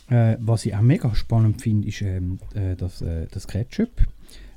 Äh, 0.10 0.38
was 0.40 0.66
ich 0.66 0.76
auch 0.76 0.82
mega 0.82 1.14
spannend 1.16 1.62
finde, 1.62 1.88
ist 1.88 2.02
ähm, 2.02 2.40
äh, 2.54 2.76
das, 2.76 3.02
äh, 3.02 3.28
das 3.32 3.48
Ketchup 3.48 3.90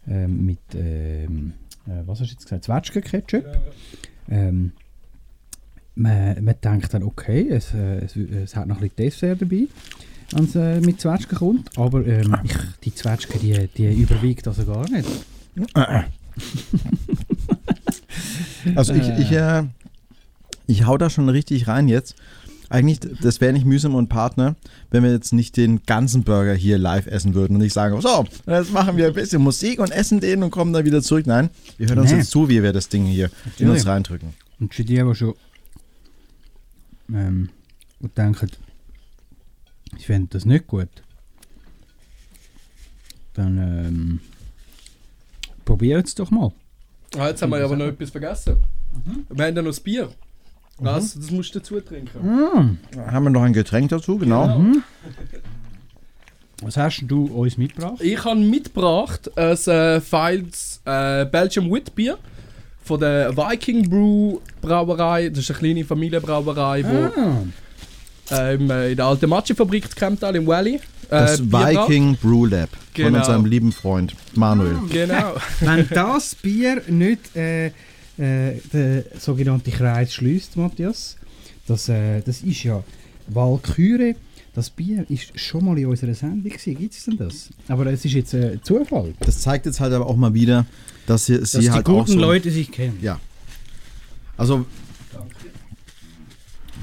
ähm, 0.06 0.44
mit, 0.44 0.58
ähm, 0.74 1.54
äh, 1.86 2.02
was 2.06 2.20
hast 2.20 2.30
du 2.30 2.34
jetzt 2.34 2.44
gesagt, 2.44 2.64
Zwetschgen-Ketchup. 2.64 3.44
Ähm, 4.30 4.72
man, 5.94 6.44
man 6.44 6.54
denkt 6.62 6.92
dann, 6.92 7.02
okay, 7.02 7.48
es, 7.48 7.72
äh, 7.74 8.04
es, 8.04 8.14
es 8.16 8.54
hat 8.56 8.66
noch 8.66 8.76
ein 8.76 8.82
bisschen 8.82 8.96
Dessert 8.96 9.42
dabei, 9.42 9.68
wenn 10.32 10.44
es 10.44 10.54
äh, 10.54 10.80
mit 10.80 11.00
Zwetschgen 11.00 11.38
kommt, 11.38 11.78
aber 11.78 12.06
ähm, 12.06 12.36
ich, 12.44 12.54
die 12.84 12.94
Zwetschgen, 12.94 13.40
die, 13.40 13.68
die 13.68 13.92
überwiegt 13.94 14.46
also 14.46 14.64
gar 14.64 14.88
nicht. 14.90 15.08
Also 18.74 18.92
ich, 18.92 19.08
ich, 19.08 19.32
äh, 19.32 19.64
ich 20.66 20.86
hau 20.86 20.98
da 20.98 21.10
schon 21.10 21.28
richtig 21.28 21.68
rein 21.68 21.88
jetzt. 21.88 22.16
Eigentlich, 22.70 23.00
das 23.22 23.40
wäre 23.40 23.52
nicht 23.54 23.64
mühsam 23.64 23.94
und 23.94 24.08
Partner, 24.08 24.54
wenn 24.90 25.02
wir 25.02 25.10
jetzt 25.10 25.32
nicht 25.32 25.56
den 25.56 25.82
ganzen 25.84 26.22
Burger 26.22 26.52
hier 26.54 26.76
live 26.76 27.06
essen 27.06 27.34
würden 27.34 27.54
und 27.56 27.62
nicht 27.62 27.72
sagen, 27.72 27.98
so, 28.00 28.26
jetzt 28.46 28.72
machen 28.72 28.96
wir 28.98 29.06
ein 29.06 29.14
bisschen 29.14 29.40
Musik 29.42 29.78
und 29.80 29.90
essen 29.90 30.20
den 30.20 30.42
und 30.42 30.50
kommen 30.50 30.72
dann 30.74 30.84
wieder 30.84 31.02
zurück. 31.02 31.26
Nein, 31.26 31.48
wir 31.78 31.88
hören 31.88 32.00
uns 32.00 32.10
Nee. 32.10 32.18
jetzt 32.18 32.30
zu, 32.30 32.48
wie 32.50 32.62
wir 32.62 32.72
das 32.74 32.88
Ding 32.90 33.06
hier 33.06 33.26
in 33.26 33.32
Natürlich. 33.46 33.72
uns 33.72 33.86
reindrücken. 33.86 34.34
Und 34.60 34.74
für 34.74 34.84
die, 34.84 34.96
die 34.96 35.14
schon 35.14 35.34
ähm, 37.14 37.48
und 38.00 38.18
denken, 38.18 38.50
ich 39.96 40.06
fände 40.06 40.28
das 40.30 40.44
nicht 40.44 40.66
gut, 40.66 40.88
dann 43.34 43.56
ähm, 43.58 44.20
probiert 45.64 46.06
es 46.06 46.14
doch 46.14 46.30
mal. 46.30 46.52
Ah, 47.16 47.28
jetzt 47.28 47.40
haben 47.40 47.50
wir 47.50 47.64
aber 47.64 47.76
noch 47.76 47.86
etwas 47.86 48.10
vergessen. 48.10 48.58
Wir 49.30 49.46
haben 49.46 49.56
ja 49.56 49.62
noch 49.62 49.70
das 49.70 49.80
Bier. 49.80 50.10
Was? 50.78 51.14
Das 51.14 51.30
musst 51.30 51.54
du 51.54 51.58
dazu 51.58 51.80
trinken. 51.80 52.18
Mm. 52.24 52.78
Haben 53.10 53.24
wir 53.24 53.30
noch 53.30 53.42
ein 53.42 53.52
Getränk 53.52 53.88
dazu, 53.90 54.16
genau. 54.18 54.58
Mhm. 54.58 54.82
Was 56.62 56.76
hast 56.76 57.04
du 57.06 57.26
uns 57.26 57.56
mitgebracht? 57.56 58.00
Ich 58.00 58.24
habe 58.24 58.40
mitgebracht 58.40 59.30
ein 59.38 59.56
äh, 59.56 60.00
feines 60.00 60.80
äh, 60.84 61.24
Belgium 61.26 61.70
Wit 61.72 61.94
Bier 61.94 62.18
von 62.82 62.98
der 62.98 63.36
Viking 63.36 63.88
Brew 63.88 64.38
Brauerei. 64.60 65.28
Das 65.28 65.38
ist 65.40 65.50
eine 65.50 65.58
kleine 65.58 65.84
Familienbrauerei, 65.84 66.84
wo 66.84 67.20
Ah. 67.20 67.42
ähm, 68.50 68.70
äh, 68.70 68.90
in 68.90 68.96
der 68.96 69.06
alten 69.06 69.30
Matschefabrik 69.30 69.94
Kemptal 69.94 70.34
im 70.36 70.46
Valley. 70.46 70.74
Äh, 70.74 70.80
Das 71.10 71.40
Bier. 71.40 71.60
Viking 71.86 72.16
Brew 72.16 72.46
Lab 72.46 72.70
von 72.70 72.78
Genau. 72.94 73.18
unserem 73.20 73.44
lieben 73.46 73.70
Freund 73.72 74.14
Manuel. 74.34 74.78
Genau. 74.90 75.34
Wenn 75.60 75.88
das 75.90 76.34
Bier 76.34 76.82
nicht 76.88 77.36
äh, 77.36 77.70
äh, 78.18 78.54
den 78.72 79.04
sogenannten 79.18 79.70
Kreis 79.70 80.14
schließt, 80.14 80.56
Matthias, 80.56 81.16
das, 81.66 81.88
äh, 81.88 82.20
das 82.22 82.42
ist 82.42 82.62
ja 82.62 82.82
Walküre. 83.28 84.14
Das 84.54 84.70
Bier 84.70 85.04
ist 85.08 85.38
schon 85.38 85.64
mal 85.64 85.78
in 85.78 85.86
unserer 85.86 86.14
Sendung 86.14 86.42
gewesen. 86.42 86.76
Gibt 86.76 86.94
es 86.94 87.04
denn 87.04 87.16
das? 87.16 87.50
Aber 87.68 87.86
es 87.86 88.04
ist 88.04 88.12
jetzt 88.14 88.34
äh, 88.34 88.60
Zufall. 88.60 89.14
Das 89.20 89.40
zeigt 89.40 89.66
jetzt 89.66 89.78
halt 89.78 89.92
aber 89.92 90.06
auch 90.06 90.16
mal 90.16 90.34
wieder, 90.34 90.66
dass 91.06 91.26
sie, 91.26 91.38
Dass 91.38 91.52
sie 91.52 91.60
die 91.60 91.70
halt 91.70 91.84
guten 91.84 92.00
auch 92.00 92.06
so, 92.08 92.18
Leute 92.18 92.50
sich 92.50 92.72
kennen. 92.72 92.98
Ja. 93.00 93.20
Also 94.36 94.66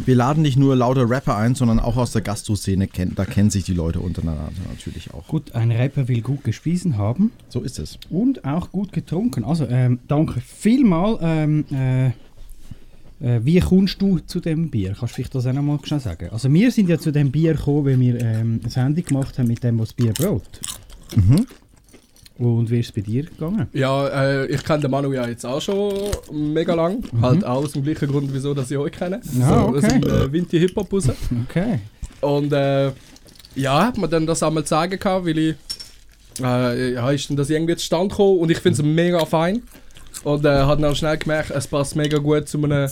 wir 0.03 0.15
laden 0.15 0.41
nicht 0.41 0.57
nur 0.57 0.75
lauter 0.75 1.09
Rapper 1.09 1.37
ein, 1.37 1.55
sondern 1.55 1.79
auch 1.79 1.97
aus 1.97 2.11
der 2.11 2.21
Gastro-Szene 2.21 2.87
kennt, 2.87 3.17
da 3.17 3.25
kennen 3.25 3.49
sich 3.49 3.63
die 3.63 3.73
Leute 3.73 3.99
untereinander 3.99 4.51
natürlich 4.69 5.13
auch. 5.13 5.27
Gut, 5.27 5.53
ein 5.53 5.71
Rapper 5.71 6.07
will 6.07 6.21
gut 6.21 6.43
gespiesen 6.43 6.97
haben. 6.97 7.31
So 7.49 7.61
ist 7.61 7.79
es. 7.79 7.97
Und 8.09 8.45
auch 8.45 8.71
gut 8.71 8.91
getrunken. 8.91 9.43
Also, 9.43 9.67
ähm, 9.67 9.99
danke 10.07 10.41
vielmal. 10.41 11.17
Ähm, 11.21 11.65
äh, 11.71 12.07
äh, 13.21 13.39
wie 13.43 13.59
kommst 13.59 14.01
du 14.01 14.19
zu 14.19 14.39
dem 14.39 14.69
Bier? 14.69 14.95
Kannst 14.99 15.13
du 15.13 15.15
vielleicht 15.15 15.35
das 15.35 15.45
auch 15.47 15.53
noch 15.53 15.61
mal 15.61 15.79
schnell 15.83 15.99
sagen? 15.99 16.29
Also, 16.31 16.51
wir 16.51 16.71
sind 16.71 16.89
ja 16.89 16.99
zu 16.99 17.11
dem 17.11 17.31
Bier 17.31 17.53
gekommen, 17.53 17.85
weil 17.85 17.99
wir 17.99 18.21
ähm, 18.21 18.59
eine 18.61 18.69
Sendung 18.69 19.03
gemacht 19.03 19.39
haben 19.39 19.47
mit 19.47 19.63
dem, 19.63 19.79
was 19.79 19.89
das 19.89 19.93
Bier 19.95 20.13
braut. 20.13 20.59
Mhm. 21.15 21.45
Und 22.38 22.69
wie 22.69 22.79
ist 22.79 22.88
es 22.88 22.91
bei 22.91 23.01
dir 23.01 23.23
gegangen? 23.23 23.67
Ja, 23.71 24.07
äh, 24.07 24.45
ich 24.47 24.63
kenne 24.63 24.81
den 24.81 24.91
Manu 24.91 25.13
ja 25.13 25.25
jetzt 25.27 25.45
auch 25.45 25.61
schon 25.61 25.93
mega 26.31 26.73
lang. 26.73 27.01
Halt 27.21 27.45
auch 27.45 27.63
aus 27.63 27.71
dem 27.71 27.83
gleichen 27.83 28.09
Grund, 28.09 28.33
wieso 28.33 28.53
dass 28.53 28.69
ich 28.69 28.77
euch 28.77 28.91
kenne. 28.91 29.21
Ah, 29.41 29.49
so, 29.49 29.67
okay. 29.69 29.77
Aus 29.77 29.93
dem 29.93 30.03
äh, 30.03 30.31
Vinti 30.33 30.59
Hip-Hop 30.59 30.91
raus. 30.91 31.09
Okay. 31.49 31.79
Und 32.19 32.51
äh, 32.51 32.91
ja, 33.55 33.86
hat 33.86 33.97
mir 33.97 34.09
dann 34.09 34.25
das 34.25 34.43
einmal 34.43 34.65
zeigen 34.65 34.99
können, 34.99 35.25
weil 35.25 35.38
ich. 35.38 35.55
Äh, 36.41 36.95
ja, 36.95 37.09
ist 37.11 37.29
dann 37.29 37.38
das 37.38 37.49
irgendwie 37.49 37.77
zustande 37.77 38.09
gekommen 38.09 38.39
und 38.39 38.51
ich 38.51 38.57
finde 38.59 38.81
es 38.81 38.86
mega 38.86 39.25
fein. 39.25 39.63
Und 40.25 40.43
äh, 40.43 40.63
hat 40.63 40.79
dann 40.79 40.91
auch 40.91 40.95
schnell 40.95 41.17
gemerkt, 41.17 41.51
es 41.51 41.67
passt 41.67 41.95
mega 41.95 42.17
gut 42.17 42.49
zu 42.49 42.61
einem, 42.61 42.89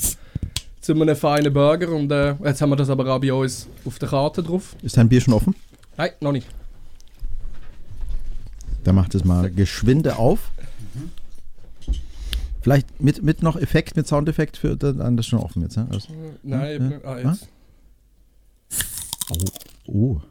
zu 0.79 0.93
einem 0.93 1.15
feinen 1.17 1.51
Burger. 1.51 1.89
Und 1.91 2.09
äh, 2.11 2.35
jetzt 2.45 2.61
haben 2.61 2.69
wir 2.69 2.77
das 2.77 2.89
aber 2.89 3.13
auch 3.13 3.19
bei 3.19 3.33
uns 3.33 3.67
auf 3.83 3.99
der 3.99 4.07
Karte 4.07 4.41
drauf. 4.41 4.75
Ist 4.81 4.95
dein 4.95 5.09
Bier 5.09 5.19
schon 5.19 5.33
offen? 5.33 5.53
Nein, 5.97 6.11
noch 6.21 6.31
nicht. 6.31 6.47
Dann 8.83 8.95
macht 8.95 9.15
es 9.15 9.23
mal 9.23 9.49
geschwinde 9.49 10.17
auf. 10.17 10.51
Vielleicht 12.61 13.01
mit, 13.01 13.21
mit 13.21 13.43
noch 13.43 13.57
Effekt, 13.57 13.97
mit 13.97 14.07
Soundeffekt 14.07 14.55
für 14.55 14.77
dann 14.77 15.17
das 15.17 15.25
ist 15.25 15.29
schon 15.29 15.39
offen 15.39 15.63
jetzt, 15.63 15.75
ne? 15.75 15.87
Also, 15.91 16.07
Nein, 16.43 17.01
ja, 17.03 17.09
ah, 17.09 17.19
ja. 17.19 17.31
jetzt. 17.31 17.49
Oh. 19.29 19.91
oh. 19.91 20.21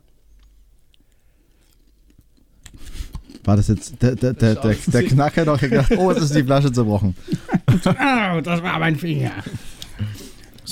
War 3.45 3.57
das 3.57 3.69
jetzt 3.69 4.01
der, 4.01 4.15
der, 4.15 4.33
der, 4.33 4.55
der, 4.55 4.75
der 4.75 5.03
Knacker 5.03 5.45
noch 5.45 5.61
gedacht, 5.61 5.93
oh, 5.97 6.11
jetzt 6.11 6.23
ist 6.23 6.35
die 6.35 6.45
Flasche 6.45 6.73
zerbrochen. 6.73 7.17
Ah, 7.85 8.41
das 8.43 8.63
war 8.63 8.79
mein 8.79 8.97
Finger. 8.97 9.33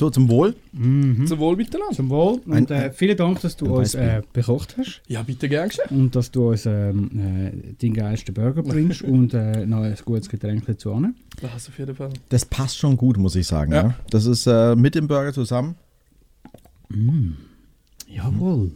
So, 0.00 0.08
zum 0.08 0.30
Wohl. 0.30 0.54
Zum 0.72 1.38
Wohl 1.38 1.56
miteinander. 1.56 1.94
Zum 1.94 2.08
Wohl. 2.08 2.40
Und 2.46 2.70
äh, 2.70 2.90
vielen 2.90 3.18
Dank, 3.18 3.38
dass 3.42 3.54
du 3.54 3.66
ein 3.66 3.72
uns 3.72 3.94
äh, 3.94 4.22
bekocht 4.32 4.78
hast. 4.78 5.02
Ja, 5.08 5.22
bitte 5.22 5.46
gern 5.46 5.68
geschehen. 5.68 5.84
Und 5.90 6.16
dass 6.16 6.30
du 6.30 6.48
uns 6.48 6.64
ähm, 6.64 7.10
äh, 7.18 7.74
den 7.74 7.92
geilsten 7.92 8.32
Burger 8.32 8.62
bringst 8.62 9.02
und 9.02 9.34
äh, 9.34 9.66
noch 9.66 9.82
ein 9.82 9.94
gutes 10.02 10.30
Getränk 10.30 10.64
dazu. 10.64 10.94
an. 10.94 11.14
Das 11.42 11.68
auf 11.68 11.78
jeden 11.78 11.94
Fall. 11.94 12.08
Das 12.30 12.46
passt 12.46 12.78
schon 12.78 12.96
gut, 12.96 13.18
muss 13.18 13.36
ich 13.36 13.46
sagen. 13.46 13.72
Ja. 13.72 13.88
Ja. 13.88 13.94
Das 14.08 14.24
ist 14.24 14.46
äh, 14.46 14.74
mit 14.74 14.94
dem 14.94 15.06
Burger 15.06 15.34
zusammen. 15.34 15.74
Mm. 16.88 17.32
Jawohl. 18.08 18.70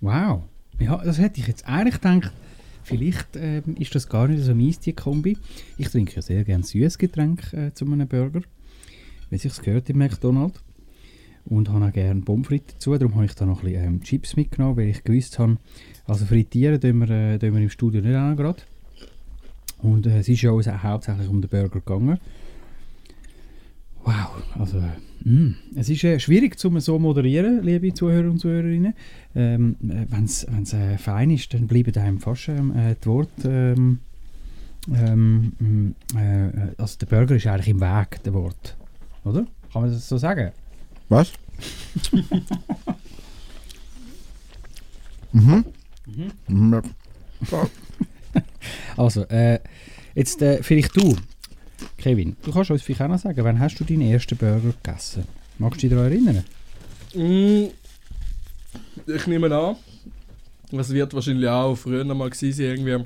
Wow. 0.00 0.42
Ja, 0.78 1.02
das 1.04 1.18
hätte 1.18 1.40
ich 1.40 1.48
jetzt 1.48 1.66
eigentlich 1.66 2.00
gedacht. 2.00 2.30
Vielleicht 2.84 3.34
ähm, 3.34 3.74
ist 3.76 3.92
das 3.96 4.08
gar 4.08 4.28
nicht 4.28 4.44
so 4.44 4.54
mies, 4.54 4.78
die 4.78 4.92
Kombi. 4.92 5.36
Ich 5.78 5.88
trinke 5.88 6.14
ja 6.14 6.22
sehr 6.22 6.44
gerne 6.44 6.62
süßes 6.62 6.98
Getränk 6.98 7.52
äh, 7.52 7.74
zu 7.74 7.86
einem 7.86 8.06
Burger, 8.06 8.42
wie 9.32 9.38
sich 9.38 9.60
gehört 9.62 9.88
im 9.88 9.98
McDonald's. 9.98 10.60
Und 11.44 11.70
habe 11.70 11.86
auch 11.86 11.92
gerne 11.92 12.20
Pommes 12.20 12.46
dazu. 12.48 12.96
Darum 12.96 13.16
habe 13.16 13.24
ich 13.24 13.34
da 13.34 13.46
noch 13.46 13.64
ein 13.64 13.72
bisschen 13.72 13.84
ähm, 13.84 14.02
Chips 14.02 14.36
mitgenommen, 14.36 14.76
weil 14.76 14.88
ich 14.88 15.02
gewusst 15.02 15.40
habe, 15.40 15.56
also 16.04 16.24
frittieren 16.24 16.80
tun 16.80 16.98
wir, 16.98 17.10
äh, 17.10 17.38
tun 17.38 17.54
wir 17.54 17.62
im 17.62 17.70
Studio 17.70 18.00
nicht 18.00 18.12
noch 18.12 18.36
gerade. 18.36 18.62
Und 19.78 20.06
äh, 20.06 20.18
es 20.18 20.28
ist 20.28 20.42
ja 20.42 20.52
uns 20.52 20.68
auch 20.68 20.82
hauptsächlich 20.82 21.28
um 21.28 21.40
den 21.40 21.50
Burger 21.50 21.80
gegangen. 21.80 22.18
Wow, 24.04 24.42
also 24.56 24.78
äh, 24.78 25.28
mm, 25.28 25.56
es 25.74 25.88
ist 25.88 26.04
äh, 26.04 26.20
schwierig 26.20 26.58
zu 26.58 26.78
so 26.78 26.98
moderieren, 27.00 27.64
liebe 27.64 27.92
Zuhörer 27.92 28.30
und 28.30 28.38
Zuhörerinnen. 28.38 28.94
Ähm, 29.34 29.76
Wenn 29.80 30.24
es 30.24 30.44
äh, 30.74 30.98
fein 30.98 31.30
ist, 31.30 31.54
dann 31.54 31.66
bleiben 31.66 31.96
einem 31.96 32.20
fast 32.20 32.48
ähm, 32.48 32.76
äh, 32.76 32.94
die 33.02 33.06
Worte. 33.06 33.74
Ähm, 33.76 33.98
ähm, 34.94 35.52
mm, 35.58 36.16
äh, 36.16 36.50
also 36.78 36.98
der 36.98 37.06
Burger 37.06 37.34
ist 37.34 37.46
eigentlich 37.48 37.68
im 37.68 37.80
Weg, 37.80 38.22
der 38.22 38.34
Wort. 38.34 38.76
Oder? 39.24 39.46
Kann 39.72 39.82
man 39.82 39.92
das 39.92 40.08
so 40.08 40.18
sagen? 40.18 40.52
Was? 41.08 41.32
mhm. 45.32 45.64
Mhm. 46.48 46.82
Also, 48.96 49.22
äh, 49.24 49.58
jetzt 50.14 50.40
äh, 50.42 50.62
vielleicht 50.62 50.96
du, 50.96 51.16
Kevin, 51.98 52.36
du 52.42 52.52
kannst 52.52 52.70
uns 52.70 52.82
vielleicht 52.82 53.00
auch 53.02 53.08
noch 53.08 53.18
sagen, 53.18 53.42
wann 53.44 53.58
hast 53.58 53.80
du 53.80 53.84
deinen 53.84 54.02
ersten 54.02 54.36
Burger 54.36 54.60
gegessen? 54.82 55.24
Magst 55.58 55.82
du 55.82 55.88
dich 55.88 55.96
daran 55.96 56.12
erinnern? 56.12 56.44
Mm, 57.14 57.70
ich 59.10 59.26
nehme 59.26 59.54
an, 59.54 59.76
es 60.78 60.90
wird 60.90 61.12
wahrscheinlich 61.14 61.48
auch 61.48 61.74
früher 61.74 62.04
noch 62.04 62.14
mal 62.14 62.30
gewesen 62.30 62.52
sein, 62.56 62.66
irgendwie 62.66 63.04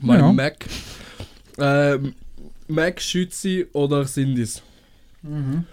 mal 0.00 0.18
Ja. 0.18 0.32
Mac. 0.32 0.66
Ähm, 1.58 2.14
Mac, 2.68 3.00
Schützi 3.00 3.66
oder 3.72 4.04
Sindis. 4.04 4.62
Mhm. 5.22 5.64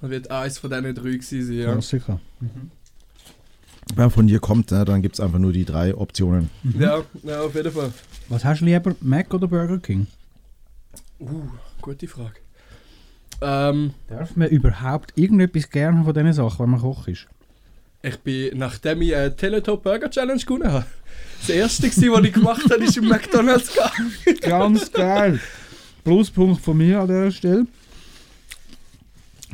Das 0.00 0.10
wird 0.10 0.30
eins 0.30 0.58
von 0.58 0.70
diesen 0.70 0.94
drei 0.94 1.02
gewesen 1.02 1.46
sein, 1.46 1.56
ja. 1.56 1.72
Klassiker. 1.72 2.20
Wenn 2.40 4.04
man 4.04 4.10
von 4.10 4.26
dir 4.26 4.38
kommt, 4.38 4.70
ne, 4.70 4.84
dann 4.84 5.02
gibt 5.02 5.14
es 5.14 5.20
einfach 5.20 5.38
nur 5.38 5.52
die 5.52 5.64
drei 5.64 5.94
Optionen. 5.94 6.50
Ja, 6.78 7.02
ja, 7.22 7.40
auf 7.40 7.54
jeden 7.54 7.72
Fall. 7.72 7.92
Was 8.28 8.44
hast 8.44 8.60
du 8.60 8.66
lieber, 8.66 8.94
Mac 9.00 9.32
oder 9.32 9.48
Burger 9.48 9.78
King? 9.78 10.06
Uh, 11.18 11.48
gute 11.80 12.06
Frage. 12.06 12.36
Ähm, 13.40 13.94
Darf 14.08 14.36
man 14.36 14.48
überhaupt 14.48 15.12
irgendetwas 15.16 15.70
gerne 15.70 16.04
von 16.04 16.12
diesen 16.12 16.32
Sachen, 16.32 16.58
wenn 16.60 16.70
man 16.70 16.80
Koch 16.80 17.08
ist? 17.08 17.26
ich 18.02 18.18
bin, 18.18 18.58
nachdem 18.58 19.02
ich 19.02 19.14
eine 19.14 19.34
Teletop 19.34 19.82
Burger 19.82 20.10
Challenge 20.10 20.40
gewonnen 20.40 20.70
habe, 20.70 20.86
das 21.40 21.50
erste, 21.50 21.88
gewesen, 21.88 22.12
was 22.12 22.24
ich 22.24 22.32
gemacht 22.32 22.64
habe, 22.70 22.84
ist 22.84 22.96
im 22.96 23.04
McDonalds 23.08 23.72
gegangen. 23.72 24.40
Ganz 24.40 24.92
geil. 24.92 25.40
Pluspunkt 26.04 26.60
von 26.62 26.76
mir 26.76 27.00
an 27.00 27.08
dieser 27.08 27.30
Stelle. 27.30 27.66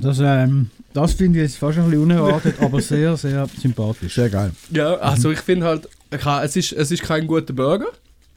Das, 0.01 0.19
ähm, 0.21 0.71
das 0.93 1.13
finde 1.15 1.39
ich 1.39 1.45
jetzt 1.45 1.57
fast 1.57 1.79
ein 1.79 1.85
bisschen 1.85 2.03
unerwartet, 2.03 2.57
aber 2.61 2.81
sehr, 2.81 3.17
sehr 3.17 3.49
sympathisch. 3.61 4.15
Sehr 4.15 4.29
geil. 4.29 4.53
Ja, 4.71 4.95
also 4.97 5.31
ich 5.31 5.41
finde 5.41 5.67
halt, 5.67 5.89
es 6.43 6.57
ist, 6.57 6.73
es 6.73 6.91
ist 6.91 7.03
kein 7.03 7.27
guter 7.27 7.53
Burger, 7.53 7.89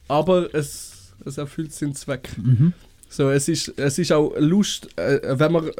aber 0.06 0.54
es, 0.54 1.12
es 1.24 1.38
erfüllt 1.38 1.72
seinen 1.72 1.94
Zweck. 1.94 2.30
Mhm. 2.36 2.72
So, 3.08 3.30
es 3.30 3.48
ist, 3.48 3.72
es 3.76 3.98
ist 3.98 4.12
auch 4.12 4.34
Lust, 4.38 4.88
äh, 4.98 5.20
wenn 5.38 5.52
man 5.52 5.70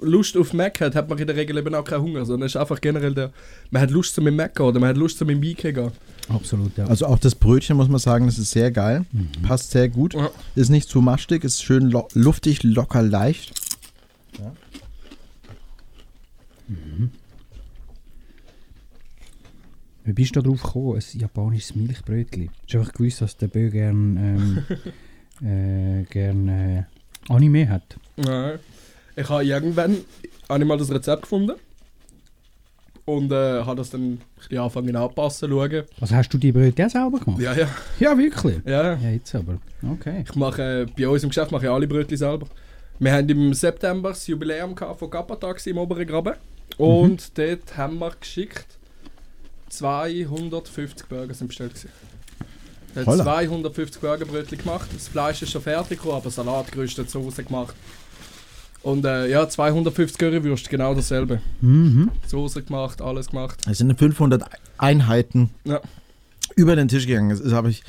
Lust 0.00 0.36
auf 0.36 0.52
Mac 0.52 0.80
hat, 0.80 0.94
hat 0.94 1.08
man 1.08 1.18
in 1.18 1.26
der 1.26 1.36
Regel 1.36 1.58
eben 1.58 1.74
auch 1.74 1.84
keinen 1.84 2.02
Hunger, 2.02 2.24
sondern 2.24 2.46
es 2.46 2.54
ist 2.54 2.60
einfach 2.60 2.80
generell 2.80 3.14
der, 3.14 3.32
man 3.70 3.82
hat 3.82 3.90
Lust 3.90 4.14
zum 4.14 4.24
mit 4.24 4.34
Mac 4.34 4.58
oder 4.60 4.80
man 4.80 4.88
hat 4.88 4.96
Lust 4.96 5.18
zum 5.18 5.26
mit 5.26 5.40
Bike 5.40 5.74
gehen. 5.74 5.90
Absolut, 6.28 6.76
ja. 6.76 6.86
Also 6.86 7.06
auch 7.06 7.18
das 7.18 7.34
Brötchen 7.34 7.76
muss 7.76 7.88
man 7.88 7.98
sagen, 7.98 8.26
das 8.26 8.38
ist 8.38 8.52
sehr 8.52 8.70
geil. 8.70 9.04
Passt 9.42 9.72
sehr 9.72 9.88
gut. 9.88 10.14
Ist 10.54 10.70
nicht 10.70 10.88
zu 10.88 11.00
maschtig, 11.00 11.44
ist 11.44 11.62
schön 11.62 11.90
lo 11.90 12.08
luftig, 12.14 12.62
locker, 12.62 13.02
leicht. 13.02 13.52
Ja. 14.38 14.52
Wie 20.04 20.12
bist 20.12 20.34
du 20.34 20.40
da 20.40 20.48
drauf 20.48 20.62
gekommen? 20.62 20.96
Ein 20.96 21.20
japanisches 21.20 21.74
Milchbrötchen. 21.74 22.50
Hast 22.62 22.74
du 22.74 22.78
einfach 22.78 22.92
gewusst, 22.92 23.20
dass 23.20 23.36
der 23.36 23.48
Bö 23.48 23.70
gern, 23.70 24.64
ähm, 25.42 25.46
äh, 25.46 26.04
gern 26.04 26.48
äh, 26.48 26.84
Anime 27.28 27.68
hat? 27.68 27.96
Nein. 28.16 28.58
Ich 29.16 29.28
habe 29.28 29.44
irgendwann 29.44 29.98
habe 30.48 30.62
ich 30.62 30.68
mal 30.68 30.78
das 30.78 30.90
Rezept 30.90 31.22
gefunden 31.22 31.52
und 33.04 33.30
äh, 33.32 33.62
habe 33.62 33.76
das 33.76 33.90
dann 33.90 34.18
ein 34.50 34.58
angefangen 34.58 34.96
anpassen, 34.96 35.50
schauen. 35.50 35.84
Also 36.00 36.14
hast 36.14 36.32
du 36.32 36.38
die 36.38 36.52
Brötchen 36.52 36.86
auch 36.86 36.90
selber 36.90 37.18
gemacht? 37.20 37.40
Ja, 37.40 37.54
ja. 37.54 37.68
Ja, 37.98 38.16
wirklich? 38.16 38.58
Ja. 38.64 38.94
Ja, 38.94 39.10
jetzt 39.10 39.34
aber. 39.34 39.58
Okay. 39.82 40.24
Ich 40.28 40.34
mache, 40.34 40.82
äh, 40.82 40.86
bei 40.96 41.08
uns 41.08 41.22
im 41.22 41.28
Geschäft 41.28 41.52
mache 41.52 41.66
ich 41.66 41.70
alle 41.70 41.86
Brötchen 41.86 42.16
selber. 42.16 42.46
Wir 42.98 43.12
haben 43.12 43.28
im 43.28 43.54
September 43.54 44.10
das 44.10 44.26
Jubiläum 44.26 44.76
von 44.76 45.10
Kapatax 45.10 45.66
im 45.66 45.78
oberen 45.78 46.06
Graben. 46.06 46.34
Und 46.78 47.36
dort 47.38 47.76
haben 47.76 47.98
wir 47.98 48.10
geschickt 48.18 48.66
250 49.70 51.06
Burger 51.08 51.34
sind 51.34 51.48
bestellt 51.48 51.74
gewesen. 51.74 51.90
Er 52.94 53.02
hat 53.02 53.06
Holla. 53.06 53.22
250 53.24 54.00
Burgerbrötchen 54.00 54.58
gemacht. 54.58 54.88
Das 54.92 55.08
Fleisch 55.08 55.42
ist 55.42 55.52
schon 55.52 55.62
fertig 55.62 56.00
aber 56.04 56.28
Salat 56.30 56.72
gerüstet, 56.72 57.08
Soße 57.08 57.44
gemacht. 57.44 57.74
Und 58.82 59.04
äh, 59.04 59.28
ja, 59.28 59.48
250 59.48 60.18
Currywürste, 60.18 60.70
genau 60.70 60.94
dasselbe. 60.94 61.40
Mhm. 61.60 62.10
Soße 62.26 62.62
gemacht, 62.62 63.00
alles 63.02 63.28
gemacht. 63.28 63.60
Es 63.70 63.78
sind 63.78 63.96
500 63.96 64.42
Einheiten 64.78 65.50
Ja. 65.64 65.80
über 66.56 66.74
den 66.74 66.88
Tisch 66.88 67.06
gegangen. 67.06 67.28
Das 67.40 67.52
habe 67.52 67.70
ich, 67.70 67.84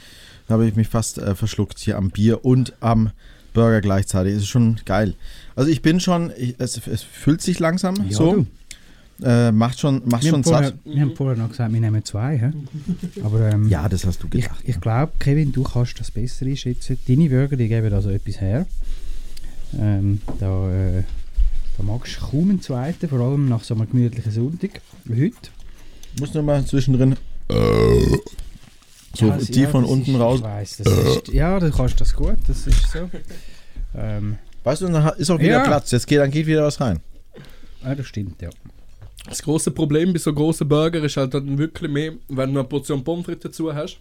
da 0.48 0.56
habe 0.56 0.68
ich 0.68 0.76
mich 0.76 0.90
fast 0.90 1.18
äh, 1.18 1.34
verschluckt 1.34 1.80
hier 1.80 1.98
am 1.98 2.10
Bier 2.12 2.44
und 2.46 2.74
am 2.82 3.12
Burger 3.54 3.82
gleichzeitig. 3.82 4.34
Es 4.36 4.44
ist 4.44 4.50
schon 4.50 4.80
geil. 4.86 5.16
Also 5.56 5.72
ich 5.72 5.82
bin 5.82 6.00
schon, 6.00 6.32
ich, 6.38 6.56
es, 6.60 6.86
es 6.86 7.02
fühlt 7.02 7.42
sich 7.42 7.60
langsam 7.60 7.96
Ja, 8.08 8.18
so. 8.18 8.34
du. 8.36 8.48
Äh, 9.24 9.52
macht 9.52 9.80
schon, 9.80 10.02
macht 10.06 10.24
Wir 10.24 10.30
schon 10.32 10.38
haben, 10.40 10.44
vorher, 10.44 10.70
satt. 10.70 10.80
wir 10.84 11.02
haben 11.02 11.16
vorher 11.16 11.38
noch 11.38 11.50
gesagt, 11.50 11.72
wir 11.74 11.80
nehmen 11.80 12.04
zwei. 12.04 12.38
Hä? 12.40 12.52
Aber, 13.24 13.52
ähm, 13.52 13.68
Ja, 13.70 13.88
das 13.88 14.06
hast 14.06 14.24
du 14.24 14.28
ich, 14.34 14.44
gedacht. 14.46 14.64
ich 14.66 14.82
glaube, 14.82 15.12
Kevin, 15.20 15.52
du 15.52 15.64
kannst 15.64 16.00
das 16.00 16.10
besser 16.12 16.46
einschätzen. 16.46 16.98
Deine 17.08 17.30
Burger, 17.30 17.56
die 17.56 17.68
geben 17.68 17.94
also 17.94 18.10
etwas 18.10 18.42
her. 18.42 18.66
Ähm, 19.80 20.22
da, 20.40 20.72
äh, 20.72 21.04
da 21.78 21.84
magst 21.84 22.18
du 22.18 22.26
kaum 22.26 22.50
einen 22.50 22.62
zweiten, 22.62 23.08
vor 23.08 23.20
allem 23.20 23.48
nach 23.48 23.64
so 23.64 23.76
einem 23.76 23.90
gemütlichen 23.90 24.32
Sonntag 24.32 24.82
wie 25.06 25.26
heute. 25.26 25.50
Muss 26.20 26.34
nur 26.34 26.44
mal 26.44 26.66
zwischendrin 26.66 27.14
äh, 27.50 27.56
so 29.14 29.28
Ja, 29.28 29.38
tief 29.38 29.56
ja, 29.56 29.70
von 29.70 29.86
unten 29.86 30.12
ist, 30.16 30.20
raus. 30.20 30.40
Ich 30.40 30.44
weiss, 30.46 30.78
das 30.78 30.88
ist, 30.88 31.28
ja, 31.30 31.60
du 31.60 31.70
kannst 31.72 32.02
das 32.02 32.14
gut, 32.14 32.38
das 32.48 32.66
ist 32.68 32.92
so. 32.92 33.10
Ähm, 33.96 34.38
Weißt 34.64 34.82
du, 34.82 34.88
dann 34.90 35.14
ist 35.18 35.30
auch 35.30 35.40
wieder 35.40 35.52
Ja. 35.54 35.64
Platz. 35.64 35.92
Jetzt 35.92 36.06
geht, 36.08 36.20
dann 36.20 36.32
geht 36.32 36.46
wieder 36.48 36.64
was 36.64 36.80
rein. 36.82 37.00
ja, 37.84 37.96
das 37.96 38.06
stimmt, 38.08 38.42
ja. 38.42 38.50
Das 39.28 39.42
große 39.44 39.72
Problem 39.72 40.14
bei 40.14 40.20
so 40.20 40.34
großen 40.34 40.68
Burger 40.68 41.04
ist 41.04 41.18
halt 41.18 41.34
dann 41.34 41.58
wirklich 41.58 41.92
mehr, 41.92 42.14
wenn 42.28 42.54
du 42.54 42.60
eine 42.60 42.68
Portion 42.68 43.04
Pommes 43.04 43.26
frites 43.26 43.44
dazu 43.44 43.74
hast, 43.74 44.00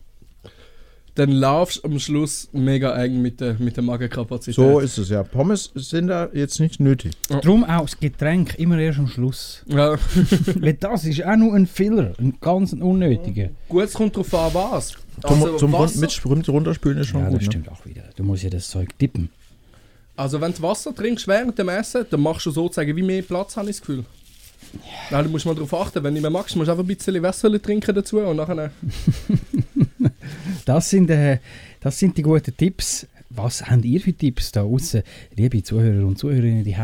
dann 1.16 1.32
laufst 1.32 1.78
du 1.84 1.88
am 1.88 1.98
Schluss 1.98 2.48
mega 2.52 2.94
eng 3.02 3.20
mit 3.20 3.40
der, 3.40 3.54
mit 3.58 3.76
der 3.76 3.82
Magenkapazität. 3.84 4.54
So 4.54 4.78
ist 4.78 4.96
es 4.96 5.10
ja. 5.10 5.22
Pommes 5.24 5.70
sind 5.74 6.06
da 6.06 6.28
jetzt 6.32 6.60
nicht 6.60 6.80
nötig. 6.80 7.12
Darum 7.28 7.64
auch 7.64 7.82
das 7.82 7.98
Getränk 7.98 8.54
immer 8.58 8.78
erst 8.78 9.00
am 9.00 9.08
Schluss. 9.08 9.62
Ja. 9.66 9.96
Weil 10.60 10.74
das 10.74 11.04
ist 11.04 11.22
auch 11.24 11.36
nur 11.36 11.54
ein 11.54 11.66
Filler, 11.66 12.12
ein 12.18 12.38
ganz 12.40 12.72
unnötiger. 12.72 13.50
Gut, 13.68 13.84
es 13.84 13.92
kommt 13.92 14.16
drauf 14.16 14.32
an, 14.34 14.54
was. 14.54 14.92
Zum, 15.26 15.42
Also, 15.42 15.56
zum 15.58 15.72
Wasser, 15.72 16.00
mit 16.00 16.24
rund- 16.24 16.48
runterspülen 16.48 16.98
ist 16.98 17.08
schon 17.08 17.20
Ja, 17.20 17.26
gut. 17.28 17.36
das 17.40 17.46
Ne? 17.46 17.52
stimmt 17.52 17.68
auch 17.70 17.84
wieder. 17.84 18.04
Du 18.16 18.22
musst 18.22 18.42
ja 18.44 18.48
das 18.50 18.68
Zeug 18.70 18.88
tippen. 18.98 19.28
also 20.16 20.40
wenn 20.40 20.52
du 20.54 20.62
Wasser 20.62 20.94
trinkst 20.94 21.26
während 21.28 21.58
dem 21.58 21.68
Essen, 21.68 22.06
dann 22.08 22.20
machst 22.20 22.46
du 22.46 22.50
sozusagen 22.52 22.96
wie 22.96 23.02
mehr 23.02 23.20
Platz, 23.22 23.56
habe 23.56 23.68
ich 23.68 23.76
das 23.76 23.80
Gefühl. 23.86 24.04
Ja, 25.10 25.22
du 25.22 25.28
musst 25.28 25.46
mal 25.46 25.54
darauf 25.54 25.74
achten, 25.74 26.02
wenn 26.04 26.14
du 26.14 26.20
mehr 26.20 26.30
magst, 26.30 26.54
musst 26.56 26.68
du 26.68 26.72
einfach 26.72 26.84
ein 26.84 26.86
bisschen 26.86 27.22
Wasser 27.22 27.60
trinken 27.60 27.94
dazu 27.94 28.18
und 28.20 28.36
nachher... 28.36 28.70
Das 30.64 30.90
sind, 30.90 31.10
äh, 31.10 31.38
das 31.80 31.98
sind 31.98 32.16
die 32.16 32.22
guten 32.22 32.56
Tipps. 32.56 33.06
Was 33.30 33.68
habt 33.68 33.84
ihr 33.84 34.00
für 34.00 34.12
Tipps 34.12 34.52
da 34.52 34.62
außen, 34.62 35.02
liebe 35.36 35.62
Zuhörer 35.62 36.06
und 36.06 36.18
Zuhörerinnen 36.18 36.64
die 36.64 36.76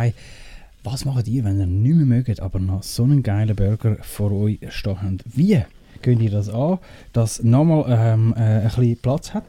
Was 0.85 1.05
macht 1.05 1.29
ihr, 1.29 1.45
wenn 1.45 1.61
ihr 1.61 1.67
nicht 1.67 1.97
mehr 1.97 2.07
mögt, 2.07 2.41
aber 2.41 2.59
noch 2.59 2.83
so 2.83 3.05
einen 3.05 3.23
geilen 3.23 3.55
Burger 3.55 3.97
vor 4.03 4.33
euch 4.33 4.59
stehen 4.71 5.03
habt? 5.03 5.37
Wie 5.37 5.63
könnt 6.03 6.23
ihr 6.23 6.31
das 6.31 6.49
an, 6.49 6.79
dass 7.13 7.43
nochmal 7.43 7.85
ähm, 7.89 8.35
äh, 8.37 8.41
ein 8.41 8.65
bisschen 8.65 8.97
Platz 8.99 9.35
hat? 9.35 9.45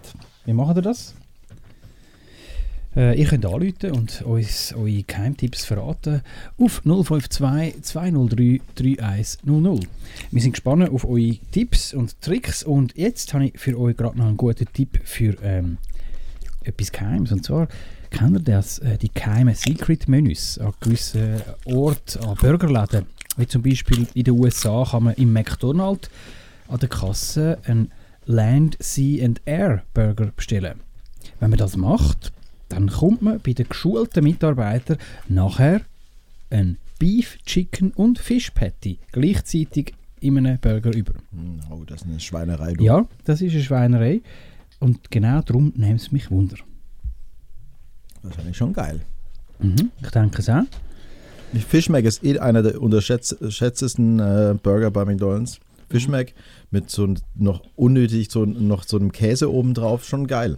Wie 0.46 0.54
macht 0.54 0.78
ihr 0.78 0.82
das? 0.82 1.16
Äh, 2.98 3.20
ihr 3.20 3.28
könnt 3.28 3.46
anrufen 3.46 3.92
und 3.92 4.24
uns 4.24 4.74
eure 4.74 5.04
Geheimtipps 5.04 5.66
verraten 5.66 6.24
auf 6.58 6.82
052 6.82 7.84
203 7.84 8.60
3100. 8.74 9.88
Wir 10.32 10.42
sind 10.42 10.54
gespannt 10.54 10.90
auf 10.90 11.06
eure 11.06 11.38
Tipps 11.52 11.94
und 11.94 12.20
Tricks 12.22 12.64
und 12.64 12.98
jetzt 12.98 13.36
habe 13.36 13.46
ich 13.46 13.60
für 13.60 13.80
euch 13.80 13.96
gerade 13.96 14.18
noch 14.18 14.26
einen 14.26 14.36
guten 14.36 14.66
Tipp 14.74 15.00
für 15.04 15.36
ähm, 15.44 15.78
etwas 16.64 16.92
Geheimes. 16.92 17.32
Und 17.32 17.46
zwar 17.46 17.68
kennt 18.10 18.36
ihr 18.36 18.40
das, 18.40 18.80
äh, 18.80 18.98
die 18.98 19.14
geheimen 19.14 19.54
Secret-Menüs 19.54 20.58
an 20.58 20.74
gewissen 20.80 21.40
Orten, 21.66 22.24
an 22.24 22.36
Burgerläden. 22.36 23.06
Wie 23.38 23.48
zum 23.48 23.62
Beispiel 23.62 24.08
in 24.16 24.24
den 24.24 24.40
USA 24.40 24.84
kann 24.90 25.04
man 25.04 25.14
im 25.14 25.34
McDonald's 25.34 26.10
an 26.68 26.80
der 26.80 26.90
Kasse 26.90 27.60
einen 27.66 27.92
Land, 28.26 28.76
Sea 28.80 29.24
and 29.24 29.40
Air 29.46 29.84
Burger 29.94 30.32
bestellen. 30.36 30.80
Wenn 31.40 31.52
man 31.52 31.60
das 31.60 31.78
macht, 31.78 32.32
dann 32.70 32.88
kommt 32.90 33.22
man 33.22 33.40
bei 33.40 33.54
den 33.54 33.68
geschulten 33.68 34.24
Mitarbeitern 34.24 34.98
nachher 35.28 35.82
ein 36.50 36.78
Beef, 37.00 37.38
Chicken 37.46 37.92
und 37.92 38.20
Fish 38.20 38.52
Patty 38.52 39.00
gleichzeitig 39.12 39.94
in 40.20 40.38
einem 40.38 40.58
Burger 40.58 40.94
über. 40.96 41.14
Oh, 41.70 41.84
das 41.86 42.02
ist 42.02 42.08
eine 42.08 42.20
Schweinerei. 42.20 42.74
Du. 42.74 42.84
Ja, 42.84 43.08
das 43.26 43.42
ist 43.42 43.54
eine 43.54 43.64
Schweinerei. 43.64 44.22
Und 44.80 45.12
genau 45.12 45.42
darum 45.42 45.74
nimmt 45.76 46.02
es 46.02 46.12
mich 46.12 46.32
Wunder. 46.32 46.58
Wahrscheinlich 48.24 48.58
schon 48.58 48.74
geil. 48.74 49.02
Mhm, 49.60 49.92
ich 50.02 50.10
denke 50.10 50.40
es 50.40 50.50
auch. 50.50 50.64
Fish 51.68 51.90
Mac 51.90 52.04
ist 52.04 52.24
eh 52.24 52.40
einer 52.40 52.62
der 52.62 52.82
unterschätztesten 52.82 54.20
äh, 54.20 54.56
Burger 54.62 54.92
bei 54.92 55.06
McDonalds. 55.06 55.60
Fish 55.90 56.08
Mac 56.08 56.34
mit 56.70 56.90
so 56.90 57.14
noch 57.36 57.64
unnötig 57.76 58.30
so, 58.30 58.46
noch 58.46 58.84
so 58.84 58.98
einem 58.98 59.12
Käse 59.12 59.52
oben 59.52 59.74
drauf, 59.74 60.04
schon 60.04 60.28
geil. 60.28 60.58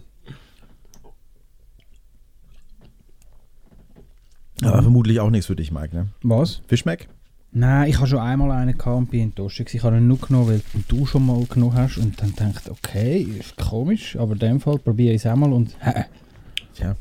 Aber 4.62 4.82
vermutlich 4.82 5.20
auch 5.20 5.30
nichts 5.30 5.46
für 5.46 5.56
dich, 5.56 5.70
Mike, 5.70 5.94
ne? 5.94 6.08
Was? 6.22 6.62
Fish 6.68 6.84
Mac? 6.84 7.08
Nein, 7.52 7.90
ich 7.90 7.96
habe 7.96 8.06
schon 8.06 8.20
einmal 8.20 8.52
einen 8.52 8.78
gehabt 8.78 8.96
und 8.96 9.10
bin 9.10 9.22
enttäuscht. 9.22 9.60
Ich 9.60 9.82
habe 9.82 9.96
ihn 9.96 10.06
nur 10.06 10.18
genommen, 10.18 10.48
weil 10.48 10.60
du 10.86 11.04
schon 11.04 11.26
mal 11.26 11.44
genommen 11.46 11.74
hast 11.74 11.98
und 11.98 12.20
dann 12.20 12.34
dachte 12.36 12.70
okay, 12.70 13.20
ist 13.22 13.56
komisch, 13.56 14.16
aber 14.16 14.34
in 14.34 14.38
dem 14.38 14.60
Fall 14.60 14.78
probiere 14.78 15.14
ich 15.14 15.22
es 15.22 15.26
einmal 15.26 15.52
und 15.52 15.74
Tja. 16.74 16.96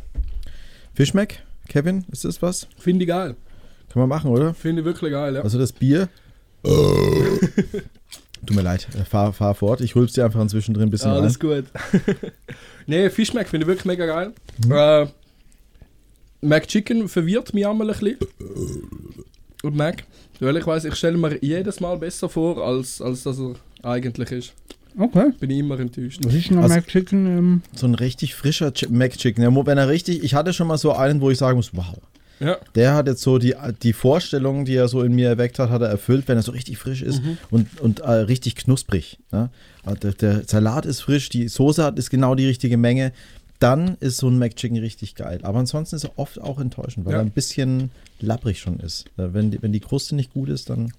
Fish 0.93 1.13
Mac, 1.13 1.35
Kevin, 1.67 2.03
ist 2.11 2.25
das 2.25 2.41
was? 2.41 2.67
Finde 2.77 3.03
ich 3.03 3.09
geil. 3.09 3.35
Kann 3.89 4.01
man 4.01 4.09
machen, 4.09 4.31
oder? 4.31 4.53
Finde 4.53 4.81
ich 4.81 4.85
wirklich 4.85 5.11
geil, 5.11 5.35
ja. 5.35 5.41
Also 5.41 5.59
das 5.59 5.71
Bier. 5.71 6.09
Tut 8.45 8.55
mir 8.55 8.61
leid, 8.61 8.87
äh, 8.99 9.03
fahr, 9.03 9.33
fahr 9.33 9.53
fort. 9.53 9.81
Ich 9.81 9.95
rülp's 9.95 10.13
dir 10.13 10.25
einfach 10.25 10.41
inzwischen 10.41 10.73
drin 10.73 10.87
ein 10.87 10.89
bisschen 10.89 11.11
rein. 11.11 11.21
Alles 11.21 11.39
gut. 11.39 11.65
nee, 12.87 13.09
Fischmeck 13.09 13.47
finde 13.47 13.65
ich 13.65 13.67
wirklich 13.67 13.85
mega 13.85 14.05
geil. 14.05 14.33
Mhm. 14.65 14.71
Äh, 14.71 15.07
McChicken 16.41 17.07
verwirrt 17.09 17.53
mich 17.53 17.67
einmal 17.67 17.89
ein 17.89 17.93
bisschen. 17.99 18.17
Und 19.63 19.75
Mac, 19.75 20.03
weil 20.39 20.55
ich 20.57 20.65
weiß, 20.65 20.85
ich 20.85 20.95
stelle 20.95 21.17
mir 21.17 21.37
jedes 21.43 21.79
Mal 21.79 21.97
besser 21.97 22.29
vor, 22.29 22.65
als, 22.65 23.01
als 23.01 23.23
dass 23.23 23.39
er 23.39 23.55
eigentlich 23.83 24.31
ist. 24.31 24.53
Okay. 24.97 25.31
Bin 25.39 25.49
ich 25.51 25.59
immer 25.59 25.79
enttäuscht. 25.79 26.19
Was 26.23 26.33
ist 26.33 26.49
denn 26.49 26.57
am 26.57 26.63
Also- 26.63 26.75
McChicken? 26.75 27.25
Ähm, 27.25 27.61
So 27.75 27.85
ein 27.87 27.95
richtig 27.95 28.35
frischer 28.35 28.71
Chi- 28.73 28.87
McChicken. 28.89 29.43
Ja, 29.43 29.65
wenn 29.65 29.77
er 29.77 29.87
richtig, 29.89 30.23
ich 30.23 30.33
hatte 30.33 30.53
schon 30.53 30.67
mal 30.67 30.77
so 30.77 30.93
einen, 30.93 31.21
wo 31.21 31.29
ich 31.29 31.37
sagen 31.37 31.57
muss, 31.57 31.71
wow. 31.73 31.97
Ja. 32.39 32.57
Der 32.73 32.93
hat 32.95 33.07
jetzt 33.07 33.21
so 33.21 33.37
die, 33.37 33.53
die 33.83 33.91
Vorstellung, 33.91 34.63
die 34.63 34.75
er 34.75 34.87
so 34.87 35.03
in 35.03 35.13
mir 35.13 35.27
erweckt 35.27 35.59
hat, 35.59 35.69
hat 35.69 35.81
er 35.81 35.89
erfüllt, 35.89 36.27
wenn 36.29 36.37
er 36.37 36.41
so 36.41 36.53
richtig 36.53 36.77
frisch 36.77 37.01
ist 37.01 37.21
Mhm. 37.21 37.37
und, 37.51 37.81
und 37.81 37.99
äh, 37.99 38.09
richtig 38.11 38.55
knusprig. 38.55 39.19
Ne? 39.33 39.49
Der, 40.01 40.13
der 40.13 40.43
Salat 40.47 40.85
ist 40.85 41.01
frisch, 41.01 41.27
die 41.27 41.49
Soße 41.49 41.83
hat 41.83 41.99
ist 41.99 42.09
genau 42.09 42.35
die 42.35 42.45
richtige 42.47 42.77
Menge. 42.77 43.11
Dann 43.59 43.97
ist 43.99 44.17
so 44.17 44.29
ein 44.29 44.37
McChicken 44.39 44.77
richtig 44.77 45.15
geil. 45.15 45.39
Aber 45.43 45.59
ansonsten 45.59 45.97
ist 45.97 46.05
er 46.05 46.17
oft 46.17 46.39
auch 46.39 46.59
enttäuschend, 46.59 47.05
weil 47.05 47.13
Ja. 47.13 47.19
er 47.19 47.25
ein 47.25 47.31
bisschen 47.31 47.91
labbrig 48.21 48.59
schon 48.59 48.79
ist. 48.79 49.05
Äh, 49.17 49.33
Wenn 49.33 49.51
die, 49.51 49.61
wenn 49.61 49.73
die 49.73 49.81
Kruste 49.81 50.15
nicht 50.15 50.33
gut 50.33 50.47
ist, 50.49 50.69
dann. 50.69 50.93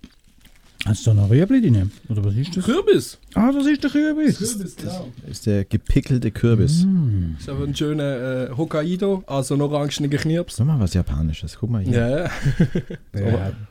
hast 0.87 1.07
du 1.07 1.13
noch 1.15 1.31
Rüebli 1.31 1.61
drin? 1.63 1.91
Oder 2.09 2.25
was 2.25 2.35
ist 2.35 2.57
das? 2.57 2.65
Kürbis. 2.65 3.19
Ah, 3.35 3.51
das 3.53 3.67
ist 3.67 3.83
der 3.83 3.91
Kürbis. 3.91 4.39
Kürbis, 4.39 4.77
genau. 4.77 5.09
Ist 5.27 5.47
der 5.47 5.65
gepickelte 5.65 6.31
Kürbis. 6.31 6.85
Mm. 6.85 7.37
Ist 7.39 7.49
aber 7.49 7.65
ein 7.65 7.75
schöner 7.75 8.49
äh, 8.51 8.57
Hokkaido, 8.57 9.23
also 9.27 9.55
ein 9.55 9.61
orangeniger 9.63 10.19
Knirps. 10.19 10.57
Sag 10.57 10.67
mal 10.67 10.79
was 10.81 10.93
Japanisches. 10.95 11.57
Guck 11.59 11.71
mal 11.71 11.83
hier. 11.83 12.31
Ja, 13.15 13.21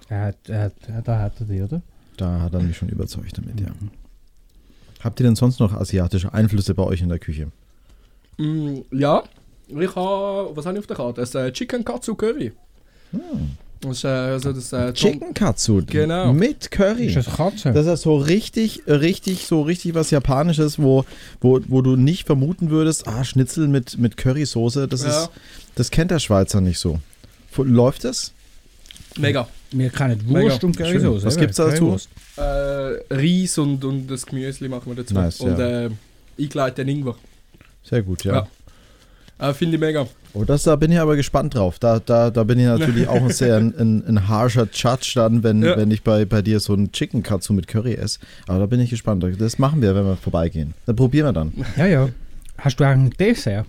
ja. 0.10 0.32
Ja, 0.48 0.72
da 1.04 1.20
hat 1.20 1.34
er 1.40 1.46
die, 1.46 1.62
oder? 1.62 1.82
Da 2.18 2.42
hat 2.42 2.54
er 2.54 2.62
mich 2.62 2.78
schon 2.78 2.90
überzeugt 2.90 3.38
damit, 3.38 3.60
ja. 3.60 3.68
Habt 5.02 5.20
ihr 5.20 5.26
denn 5.26 5.36
sonst 5.36 5.60
noch 5.60 5.74
asiatische 5.74 6.34
Einflüsse 6.34 6.74
bei 6.74 6.84
euch 6.84 7.02
in 7.02 7.10
der 7.10 7.20
Küche? 7.20 7.52
Mm, 8.40 8.80
ja, 8.92 9.24
ich 9.68 9.96
habe, 9.96 10.56
was 10.56 10.66
habe 10.66 10.78
ich 10.78 10.80
auf 10.80 10.88
der 10.88 10.96
Karte? 10.96 11.22
Das 11.22 11.36
äh, 11.36 11.52
Chicken 11.52 11.84
Katsu 11.84 12.16
Curry. 12.16 12.54
Das 13.82 13.98
ist 13.98 14.04
äh, 14.06 14.08
also 14.08 14.54
das 14.54 14.72
äh, 14.72 14.94
Chicken 14.94 15.34
Katsu. 15.34 15.82
Genau. 15.86 16.32
Mit 16.34 16.72
Curry. 16.72 17.08
Ist 17.08 17.18
das 17.18 17.36
Katze? 17.36 17.72
Das 17.74 17.86
ist 17.86 18.02
so 18.04 18.18
richtig, 18.18 18.84
richtig, 18.88 19.46
so 19.46 19.62
richtig 19.62 19.94
was 19.94 20.10
Japanisches, 20.12 20.80
wo, 20.80 21.06
wo, 21.42 21.60
wo 21.68 21.82
du 21.82 21.98
nicht 21.98 22.26
vermuten 22.26 22.70
würdest, 22.70 23.08
ah, 23.08 23.24
Schnitzel 23.26 23.68
mit, 23.68 23.98
mit 23.98 24.16
Currysoße, 24.16 24.88
das 24.88 25.04
Ja. 25.04 25.10
ist, 25.10 25.30
das 25.76 25.92
kennt 25.92 26.12
der 26.12 26.20
Schweizer 26.20 26.62
nicht 26.62 26.80
so. 26.80 27.00
Läuft 27.58 28.06
das? 28.06 28.32
Mega. 29.18 29.48
Wir 29.72 29.90
kennen 29.90 30.22
Mega. 30.28 30.42
Wurst 30.42 30.64
und 30.64 30.78
Currysoße. 30.78 31.26
Was 31.26 31.34
eben, 31.36 31.42
gibt's 31.42 31.58
dazu? 31.58 31.98
Äh, 32.38 32.42
Reis 32.42 33.58
und, 33.58 33.84
und 33.84 34.08
das 34.08 34.26
Gemüse 34.26 34.70
machen 34.70 34.96
wir 34.96 35.04
dazu. 35.04 35.14
Nice, 35.14 35.42
und 35.42 35.60
ja. 35.60 35.86
äh, 35.86 35.90
eingeleiteten 36.40 36.88
Ingwer. 36.88 37.16
Sehr 37.84 38.02
gut, 38.04 38.24
ja. 38.24 38.48
ja. 39.40 39.50
Äh, 39.50 39.54
Finde 39.54 39.76
ich 39.76 39.80
mega. 39.82 40.06
Oh, 40.34 40.44
das, 40.44 40.64
da 40.64 40.76
bin 40.76 40.92
ich 40.92 41.00
aber 41.00 41.16
gespannt 41.16 41.56
drauf. 41.56 41.80
Da, 41.80 42.00
da, 42.00 42.30
da 42.30 42.44
bin 42.44 42.60
ich 42.60 42.66
natürlich 42.66 43.08
auch 43.08 43.22
ein 43.22 43.30
sehr 43.32 43.56
ein, 43.58 43.74
ein, 43.80 44.06
ein 44.06 44.28
harscher 44.28 44.68
Judge 44.72 45.14
dann, 45.16 45.44
wenn, 45.44 45.64
Ja. 45.64 45.78
wenn 45.78 45.90
ich 45.92 46.04
bei, 46.04 46.26
bei 46.26 46.42
dir 46.42 46.60
so 46.60 46.74
einen 46.74 46.92
Chicken 46.92 47.24
Katsu 47.24 47.54
mit 47.54 47.68
Curry 47.68 47.94
esse. 47.96 48.20
Aber 48.48 48.60
da 48.60 48.66
bin 48.66 48.80
ich 48.82 48.90
gespannt. 48.90 49.24
Das 49.40 49.58
machen 49.58 49.82
wir, 49.82 49.96
wenn 49.96 50.06
wir 50.06 50.18
vorbeigehen. 50.18 50.74
Dann 50.86 50.96
probieren 50.96 51.28
wir 51.28 51.34
dann. 51.34 51.54
Ja, 51.78 51.86
ja. 51.86 52.10
Hast 52.58 52.80
du 52.80 52.84
eigentlich 52.84 53.16
Dessert? 53.18 53.66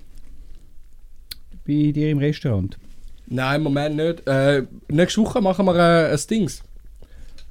Bei 1.67 1.93
dir 1.93 2.11
im 2.11 2.19
Restaurant? 2.19 2.77
Nein, 3.29 3.57
im 3.59 3.63
Moment 3.63 3.97
nicht. 3.97 4.27
Äh, 4.27 4.65
nächste 4.89 5.21
Woche 5.23 5.41
machen 5.41 5.65
wir 5.67 5.77
äh, 5.77 6.13
ein 6.13 6.19
Dings. 6.29 6.63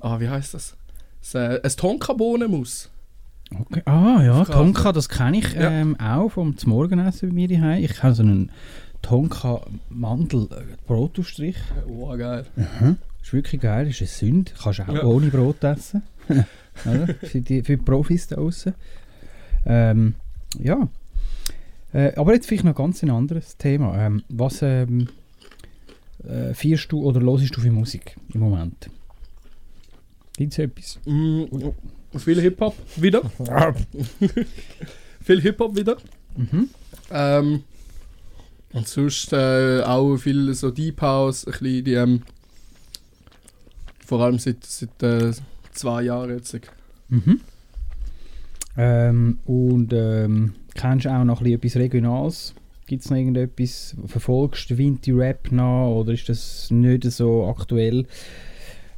Ah, 0.02 0.20
wie 0.20 0.28
heißt 0.28 0.54
das? 0.54 0.76
äh, 1.34 1.62
ein 1.62 1.72
Tonka-Bohnenmus. 1.76 2.90
Okay. 3.58 3.82
Ah 3.86 4.22
ja. 4.24 4.46
Tonka, 4.46 4.92
das 4.92 5.10
kenne 5.10 5.38
ich 5.40 5.54
Ja. 5.54 5.70
ähm, 5.72 6.00
auch 6.00 6.30
vom 6.30 6.58
zum 6.58 6.72
Morgenessen 6.72 7.30
bei 7.30 7.36
mir 7.36 7.48
daheim. 7.48 7.84
Ich 7.84 8.04
habe 8.04 8.14
so 8.14 8.22
einen 8.24 8.52
Tonka 9.02 9.62
Mandel 9.90 10.48
äh, 10.52 10.64
Brotaufstrich. 10.88 11.56
Oh, 11.88 12.16
geil. 12.18 12.46
Mhm. 12.56 12.98
Ist 13.24 13.34
wirklich 13.34 13.62
geil, 13.62 13.88
ist 13.88 14.02
eine 14.02 14.08
Sünde. 14.08 14.52
Kannst 14.62 14.80
du 14.80 14.84
auch 14.84 14.94
Ja. 14.94 15.04
ohne 15.04 15.28
Brot 15.28 15.64
essen. 15.64 16.04
Für, 16.76 17.42
die, 17.42 17.62
für 17.62 17.76
die 17.76 17.84
Profis 17.84 18.28
da 18.28 18.38
draußen. 18.38 18.74
Ähm, 19.66 20.14
ja. 20.60 20.88
Äh, 21.92 22.16
aber 22.16 22.34
jetzt 22.34 22.48
vielleicht 22.48 22.64
noch 22.64 22.76
ganz 22.76 23.04
ein 23.04 23.10
anderes 23.10 23.58
Thema. 23.58 23.98
Ähm, 23.98 24.24
was 24.30 24.62
ähm, 24.62 25.10
äh, 26.24 26.54
feierst 26.54 26.90
du 26.92 27.04
oder 27.04 27.20
hörst 27.20 27.54
du 27.58 27.60
für 27.60 27.72
Musik 27.72 28.16
im 28.34 28.40
Moment? 28.42 28.90
Gibt 30.38 30.54
es 30.54 30.60
etwas? 30.60 31.00
Mm, 31.06 31.44
viel 32.18 32.42
Hip-Hop 32.42 32.76
wieder. 32.96 33.22
viel 35.22 35.42
Hip-Hop 35.42 35.76
wieder. 35.76 35.98
Mhm. 36.36 36.70
Ähm, 37.12 37.64
und 38.74 38.88
sonst 38.88 39.34
äh, 39.34 39.82
auch 39.84 40.18
viel 40.18 40.54
so 40.54 40.72
Deep 40.72 41.02
House, 41.02 41.46
ein 41.46 41.52
bisschen 41.52 41.84
die, 41.84 41.94
ähm, 41.94 42.22
vor 44.06 44.22
allem 44.22 44.40
seit, 44.40 44.64
seit 44.64 45.04
äh, 45.04 45.32
zwei 45.72 46.04
Jahren 46.04 46.38
jetzt. 46.38 46.60
Mhm. 47.10 47.42
Ähm, 48.78 49.40
und 49.46 49.92
ähm, 49.94 50.56
kennst 50.76 51.06
du 51.06 51.10
auch 51.10 51.24
noch 51.24 51.42
ein 51.42 51.44
bisschen 51.44 51.56
etwas 51.56 51.76
Regionales? 51.76 52.54
Gibt 52.86 53.04
es 53.04 53.10
noch 53.10 53.18
irgendetwas? 53.18 53.96
Verfolgst 54.08 54.70
du 54.70 54.78
Vinti-Rap 54.78 55.52
noch 55.52 56.00
oder 56.00 56.14
ist 56.14 56.30
das 56.30 56.72
nicht 56.72 57.04
so 57.04 57.48
aktuell? 57.48 58.06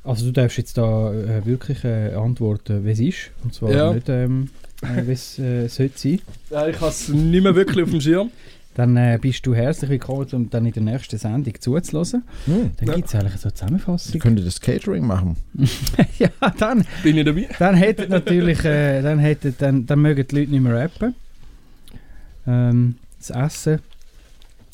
Also 0.04 0.26
du 0.26 0.32
darfst 0.32 0.58
jetzt 0.58 0.78
da 0.78 1.14
äh, 1.14 1.46
wirklich 1.46 1.84
äh, 1.84 2.14
antworten, 2.14 2.84
wie 2.86 2.92
es 2.92 3.00
ist. 3.00 3.18
Und 3.44 3.54
zwar 3.54 3.72
Ja. 3.72 3.94
nicht, 3.94 4.10
ähm, 4.10 4.50
äh, 4.82 5.06
wie 5.06 5.12
es 5.12 5.38
äh, 5.38 5.68
sollte 5.68 5.98
sein. 6.00 6.20
Ja, 6.50 6.68
ich 6.68 6.76
habe 6.80 6.90
es 6.90 7.08
nicht 7.10 7.44
mehr 7.44 7.54
wirklich 7.56 7.84
auf 7.84 7.92
dem 7.92 8.02
Schirm. 8.02 8.32
Dann 8.74 8.96
äh, 8.98 9.20
bist 9.22 9.46
du 9.46 9.54
herzlich 9.54 9.90
willkommen, 9.90 10.26
um 10.32 10.50
dann 10.50 10.66
in 10.66 10.72
der 10.72 10.82
nächsten 10.82 11.18
Sendung 11.20 11.54
zuzulassen. 11.60 12.24
Hm. 12.46 12.72
Dann 12.78 12.88
Ja. 12.88 12.96
gibt 12.96 13.10
es 13.10 13.16
eigentlich 13.16 13.40
so 13.42 13.50
eine 13.50 13.54
Zusammenfassung. 13.54 14.14
Ihr 14.14 14.20
könntet 14.22 14.48
das 14.48 14.60
Catering 14.62 15.06
machen. 15.06 15.36
ja, 16.20 16.30
dann, 16.58 16.86
Bin 17.04 17.18
ich 17.18 17.26
dabei? 17.26 17.50
dann 17.60 17.76
hätten 17.76 18.10
natürlich, 18.10 18.64
äh, 18.66 19.02
dann 19.02 19.20
hätten, 19.20 19.54
dann, 19.60 19.86
dann 19.86 20.02
mögen 20.02 20.26
die 20.26 20.36
Leute 20.36 20.52
nicht 20.52 20.62
mehr 20.62 20.74
rappen. 20.74 21.14
Ähm, 22.48 22.96
das 23.20 23.30
Essen 23.30 23.80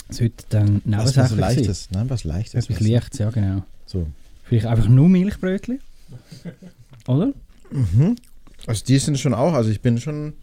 sollte 0.09 0.45
dann 0.49 0.75
Was 0.85 0.85
nebensächlich 0.85 1.17
was 1.17 1.29
sein. 1.31 1.39
Leichtes. 1.39 1.87
Nein, 1.91 2.09
was 2.09 2.23
Leichtes. 2.23 2.65
Etwas. 2.69 2.79
Leichtes, 2.87 3.19
ja 3.19 3.29
genau. 3.31 3.63
So. 3.87 4.05
Vielleicht 4.47 4.65
einfach 4.65 4.87
nur 4.87 5.09
Milchbrötchen. 5.09 5.79
Oder? 7.07 7.33
Mhm. 7.71 8.15
Also 8.65 8.83
die 8.85 8.97
sind 8.97 9.19
schon 9.19 9.33
auch, 9.33 9.53
also 9.53 9.69
ich 9.69 9.81
bin 9.81 9.97
schon 9.99 10.33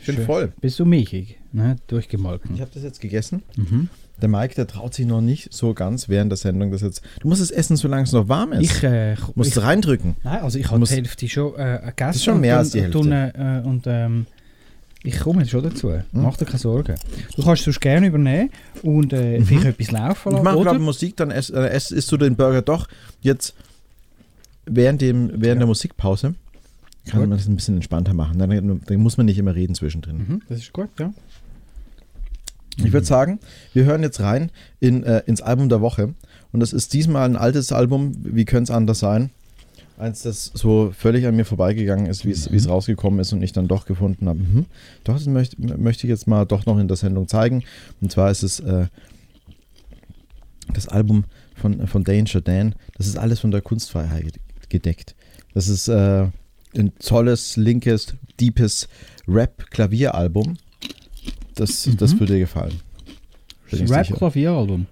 ich 0.00 0.06
bin 0.06 0.16
Schön. 0.16 0.26
voll. 0.26 0.52
Bist 0.60 0.78
du 0.80 0.84
milchig, 0.84 1.38
ne? 1.52 1.76
durchgemolken. 1.86 2.52
Ich 2.54 2.60
habe 2.60 2.70
das 2.74 2.82
jetzt 2.82 3.00
gegessen. 3.00 3.42
Mhm. 3.56 3.88
Der 4.20 4.28
Mike, 4.28 4.56
der 4.56 4.66
traut 4.66 4.92
sich 4.94 5.06
noch 5.06 5.20
nicht 5.20 5.52
so 5.52 5.74
ganz 5.74 6.08
während 6.08 6.32
der 6.32 6.36
Sendung 6.36 6.72
das 6.72 6.80
jetzt. 6.80 7.02
Du 7.20 7.28
musst 7.28 7.40
es 7.40 7.52
essen, 7.52 7.76
solange 7.76 8.02
es 8.02 8.10
noch 8.12 8.28
warm 8.28 8.50
ist. 8.52 8.62
Ich, 8.78 8.82
äh, 8.82 9.14
musst 9.36 9.56
ich, 9.56 9.62
reindrücken. 9.62 10.16
nein, 10.24 10.40
also 10.40 10.58
ich 10.58 10.68
habe 10.68 10.84
die 10.84 10.92
Hälfte 10.92 11.28
schon 11.28 11.54
äh, 11.56 11.78
gegessen. 11.86 12.10
ist 12.16 12.24
schon 12.24 12.34
und 12.34 12.40
mehr 12.40 12.54
dann- 12.54 12.58
als 12.58 12.70
die 12.72 12.78
und 12.80 13.12
Hälfte. 13.12 13.38
dann, 13.38 13.64
äh, 13.64 13.68
und 13.68 13.82
ähm, 13.86 14.26
ich 15.04 15.18
komme 15.20 15.40
jetzt 15.42 15.50
schon 15.50 15.62
dazu. 15.62 15.92
Hm? 15.92 16.02
Mach 16.12 16.36
dir 16.36 16.44
keine 16.44 16.58
Sorgen. 16.58 16.94
Du 17.36 17.42
kannst 17.42 17.66
es 17.66 17.78
gerne 17.80 18.06
übernehmen 18.08 18.50
und 18.82 19.12
äh, 19.12 19.38
Mhm. 19.38 19.44
vielleicht 19.46 19.66
etwas 19.66 19.90
laufen 19.92 20.28
Ich 20.28 20.32
lassen. 20.32 20.44
mache 20.44 20.56
oder? 20.56 20.70
gerade 20.72 20.82
Musik, 20.84 21.16
dann 21.16 21.30
äh, 21.30 21.76
isst 21.76 22.10
du 22.12 22.16
den 22.16 22.36
Burger 22.36 22.62
doch 22.62 22.88
jetzt 23.20 23.54
während, 24.66 25.00
dem, 25.00 25.30
während 25.34 25.60
der 25.60 25.66
Musikpause. 25.66 26.34
Kann 27.06 27.20
Gut. 27.20 27.28
man 27.30 27.38
das 27.38 27.48
ein 27.48 27.56
bisschen 27.56 27.76
entspannter 27.76 28.12
machen. 28.12 28.38
Dann, 28.38 28.80
dann 28.84 28.96
muss 29.00 29.16
man 29.16 29.26
nicht 29.26 29.38
immer 29.38 29.54
reden 29.54 29.74
zwischendrin. 29.74 30.16
Mhm, 30.18 30.42
das 30.48 30.58
ist 30.58 30.72
gut, 30.72 30.90
ja. 30.98 31.12
Ich 32.76 32.92
würde 32.92 33.06
sagen, 33.06 33.40
wir 33.72 33.84
hören 33.86 34.02
jetzt 34.02 34.20
rein 34.20 34.50
in, 34.78 35.02
äh, 35.02 35.22
ins 35.26 35.40
Album 35.40 35.68
der 35.68 35.80
Woche. 35.80 36.14
Und 36.52 36.60
das 36.60 36.72
ist 36.72 36.92
diesmal 36.92 37.28
ein 37.28 37.36
altes 37.36 37.72
Album. 37.72 38.12
Wie 38.22 38.44
könnte 38.44 38.70
es 38.72 38.76
anders 38.76 38.98
sein? 39.00 39.30
Eins, 39.98 40.22
das 40.22 40.52
so 40.54 40.92
völlig 40.96 41.26
an 41.26 41.34
mir 41.36 41.44
vorbeigegangen 41.44 42.06
ist, 42.06 42.24
wie 42.24 42.30
es 42.30 42.50
wie 42.52 42.56
es 42.56 42.68
rausgekommen 42.68 43.18
ist 43.20 43.32
und 43.32 43.42
ich 43.42 43.52
dann 43.52 43.66
doch 43.66 43.84
gefunden 43.84 44.28
habe. 44.28 44.38
Mhm. 44.38 44.66
Doch, 45.04 45.14
das 45.14 45.26
möchte, 45.26 45.60
möchte 45.76 46.06
ich 46.06 46.10
jetzt 46.10 46.26
mal 46.28 46.44
doch 46.44 46.66
noch 46.66 46.78
in 46.78 46.86
der 46.88 46.96
Sendung 46.96 47.26
zeigen. 47.26 47.64
Und 48.00 48.12
zwar 48.12 48.30
ist 48.30 48.42
es 48.44 48.60
äh, 48.60 48.86
das 50.72 50.86
Album 50.88 51.24
von, 51.54 51.86
von 51.88 52.04
Danger 52.04 52.40
Dan, 52.40 52.74
das 52.96 53.06
ist 53.06 53.18
alles 53.18 53.40
von 53.40 53.50
der 53.50 53.60
Kunstfreiheit 53.60 54.38
gedeckt. 54.68 55.14
Das 55.54 55.66
ist 55.68 55.88
äh, 55.88 56.26
ein 56.76 56.92
tolles, 57.00 57.56
linkes, 57.56 58.14
deepes 58.38 58.88
Rap-Klavieralbum. 59.26 60.56
Das, 61.56 61.88
das 61.98 62.14
Mhm. 62.14 62.20
würde 62.20 62.32
dir 62.34 62.40
gefallen. 62.40 62.74
Rap-Klavieralbum. 63.72 64.86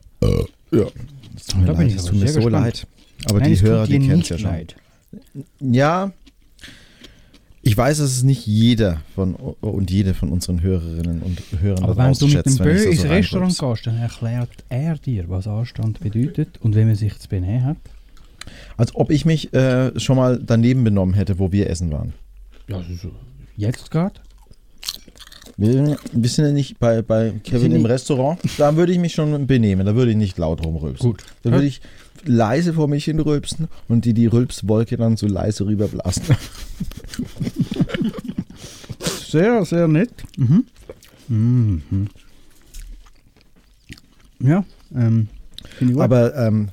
Ja. 0.73 0.87
Es 1.37 1.47
tut 1.47 1.61
mir 1.61 1.67
leid, 1.73 1.77
aber 1.77 1.87
tut 2.07 2.15
mir 2.15 2.29
so 2.29 2.35
gespannt. 2.41 2.51
leid. 2.51 2.87
Aber 3.27 3.41
Nein, 3.41 3.53
die 3.55 3.61
Hörer, 3.61 3.87
die 3.87 3.99
kennen 3.99 4.21
es 4.21 4.29
ja 4.31 4.39
schon. 4.39 4.51
leid. 4.51 4.77
Ja, 5.61 6.13
ich 7.67 7.77
weiß, 7.77 7.99
dass 7.99 8.13
es 8.13 8.23
nicht 8.23 8.47
jeder 8.47 9.01
von 9.17 9.35
und 9.35 9.91
jede 9.91 10.15
von 10.15 10.31
unseren 10.31 10.63
Hörerinnen 10.63 11.21
und 11.21 11.43
Hörern 11.61 11.83
Aber 11.83 11.97
wenn 11.97 12.13
du 12.13 12.29
mit 12.29 12.47
dem 12.47 12.57
Bö 12.59 12.71
ins 12.71 13.03
so 13.03 13.09
Restaurant 13.09 13.59
gehst, 13.59 13.87
dann 13.89 13.97
erklärt 13.97 14.51
er 14.69 14.97
dir, 14.97 15.29
was 15.29 15.49
Anstand 15.49 15.99
bedeutet 15.99 16.61
und 16.61 16.77
wie 16.77 16.85
man 16.85 16.95
sich 16.95 17.19
zu 17.19 17.29
benehmen 17.29 17.65
hat. 17.65 17.77
Als 18.77 18.95
ob 18.95 19.11
ich 19.11 19.25
mich 19.25 19.53
äh, 19.53 19.99
schon 19.99 20.17
mal 20.17 20.39
daneben 20.41 20.85
benommen 20.85 21.15
hätte, 21.15 21.41
wo 21.41 21.51
wir 21.51 21.69
essen 21.69 21.91
waren. 21.91 22.13
Ja, 22.69 22.81
jetzt 23.57 23.91
gerade? 23.91 24.21
Wir, 25.57 25.99
wir 26.13 26.29
sind 26.29 26.45
ja 26.45 26.53
nicht 26.53 26.79
bei, 26.79 27.03
bei 27.03 27.33
Kevin 27.43 27.73
im 27.73 27.87
Restaurant. 27.87 28.39
Da 28.59 28.77
würde 28.77 28.93
ich 28.93 28.99
mich 28.99 29.15
schon 29.15 29.47
benehmen. 29.49 29.87
Da 29.87 29.97
würde 29.97 30.13
ich 30.13 30.17
nicht 30.17 30.39
laut 30.39 30.65
rumrülpsen. 30.65 31.11
Gut. 31.11 31.25
Da 31.43 31.51
würde 31.51 31.67
ich 31.67 31.81
leise 32.29 32.75
vor 32.75 32.89
mich 32.89 33.05
hin 33.05 33.19
rülpsen 33.21 33.69
und 33.89 34.05
die, 34.05 34.15
die 34.15 34.27
Rülpswolke 34.27 34.97
dann 34.97 35.17
so 35.17 35.27
leise 35.27 35.67
rüberblasen. 35.67 36.25
Sehr, 39.29 39.65
sehr 39.65 39.89
nett. 39.89 40.11
Mhm. 40.39 40.65
Mhm. 41.29 42.09
Ja, 44.41 44.65
ähm, 44.95 45.29
finde 45.79 45.93
ich 45.93 45.97
gut. 45.97 46.03
Aber 46.03 46.35
ähm, 46.37 46.69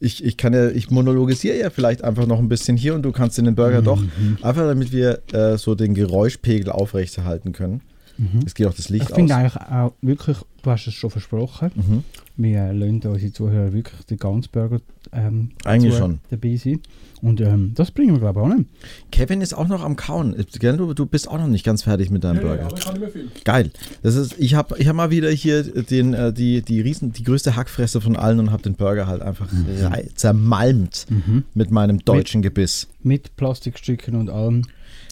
ich, 0.00 0.24
ich 0.24 0.36
kann 0.36 0.52
ja, 0.52 0.68
ich 0.68 0.90
monologisiere 0.90 1.56
ja 1.58 1.70
vielleicht 1.70 2.02
einfach 2.04 2.26
noch 2.26 2.38
ein 2.38 2.48
bisschen 2.48 2.76
hier 2.76 2.94
und 2.94 3.02
du 3.02 3.12
kannst 3.12 3.38
in 3.38 3.44
den 3.44 3.54
Burger 3.54 3.82
doch, 3.82 4.00
Mhm. 4.00 4.38
einfach 4.42 4.64
damit 4.66 4.92
wir 4.92 5.22
äh, 5.32 5.56
so 5.56 5.74
den 5.74 5.94
Geräuschpegel 5.94 6.70
aufrechterhalten 6.70 7.52
können. 7.52 7.80
Mhm. 8.18 8.40
Es 8.44 8.54
geht 8.54 8.66
auch 8.66 8.74
das 8.74 8.88
Licht 8.88 9.08
ich 9.08 9.14
finde 9.14 9.34
aus. 9.34 9.40
eigentlich 9.40 9.56
auch 9.56 9.92
wirklich, 10.02 10.38
du 10.62 10.70
hast 10.70 10.86
es 10.86 10.94
schon 10.94 11.10
versprochen, 11.10 11.70
Mhm. 11.74 12.04
Wir 12.36 12.58
äh, 12.58 12.72
lassen 12.72 13.00
unsere 13.06 13.32
Zuhörer 13.32 13.72
wirklich 13.72 14.04
den 14.06 14.18
ganzen 14.18 14.50
Burger 14.52 14.80
ähm, 15.12 15.50
Eigentlich 15.64 15.94
schon. 15.96 16.18
dabei 16.30 16.56
sein. 16.56 16.80
Und 17.22 17.40
ähm, 17.40 17.72
das 17.74 17.90
bringen 17.90 18.12
wir, 18.14 18.18
glaube 18.20 18.40
ich, 18.40 18.44
auch 18.46 18.54
nicht. 18.56 18.68
Kevin 19.10 19.40
ist 19.40 19.54
auch 19.54 19.68
noch 19.68 19.82
am 19.82 19.96
Kauen. 19.96 20.36
Gell, 20.58 20.76
Du, 20.76 20.92
du 20.92 21.06
bist 21.06 21.28
auch 21.28 21.38
noch 21.38 21.46
nicht 21.48 21.64
ganz 21.64 21.84
fertig 21.84 22.10
mit 22.10 22.24
deinem 22.24 22.36
Ja, 22.36 22.42
ja, 22.42 22.48
Burger. 22.48 22.66
aber 22.66 22.76
ich 22.78 22.84
kann 22.84 22.92
nicht 22.94 23.00
mehr 23.00 23.10
viel. 23.10 23.30
Geil. 23.44 23.70
Das 24.02 24.14
ist, 24.16 24.34
ich 24.38 24.54
habe 24.54 24.76
ich 24.78 24.86
hab 24.86 24.96
mal 24.96 25.10
wieder 25.10 25.30
hier 25.30 25.62
den, 25.62 26.12
äh, 26.12 26.32
die, 26.32 26.60
die, 26.62 26.80
riesen, 26.82 27.12
die 27.12 27.24
größte 27.24 27.56
Hackfresse 27.56 28.00
von 28.02 28.16
allen 28.16 28.38
und 28.38 28.50
habe 28.50 28.62
den 28.62 28.74
Burger 28.74 29.06
halt 29.06 29.22
einfach 29.22 29.48
rei- 29.82 30.08
zermalmt 30.14 31.06
Mhm. 31.08 31.44
mit 31.54 31.70
meinem 31.70 32.00
deutschen 32.04 32.42
Gebiss. 32.42 32.88
Mit 33.02 33.34
Plastikstücken 33.36 34.14
und 34.16 34.28
allem. 34.28 34.62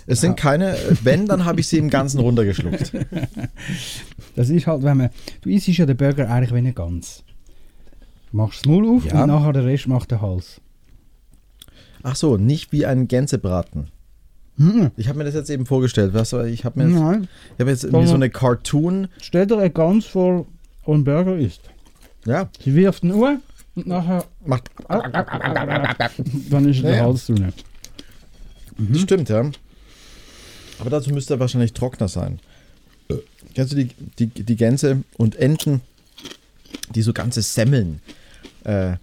Es 0.07 0.21
sind 0.21 0.33
Ja. 0.33 0.37
keine, 0.51 0.77
wenn, 1.03 1.27
dann 1.27 1.45
habe 1.45 1.61
ich 1.61 1.69
sie 1.69 1.79
im 1.79 1.91
Ganzen 1.91 2.21
runtergeschluckt. 2.21 2.93
Das 4.37 4.49
ist 4.51 4.67
halt, 4.67 4.83
wenn 4.83 4.97
man, 4.97 5.11
du 5.43 5.49
isst 5.51 5.69
ja 5.69 5.87
den 5.87 5.97
Burger 5.97 6.29
eigentlich 6.29 6.53
wie 6.53 6.59
eine 6.59 6.73
Gans. 6.73 7.23
Du 8.33 8.37
machst 8.39 8.61
das 8.61 8.67
Maul 8.67 8.97
auf 8.97 9.05
Ja. 9.07 9.23
und 9.23 9.29
nachher 9.29 9.53
der 9.53 9.65
Rest 9.65 9.87
macht 9.87 10.11
der 10.11 10.21
Hals. 10.21 10.61
Ach 12.03 12.17
so, 12.17 12.37
nicht 12.37 12.73
wie 12.73 12.85
ein 12.85 13.07
Gänsebraten. 13.07 13.91
Mhm. 14.57 14.91
Ich 14.97 15.09
habe 15.09 15.19
mir 15.19 15.25
das 15.25 15.35
jetzt 15.35 15.51
eben 15.51 15.67
vorgestellt. 15.67 16.15
Was, 16.15 16.33
ich 16.33 16.65
habe 16.65 16.83
mir 16.83 16.89
jetzt, 16.91 17.01
Nein. 17.01 17.29
ich 17.55 17.61
hab 17.61 17.69
jetzt 17.69 17.85
irgendwie 17.85 18.07
so 18.09 18.15
eine 18.15 18.29
Cartoon. 18.29 19.07
Stell 19.23 19.47
dir 19.47 19.57
eine 19.59 19.71
Gans 19.71 20.05
vor, 20.07 20.47
einen 20.87 21.05
Burger 21.05 21.37
isst. 21.37 21.71
Ja. 22.27 22.49
Sie 22.63 22.75
wirft 22.75 23.05
ihn 23.05 23.13
um 23.13 23.41
und 23.77 23.87
nachher 23.87 24.25
macht. 24.45 24.71
Dann 24.89 26.69
ist 26.69 26.83
der 26.83 26.95
ja. 26.97 27.05
Hals 27.05 27.27
drin. 27.27 27.53
Das 28.79 29.01
stimmt, 29.01 29.29
ja. 29.29 29.45
Aber 30.79 30.91
dazu 30.91 31.11
müsste 31.11 31.35
er 31.35 31.41
wahrscheinlich 31.41 31.73
trockener 31.73 32.09
sein. 32.09 32.41
Kennst 33.55 33.73
du 33.73 33.77
die, 33.77 33.91
die, 34.19 34.27
die 34.27 34.57
Gänse 34.57 35.03
und 35.17 35.37
Enten, 35.37 35.81
die 36.95 37.03
so 37.03 37.13
ganze 37.13 37.43
Semmeln 37.43 38.01
äh, 38.65 38.95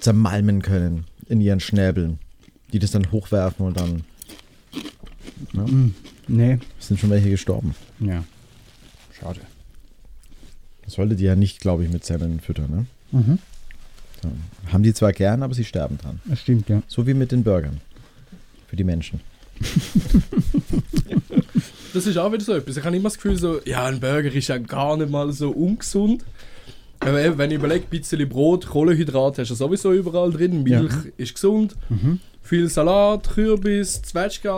zermalmen 0.00 0.62
können 0.62 1.04
in 1.28 1.40
ihren 1.40 1.60
Schnäbeln? 1.60 2.18
Die 2.72 2.78
das 2.78 2.90
dann 2.92 3.10
hochwerfen 3.12 3.66
und 3.66 3.76
dann. 3.76 4.04
Ja, 5.52 5.62
Mm, 5.62 5.94
nee. 6.28 6.58
sind 6.78 6.98
schon 6.98 7.10
welche 7.10 7.28
gestorben. 7.30 7.74
Ja. 8.00 8.24
Schade. 9.18 9.40
Das 10.84 10.94
sollte 10.94 11.16
die 11.16 11.24
ja 11.24 11.36
nicht, 11.36 11.60
glaube 11.60 11.84
ich, 11.84 11.90
mit 11.92 12.04
Semmeln 12.04 12.40
füttern. 12.40 12.70
Ne? 12.70 12.86
Mhm. 13.20 13.38
So. 14.22 14.30
Haben 14.72 14.82
die 14.82 14.94
zwar 14.94 15.12
gern, 15.12 15.42
aber 15.42 15.54
sie 15.54 15.64
sterben 15.64 15.98
dran. 15.98 16.20
Das 16.24 16.40
stimmt, 16.40 16.68
ja. 16.68 16.82
So 16.88 17.06
wie 17.06 17.14
mit 17.14 17.30
den 17.32 17.44
Burgern. 17.44 17.80
Für 18.68 18.76
die 18.76 18.84
Menschen. 18.84 19.20
Das 21.92 22.06
ist 22.06 22.16
auch 22.18 22.32
wieder 22.32 22.42
so 22.44 22.54
etwas. 22.54 22.76
Ich 22.76 22.84
habe 22.84 22.96
immer 22.96 23.04
das 23.04 23.14
Gefühl, 23.16 23.36
so, 23.36 23.60
ja, 23.64 23.84
ein 23.84 24.00
Burger 24.00 24.32
ist 24.32 24.48
ja 24.48 24.58
gar 24.58 24.96
nicht 24.96 25.10
mal 25.10 25.32
so 25.32 25.50
ungesund. 25.50 26.24
Aber 27.00 27.22
eben, 27.22 27.38
wenn 27.38 27.50
ich 27.50 27.56
überlege, 27.58 27.84
ein 27.84 27.90
bisschen 27.90 28.28
Brot, 28.28 28.66
Kohlenhydrate 28.66 29.42
hast 29.42 29.50
du 29.50 29.54
sowieso 29.54 29.92
überall 29.92 30.30
drin, 30.32 30.62
Milch 30.62 30.90
Ja. 30.92 31.02
ist 31.18 31.34
gesund, 31.34 31.76
Mhm. 31.88 32.18
viel 32.42 32.68
Salat, 32.68 33.30
Kürbis, 33.34 34.00
Zwetschge 34.02 34.52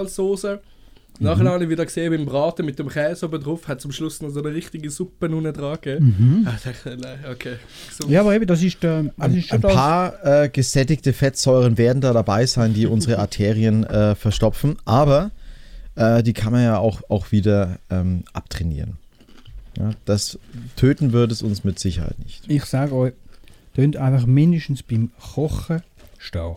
Soße. 1.19 1.25
Nachher 1.25 1.45
Mhm. 1.45 1.49
habe 1.49 1.65
ich 1.65 1.71
wieder 1.71 1.85
gesehen, 1.85 2.13
beim 2.13 2.27
Braten 2.27 2.65
mit 2.67 2.79
dem 2.79 2.89
Käse 2.89 3.27
oben 3.27 3.43
drauf, 3.43 3.67
hat 3.69 3.81
zum 3.81 3.93
Schluss 3.93 4.21
noch 4.21 4.31
so 4.31 4.41
eine 4.43 4.53
richtige 4.55 4.91
Suppe 4.91 5.27
unten 5.29 5.53
dran 5.53 5.79
gegeben. 5.81 6.17
Mhm. 6.19 6.47
Ah, 6.49 6.55
ich 6.57 6.63
dachte, 6.63 6.97
nein, 7.01 7.19
okay. 7.31 7.57
gesund. 7.89 8.11
Ja, 8.11 8.21
aber 8.21 8.35
eben, 8.35 8.47
das 8.47 8.63
ist 8.63 8.83
der. 8.83 9.03
Das 9.05 9.13
Ein, 9.19 9.35
ist 9.37 9.49
schon 9.49 9.57
ein 9.59 9.63
das. 9.63 9.73
paar 9.75 10.25
äh, 10.45 10.49
gesättigte 10.49 11.13
Fettsäuren 11.13 11.79
werden 11.79 12.01
da 12.01 12.13
dabei 12.13 12.47
sein, 12.47 12.75
die 12.75 12.87
unsere 12.87 13.19
Arterien 13.21 13.85
äh, 13.85 14.15
verstopfen, 14.15 14.77
aber 14.85 15.31
äh, 15.95 16.23
die 16.23 16.33
kann 16.35 16.53
man 16.53 16.63
ja 16.63 16.79
auch, 16.79 17.01
auch 17.09 17.33
wieder 17.33 17.79
ähm, 17.91 18.25
abtrainieren. 18.33 18.97
Ja, 19.79 19.91
das 20.07 20.39
töten 20.77 21.13
würde 21.13 21.33
es 21.35 21.43
uns 21.43 21.65
mit 21.65 21.79
Sicherheit 21.79 22.19
nicht. 22.19 22.45
Ich 22.49 22.65
sage 22.65 22.95
euch, 22.95 23.13
tönt 23.75 23.97
einfach 23.99 24.27
mindestens 24.27 24.83
beim 24.83 25.11
Kochen 25.35 25.83
stehen. 26.19 26.57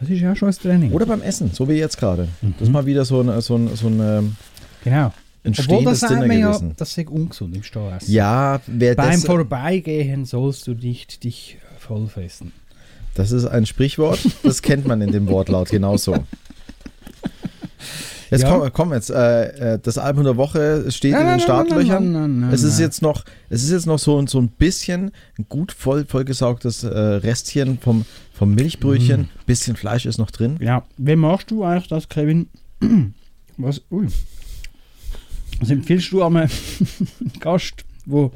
Das 0.00 0.10
ist 0.10 0.20
ja 0.20 0.32
auch 0.32 0.36
schon 0.36 0.48
ein 0.48 0.54
Training. 0.54 0.92
Oder 0.92 1.06
beim 1.06 1.22
Essen, 1.22 1.50
so 1.52 1.68
wie 1.68 1.74
jetzt 1.74 1.96
gerade. 1.98 2.28
Das 2.58 2.68
ist 2.68 2.72
mal 2.72 2.84
wieder 2.86 3.04
so 3.04 3.20
ein, 3.20 3.40
so 3.40 3.56
ein, 3.56 3.74
so 3.76 3.86
ein 3.86 4.00
ähm, 4.00 4.36
Genau. 4.82 5.06
Obwohl, 5.06 5.14
entstehendes 5.44 6.00
das 6.00 6.08
Dinner 6.10 6.32
ja, 6.34 6.46
gewesen. 6.48 6.72
das 6.76 6.94
sei 6.94 7.06
ungesund 7.06 7.54
im 7.54 7.62
Stehessen. 7.62 8.10
Ja, 8.10 8.60
wer 8.66 8.94
Beim 8.94 9.12
das, 9.12 9.24
Vorbeigehen 9.24 10.24
sollst 10.24 10.66
du 10.66 10.72
nicht 10.72 11.22
dich 11.24 11.58
vollfressen. 11.78 12.52
das 13.14 13.30
ist 13.30 13.44
ein 13.46 13.66
Sprichwort, 13.66 14.18
das 14.42 14.62
kennt 14.62 14.86
man 14.86 15.00
in 15.02 15.12
dem 15.12 15.28
Wortlaut 15.28 15.68
genauso. 15.70 16.16
Jetzt 18.30 18.42
Ja. 18.42 18.50
komm, 18.58 18.72
komm 18.72 18.92
jetzt, 18.94 19.10
äh, 19.10 19.74
äh, 19.74 19.78
das 19.80 19.98
Album 19.98 20.24
der 20.24 20.36
Woche 20.36 20.90
steht 20.90 21.12
Nein, 21.12 21.22
in 21.22 21.28
den 21.28 21.40
Startlöchern. 21.40 22.10
nein, 22.10 22.22
nein, 22.22 22.40
nein, 22.40 22.52
es 22.52 22.62
ist 22.62 22.80
jetzt 22.80 23.02
noch, 23.02 23.24
es 23.50 23.62
ist 23.62 23.70
jetzt 23.70 23.86
noch 23.86 23.98
so, 23.98 24.26
so 24.26 24.40
ein 24.40 24.48
bisschen 24.48 25.12
ein 25.38 25.44
gut 25.48 25.72
voll, 25.72 26.06
vollgesaugtes 26.06 26.82
äh, 26.84 26.88
Restchen 26.88 27.78
vom, 27.78 28.06
vom 28.34 28.54
Milchbrötchen. 28.54 29.22
Mhm. 29.22 29.28
Bisschen 29.46 29.76
Fleisch 29.76 30.04
ist 30.04 30.18
noch 30.18 30.30
drin. 30.30 30.58
Ja, 30.60 30.84
wie 30.98 31.16
machst 31.16 31.50
du 31.50 31.64
eigentlich 31.64 31.88
das, 31.88 32.08
Kevin? 32.08 32.48
Was? 33.56 33.80
Ui. 33.90 34.08
Was 35.60 35.70
empfiehlst 35.70 36.12
du 36.12 36.22
einem 36.22 36.50
Gast, 37.40 37.84
wo 38.04 38.32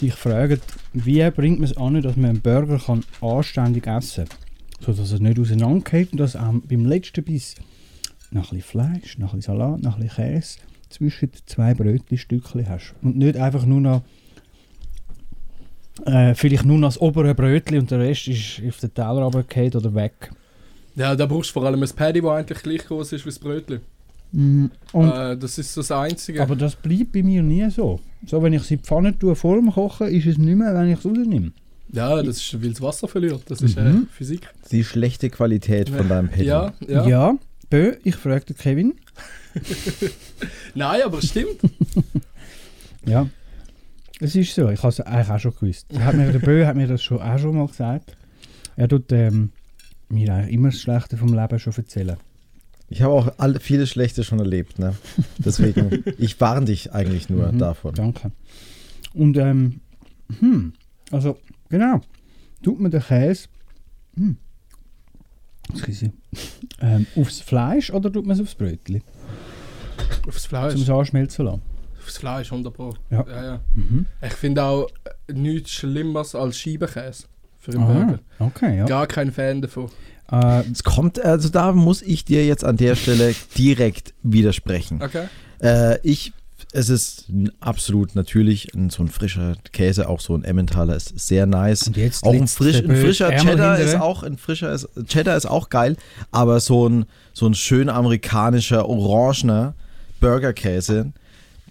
dich 0.00 0.14
fragt, 0.14 0.64
wie 0.92 1.30
bringt 1.30 1.60
man 1.60 1.70
es 1.70 1.76
an, 1.76 2.02
dass 2.02 2.16
man 2.16 2.30
einen 2.30 2.40
Burger 2.40 2.78
kann 2.78 3.04
anständig 3.20 3.86
essen 3.86 4.26
kann? 4.26 4.38
So 4.80 4.92
dass 4.92 5.12
er 5.12 5.20
nicht 5.20 5.38
auseinandergeht 5.38 6.10
und 6.12 6.18
dass 6.18 6.34
auch 6.34 6.52
beim 6.64 6.84
letzten 6.84 7.22
Biss 7.22 7.54
noch 8.32 8.50
ein 8.50 8.58
bisschen 8.58 8.62
Fleisch, 8.62 9.18
noch 9.18 9.32
ein 9.32 9.38
bisschen 9.38 9.58
Salat, 9.58 9.82
noch 9.82 9.94
ein 9.96 10.02
bisschen 10.02 10.32
Käse 10.32 10.58
zwischen 10.90 11.30
den 11.30 11.40
zwei 11.46 11.72
Brötchenstückchen 11.74 12.68
hast. 12.68 12.94
Und 13.00 13.16
nicht 13.16 13.36
einfach 13.36 13.64
nur 13.64 13.80
noch 13.80 14.02
äh, 16.06 16.34
vielleicht 16.34 16.64
nur 16.64 16.78
noch 16.78 16.88
das 16.88 17.00
obere 17.00 17.34
Brötchen 17.34 17.78
und 17.78 17.90
der 17.90 18.00
Rest 18.00 18.28
ist 18.28 18.60
auf 18.66 18.78
den 18.80 18.92
Teller 18.94 19.22
runtergefallen 19.22 19.72
oder 19.74 19.94
weg. 19.94 20.30
Ja, 20.96 21.14
da 21.16 21.26
brauchst 21.26 21.50
du 21.50 21.54
vor 21.54 21.64
allem 21.66 21.82
ein 21.82 21.88
Paddy, 21.88 22.20
das 22.20 22.30
eigentlich 22.30 22.62
gleich 22.62 22.84
groß 22.86 23.12
ist 23.12 23.24
wie 23.24 23.30
das 23.30 23.38
Brötchen. 23.38 23.80
Mm, 24.32 24.66
Und 24.92 25.10
Äh, 25.10 25.36
das 25.36 25.58
ist 25.58 25.76
das 25.76 25.90
Einzige. 25.90 26.42
Aber 26.42 26.56
das 26.56 26.74
bleibt 26.76 27.12
bei 27.12 27.22
mir 27.22 27.42
nie 27.42 27.68
so. 27.70 28.00
So, 28.26 28.42
wenn 28.42 28.52
ich 28.52 28.62
sie 28.62 28.74
in 28.74 28.80
die 28.80 28.86
Pfanne 28.86 29.18
tue 29.18 29.34
vor 29.36 29.56
dem 29.56 29.70
Kochen, 29.72 30.08
ist 30.08 30.26
es 30.26 30.38
nicht 30.38 30.56
mehr, 30.56 30.74
wenn 30.74 30.90
ich 30.90 30.98
es 30.98 31.04
rausnehme. 31.04 31.52
ja, 31.92 32.22
das 32.22 32.38
ist, 32.38 32.62
weil 32.62 32.70
das 32.70 32.80
Wasser 32.80 33.06
verliert. 33.08 33.42
Das 33.48 33.60
ist 33.60 33.76
äh, 33.76 33.82
Mhm. 33.82 34.08
Physik. 34.10 34.48
Die 34.72 34.82
schlechte 34.84 35.30
Qualität 35.30 35.88
von 35.90 36.08
deinem 36.08 36.28
Patty. 36.28 36.44
Ja, 36.44 36.72
ja. 36.88 37.06
Ja, 37.06 37.34
Bö, 37.70 37.92
ich 38.02 38.16
frage 38.16 38.46
den 38.46 38.56
Kevin. 38.56 38.94
Nein, 40.74 41.02
aber 41.04 41.18
es 41.18 41.28
stimmt. 41.28 41.60
Ja, 43.06 43.28
es 44.20 44.36
ist 44.36 44.54
so. 44.54 44.68
Ich 44.70 44.78
habe 44.78 44.88
es 44.88 45.00
eigentlich 45.00 45.30
auch 45.30 45.38
schon 45.38 45.54
gewusst. 45.54 45.86
Hat 45.98 46.14
mir, 46.14 46.30
der 46.30 46.38
Bö 46.38 46.66
hat 46.66 46.76
mir 46.76 46.86
das 46.86 47.02
schon 47.02 47.20
auch 47.20 47.38
schon 47.38 47.56
mal 47.56 47.66
gesagt. 47.66 48.16
Er 48.76 48.88
tut 48.88 49.10
ähm, 49.12 49.52
mir 50.08 50.32
eigentlich 50.32 50.54
immer 50.54 50.68
das 50.68 50.80
Schlechte 50.80 51.16
vom 51.16 51.34
Leben 51.34 51.58
schon 51.58 51.74
erzählen. 51.74 52.16
Ich 52.88 53.02
habe 53.02 53.12
auch 53.14 53.32
alle, 53.38 53.60
vieles 53.60 53.90
Schlechte 53.90 54.24
schon 54.24 54.38
erlebt. 54.38 54.78
Ne? 54.78 54.94
Deswegen, 55.38 56.04
ich 56.18 56.40
warne 56.40 56.66
dich 56.66 56.92
eigentlich 56.92 57.28
nur 57.28 57.50
Mhm, 57.50 57.58
davon. 57.58 57.94
Danke. 57.94 58.32
Und 59.14 59.36
ähm, 59.36 59.80
hm, 60.38 60.72
also 61.10 61.38
genau. 61.68 62.00
tut 62.62 62.80
man 62.80 62.90
den 62.90 63.02
Käse 63.02 63.48
hm, 64.16 64.36
excuse, 65.72 66.12
ähm, 66.80 67.06
aufs 67.16 67.40
Fleisch 67.40 67.90
oder 67.90 68.12
tut 68.12 68.26
man 68.26 68.36
es 68.36 68.42
aufs 68.42 68.54
Brötchen? 68.54 69.02
Aufs 70.26 70.46
Fleisch. 70.46 70.74
Zum 70.74 70.82
es 70.82 70.90
anschmelzen 70.90 71.46
lassen. 71.46 71.62
Aufs 72.04 72.18
Fleisch, 72.18 72.52
100 72.52 72.72
Pro. 72.74 72.94
Ja. 73.10 73.24
ja, 73.26 73.44
ja. 73.44 73.60
Mhm. 73.74 74.06
Ich 74.22 74.34
finde 74.34 74.62
auch 74.62 74.88
äh, 75.26 75.32
nichts 75.32 75.70
Schlimmeres 75.70 76.34
als 76.34 76.58
Scheibenkäse 76.58 77.24
für 77.58 77.72
einen 77.72 77.82
Aha, 77.82 77.92
Burger. 77.92 78.18
okay, 78.38 78.78
ja. 78.78 78.84
Gar 78.84 79.06
kein 79.06 79.32
Fan 79.32 79.62
davon. 79.62 79.90
Es 80.72 80.82
kommt, 80.82 81.22
also 81.22 81.48
da 81.50 81.72
muss 81.72 82.02
ich 82.02 82.24
dir 82.24 82.46
jetzt 82.46 82.64
an 82.64 82.76
der 82.76 82.96
Stelle 82.96 83.34
direkt 83.58 84.14
widersprechen. 84.22 85.02
Okay. 85.02 85.26
Äh, 85.62 85.98
ich, 86.02 86.32
es 86.72 86.88
ist 86.88 87.26
absolut 87.60 88.14
natürlich 88.14 88.74
ein, 88.74 88.90
so 88.90 89.02
ein 89.02 89.08
frischer 89.08 89.56
Käse, 89.72 90.08
auch 90.08 90.20
so 90.20 90.34
ein 90.34 90.42
Emmentaler 90.44 90.96
ist 90.96 91.18
sehr 91.18 91.46
nice. 91.46 91.86
Und 91.86 91.96
jetzt 91.96 92.24
auch 92.24 92.32
ein, 92.32 92.48
frisch, 92.48 92.76
ein 92.76 92.96
frischer 92.96 93.32
Ärmel 93.32 93.52
Cheddar 93.52 93.76
hintere. 93.76 93.94
ist 93.96 94.00
auch 94.00 94.22
ein 94.22 94.38
frischer 94.38 94.72
ist, 94.72 94.88
Cheddar 95.06 95.36
ist 95.36 95.46
auch 95.46 95.68
geil, 95.68 95.96
aber 96.32 96.58
so 96.60 96.88
ein 96.88 97.04
so 97.32 97.46
ein 97.46 97.54
schön 97.54 97.88
amerikanischer 97.88 98.88
orangener 98.88 99.74
Burgerkäse, 100.20 101.12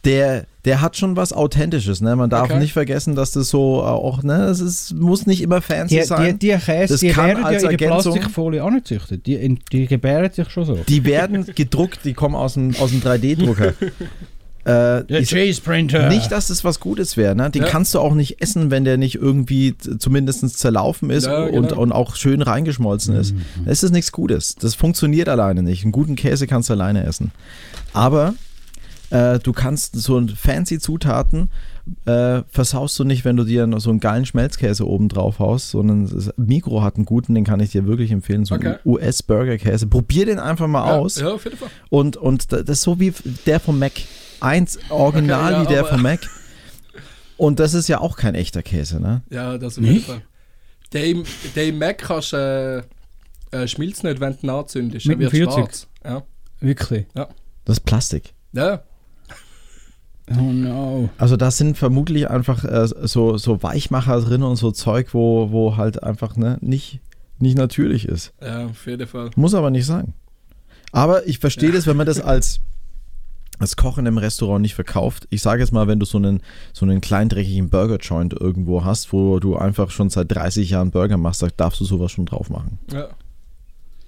der 0.06 0.46
der 0.66 0.80
hat 0.80 0.96
schon 0.96 1.18
was 1.18 1.34
Authentisches, 1.34 2.00
ne? 2.00 2.16
Man 2.16 2.30
darf 2.30 2.46
Okay. 2.50 2.58
nicht 2.60 2.72
vergessen, 2.72 3.16
dass 3.16 3.32
das 3.32 3.50
so 3.50 3.82
äh, 3.82 3.86
auch, 3.86 4.24
ne, 4.24 4.46
es 4.46 4.62
ist, 4.62 4.94
muss 4.94 5.26
nicht 5.28 5.42
immer 5.42 5.62
fancy 5.62 5.96
Die, 5.96 6.02
die, 6.02 6.08
sein. 6.08 6.40
die 6.40 6.48
Käse, 6.52 6.94
das 6.94 7.00
die 7.02 7.10
kann 7.10 7.28
werden 7.28 7.40
ja 7.42 7.46
als 7.48 7.64
in 7.64 7.70
der 7.70 7.72
Ergänzung- 7.82 8.14
Plastikfolie 8.14 8.64
angezüchtet. 8.64 9.26
Die, 9.26 9.34
in, 9.36 9.60
die 9.74 9.88
gebären 9.88 10.32
sich 10.32 10.50
schon 10.50 10.64
so. 10.64 10.80
Die 10.88 11.04
werden 11.04 11.46
gedruckt, 11.56 12.00
die 12.06 12.14
kommen 12.14 12.36
aus 12.36 12.54
dem, 12.54 12.74
aus 12.80 12.92
dem 12.92 13.02
3D-Drucker. 13.02 13.74
Äh, 14.66 15.04
Der 15.04 15.24
Cheese 15.24 15.60
Printer. 15.60 16.08
Nicht, 16.08 16.32
dass 16.32 16.48
das 16.48 16.64
was 16.64 16.80
Gutes 16.80 17.18
wäre. 17.18 17.36
Ne? 17.36 17.50
Den 17.50 17.64
Ja. 17.64 17.68
kannst 17.68 17.94
du 17.94 18.00
auch 18.00 18.14
nicht 18.16 18.42
essen, 18.42 18.72
wenn 18.72 18.86
der 18.86 18.96
nicht 18.96 19.16
irgendwie 19.16 19.76
zumindest 20.00 20.58
zerlaufen 20.58 21.10
ist 21.10 21.26
Ja, 21.26 21.44
und, 21.44 21.68
genau. 21.68 21.82
und 21.82 21.92
auch 21.92 22.16
schön 22.16 22.42
reingeschmolzen 22.42 23.14
ist. 23.14 23.36
Das 23.66 23.84
ist 23.84 23.92
nichts 23.92 24.14
Gutes. 24.14 24.56
Das 24.56 24.74
funktioniert 24.74 25.28
alleine 25.28 25.64
nicht. 25.64 25.84
Einen 25.84 25.92
guten 25.92 26.16
Käse 26.16 26.48
kannst 26.48 26.70
du 26.70 26.74
alleine 26.76 27.04
essen. 27.06 27.32
Aber 27.92 28.36
äh, 29.14 29.40
du 29.40 29.54
kannst 29.54 29.96
so 29.96 30.18
ein 30.18 30.28
fancy 30.30 30.80
Zutaten 30.80 31.50
äh, 32.06 32.42
versaust 32.50 32.98
du 32.98 33.04
nicht, 33.04 33.26
wenn 33.26 33.36
du 33.36 33.44
dir 33.44 33.68
noch 33.68 33.80
so 33.80 33.90
einen 33.90 34.00
geilen 34.00 34.26
Schmelzkäse 34.26 34.88
oben 34.88 35.10
drauf 35.10 35.40
haust, 35.40 35.70
sondern 35.72 36.08
das 36.10 36.34
Mikro 36.38 36.82
hat 36.82 36.96
einen 36.96 37.06
guten, 37.06 37.36
den 37.36 37.44
kann 37.44 37.60
ich 37.60 37.72
dir 37.72 37.86
wirklich 37.86 38.12
empfehlen, 38.12 38.46
so 38.46 38.56
Okay. 38.56 38.68
einen 38.70 38.80
US-Burger-Käse. 38.86 39.88
Probier 39.88 40.26
den 40.26 40.40
einfach 40.40 40.68
mal 40.68 40.88
Ja, 40.88 40.96
aus. 40.98 41.20
ja, 41.20 41.30
auf 41.34 41.44
jeden 41.44 41.58
Fall. 41.58 41.70
Und, 41.90 42.18
und 42.18 42.52
das 42.52 42.62
ist 42.70 42.82
so 42.84 43.00
wie 43.00 43.14
der 43.46 43.60
vom 43.60 43.80
Mac. 43.80 43.92
Eins 44.40 44.80
original 44.90 45.54
Okay, 45.54 45.54
ja, 45.54 45.62
wie 45.70 45.74
der 45.74 45.86
vom 45.86 46.02
Mac. 46.02 46.20
Und 47.38 47.60
das 47.60 47.74
ist 47.74 47.88
ja 47.90 48.00
auch 48.00 48.16
kein 48.18 48.36
echter 48.36 48.62
Käse, 48.64 49.00
ne? 49.02 49.22
Ja, 49.30 49.58
das 49.58 49.78
auf 49.78 49.84
jeden 49.84 49.96
Nicht? 49.96 50.06
Fall. 50.08 50.22
Den, 50.94 51.24
den 51.56 51.78
Mac 51.78 51.98
kannst 52.00 52.34
du 52.34 52.86
äh, 53.52 53.58
äh, 53.64 53.68
schmilzt 53.68 54.04
nicht, 54.04 54.20
wenn 54.20 54.34
du 54.34 54.40
ihn 54.48 54.50
anzündest. 54.50 55.06
Mit 55.06 55.18
dem 55.20 55.22
wird 55.22 55.32
Feuerzeug? 55.34 55.64
schwarz. 55.66 55.88
Ja. 56.06 56.24
Wirklich? 56.60 57.06
Ja. 57.16 57.28
Das 57.66 57.78
ist 57.78 57.86
Plastik. 57.86 58.34
Ja. 58.54 58.84
Oh 60.30 60.42
no. 60.42 61.10
Also 61.18 61.36
da 61.36 61.52
sind 61.52 61.78
vermutlich 61.78 62.30
einfach 62.30 62.64
äh, 62.64 62.88
so, 62.88 63.38
so 63.38 63.62
Weichmacher 63.62 64.22
drin 64.22 64.44
und 64.44 64.56
so 64.56 64.72
Zeug, 64.72 65.14
wo, 65.14 65.52
wo 65.52 65.76
halt 65.76 66.02
einfach 66.04 66.38
ne, 66.38 66.58
nicht, 66.62 67.00
nicht 67.40 67.58
natürlich 67.58 68.08
ist. 68.08 68.34
Ja, 68.42 68.68
auf 68.68 68.86
jeden 68.88 69.08
Fall. 69.08 69.32
Muss 69.36 69.54
aber 69.54 69.70
nicht 69.70 69.86
sein. 69.86 70.14
Aber 70.92 71.28
ich 71.28 71.40
verstehe 71.40 71.72
das, 71.72 71.88
wenn 71.88 71.98
man 71.98 72.06
das 72.06 72.22
als, 72.22 72.62
als 73.60 73.76
Kochen 73.76 74.06
im 74.06 74.18
Restaurant 74.18 74.62
nicht 74.62 74.76
verkauft. 74.76 75.28
Ich 75.30 75.42
sage 75.42 75.62
jetzt 75.62 75.72
mal, 75.72 75.88
wenn 75.88 76.00
du 76.00 76.06
so 76.06 76.20
einen, 76.20 76.42
so 76.72 76.86
einen 76.86 77.02
kleindreckigen 77.02 77.70
Burger-Joint 77.70 78.34
irgendwo 78.34 78.86
hast, 78.86 79.12
wo 79.12 79.40
du 79.40 79.58
einfach 79.58 79.90
schon 79.92 80.10
seit 80.10 80.32
30 80.32 80.70
Jahren 80.70 80.92
Burger 80.92 81.18
machst, 81.18 81.42
da 81.42 81.48
darfst 81.58 81.82
du 81.82 81.86
sowas 81.86 82.12
schon 82.12 82.28
drauf 82.28 82.50
machen. 82.50 82.80
Ja. 82.92 83.10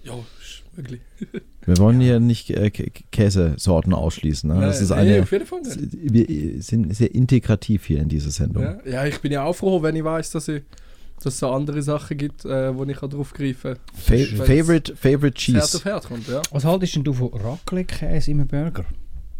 Jo, 0.03 0.23
wirklich. 0.75 1.01
Wir 1.65 1.77
wollen 1.77 1.99
hier 1.99 2.19
nicht 2.19 2.51
äh, 2.51 2.67
Kä- 2.67 2.91
Käsesorten 3.11 3.93
ausschließen. 3.93 4.49
Ne? 4.53 4.61
Das 4.61 4.81
ist 4.81 4.89
nee, 4.89 4.95
eine, 4.95 5.19
nicht. 5.21 5.31
wir 5.31 6.61
sind 6.61 6.95
sehr 6.95 7.13
integrativ 7.13 7.85
hier 7.85 7.99
in 8.01 8.09
dieser 8.09 8.31
Sendung. 8.31 8.63
Ja, 8.63 8.77
ja, 8.85 9.05
ich 9.05 9.19
bin 9.19 9.31
ja 9.31 9.43
auch 9.43 9.55
froh, 9.55 9.81
wenn 9.81 9.95
ich 9.95 10.03
weiß, 10.03 10.31
dass, 10.31 10.47
ich, 10.47 10.61
dass 11.17 11.33
es 11.33 11.39
so 11.39 11.49
andere 11.49 11.81
Sachen 11.81 12.17
gibt, 12.17 12.45
äh, 12.45 12.75
wo 12.75 12.83
ich 12.83 12.97
drauf 12.97 13.33
greifen 13.33 13.77
Fa 13.93 14.15
kann. 14.15 14.45
favorite, 14.45 14.95
favorite 14.95 15.33
Cheese. 15.33 15.77
Auf 15.77 15.85
Herd 15.85 16.07
kommt, 16.07 16.27
ja. 16.27 16.41
Was 16.51 16.65
haltest 16.65 16.95
denn 16.95 17.03
du 17.03 17.13
von 17.13 17.29
Raclette-Käse 17.33 18.31
im 18.31 18.45
Burger? 18.47 18.85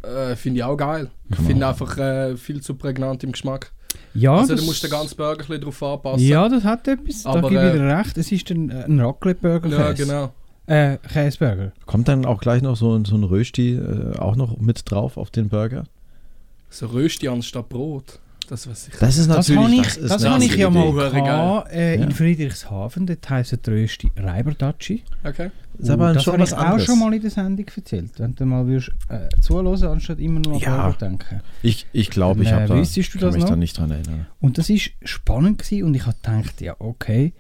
Äh, 0.02 0.36
Finde 0.36 0.60
ich 0.60 0.64
auch 0.64 0.78
geil. 0.78 1.10
Ich 1.30 1.36
Come 1.36 1.48
finde 1.48 1.68
einfach 1.68 1.98
äh, 1.98 2.38
viel 2.38 2.62
zu 2.62 2.76
prägnant 2.76 3.24
im 3.24 3.32
Geschmack. 3.32 3.72
Ja, 4.14 4.36
also 4.38 4.56
du 4.56 4.64
musst 4.64 4.84
den 4.84 4.92
ganzen 4.92 5.16
Burger 5.16 5.44
ein 5.44 5.48
bisschen 5.48 5.62
drauf 5.62 5.84
anpassen. 5.84 6.26
Ja, 6.28 6.50
das 6.50 6.64
hat 6.64 6.88
etwas. 6.88 7.24
Da 7.24 7.32
Aber, 7.32 7.50
gebe 7.50 7.68
ich 7.68 7.76
äh, 7.76 7.78
dir 7.78 7.98
recht. 7.98 8.18
Es 8.18 8.32
ist 8.32 8.50
ein, 8.52 8.72
ein 8.72 9.00
Raclette-Burger. 9.00 9.70
Ja, 9.70 9.92
genau. 9.94 10.34
Äh, 10.68 10.98
Käseburger. 10.98 11.72
Kommt 11.86 12.08
dann 12.08 12.26
auch 12.26 12.40
gleich 12.42 12.62
noch 12.62 12.76
so, 12.76 12.96
ein- 12.96 13.06
so 13.06 13.16
ein 13.16 13.24
Rösti 13.24 13.76
äh, 13.76 14.18
auch 14.18 14.36
noch 14.36 14.58
mit 14.58 14.90
drauf 14.90 15.18
auf 15.18 15.30
den 15.30 15.50
Burger? 15.50 15.84
So 16.70 16.88
Rösti 16.88 17.28
anstatt 17.28 17.70
Brot. 17.70 18.20
Das, 18.48 18.70
was 18.70 18.88
ich 18.88 18.94
Das 19.00 19.18
ist 19.18 19.28
Das 19.30 19.48
natürlich- 19.50 19.80
ich, 19.80 19.86
das 19.88 19.98
ist 19.98 20.10
das 20.12 20.24
eine 20.24 20.34
habe 20.36 20.44
ich 20.44 20.56
ja 20.56 20.70
mal 20.70 20.92
gehabt, 20.94 21.72
äh, 21.72 21.96
Ja. 21.98 22.04
in 22.04 22.12
Friedrichshafen. 22.12 23.08
Dort 23.08 23.28
heisst 23.28 23.58
die 23.66 23.70
Rösti 23.72 24.12
Reiberdatschi. 24.16 25.02
Okay. 25.24 25.50
Ist 25.80 25.90
aber 25.90 26.14
das 26.14 26.24
schon 26.24 26.34
habe 26.34 26.44
ich 26.44 26.54
auch 26.54 26.58
anderes. 26.60 26.86
schon 26.86 27.00
mal 27.00 27.14
in 27.14 27.22
der 27.22 27.32
Sendung 27.32 27.66
erzählt. 27.76 28.12
Wenn 28.18 28.36
du 28.36 28.46
mal 28.46 28.68
würdest, 28.68 28.92
äh, 29.10 29.30
zuhören 29.42 29.84
anstatt 29.84 30.20
immer 30.20 30.40
nur 30.42 30.54
an 30.56 30.60
Ja. 30.60 30.82
Burger 30.90 30.98
denken. 31.10 31.42
Ich, 31.64 31.88
ich 31.92 32.10
glaube, 32.12 32.44
ich 32.44 32.50
Dann, 32.50 32.56
habe 32.56 32.64
äh, 32.66 32.68
da, 32.68 32.74
du 32.76 33.02
kann 33.10 33.20
das 33.22 33.34
mich 33.34 33.44
noch? 33.44 33.50
da 33.50 33.56
nicht 33.56 33.78
dran 33.80 33.92
erinnern. 33.92 34.28
Und 34.40 34.58
das 34.60 34.70
ist 34.70 34.92
spannend 35.04 35.58
gewesen 35.60 35.84
und 35.86 35.96
ich 35.96 36.06
habe 36.06 36.16
gedacht, 36.22 36.62
ja 36.62 36.76
okay, 36.78 37.34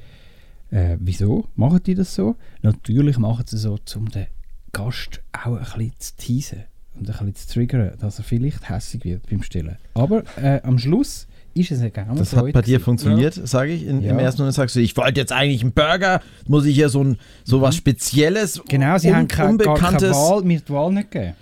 äh, 0.72 0.98
wieso 1.00 1.48
machen 1.56 1.82
die 1.86 1.96
das 1.96 2.14
so? 2.16 2.36
Natürlich 2.62 3.18
machen 3.18 3.46
sie 3.48 3.58
so, 3.58 3.78
um 3.96 4.10
den 4.10 4.28
Gast 4.72 5.22
auch 5.34 5.46
ein 5.58 5.60
bisschen 5.78 5.94
zu 6.00 6.16
teasen 6.18 6.64
und 6.96 7.02
ein 7.10 7.14
bisschen 7.32 7.36
zu 7.36 7.54
triggern, 7.54 7.92
dass 8.00 8.20
er 8.20 8.24
vielleicht 8.24 8.70
hässig 8.70 9.04
wird 9.06 9.30
beim 9.30 9.42
Stillen. 9.44 9.78
Aber 9.94 10.24
äh, 10.38 10.62
am 10.64 10.78
Schluss 10.80 11.28
ist 11.54 11.72
es 11.72 11.80
eine 11.80 11.90
gerne 11.92 12.16
Das 12.16 12.36
hat 12.36 12.52
bei 12.52 12.62
dir 12.62 12.82
funktioniert, 12.82 13.34
sage 13.34 13.72
ich. 13.72 13.84
In, 13.88 14.00
Im 14.02 14.18
Ja. 14.18 14.20
ersten 14.26 14.42
Moment 14.42 14.56
sagst 14.56 14.76
du, 14.76 14.82
ich 14.82 14.98
wollte 14.98 15.22
jetzt 15.22 15.32
eigentlich 15.32 15.62
einen 15.62 15.72
Burger, 15.72 16.20
muss 16.48 16.66
ich 16.66 16.76
hier 16.76 16.90
so, 16.90 17.02
ein, 17.04 17.18
so 17.46 17.62
was 17.62 17.78
Spezielles, 17.78 18.58
Mhm. 18.58 18.64
Genau, 18.68 18.98
sie 18.98 19.08
un- 19.10 19.16
haben 19.16 19.28
keine, 19.30 19.58
gar 19.58 19.76
keine 19.78 19.88
Unbekanntes. 19.98 20.12
Wahl, 20.18 20.42
mir 20.44 20.60
die 20.60 20.74
Wahl 20.74 20.92
nicht 20.92 21.12
gegeben. 21.12 21.36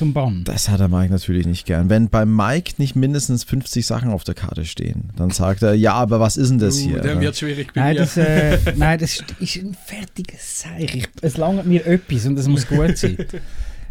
Zum 0.00 0.14
Bann. 0.14 0.44
Das 0.44 0.70
hat 0.70 0.80
der 0.80 0.88
Mike 0.88 1.12
natürlich 1.12 1.46
nicht 1.46 1.66
gern. 1.66 1.90
Wenn 1.90 2.08
beim 2.08 2.34
Mike 2.34 2.72
nicht 2.78 2.96
mindestens 2.96 3.44
50 3.44 3.84
Sachen 3.84 4.10
auf 4.10 4.24
der 4.24 4.34
Karte 4.34 4.64
stehen, 4.64 5.10
dann 5.16 5.30
sagt 5.30 5.60
er, 5.62 5.74
ja, 5.74 5.92
aber 5.92 6.20
was 6.20 6.38
ist 6.38 6.48
denn 6.48 6.58
das 6.58 6.76
Uh, 6.76 6.88
hier? 6.88 7.00
dann 7.00 7.20
wird 7.20 7.36
schwierig 7.36 7.74
bei 7.74 7.80
Nein, 7.82 7.92
mir. 7.94 8.00
das, 8.00 8.16
äh, 8.16 8.58
nein, 8.76 8.98
das 8.98 9.12
ist, 9.16 9.24
ist 9.38 9.56
ein 9.56 9.76
fertiges 9.86 10.60
Seich. 10.62 10.94
Ich- 10.94 11.08
Es 11.20 11.36
langt 11.36 11.66
mir 11.66 11.84
etwas 11.84 12.24
und 12.24 12.38
es 12.38 12.48
muss 12.48 12.66
gut 12.66 12.96
sein. 12.96 13.18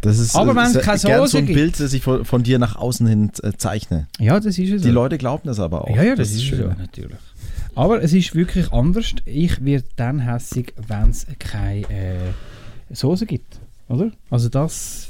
Das 0.00 0.18
ist, 0.18 0.34
Aber 0.34 0.56
wenn 0.56 0.64
es 0.64 0.74
ist 0.74 0.82
keine 0.82 0.98
gern 0.98 1.20
Soße 1.20 1.30
so 1.32 1.38
ein 1.38 1.46
gibt- 1.46 1.56
Bild, 1.58 1.78
das 1.78 1.92
ich 1.92 2.02
von, 2.02 2.24
von 2.24 2.42
dir 2.42 2.58
nach 2.58 2.74
außen 2.74 3.06
hin 3.06 3.30
äh, 3.44 3.52
zeichne. 3.56 4.08
Ja, 4.18 4.40
das 4.40 4.58
ist 4.58 4.72
es. 4.72 4.82
Die 4.82 4.88
so. 4.88 4.94
Leute 4.94 5.16
glauben 5.16 5.42
das 5.46 5.60
aber 5.60 5.84
auch. 5.84 5.94
Ja, 5.94 6.02
ja, 6.02 6.16
das, 6.16 6.32
ist 6.32 6.42
schön. 6.42 6.58
so, 6.58 6.68
natürlich. 6.76 7.18
Aber 7.76 8.02
es 8.02 8.12
ist 8.12 8.34
wirklich 8.34 8.72
anders. 8.72 9.12
Ich 9.26 9.64
werde 9.64 9.84
dann 9.94 10.18
hässig, 10.18 10.74
wenn 10.88 11.10
es 11.10 11.26
keine 11.38 11.82
äh, 11.82 12.16
Soße 12.90 13.26
gibt. 13.26 13.60
Oder? 13.88 14.10
Also 14.30 14.48
das. 14.48 15.09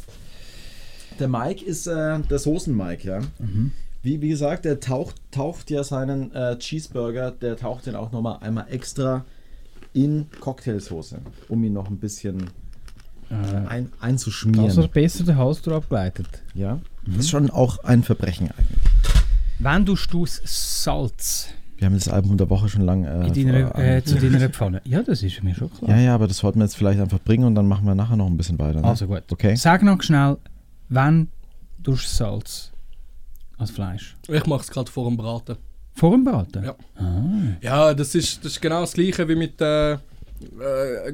Der 1.21 1.29
Mike 1.29 1.65
ist 1.65 1.87
äh, 1.87 2.19
der 2.21 2.39
Soßen-Mike, 2.39 3.07
ja. 3.07 3.21
Mhm. 3.39 3.73
Wie, 4.03 4.21
wie 4.23 4.31
gesagt, 4.31 4.65
der 4.65 4.81
taucht, 4.81 5.17
taucht 5.31 5.71
ja 5.71 5.85
seinen 5.85 6.35
äh, 6.35 6.57
Cheeseburger, 6.59 7.31
der 7.33 7.57
taucht 7.57 7.85
den 7.87 7.95
auch 7.95 8.11
nochmal 8.13 8.39
einmal 8.41 8.65
extra 8.71 9.25
in 9.93 10.27
Cocktailsoße, 10.41 11.19
um 11.49 11.63
ihn 11.65 11.75
noch 11.75 11.89
ein 11.91 11.99
bisschen 11.99 12.45
äh, 13.31 13.35
ein, 13.69 13.93
einzuschmieren. 14.01 14.67
Dass 14.67 14.79
er 14.79 14.89
besser 14.89 15.25
den 15.25 15.37
Hals 15.37 15.61
drauf 15.63 15.85
abgleitet. 15.85 16.27
Ja, 16.55 16.77
Mhm. 17.07 17.13
das 17.17 17.17
ist 17.27 17.31
schon 17.31 17.51
auch 17.51 17.83
ein 17.85 18.03
Verbrechen 18.03 18.51
eigentlich. 18.51 18.79
Wenn 19.59 19.85
du 19.85 19.97
Stuss 19.97 20.41
Salz 20.45 21.49
Wir 21.79 21.87
haben 21.87 21.95
das 21.95 22.09
Album 22.09 22.37
der 22.37 22.49
Woche 22.51 22.69
schon 22.69 22.83
lang 22.83 23.05
äh, 23.05 23.31
deiner, 23.31 23.79
äh, 23.79 24.03
zu 24.05 24.17
deiner 24.17 24.49
Pfanne. 24.51 24.81
Ja, 24.85 25.03
das 25.03 25.23
ist 25.23 25.43
mir 25.43 25.55
schon 25.55 25.71
klar. 25.73 25.91
Ja, 25.91 25.99
ja, 25.99 26.15
aber 26.15 26.27
das 26.29 26.39
sollten 26.39 26.59
wir 26.61 26.65
jetzt 26.65 26.77
vielleicht 26.77 27.01
einfach 27.01 27.21
bringen 27.21 27.45
und 27.45 27.55
dann 27.55 27.67
machen 27.69 27.87
wir 27.87 27.95
nachher 27.95 28.17
noch 28.17 28.27
ein 28.27 28.37
bisschen 28.37 28.59
weiter. 28.59 28.81
Ne? 28.81 28.87
Also 28.87 29.07
gut. 29.07 29.23
Okay. 29.31 29.55
Sag 29.57 29.83
noch 29.83 30.03
schnell, 30.03 30.37
wenn 30.91 31.29
du 31.79 31.97
Salz 31.97 32.71
als 33.57 33.71
Fleisch? 33.71 34.17
Ich 34.29 34.45
mache 34.47 34.61
es 34.63 34.71
gerade 34.71 34.91
vor 34.91 35.09
dem 35.09 35.17
Braten. 35.17 35.57
Vor 35.95 36.13
dem 36.13 36.25
Braten? 36.25 36.65
Ja. 36.65 36.75
Ah. 36.97 37.23
Ja, 37.63 37.95
das 37.95 38.15
ist, 38.15 38.45
das 38.45 38.53
ist 38.53 38.61
genau 38.61 38.83
das 38.83 38.93
gleiche 38.93 39.27
wie 39.29 39.35
mit 39.37 39.61
äh, 39.61 39.93
äh, 39.95 39.99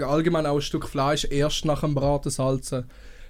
allgemein 0.03 0.47
auch 0.47 0.57
ein 0.57 0.63
Stück 0.63 0.89
Fleisch 0.89 1.25
erst 1.31 1.65
nach 1.65 1.81
dem 1.81 1.95
Braten 1.95 2.31
salzen. 2.31 2.85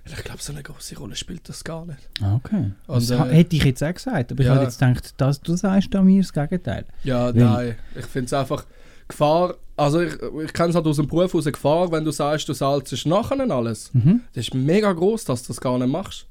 Ich 0.05 0.15
glaube, 0.23 0.41
so 0.41 0.53
eine 0.53 0.63
große 0.63 0.97
Rolle 0.99 1.17
spielt 1.17 1.49
das 1.49 1.65
gar 1.65 1.85
nicht. 1.85 1.99
Ah, 2.23 2.37
Okay. 2.37 2.71
Und, 2.87 2.97
das 3.03 3.11
äh, 3.11 3.19
hätte 3.35 3.57
ich 3.57 3.65
jetzt 3.65 3.83
auch 3.83 3.93
gesagt, 3.93 4.31
aber 4.31 4.41
ich 4.41 4.47
ja. 4.47 4.55
habe 4.55 4.65
jetzt 4.65 4.79
gedacht, 4.79 5.15
dass 5.17 5.41
du 5.41 5.57
sagst 5.57 5.89
da 5.93 6.01
mir 6.03 6.23
das 6.23 6.33
Gegenteil. 6.33 6.85
Ja, 7.03 7.27
Weil- 7.27 7.45
nein. 7.45 7.77
Ich 7.97 8.07
finde 8.07 8.27
es 8.27 8.33
einfach 8.33 8.65
Gefahr. 9.09 9.55
Also 9.77 10.01
ich, 10.01 10.15
ich 10.45 10.53
kenne 10.53 10.71
es 10.71 10.75
halt 10.77 10.87
aus 10.87 10.97
dem 10.97 11.07
Beruf 11.09 11.35
aus 11.35 11.45
Gefahr, 11.45 11.91
wenn 11.91 12.05
du 12.05 12.11
sagst, 12.13 12.49
du 12.49 12.53
salzest 12.55 13.05
nachher 13.07 13.39
alles. 13.51 13.93
Mhm. 13.95 14.21
Das 14.33 14.45
ist 14.47 14.55
mega 14.55 14.93
groß, 14.93 15.25
dass 15.25 15.43
du 15.43 15.49
das 15.49 15.61
gar 15.61 15.77
nicht 15.79 15.89
machst. 15.89 16.27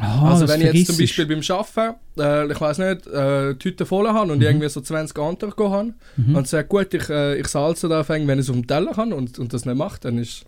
Ah, 0.00 0.30
also 0.30 0.48
wenn 0.48 0.60
ich 0.60 0.72
jetzt 0.72 0.86
zum 0.86 0.96
Beispiel 0.98 1.26
beim 1.26 1.40
Arbeiten, 1.48 1.96
äh, 2.18 2.52
ich 2.52 2.60
weiß 2.60 2.78
nicht, 2.78 3.06
äh, 3.06 3.52
die 3.52 3.58
Tüte 3.58 3.86
voll 3.86 4.08
habe 4.08 4.32
und 4.32 4.38
Mhm. 4.38 4.44
irgendwie 4.44 4.68
so 4.68 4.80
20 4.80 5.18
andere 5.18 5.50
gehen 5.52 5.70
habe 5.70 5.92
Mhm. 6.16 6.36
und 6.36 6.48
sage, 6.48 6.66
gut, 6.68 6.92
ich, 6.94 7.08
äh, 7.08 7.36
ich 7.38 7.48
salze 7.48 7.88
da 7.88 8.02
wenn 8.26 8.38
ich 8.38 8.44
es 8.44 8.50
auf 8.50 8.56
dem 8.56 8.66
Teller 8.66 8.92
kann 8.92 9.12
und, 9.12 9.38
und 9.38 9.52
das 9.52 9.64
nicht 9.66 9.76
mache, 9.76 9.98
dann 10.00 10.18
ist 10.18 10.44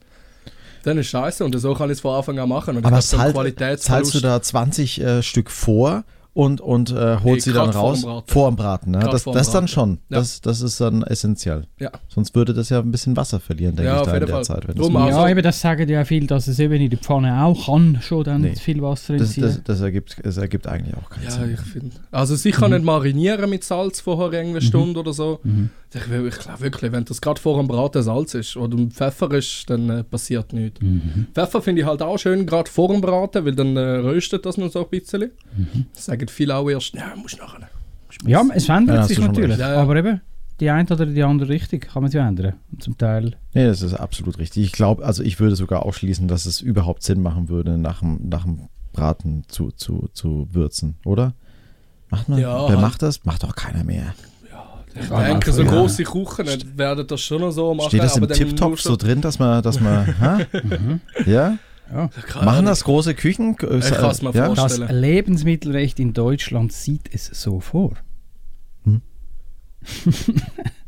dann 0.85 0.99
ist 0.99 1.07
scheiße 1.09 1.45
und 1.45 1.57
so 1.59 1.75
kann 1.75 1.91
ich 1.91 1.95
es 1.99 2.01
von 2.01 2.17
Anfang 2.17 2.39
an 2.41 2.49
machen. 2.49 2.77
Und 2.77 2.85
Aber 2.85 2.99
ich 2.99 3.09
glaub, 3.09 3.23
zahlt, 3.57 3.81
zahlst 3.81 4.15
du 4.15 4.21
da 4.21 4.43
20 4.43 5.01
äh, 5.01 5.23
Stück 5.23 5.49
vor 5.51 6.03
und, 6.35 6.61
und 6.63 6.91
äh, 6.93 7.19
holst 7.23 7.25
Nee, 7.25 7.41
sie 7.41 7.53
dann 7.53 7.67
grad 7.67 7.75
vor 7.75 7.83
raus? 7.91 8.01
dem 8.01 8.07
Braten. 8.09 8.33
Vor 8.33 8.51
dem 8.51 8.57
Braten. 8.57 8.91
Ne? 8.93 8.99
Das, 9.01 9.25
das 9.25 9.51
dann 9.51 9.69
schon. 9.69 9.99
Ja. 10.09 10.19
Das, 10.19 10.41
das 10.41 10.63
ist 10.63 10.81
dann 10.81 11.03
essentiell. 11.03 11.67
Ja. 11.79 11.91
Sonst 12.09 12.35
würde 12.35 12.55
das 12.55 12.71
ja 12.71 12.79
ein 12.79 12.91
bisschen 12.91 13.17
Wasser 13.17 13.39
verlieren, 13.39 13.77
denke 13.77 13.91
Ja, 13.93 14.01
ich, 14.01 14.07
da 14.07 14.15
in 14.15 14.21
der 14.21 14.29
Fall. 14.29 14.45
Zeit. 14.45 14.67
Wenn 14.67 14.77
Drum 14.77 14.95
das- 14.95 15.11
ja, 15.11 15.29
eben 15.29 15.43
das 15.43 15.61
sagen 15.61 15.89
ja 15.89 16.05
viel, 16.07 16.27
dass 16.27 16.49
es 16.49 16.59
eben 16.59 16.73
in 16.75 16.89
der 16.89 16.99
Pfanne 16.99 17.45
auch 17.45 17.67
kann 17.67 17.99
schon 18.01 18.25
dann 18.25 18.41
Nee. 18.43 18.55
viel 18.57 18.81
Wasser 18.81 19.17
das, 19.19 19.35
das, 19.37 19.63
das, 19.63 19.81
ergibt, 19.83 20.17
das 20.23 20.37
ergibt 20.39 20.67
eigentlich 20.67 20.97
auch 20.97 21.11
keinen 21.11 21.25
Ja, 21.25 21.31
Sinn. 21.33 21.53
ich 21.55 21.61
finde. 21.61 21.97
Also 22.11 22.35
sicher 22.37 22.67
Mhm. 22.69 22.75
nicht 22.77 22.85
marinieren 22.85 23.51
mit 23.51 23.65
Salz 23.65 24.01
vorher 24.01 24.33
irgendwie 24.33 24.59
eine 24.59 24.67
Stunde 24.67 25.01
oder 25.01 25.13
so. 25.13 25.41
Mhm. 25.43 25.69
Ich, 25.95 26.09
will- 26.09 26.27
ich 26.29 26.39
glaube 26.39 26.61
wirklich, 26.63 26.91
wenn 26.91 27.05
das 27.05 27.21
gerade 27.21 27.39
vor 27.39 27.59
dem 27.59 27.69
Braten 27.69 28.03
Salz 28.03 28.33
ist 28.33 28.57
oder 28.57 28.79
Pfeffer 28.89 29.31
ist, 29.33 29.69
dann 29.69 29.91
äh, 29.91 30.03
passiert 30.03 30.55
nichts. 30.55 30.81
Mhm. 30.81 31.27
Pfeffer 31.35 31.61
finde 31.61 31.83
ich 31.83 31.87
halt 31.87 32.01
auch 32.01 32.17
schön, 32.17 32.47
gerade 32.47 32.71
vor 32.71 32.89
dem 32.89 33.03
Braten, 33.03 33.45
weil 33.45 33.55
dann 33.55 33.77
äh, 33.77 33.81
röstet 33.81 34.47
das 34.47 34.57
noch 34.57 34.73
so 34.73 34.85
ein 34.85 34.89
bisschen. 34.89 35.33
Mhm. 35.55 35.85
Das 35.95 36.09
sagen 36.23 36.31
viele 36.31 36.57
auch 36.57 36.69
erst, 36.69 36.95
ja, 36.95 37.15
muss 37.17 37.37
nachher. 37.37 37.69
Ja, 38.25 38.43
es 38.55 38.67
verändert 38.67 38.97
Ja, 38.97 39.03
sich 39.05 39.19
natürlich. 39.19 39.59
Ja, 39.59 39.73
ja. 39.75 39.81
Aber 39.83 39.97
eben, 39.97 40.21
die 40.61 40.71
eine 40.71 40.89
oder 40.89 41.07
die 41.07 41.23
andere 41.23 41.49
Richtung 41.49 41.81
kann 41.81 42.03
man 42.03 42.11
sich 42.13 42.21
ändern. 42.21 42.55
Und 42.71 42.83
zum 42.83 42.97
Teil. 42.97 43.37
Nee, 43.55 43.67
das 43.67 43.83
ist 43.83 43.95
absolut 43.95 44.39
richtig. 44.39 44.65
Ich 44.65 44.73
glaube, 44.73 45.05
also 45.05 45.23
ich 45.23 45.41
würde 45.41 45.57
sogar 45.57 45.85
ausschließen, 45.85 46.29
dass 46.29 46.47
es 46.47 46.61
überhaupt 46.61 47.03
Sinn 47.03 47.23
machen 47.23 47.49
würde, 47.49 47.79
nach 47.79 48.01
dem, 48.01 48.29
nach 48.29 48.45
dem 48.45 48.69
Braten 48.93 49.45
zu, 49.49 49.71
zu, 49.73 50.09
zu 50.13 50.47
würzen, 50.53 50.97
oder? 51.05 51.35
Macht 52.11 52.29
man? 52.29 52.39
Ja, 52.39 52.63
Wer 52.65 52.69
halt. 52.77 52.81
macht 52.81 53.03
das? 53.03 53.25
Macht 53.25 53.43
doch 53.43 53.55
keiner 53.57 53.83
mehr. 53.85 54.15
Ich 54.95 55.09
Ja, 55.09 55.25
denke, 55.25 55.51
so 55.53 55.63
ja. 55.63 55.71
große 55.71 56.05
Kuchen 56.05 56.47
werden 56.77 57.07
das 57.07 57.21
schon 57.23 57.41
noch 57.41 57.51
so 57.51 57.73
machen. 57.73 57.89
Steht 57.89 58.03
das 58.03 58.17
im 58.19 58.29
schon- 58.29 58.77
so 58.77 58.97
drin, 58.97 59.23
dass 59.23 59.39
man, 59.39 59.63
dass 59.63 59.81
man, 59.81 60.05
hä? 60.21 60.47
Mhm. 60.63 61.01
ja? 61.25 61.57
Ja. 61.93 62.11
Machen 62.43 62.65
das 62.67 62.85
große 62.85 63.15
Küchen? 63.15 63.57
Äh, 63.61 63.79
Ich 63.79 63.91
kann's 63.91 64.23
mir 64.23 64.33
ja? 64.33 64.47
vorstellen. 64.47 64.89
Das 64.89 64.93
Lebensmittelrecht 64.93 66.01
in 66.01 66.13
Deutschland 66.13 66.73
sieht 66.73 67.13
es 67.13 67.27
so 67.27 67.61
vor. 67.61 67.95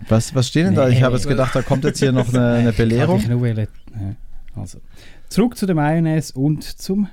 Was, 0.09 0.35
was 0.35 0.49
steht 0.49 0.67
denn 0.67 0.75
da? 0.75 0.89
Ich 0.89 1.03
habe 1.03 1.17
jetzt 1.17 1.27
gedacht, 1.27 1.55
da 1.55 1.63
kommt 1.63 1.85
jetzt 1.85 1.99
hier 1.99 2.13
noch 2.13 2.33
eine, 2.33 2.53
eine 2.55 2.73
Belehrung. 2.73 3.19
Ich 3.21 3.29
nur 3.29 3.41
wollen, 3.41 3.57
ja. 3.57 4.15
Also, 4.55 4.79
zurück 5.29 5.57
zu 5.57 5.67
der 5.67 5.75
Mayonnaise 5.75 6.33
und 6.39 6.63
zum 6.63 7.09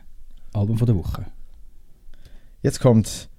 Album 0.53 0.77
von 0.77 0.85
der 0.85 0.95
Woche. 0.95 1.25
Jetzt 2.61 2.79
kommt 2.79 3.29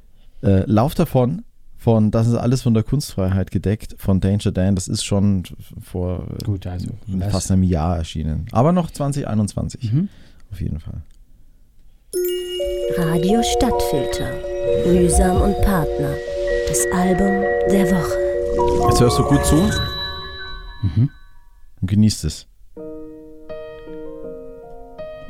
äh, 0.42 0.64
Lauf 0.66 0.94
davon 0.94 1.44
von 1.76 2.10
Das 2.10 2.26
ist 2.28 2.34
alles 2.34 2.62
von 2.62 2.74
der 2.74 2.82
Kunstfreiheit 2.82 3.50
gedeckt 3.50 3.94
von 3.98 4.20
Danger 4.20 4.52
Dan. 4.52 4.74
Das 4.74 4.88
ist 4.88 5.04
schon 5.04 5.42
vor 5.80 6.26
äh, 6.40 6.44
Gut, 6.44 6.66
also, 6.66 6.88
fast 7.30 7.50
einem 7.50 7.62
Jahr 7.64 7.96
erschienen. 7.98 8.46
Aber 8.52 8.72
noch 8.72 8.90
2021. 8.90 9.92
Mhm. 9.92 10.08
Auf 10.52 10.60
jeden 10.60 10.78
Fall. 10.80 11.02
Radio 12.98 13.42
Stadtfilter. 13.42 14.30
Mühsam 14.86 15.40
und 15.40 15.54
Partner. 15.62 16.14
Das 16.68 16.86
Album 16.92 17.42
der 17.70 17.90
Woche. 17.90 18.18
Jetzt 18.90 19.00
hörst 19.00 19.18
du 19.18 19.24
gut 19.24 19.44
zu 19.44 19.56
Mhm. 20.82 21.08
und 21.80 21.90
genießt 21.90 22.24
es. 22.24 22.46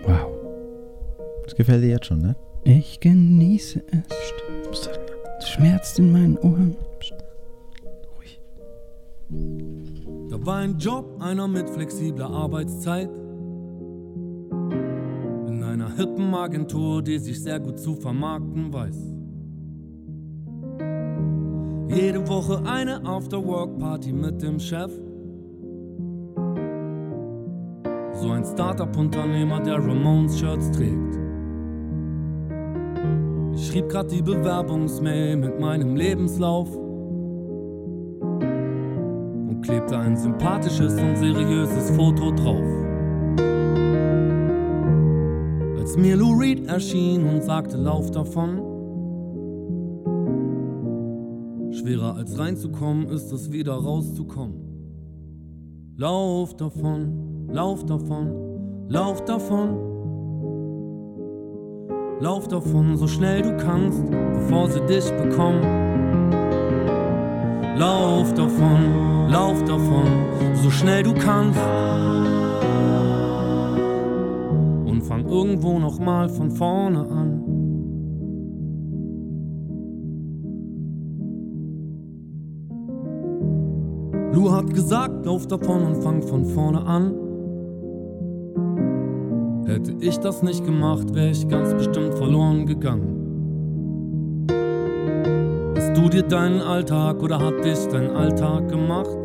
Wow. 0.05 0.27
Das 1.45 1.55
gefällt 1.55 1.83
dir 1.85 1.91
jetzt 1.91 2.07
schon, 2.07 2.21
ne? 2.21 2.35
Ich 2.65 2.99
genieße 3.01 3.83
es. 3.91 4.89
Es 5.39 5.49
schmerzt 5.51 5.99
in 5.99 6.11
meinen 6.13 6.37
Ohren. 6.39 6.77
Da 10.31 10.47
war 10.47 10.59
ein 10.59 10.79
Job, 10.79 11.21
einer 11.21 11.47
mit 11.49 11.69
flexibler 11.71 12.31
Arbeitszeit. 12.31 13.09
In 15.63 15.69
einer 15.69 15.95
hippen 15.95 16.35
Agentur, 16.35 17.03
die 17.03 17.19
sich 17.19 17.41
sehr 17.41 17.61
gut 17.61 17.79
zu 17.79 17.95
vermarkten 17.95 18.73
weiß. 18.73 18.97
Jede 21.87 22.27
Woche 22.27 22.61
eine 22.67 23.07
After-Work-Party 23.07 24.13
mit 24.13 24.43
dem 24.43 24.59
Chef. 24.59 24.91
So 28.15 28.31
ein 28.31 28.45
Startup-Unternehmer, 28.45 29.61
der 29.61 29.77
Ramones-Shirts 29.77 30.73
trägt. 30.73 31.21
Ich 33.55 33.69
schrieb 33.69 33.89
grad 33.89 34.11
die 34.11 34.23
Bewerbungsmail 34.23 35.37
mit 35.37 35.61
meinem 35.61 35.95
Lebenslauf 35.95 36.75
und 39.47 39.61
klebte 39.63 39.97
ein 39.97 40.17
sympathisches 40.17 41.01
und 41.01 41.17
seriöses 41.17 41.91
Foto 41.93 42.33
drauf. 42.33 42.92
Als 45.83 45.97
mir 45.97 46.15
Lou 46.15 46.39
Reed 46.39 46.69
erschien 46.69 47.27
und 47.29 47.43
sagte, 47.43 47.77
lauf 47.77 48.13
davon. 48.13 48.59
Schwerer 51.73 52.15
als 52.15 52.39
reinzukommen 52.39 53.09
ist 53.09 53.33
es 53.33 53.51
wieder 53.51 53.73
rauszukommen. 53.73 54.55
Lauf 55.97 56.55
davon, 56.55 57.49
lauf 57.51 57.85
davon, 57.85 58.87
lauf 58.87 59.25
davon. 59.25 59.77
Lauf 62.21 62.47
davon 62.47 62.97
so 62.97 63.09
schnell 63.09 63.43
du 63.43 63.57
kannst, 63.57 64.05
bevor 64.09 64.71
sie 64.71 64.87
dich 64.87 65.11
bekommen. 65.11 65.63
Lauf 67.77 68.33
davon, 68.35 69.29
lauf 69.29 69.65
davon, 69.65 70.07
so 70.63 70.71
schnell 70.71 71.03
du 71.03 71.13
kannst. 71.13 71.59
Fang 75.13 75.29
irgendwo 75.29 75.79
nochmal 75.79 76.27
von 76.31 76.51
vorne 76.51 77.01
an. 77.01 77.43
Lou 84.33 84.51
hat 84.51 84.73
gesagt, 84.73 85.27
lauf 85.27 85.47
davon 85.47 85.83
und 85.83 85.97
fang 86.03 86.23
von 86.23 86.47
vorne 86.47 86.81
an. 86.81 87.13
Hätte 89.67 89.93
ich 90.01 90.17
das 90.17 90.43
nicht 90.43 90.65
gemacht, 90.65 91.15
wäre 91.15 91.29
ich 91.29 91.47
ganz 91.47 91.75
bestimmt 91.75 92.15
verloren 92.15 92.65
gegangen. 92.65 94.47
Hast 95.77 95.95
du 95.95 96.09
dir 96.09 96.23
deinen 96.23 96.63
Alltag 96.63 97.23
oder 97.23 97.39
hat 97.39 97.63
dich 97.63 97.87
dein 97.89 98.09
Alltag 98.13 98.67
gemacht? 98.71 99.22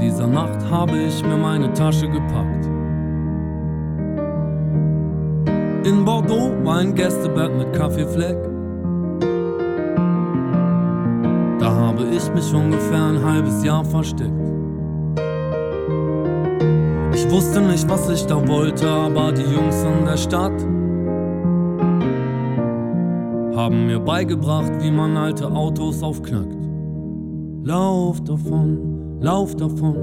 Dieser 0.00 0.26
Nacht 0.26 0.58
habe 0.70 0.98
ich 0.98 1.22
mir 1.24 1.36
meine 1.36 1.72
Tasche 1.72 2.08
gepackt. 2.08 2.66
In 5.84 6.04
Bordeaux 6.04 6.52
war 6.64 6.78
ein 6.78 6.94
Gästebett 6.94 7.56
mit 7.56 7.72
Kaffeefleck. 7.72 8.36
Da 11.58 11.74
habe 11.74 12.04
ich 12.04 12.32
mich 12.34 12.54
ungefähr 12.54 13.04
ein 13.04 13.24
halbes 13.24 13.64
Jahr 13.64 13.84
versteckt. 13.84 14.30
Ich 17.14 17.30
wusste 17.30 17.60
nicht, 17.60 17.88
was 17.88 18.08
ich 18.08 18.26
da 18.26 18.46
wollte, 18.48 18.88
aber 18.88 19.32
die 19.32 19.42
Jungs 19.42 19.82
in 19.84 20.04
der 20.04 20.16
Stadt 20.16 20.60
haben 23.56 23.86
mir 23.86 24.00
beigebracht, 24.00 24.72
wie 24.80 24.90
man 24.90 25.16
alte 25.16 25.46
Autos 25.46 26.02
aufknackt. 26.02 26.56
Lauf 27.62 28.22
davon, 28.24 28.89
lauf 29.20 29.54
davon, 29.54 29.96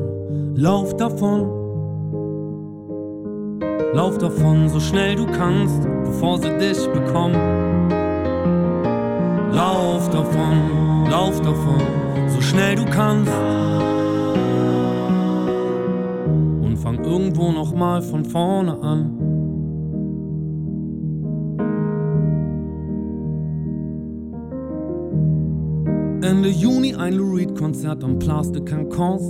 lauf 0.56 0.96
davon. 0.96 1.58
Lauf 3.94 4.18
davon, 4.18 4.70
so 4.70 4.80
schnell 4.80 5.16
du 5.16 5.26
kannst, 5.26 5.82
bevor 6.04 6.38
sie 6.38 6.56
dich 6.60 6.88
bekommen. 6.92 7.36
Lauf 9.52 10.10
davon, 10.10 11.08
lauf 11.10 11.42
davon, 11.42 11.82
so 12.28 12.42
schnell 12.42 12.76
du 12.76 12.86
kannst. 12.86 13.32
Und 16.62 16.78
fang 16.78 17.04
irgendwo 17.04 17.52
nochmal 17.52 18.02
von 18.02 18.24
vorne 18.24 18.80
an. 18.82 19.18
Ende 26.22 26.50
Juni 26.50 26.77
ein 26.98 27.14
Lou 27.14 27.36
Reed 27.36 27.56
Konzert 27.56 28.04
am 28.04 28.18
Place 28.18 28.52
de 28.52 28.64
Cancans. 28.64 29.22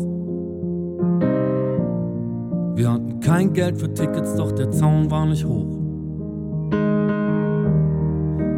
Wir 2.76 2.91
hatten 2.91 3.19
kein 3.19 3.53
Geld 3.53 3.77
für 3.77 3.94
Tickets, 3.94 4.35
doch 4.35 4.52
der 4.52 4.72
Zaun 4.72 5.11
war 5.11 5.26
nicht 5.26 5.45
hoch. 5.45 5.77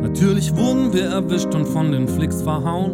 Natürlich 0.02 0.56
wurden 0.56 0.94
wir 0.94 1.06
erwischt 1.06 1.54
und 1.56 1.68
von 1.68 1.92
den 1.92 2.08
Flicks 2.08 2.42
verhauen. 2.42 2.92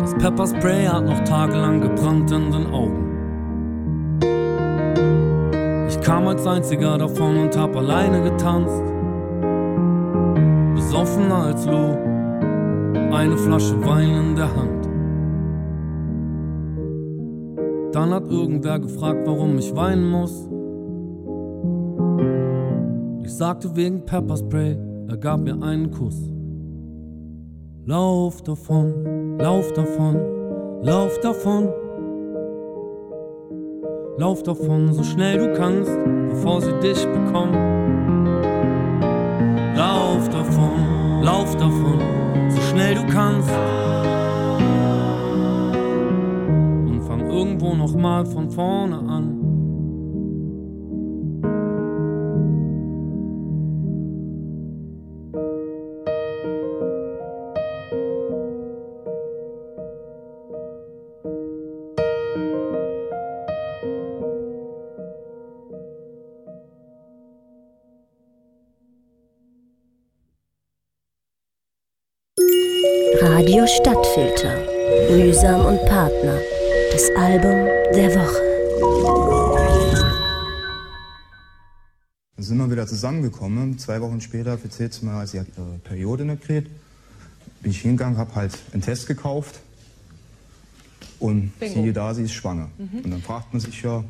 Das 0.00 0.14
Pepperspray 0.14 0.86
hat 0.86 1.04
noch 1.04 1.20
tagelang 1.24 1.80
gebrannt 1.80 2.30
in 2.30 2.50
den 2.50 2.66
Augen. 2.68 3.08
Ich 5.88 6.00
kam 6.00 6.26
als 6.28 6.46
einziger 6.46 6.96
davon 6.96 7.38
und 7.38 7.56
hab 7.58 7.76
alleine 7.76 8.22
getanzt. 8.22 8.82
Besoffener 10.74 11.46
als 11.46 11.66
Lou, 11.66 12.11
eine 13.12 13.36
Flasche 13.36 13.80
Wein 13.84 14.10
in 14.10 14.36
der 14.36 14.54
Hand. 14.56 14.88
Dann 17.94 18.10
hat 18.10 18.26
irgendwer 18.30 18.78
gefragt, 18.80 19.26
warum 19.26 19.58
ich 19.58 19.74
weinen 19.76 20.10
muss. 20.10 20.48
Ich 23.22 23.34
sagte 23.34 23.76
wegen 23.76 24.04
Pepperspray, 24.06 24.76
er 25.08 25.16
gab 25.18 25.40
mir 25.40 25.62
einen 25.62 25.90
Kuss. 25.90 26.18
Lauf 27.84 28.42
davon, 28.42 29.38
lauf 29.38 29.72
davon, 29.72 30.16
lauf 30.82 31.18
davon. 31.20 31.68
Lauf 34.18 34.42
davon, 34.42 34.92
so 34.92 35.02
schnell 35.02 35.38
du 35.38 35.52
kannst, 35.54 35.90
bevor 36.28 36.60
sie 36.60 36.72
dich 36.80 37.02
bekommen. 37.06 37.54
Lauf 39.74 40.28
davon, 40.28 41.22
lauf 41.22 41.56
davon, 41.56 41.98
schnell 42.72 42.94
du 42.94 43.06
kannst. 43.06 43.50
Und 46.88 47.02
fang 47.06 47.30
irgendwo 47.30 47.74
nochmal 47.74 48.24
von 48.24 48.50
vorne 48.50 48.98
an. 48.98 49.31
Stadtfilter. 74.12 74.60
Mühsam 75.10 75.64
und 75.64 75.84
Partner. 75.86 76.38
Das 76.92 77.08
Album 77.16 77.66
der 77.94 78.14
Woche. 78.14 78.42
Dann 82.36 82.44
sind 82.44 82.58
wir 82.58 82.70
wieder 82.70 82.86
zusammengekommen. 82.86 83.78
Zwei 83.78 84.02
Wochen 84.02 84.20
später 84.20 84.58
erzählt 84.62 84.92
sie 84.92 85.06
mir, 85.06 85.26
sie 85.26 85.40
hat 85.40 85.46
ihre 85.56 85.78
Periode 85.78 86.26
nicht 86.26 86.42
gekriegt. 86.42 86.70
Bin 87.62 87.70
ich 87.70 87.80
hingegangen, 87.80 88.18
habe 88.18 88.34
halt 88.34 88.52
einen 88.72 88.82
Test 88.82 89.06
gekauft. 89.06 89.60
Und 91.18 91.58
Bingo. 91.58 91.82
siehe 91.82 91.92
da, 91.94 92.12
sie 92.12 92.24
ist 92.24 92.32
schwanger. 92.34 92.68
Mhm. 92.76 93.04
Und 93.04 93.10
dann 93.12 93.22
fragt 93.22 93.54
man 93.54 93.60
sich 93.60 93.82
ja, 93.82 94.04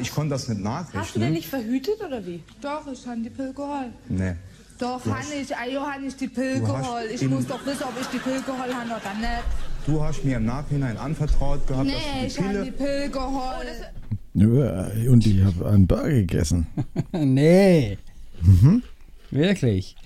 ich 0.00 0.10
konnte 0.10 0.30
das 0.30 0.48
nicht 0.48 0.64
Hast 0.64 0.88
du 0.88 0.94
denn 0.94 0.94
nachrechnen. 0.94 1.32
nicht 1.34 1.48
verhütet 1.48 2.00
oder 2.00 2.24
wie? 2.24 2.42
Doch, 2.62 2.86
ich 2.90 3.06
habe 3.06 3.20
die 3.20 3.28
Pille 3.30 3.52
geholt. 3.52 3.92
Nee. 4.08 4.36
Doch, 4.78 5.02
Du 5.02 5.14
hast- 5.14 5.32
ich. 5.34 5.56
Ah, 5.56 5.64
ja, 5.66 5.80
habe 5.94 6.04
ich 6.06 6.16
die 6.16 6.28
Pille 6.28 6.60
geholt. 6.60 7.10
Ich 7.14 7.22
in- 7.22 7.30
muss 7.30 7.46
doch 7.46 7.64
wissen, 7.64 7.84
ob 7.84 7.94
ich 8.00 8.06
die 8.08 8.18
Pille 8.18 8.42
geholt 8.42 8.74
habe 8.74 8.86
oder 8.90 9.14
nicht. 9.18 9.42
Du 9.86 10.02
hast 10.02 10.24
mir 10.24 10.36
im 10.36 10.44
Nachhinein 10.46 10.96
anvertraut 10.96 11.66
gehabt, 11.66 11.86
Nee, 11.86 11.92
dass 12.24 12.26
ich 12.26 12.34
du 12.36 12.42
die 12.42 12.48
habe 12.48 12.64
die 12.64 12.70
Pille... 12.72 12.90
Pille 13.08 13.10
geholt. 13.10 13.92
Ja, 14.34 15.10
Und 15.10 15.26
ich 15.26 15.42
habe 15.44 15.66
einen 15.70 15.86
Burger 15.86 16.08
gegessen. 16.10 16.66
nee. 17.12 17.96
Mhm. 18.42 18.82
Wirklich. 19.30 19.96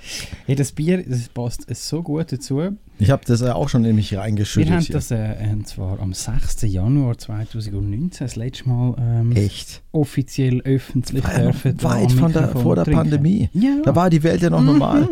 Hey, 0.47 0.55
das 0.55 0.73
Bier, 0.73 1.03
das 1.07 1.29
passt 1.29 1.67
so 1.75 2.03
gut 2.03 2.33
dazu. 2.33 2.77
Ich 3.01 3.11
habe 3.11 3.23
das 3.27 3.41
ja 3.41 3.55
auch 3.55 3.69
schon 3.69 3.85
in 3.85 3.97
mich 3.97 4.11
Wir 4.13 4.21
reingeschüttet. 4.21 4.71
haben 4.73 4.87
das 4.91 5.11
äh, 5.11 5.35
und 5.53 5.67
zwar 5.67 5.99
am 6.01 6.13
6. 6.13 6.63
Januar 6.63 7.17
2019 7.19 8.27
das 8.27 8.37
letzte 8.37 8.69
Mal 8.69 8.95
ähm, 8.99 9.33
Echt? 9.35 9.83
offiziell 9.93 10.61
öffentlich 10.63 11.25
dürfen. 11.25 11.83
weit 11.83 12.13
von 12.13 12.33
der, 12.33 12.49
vor 12.51 12.75
der 12.77 12.85
trinken. 12.85 13.01
Pandemie. 13.01 13.49
Ja. 13.53 13.79
Da 13.85 13.95
war 13.97 14.11
die 14.11 14.23
Welt 14.23 14.43
ja 14.43 14.51
noch 14.51 14.61
Mhm. 14.61 14.67
normal. 14.67 15.09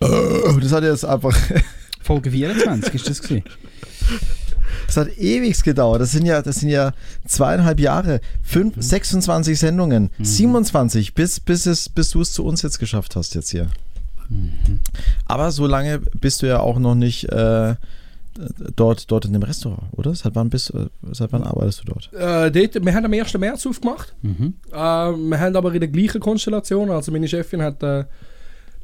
Äh, 0.00 0.60
Das 0.60 0.72
hat 0.72 0.84
jetzt 0.84 1.04
einfach. 1.04 1.36
Folge 2.02 2.30
24 2.30 2.94
ist 2.94 3.08
das 3.10 3.20
gewesen. 3.20 3.44
Das 4.86 4.96
hat 4.96 5.18
ewig 5.18 5.62
gedauert. 5.62 6.00
Das 6.00 6.12
sind 6.12 6.24
ja, 6.24 6.40
das 6.40 6.60
sind 6.60 6.70
ja 6.70 6.92
zweieinhalb 7.26 7.78
Jahre, 7.80 8.20
fünf, 8.42 8.76
Mhm. 8.76 8.80
26 8.82 9.58
Sendungen, 9.58 10.10
27, 10.18 11.14
bis, 11.14 11.40
bis, 11.40 11.66
es, 11.66 11.88
bis 11.90 12.10
du 12.10 12.20
es 12.22 12.32
zu 12.32 12.44
uns 12.44 12.62
jetzt 12.62 12.78
geschafft 12.78 13.16
hast 13.16 13.34
jetzt 13.34 13.50
hier. 13.50 13.66
Mhm. 14.28 14.80
Aber 15.26 15.50
so 15.50 15.66
lange 15.66 16.00
bist 16.20 16.42
du 16.42 16.46
ja 16.46 16.60
auch 16.60 16.78
noch 16.78 16.94
nicht 16.94 17.24
äh, 17.30 17.74
dort, 18.76 19.10
dort 19.10 19.24
in 19.24 19.32
dem 19.32 19.42
Restaurant, 19.42 19.82
oder? 19.92 20.14
Seit 20.14 20.34
wann, 20.34 20.50
bist, 20.50 20.70
äh, 20.74 20.86
seit 21.12 21.32
wann 21.32 21.42
arbeitest 21.42 21.82
du 21.82 21.92
dort? 21.92 22.12
Äh, 22.12 22.50
dort, 22.50 22.84
wir 22.84 22.94
haben 22.94 23.04
am 23.04 23.12
1. 23.12 23.34
März 23.34 23.66
aufgemacht. 23.66 24.14
Mhm. 24.22 24.54
Äh, 24.70 24.76
wir 24.76 25.40
haben 25.40 25.56
aber 25.56 25.72
in 25.72 25.80
der 25.80 25.88
gleichen 25.88 26.20
Konstellation. 26.20 26.90
Also 26.90 27.12
meine 27.12 27.28
Chefin 27.28 27.62
hat 27.62 27.82
äh, 27.82 28.04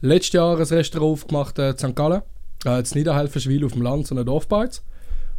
letztes 0.01 0.33
Jahr 0.33 0.57
ein 0.57 0.63
Restaurant 0.63 1.13
aufgemacht 1.13 1.59
äh, 1.59 1.71
in 1.71 1.79
St. 1.79 1.95
Gallen. 1.95 2.23
Äh, 2.65 2.79
in 2.79 2.87
Niederhelferschwil 2.95 3.65
auf 3.65 3.73
dem 3.73 3.83
Land, 3.83 4.07
so 4.07 4.17
ein 4.17 4.25
Dorfbeiz. 4.25 4.83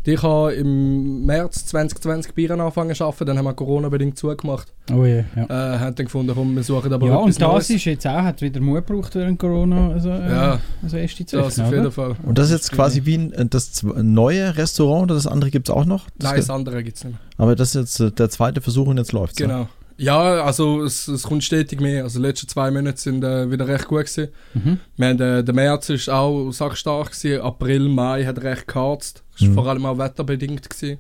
Ich 0.07 0.22
habe 0.22 0.53
im 0.53 1.26
März 1.26 1.65
2020 1.65 2.36
Bieren 2.36 2.61
angefangen 2.61 2.94
zu 2.94 3.06
arbeiten, 3.06 3.26
dann 3.26 3.38
haben 3.40 3.45
wir 3.45 3.53
Corona-bedingt 3.53 4.18
zugemacht. 4.18 4.72
Oh 4.94 5.03
je, 5.03 5.23
ja. 5.36 5.44
Äh, 5.45 5.80
haben 5.80 5.95
dann 5.95 6.06
gefunden, 6.06 6.32
komm, 6.36 6.56
wir 6.56 6.61
suchen 6.61 6.94
aber 6.94 7.07
ja, 7.07 7.15
und 7.15 7.30
das 7.30 7.40
Neues. 7.40 7.69
ist 7.72 7.86
jetzt 7.86 8.06
auch, 8.06 8.22
hat 8.22 8.40
wieder 8.41 8.61
Mut 8.61 8.86
gebraucht 8.86 9.15
während 9.15 9.40
Corona, 9.40 9.90
also, 9.90 10.10
äh, 10.10 10.30
Ja, 10.30 10.60
also 10.84 10.98
erste 10.98 11.23
das 11.23 11.32
Treffen, 11.32 11.64
auf 11.64 11.72
jeden 11.72 11.91
Fall. 11.91 12.15
Und 12.22 12.38
das 12.38 12.48
ist 12.48 12.52
jetzt 12.52 12.72
quasi 12.72 13.06
wie 13.06 13.15
ein, 13.15 13.49
das 13.49 13.82
neue 13.82 14.56
Restaurant 14.56 15.06
oder 15.06 15.15
das 15.15 15.26
andere 15.26 15.49
gibt 15.49 15.69
es 15.69 15.76
auch 15.76 15.86
noch? 15.86 16.06
Das 16.18 16.30
Nein, 16.30 16.38
das 16.38 16.49
andere 16.52 16.84
gibt 16.84 16.98
es 16.98 17.03
nicht 17.03 17.14
mehr. 17.14 17.22
Aber 17.38 17.56
das 17.56 17.69
ist 17.69 17.76
jetzt 17.76 17.99
äh, 17.99 18.11
der 18.11 18.30
zweite 18.30 18.61
Versuch 18.61 18.88
und 18.88 18.98
jetzt 18.98 19.11
läuft 19.11 19.34
es. 19.34 19.38
Genau. 19.38 19.68
Ja, 19.98 20.44
also 20.44 20.84
es, 20.84 21.07
es 21.07 21.23
kommt 21.23 21.44
stetig 21.44 21.80
mehr. 21.80 22.03
Also 22.03 22.19
die 22.19 22.27
letzten 22.27 22.48
zwei 22.48 22.69
Monate 22.69 22.99
sind 22.99 23.23
äh, 23.23 23.49
wieder 23.49 23.68
recht 23.68 23.88
gut 23.88 24.06
gewesen. 24.06 24.27
Mhm. 24.53 24.80
Wir 24.98 25.07
haben, 25.07 25.22
äh, 25.22 25.44
der 25.44 25.56
März 25.56 25.90
ist 25.90 26.10
auch 26.10 26.52
sackstark 26.52 27.11
gewesen. 27.11 27.41
April, 27.41 27.88
Mai 27.88 28.26
hat 28.26 28.41
recht 28.44 28.68
geharzt. 28.68 29.23
Das 29.36 29.41
war 29.44 29.49
Mhm. 29.49 29.53
vor 29.53 29.68
allem 29.68 29.86
auch 29.86 29.98
wetterbedingt 29.98 30.70
gewesen. 30.70 30.98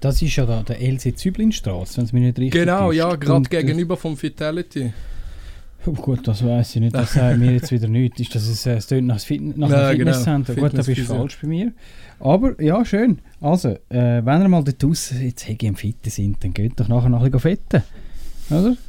Das 0.00 0.20
ist 0.20 0.34
ja 0.34 0.46
da, 0.46 0.62
der 0.62 0.80
LC 0.80 1.16
Züblinstraße, 1.16 1.98
wenn 1.98 2.04
es 2.06 2.12
mich 2.12 2.22
nicht 2.22 2.38
richtig 2.38 2.60
Genau, 2.60 2.90
ja, 2.90 3.14
gerade 3.14 3.48
gegenüber 3.48 3.96
vom 3.96 4.16
Fidelity. 4.16 4.92
Oh, 5.86 5.92
gut, 5.92 6.26
das 6.28 6.44
weiß 6.44 6.76
ich 6.76 6.80
nicht. 6.80 6.94
Das 6.94 7.12
sagt 7.14 7.38
mir 7.38 7.52
jetzt 7.52 7.70
wieder 7.70 7.88
nichts. 7.88 8.20
Ist 8.20 8.34
das 8.34 8.46
ist, 8.48 8.66
äh, 8.66 8.76
es 8.76 8.86
tönt 8.86 9.06
nach, 9.06 9.20
Fit 9.20 9.56
nach 9.56 9.68
Ja, 9.68 9.92
genau. 9.92 10.12
Fitnesscenter? 10.12 10.54
Gut, 10.54 10.72
da 10.74 10.82
bist 10.82 10.98
du 10.98 11.04
falsch 11.04 11.38
bei 11.42 11.48
mir. 11.48 11.72
Aber 12.20 12.60
ja, 12.62 12.84
schön. 12.84 13.18
Also, 13.40 13.70
äh, 13.88 14.24
wenn 14.24 14.42
ihr 14.42 14.48
mal 14.48 14.62
dort 14.62 14.82
raus 14.84 15.12
jetzt 15.20 15.46
hey, 15.46 15.56
am 15.68 15.74
Fitten 15.74 16.10
sind, 16.10 16.42
dann 16.42 16.52
geht 16.54 16.78
doch 16.78 16.88
nachher 16.88 17.08
noch 17.08 17.22
ein 17.22 17.30
bisschen 17.30 17.40
fetten. 17.56 17.82
Oder? 18.50 18.76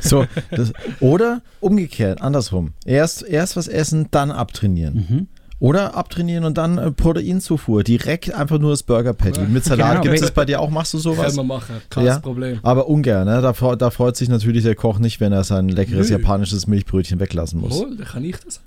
So, 0.00 0.26
das, 0.50 0.72
oder 1.00 1.40
umgekehrt, 1.58 2.20
andersrum. 2.20 2.72
Erst, 2.84 3.22
erst 3.26 3.56
was 3.56 3.66
essen, 3.66 4.08
dann 4.10 4.30
abtrainieren. 4.30 4.94
Mhm. 4.94 5.26
Oder 5.64 5.94
abtrainieren 5.94 6.44
und 6.44 6.58
dann 6.58 6.76
äh, 6.76 6.90
Proteinzufuhr. 6.90 7.84
Direkt 7.84 8.34
einfach 8.34 8.58
nur 8.58 8.72
das 8.72 8.82
Burger 8.82 9.14
Patty. 9.14 9.40
Mit 9.48 9.64
Salat 9.64 10.02
Genau, 10.02 10.12
gibt 10.12 10.22
es 10.22 10.30
bei 10.30 10.44
dir 10.44 10.60
auch? 10.60 10.68
Machst 10.68 10.92
du 10.92 10.98
sowas? 10.98 11.24
Können 11.24 11.36
wir 11.36 11.44
machen, 11.44 11.76
kein 11.88 12.20
Problem. 12.20 12.58
Aber 12.62 12.86
ungern. 12.86 13.24
Ne? 13.26 13.40
Da, 13.40 13.74
da 13.74 13.90
freut 13.90 14.14
sich 14.14 14.28
natürlich 14.28 14.62
der 14.64 14.74
Koch 14.74 14.98
nicht, 14.98 15.20
wenn 15.20 15.32
er 15.32 15.42
sein 15.42 15.70
leckeres 15.70 16.10
Nö. 16.10 16.18
japanisches 16.18 16.66
Milchbrötchen 16.66 17.18
weglassen 17.18 17.62
muss. 17.62 17.78
Wohl, 17.78 17.96
dann 17.96 18.06
kann 18.06 18.24
ich 18.26 18.36
das. 18.44 18.60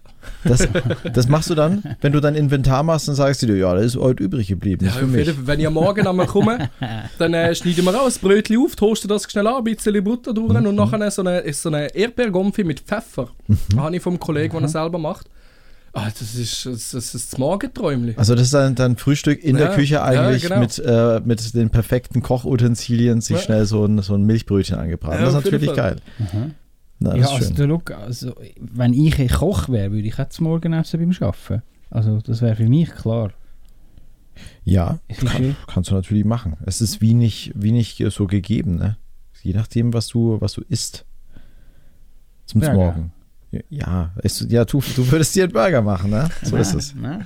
Das, 0.44 0.68
das 1.14 1.28
machst 1.28 1.52
du 1.52 1.54
dann, 1.54 1.84
wenn 2.02 2.14
du 2.14 2.20
dein 2.20 2.34
Inventar 2.34 2.82
machst, 2.82 3.08
dann 3.08 3.14
sagst 3.14 3.44
du 3.44 3.46
dir, 3.46 3.58
ja, 3.58 3.76
das 3.76 3.86
ist 3.86 3.98
heute 3.98 4.24
übrig 4.24 4.48
geblieben. 4.48 4.84
Ja, 4.88 4.92
für 4.94 5.06
mich. 5.06 5.32
Wenn 5.46 5.60
ich 5.60 5.68
am 5.68 5.76
Morgen 5.76 6.08
einmal 6.08 6.26
komme, 6.26 6.72
dann 7.20 7.36
äh, 7.36 7.54
schneiden 7.54 7.86
wir 7.86 7.94
ein 8.04 8.12
Brötchen 8.20 8.58
auf, 8.58 8.76
toasten 8.76 9.08
das 9.08 9.32
schnell 9.32 9.46
an, 9.46 9.58
ein 9.58 9.64
bisschen 9.66 10.04
Butter 10.04 10.34
durch 10.34 10.52
Mhm. 10.52 10.66
und 10.66 10.76
nachher 10.76 11.12
so 11.12 11.22
eine, 11.22 11.54
so 11.54 11.70
eine 11.70 11.96
Erdbeergomfi 11.96 12.64
mit 12.64 12.80
Pfeffer. 12.80 13.28
Mhm. 13.46 13.80
Habe 13.80 13.96
ich 13.98 14.02
vom 14.02 14.20
Kollegen, 14.20 14.54
der 14.54 14.64
er 14.64 14.70
selber 14.70 14.98
macht. 14.98 15.28
Ah, 15.98 16.12
das 16.12 16.36
ist 16.36 16.64
das, 16.68 16.92
das, 16.92 17.16
ist 17.16 17.32
das 17.32 17.40
Morgenträumchen. 17.40 18.16
Also 18.20 18.36
das 18.36 18.44
ist 18.44 18.54
dann, 18.54 18.76
dann 18.76 18.98
Frühstück 18.98 19.44
in 19.44 19.58
der 19.58 19.70
Ja, 19.70 19.76
Küche 19.76 19.94
ja, 19.96 20.04
eigentlich 20.04 20.44
genau. 20.44 20.60
mit, 20.60 20.78
äh, 20.78 21.22
mit 21.26 21.56
den 21.56 21.72
perfekten 21.72 22.22
Kochutensilien 22.22 23.20
sich 23.20 23.38
Ja. 23.38 23.42
schnell 23.42 23.66
so 23.66 23.84
ein, 23.84 24.00
so 24.04 24.14
ein 24.14 24.22
Milchbrötchen 24.22 24.78
angebraten. 24.78 25.18
Ja, 25.18 25.26
das 25.26 25.34
ist 25.34 25.44
natürlich 25.44 25.74
geil. 25.74 25.96
Mhm. 26.20 26.54
Na, 27.00 27.18
das 27.18 27.20
ja, 27.20 27.38
ist 27.38 27.44
also, 27.46 27.54
der 27.56 27.68
Look, 27.68 27.90
also, 27.90 28.36
wenn 28.60 28.94
ich 28.94 29.20
ein 29.20 29.28
Koch 29.28 29.70
wäre, 29.70 29.92
würde 29.92 30.08
ich 30.08 30.20
auch 30.20 30.30
zum 30.30 30.46
Morgenessen 30.46 31.00
beim 31.00 31.16
Arbeiten. 31.20 31.64
Also, 31.90 32.20
das 32.22 32.44
wäre 32.44 32.56
für 32.56 32.70
mich 32.70 32.92
klar. 32.92 33.32
Ja, 34.64 35.00
kann, 35.18 35.56
kannst 35.66 35.90
du 35.90 35.96
natürlich 35.96 36.26
machen. 36.26 36.58
Es 36.68 36.80
ist 36.80 37.02
wie 37.02 37.16
nicht, 37.16 37.54
wie 37.56 37.72
nicht 37.72 38.04
so 38.12 38.28
gegeben, 38.28 38.76
ne? 38.76 38.98
Je 39.42 39.54
nachdem, 39.54 39.94
was 39.94 40.08
du, 40.10 40.40
was 40.42 40.54
du 40.54 40.62
isst. 40.70 41.06
Zum. 42.46 42.62
Morgen. 42.62 43.14
Ja, 43.70 44.12
es, 44.24 44.46
ja 44.50 44.66
du, 44.66 44.82
du 44.96 45.12
würdest 45.12 45.36
dir 45.36 45.44
einen 45.44 45.54
Burger 45.54 45.82
machen, 45.82 46.12
ne? 46.12 46.30
So 46.44 46.52
Nein, 46.52 46.62
ist 46.62 46.74
es. 46.74 46.96
Nein. 46.96 47.26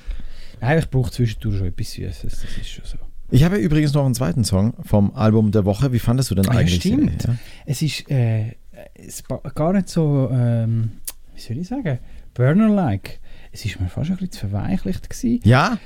Nein, 0.60 0.77
ich 0.80 0.89
brauche 0.89 1.11
zwischendurch 1.11 1.57
schon 1.57 1.68
etwas 1.68 1.91
Süßes, 1.91 2.22
das 2.22 2.43
ist 2.57 2.69
schon 2.69 2.85
so. 2.85 2.98
Ich 3.31 3.43
habe 3.43 3.57
ja 3.57 3.64
übrigens 3.64 3.93
noch 3.93 4.06
einen 4.06 4.14
zweiten 4.14 4.43
Song 4.43 4.73
vom 4.84 5.15
Album 5.15 5.52
der 5.52 5.64
Woche. 5.65 5.93
Wie 5.93 5.99
fandest 5.99 6.30
du 6.31 6.35
denn 6.35 6.48
Ah, 6.49 6.53
ja, 6.53 6.60
eigentlich? 6.60 6.76
stimmt. 6.81 7.23
Ja? 7.23 7.35
Es 7.65 7.81
ist 7.81 8.11
äh, 8.11 8.56
es 8.93 9.23
gar 9.56 9.73
nicht 9.73 9.89
so, 9.89 10.30
ähm, 10.31 10.91
wie 11.34 11.41
soll 11.41 11.57
ich 11.57 11.68
sagen, 11.68 11.99
Burner-like. 12.34 13.19
Es 13.52 13.65
ist 13.65 13.80
mir 13.80 13.88
fast 13.88 14.10
ein 14.10 14.18
bisschen 14.18 14.31
zu 14.31 14.39
verweichlicht 14.49 15.10
gewesen. 15.10 15.39
Ja? 15.43 15.77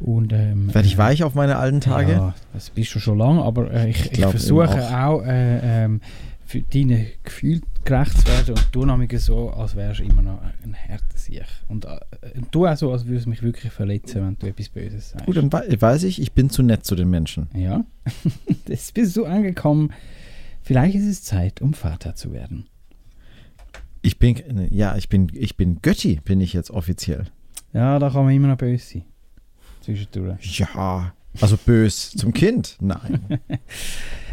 Und, 0.00 0.32
ähm, 0.32 0.72
Werde 0.74 0.88
ich 0.88 0.98
weich 0.98 1.22
auf 1.22 1.34
meine 1.34 1.56
alten 1.56 1.80
Tage? 1.80 2.12
Ja, 2.12 2.34
das 2.52 2.70
bist 2.70 2.94
du 2.94 2.98
schon 2.98 3.18
lange, 3.18 3.42
aber 3.42 3.70
äh, 3.72 3.90
ich, 3.90 4.06
ich, 4.06 4.12
glaub, 4.12 4.30
versuche 4.30 4.68
auch. 4.68 4.92
auch, 4.92 5.22
äh, 5.24 5.84
ähm, 5.84 6.00
für 6.52 6.60
deine 6.62 7.06
Gefühle 7.24 7.62
gerecht 7.84 8.18
zu 8.20 8.26
werden 8.26 8.54
und 8.54 8.68
du 8.72 8.84
nämlich 8.84 9.18
so, 9.20 9.50
als 9.50 9.74
wärst 9.74 10.00
du 10.00 10.04
immer 10.04 10.22
noch 10.22 10.40
ein 10.62 10.74
härter 10.74 11.16
Sieg. 11.16 11.42
Und 11.68 11.86
äh, 11.86 11.98
du 12.50 12.66
auch 12.66 12.76
so, 12.76 12.92
als 12.92 13.06
würdest 13.06 13.24
du 13.26 13.30
mich 13.30 13.42
wirklich 13.42 13.72
verletzen, 13.72 14.22
wenn 14.26 14.38
du 14.38 14.46
etwas 14.46 14.68
Böses 14.68 15.10
sagst. 15.10 15.26
Gut, 15.26 15.36
dann 15.36 15.52
wei- 15.52 15.66
weiß 15.80 16.02
ich, 16.04 16.20
ich 16.20 16.32
bin 16.32 16.50
zu 16.50 16.62
nett 16.62 16.84
zu 16.84 16.94
den 16.94 17.08
Menschen. 17.10 17.48
Ja, 17.54 17.84
jetzt 18.68 18.92
bist 18.94 19.16
du 19.16 19.24
angekommen. 19.24 19.92
Vielleicht 20.60 20.94
ist 20.94 21.06
es 21.06 21.22
Zeit, 21.24 21.60
um 21.62 21.72
Vater 21.74 22.14
zu 22.14 22.32
werden. 22.32 22.66
Ich 24.02 24.18
bin, 24.18 24.68
ja, 24.70 24.96
ich 24.96 25.08
bin, 25.08 25.30
ich 25.34 25.56
bin 25.56 25.80
Götti, 25.80 26.20
bin 26.24 26.40
ich 26.40 26.52
jetzt 26.52 26.70
offiziell. 26.70 27.24
Ja, 27.72 27.98
da 27.98 28.10
kann 28.10 28.24
man 28.24 28.34
immer 28.34 28.48
noch 28.48 28.58
böse 28.58 28.84
sein. 28.84 29.04
Zwischendurch. 29.80 30.58
Ja, 30.58 31.14
also 31.40 31.56
bös 31.56 32.10
zum 32.10 32.32
Kind? 32.32 32.76
Nein. 32.80 33.20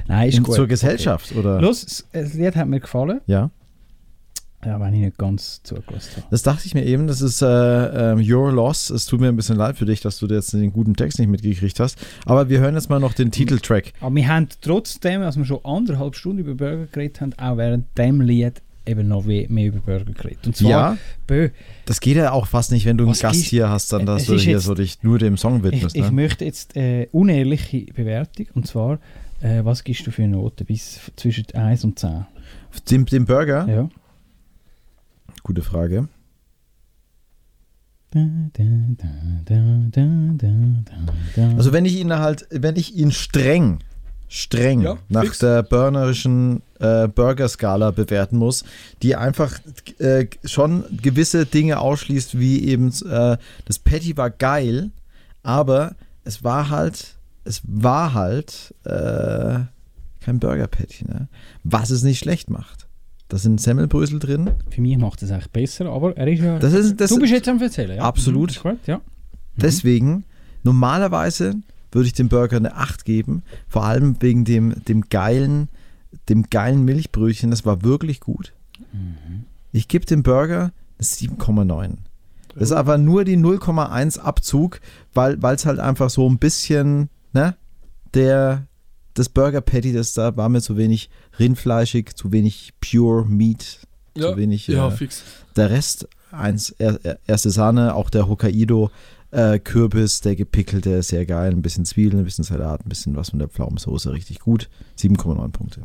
Nein, 0.09 0.27
ist 0.29 0.37
Und 0.39 0.43
gut. 0.43 0.55
zur 0.55 0.67
Gesellschaft, 0.67 1.33
oder? 1.35 1.61
Los, 1.61 2.03
das- 2.11 2.33
Lied 2.33 2.55
hat 2.57 2.67
mir 2.67 2.79
gefallen. 2.81 3.21
Ja. 3.27 3.49
Ja, 4.65 4.77
wenn 4.81 4.93
ich 4.93 4.99
nicht 4.99 5.17
ganz 5.17 5.61
zugelassen 5.63 6.17
habe. 6.17 6.25
Das 6.31 6.43
dachte 6.43 6.63
ich 6.65 6.73
mir 6.73 6.83
eben, 6.85 7.07
das 7.07 7.21
ist 7.21 7.41
äh, 7.41 7.45
ähm, 8.11 8.17
Your 8.19 8.51
Loss. 8.51 8.89
Es 8.89 9.05
tut 9.05 9.21
mir 9.21 9.29
ein 9.29 9.37
bisschen 9.37 9.55
leid 9.55 9.77
für 9.77 9.85
dich, 9.85 10.01
dass 10.01 10.17
du 10.19 10.25
jetzt 10.27 10.51
den 10.51 10.73
guten 10.73 10.95
Text 10.97 11.17
nicht 11.17 11.29
mitgekriegt 11.29 11.79
hast. 11.79 11.97
Aber 12.25 12.49
wir 12.49 12.59
hören 12.59 12.75
jetzt 12.75 12.89
mal 12.89 12.99
noch 12.99 13.13
den 13.13 13.31
Titeltrack. 13.31 13.93
Aber 14.01 14.13
wir 14.13 14.27
haben 14.27 14.49
trotzdem, 14.59 15.21
als 15.21 15.37
wir 15.37 15.45
schon 15.45 15.63
anderthalb 15.63 16.13
Stunden 16.17 16.39
über 16.39 16.55
Burger 16.55 16.87
geredet 16.91 17.21
haben, 17.21 17.33
auch 17.39 17.55
während 17.55 17.85
dem 17.97 18.19
Lied 18.19 18.61
eben 18.85 19.07
noch 19.07 19.23
mehr 19.23 19.47
über 19.47 19.79
Burger 19.79 20.11
geredet. 20.11 20.45
Und 20.45 20.57
zwar, 20.57 20.69
Ja. 20.69 20.97
Bö, 21.25 21.49
Das 21.85 22.01
geht 22.01 22.17
ja 22.17 22.33
auch 22.33 22.47
fast 22.47 22.71
nicht, 22.73 22.85
wenn 22.85 22.97
du 22.97 23.05
einen 23.05 23.13
Gast 23.17 23.39
ist- 23.39 23.45
hier 23.45 23.69
hast, 23.69 23.93
dann 23.93 24.05
dass 24.05 24.23
Es 24.23 24.27
du 24.27 24.35
hier 24.39 24.53
jetzt- 24.55 24.63
so 24.63 24.73
dich 24.75 25.01
nur 25.03 25.19
dem 25.19 25.37
Song 25.37 25.57
ich, 25.59 25.63
widmest. 25.63 25.95
ich 25.95 26.03
ne? 26.03 26.11
möchte 26.11 26.43
jetzt 26.43 26.75
äh, 26.75 27.07
unehrliche 27.13 27.85
Bewertung. 27.93 28.47
Und 28.55 28.67
zwar, 28.67 28.99
äh, 29.41 29.63
was 29.63 29.83
gibst 29.83 30.05
du 30.07 30.11
für 30.11 30.23
eine 30.23 30.33
Note 30.37 30.65
bis 30.65 30.99
zwischen 31.15 31.45
1 31.53 31.83
und 31.83 31.99
10? 31.99 32.25
Dem, 32.89 33.05
dem 33.05 33.25
Burger? 33.25 33.67
Ja. 33.67 33.89
Gute 35.43 35.61
Frage. 35.61 36.07
Also 41.57 41.73
wenn 41.73 41.85
ich 41.85 41.95
ihn 41.97 42.13
halt, 42.13 42.47
wenn 42.49 42.75
ich 42.75 42.95
ihn 42.95 43.11
streng, 43.11 43.79
streng 44.27 44.81
Ja, 44.81 44.97
nach 45.09 45.23
fix. 45.23 45.39
der 45.39 45.63
burnerischen 45.63 46.61
äh, 46.79 47.07
Burger-Skala 47.07 47.91
bewerten 47.91 48.37
muss, 48.37 48.63
die 49.01 49.15
einfach 49.15 49.59
äh, 49.99 50.27
schon 50.43 50.83
gewisse 51.01 51.45
Dinge 51.45 51.79
ausschließt, 51.79 52.39
wie 52.39 52.63
eben 52.65 52.89
äh, 53.09 53.37
das 53.65 53.79
Patty 53.79 54.17
war 54.17 54.29
geil, 54.29 54.91
aber 55.43 55.95
es 56.23 56.43
war 56.43 56.69
halt, 56.69 57.15
es 57.43 57.61
war 57.65 58.13
halt 58.13 58.73
äh, 58.85 59.59
kein 60.21 60.39
Burger 60.39 60.67
Patty, 60.67 61.05
ne? 61.05 61.27
Was 61.63 61.89
es 61.89 62.03
nicht 62.03 62.19
schlecht 62.19 62.49
macht. 62.49 62.87
Da 63.29 63.37
sind 63.37 63.61
Semmelbrösel 63.61 64.19
drin. 64.19 64.49
Für 64.71 64.81
mich 64.81 64.97
macht 64.97 65.21
es 65.21 65.31
eigentlich 65.31 65.51
besser, 65.51 65.85
aber 65.91 66.17
er 66.17 66.27
ist 66.27 66.41
ja. 66.41 66.59
Das 66.59 66.73
ist- 66.73 66.99
das- 66.99 67.11
du 67.11 67.19
bist 67.19 67.31
jetzt 67.31 67.47
am 67.47 67.61
Erzählen, 67.61 67.97
ja? 67.97 68.03
Absolut. 68.03 68.63
Mhm, 68.63 68.69
gut, 68.69 68.87
ja. 68.87 69.01
Deswegen, 69.55 70.23
normalerweise 70.63 71.55
würde 71.91 72.07
ich 72.07 72.13
dem 72.13 72.29
Burger 72.29 72.57
eine 72.57 72.75
8 72.75 73.03
geben, 73.05 73.43
vor 73.67 73.83
allem 73.85 74.15
wegen 74.21 74.45
dem, 74.45 74.83
dem 74.85 75.09
geilen, 75.09 75.69
dem 76.29 76.43
geilen 76.49 76.85
Milchbrötchen, 76.85 77.49
das 77.51 77.65
war 77.65 77.83
wirklich 77.83 78.19
gut. 78.19 78.53
Ich 79.71 79.87
gebe 79.87 80.05
dem 80.05 80.23
Burger 80.23 80.71
eine 80.97 81.05
7,9. 81.05 81.97
Das 82.55 82.63
ist 82.69 82.71
aber 82.71 82.97
nur 82.97 83.25
die 83.25 83.37
0,1 83.37 84.17
Abzug, 84.19 84.81
weil 85.13 85.37
es 85.53 85.65
halt 85.65 85.79
einfach 85.79 86.09
so 86.09 86.27
ein 86.29 86.37
bisschen, 86.39 87.09
ne, 87.33 87.55
der, 88.13 88.67
das 89.13 89.29
Burger 89.29 89.61
Patty, 89.61 89.93
das 89.93 90.13
da 90.13 90.35
war 90.37 90.49
mir 90.49 90.61
zu 90.61 90.77
wenig 90.77 91.09
rindfleischig, 91.39 92.15
zu 92.15 92.31
wenig 92.31 92.73
Pure 92.81 93.25
Meat, 93.25 93.79
Ja, 94.15 94.31
zu 94.31 94.37
wenig. 94.37 94.67
ja, 94.67 94.87
äh, 94.87 94.91
fix. 94.91 95.23
Der 95.55 95.69
Rest, 95.69 96.07
eins, 96.31 96.71
er, 96.71 96.99
er, 97.03 97.19
erste 97.27 97.49
Sahne, 97.51 97.95
auch 97.95 98.09
der 98.09 98.27
Hokkaido. 98.27 98.91
Äh, 99.31 99.59
Kürbis, 99.59 100.21
der 100.21 100.35
gepickelte, 100.35 101.03
sehr 101.03 101.23
geil. 101.27 101.51
Ein 101.51 101.61
bisschen 101.61 101.85
Zwiebeln, 101.85 102.19
ein 102.19 102.25
bisschen 102.25 102.43
Salat, 102.43 102.83
ein 102.83 102.89
bisschen 102.89 103.15
was 103.15 103.29
von 103.29 103.37
der 103.37 103.47
Pflaumensoße, 103.47 104.11
richtig 104.11 104.39
gut. 104.39 104.69
7,9 104.97 105.49
Punkte. 105.49 105.83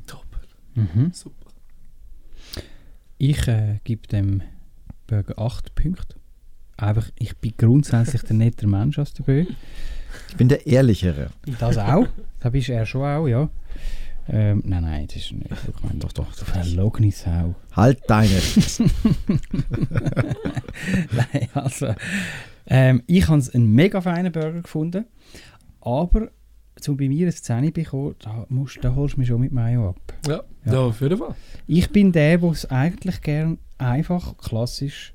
Mhm. 0.75 1.11
Super. 1.12 1.51
Ich 3.19 3.47
äh, 3.47 3.81
gebe 3.85 4.07
dem 4.09 4.43
Burger 5.07 5.39
8 5.39 5.75
Punkte. 5.75 6.16
Einfach, 6.79 7.11
ich 7.19 7.37
bin 7.37 7.53
grundsätzlich 7.59 8.23
der 8.23 8.35
netter 8.37 8.66
Mensch 8.66 8.99
als 8.99 9.12
der 9.12 9.25
Bö. 9.25 9.45
Ich 10.28 10.36
bin 10.36 10.49
der 10.49 10.66
Ehrlichere. 10.66 11.31
Das 11.59 11.78
auch. 11.78 12.07
Da 12.41 12.51
bist 12.51 12.69
er 12.69 12.86
schon 12.86 13.03
auch, 13.03 13.27
ja. 13.27 13.49
Ähm, 14.28 14.62
nein, 14.65 14.82
nein, 14.82 15.07
das 15.07 15.16
ist 15.16 15.32
nicht. 15.32 15.51
Ich 15.51 15.82
meine, 15.82 15.99
doch, 15.99 16.12
doch. 16.12 16.35
Du 16.35 16.45
verlogene 16.45 17.11
Sau. 17.11 17.55
Halt 17.73 18.01
deine 18.09 18.31
nein, 21.12 21.49
also. 21.53 21.95
Ähm, 22.66 23.03
ich 23.07 23.28
habe 23.28 23.43
einen 23.53 23.73
mega 23.73 24.01
feinen 24.01 24.32
Burger 24.32 24.62
gefunden. 24.62 25.05
Aber, 25.82 26.31
um 26.89 26.97
bei 26.97 27.09
mir 27.09 27.27
ein 27.27 27.32
10 27.32 27.66
zu 27.66 27.73
bekommen, 27.73 28.15
da, 28.20 28.47
musst, 28.49 28.78
da 28.82 28.95
holst 28.95 29.16
du 29.16 29.20
mich 29.20 29.28
schon 29.28 29.41
mit 29.41 29.53
Mayo 29.53 29.91
ab. 29.91 30.15
Ja, 30.27 30.43
ja. 30.65 30.81
auf 30.81 31.01
jeden 31.03 31.19
Fall. 31.19 31.35
Ich 31.66 31.91
bin 31.91 32.11
der, 32.11 32.39
der 32.39 32.51
es 32.51 32.70
eigentlich 32.70 33.20
gern 33.20 33.59
einfach 33.77 34.39
klassisch 34.39 35.12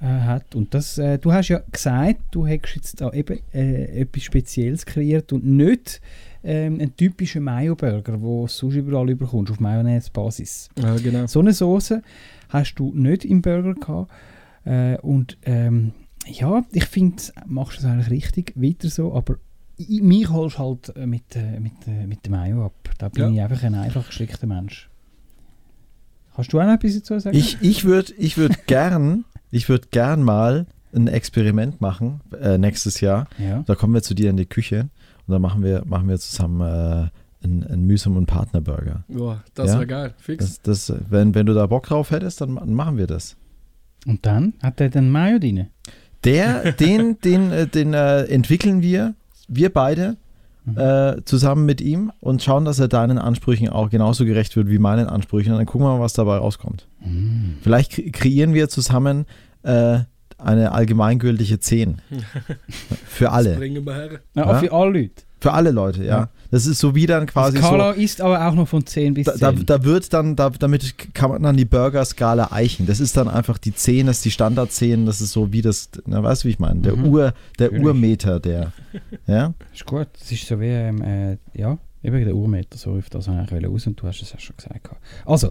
äh, 0.00 0.06
hat. 0.06 0.54
Und 0.54 0.74
das, 0.74 0.98
äh, 0.98 1.18
du 1.18 1.32
hast 1.32 1.48
ja 1.48 1.60
gesagt, 1.72 2.20
du 2.30 2.46
hättest 2.46 2.76
jetzt 2.76 3.00
da 3.00 3.12
eben 3.12 3.38
äh, 3.52 4.00
etwas 4.02 4.22
Spezielles 4.22 4.86
kreiert 4.86 5.32
und 5.32 5.44
nicht 5.44 6.00
ähm, 6.44 6.74
einen 6.80 6.96
typischen 6.96 7.42
Mayo-Burger, 7.44 8.12
den 8.12 8.20
du 8.22 8.46
sonst 8.46 8.74
überall 8.76 9.10
überkommst, 9.10 9.50
auf 9.50 9.60
Mayonnaise-Basis. 9.60 10.70
Ja, 10.80 10.94
genau. 10.96 11.26
So 11.26 11.40
eine 11.40 11.52
Soße 11.52 12.02
hast 12.48 12.74
du 12.76 12.92
nicht 12.94 13.24
im 13.24 13.42
Burger 13.42 13.74
gehabt. 13.74 14.10
Äh, 14.64 14.98
und 14.98 15.36
ähm, 15.44 15.92
ja, 16.26 16.64
ich 16.72 16.84
finde, 16.84 17.22
machst 17.46 17.78
du 17.78 17.80
es 17.80 17.92
eigentlich 17.92 18.10
richtig, 18.10 18.52
weiter 18.56 18.88
so, 18.88 19.14
aber 19.14 19.36
ich, 19.76 20.02
mich 20.02 20.28
holst 20.28 20.56
du 20.56 20.60
halt 20.60 20.96
äh, 20.96 21.06
mit, 21.06 21.22
mit, 21.60 21.86
mit 22.06 22.24
dem 22.26 22.32
Mayo 22.32 22.66
ab. 22.66 22.90
Da 22.98 23.08
bin 23.08 23.22
Ja. 23.22 23.30
ich 23.30 23.40
einfach 23.42 23.62
ein 23.64 23.74
einfach 23.74 24.06
gestrickter 24.06 24.46
Mensch. 24.46 24.88
Hast 26.34 26.52
du 26.52 26.60
auch 26.60 26.64
noch 26.66 26.74
etwas 26.74 26.94
dazu 26.94 27.18
sagen? 27.18 27.36
Ich, 27.36 27.58
ich 27.62 27.84
würde 27.84 28.12
ich 28.16 28.36
würd 28.36 28.66
gern, 28.66 29.24
ich 29.50 29.68
würde 29.68 29.88
gern 29.90 30.22
mal 30.22 30.66
ein 30.94 31.06
Experiment 31.06 31.80
machen 31.80 32.20
äh, 32.40 32.56
nächstes 32.58 33.00
Jahr. 33.00 33.26
Ja. 33.38 33.62
Da 33.66 33.74
kommen 33.74 33.94
wir 33.94 34.02
zu 34.02 34.14
dir 34.14 34.30
in 34.30 34.36
die 34.36 34.46
Küche 34.46 34.88
und 35.26 35.32
dann 35.32 35.42
machen 35.42 35.62
wir, 35.62 35.82
machen 35.84 36.08
wir 36.08 36.18
zusammen 36.18 36.60
äh, 36.60 37.44
einen, 37.44 37.64
einen 37.64 37.86
Mühsam 37.86 38.16
und 38.16 38.26
Partner 38.26 38.60
Burger. 38.60 39.04
Boah, 39.08 39.44
das 39.54 39.78
wär 39.78 39.86
geil, 39.86 40.14
fix. 40.18 40.60
Das, 40.62 40.88
das, 40.88 40.98
wenn, 41.10 41.34
wenn 41.34 41.46
du 41.46 41.54
da 41.54 41.66
Bock 41.66 41.86
drauf 41.86 42.10
hättest, 42.10 42.40
dann 42.40 42.52
ma- 42.52 42.64
machen 42.64 42.96
wir 42.96 43.06
das. 43.06 43.36
Und 44.06 44.24
dann 44.24 44.54
hat 44.62 44.80
er 44.80 44.88
den 44.88 45.10
Mayo 45.10 45.38
drin. 45.38 45.66
Der, 46.24 46.72
den, 46.72 47.18
den, 47.20 47.52
äh, 47.52 47.66
den 47.66 47.94
äh, 47.94 48.22
entwickeln 48.24 48.82
wir, 48.82 49.14
wir 49.46 49.72
beide, 49.72 50.16
äh, 50.76 51.22
zusammen 51.24 51.64
mit 51.66 51.80
ihm 51.80 52.12
und 52.20 52.42
schauen, 52.42 52.64
dass 52.64 52.78
er 52.78 52.88
deinen 52.88 53.18
Ansprüchen 53.18 53.68
auch 53.68 53.90
genauso 53.90 54.24
gerecht 54.24 54.56
wird 54.56 54.68
wie 54.68 54.78
meinen 54.78 55.06
Ansprüchen. 55.06 55.52
Und 55.52 55.58
dann 55.58 55.66
gucken 55.66 55.86
wir 55.86 55.94
mal, 55.96 56.00
was 56.00 56.12
dabei 56.12 56.36
rauskommt. 56.38 56.86
Vielleicht 57.62 57.92
kre- 57.92 58.12
kreieren 58.12 58.54
wir 58.54 58.68
zusammen 58.68 59.26
äh, 59.62 60.00
eine 60.38 60.72
allgemeingültige 60.72 61.58
10. 61.60 62.00
Für 63.06 63.30
alle. 63.32 63.50
Das 63.50 63.58
bringen 63.58 63.84
wir 63.84 63.94
her. 63.94 64.10
Ja, 64.34 64.58
für 64.58 64.72
alle 64.72 64.90
Leute. 64.92 65.22
Für 65.40 65.52
alle 65.52 65.70
Leute, 65.70 66.00
ja. 66.02 66.18
Ja. 66.18 66.28
Das 66.50 66.66
ist 66.66 66.78
so 66.80 66.94
wie 66.96 67.06
dann 67.06 67.26
quasi 67.26 67.58
Die 67.58 67.62
Skala 67.62 67.94
so. 67.94 68.00
ist 68.00 68.20
aber 68.20 68.44
auch 68.48 68.54
noch 68.54 68.66
von 68.66 68.84
10 68.84 69.14
bis 69.14 69.26
Da, 69.26 69.32
10. 69.34 69.40
da, 69.66 69.78
da 69.78 69.84
wird 69.84 70.12
dann, 70.12 70.34
da, 70.34 70.50
damit 70.50 71.14
kann 71.14 71.30
man 71.30 71.42
dann 71.42 71.56
die 71.56 71.64
Burger-Skala 71.64 72.48
eichen. 72.50 72.86
Das 72.86 72.98
ist 72.98 73.16
dann 73.16 73.28
einfach 73.28 73.58
die 73.58 73.72
10, 73.74 74.06
das 74.06 74.16
ist 74.16 74.24
die 74.24 74.30
Standard 74.32 74.72
10, 74.72 75.06
das 75.06 75.20
ist 75.20 75.30
so 75.32 75.52
wie 75.52 75.62
das, 75.62 75.90
na, 76.06 76.22
weißt 76.22 76.42
du, 76.42 76.48
wie 76.48 76.52
ich 76.52 76.58
meine? 76.58 76.80
Der, 76.80 76.96
Mhm. 76.96 77.04
Ur, 77.06 77.34
der 77.58 77.66
Natürlich. 77.68 77.86
Urmeter, 77.86 78.40
der, 78.40 78.72
ja. 79.28 79.54
Ist 79.72 79.86
gut. 79.86 80.08
Das 80.18 80.32
ist 80.32 80.46
so 80.46 80.58
wie, 80.60 80.66
ähm, 80.66 81.02
äh, 81.02 81.36
ja, 81.54 81.78
eben 82.02 82.24
der 82.24 82.34
Urmeter, 82.34 82.76
so 82.76 82.92
auf 82.92 83.08
das 83.10 83.28
eigentlich 83.28 83.64
raus 83.64 83.86
und 83.86 84.00
du 84.00 84.06
hast 84.08 84.20
es 84.22 84.32
ja 84.32 84.40
schon 84.40 84.56
gesagt. 84.56 84.88
Also, 85.24 85.50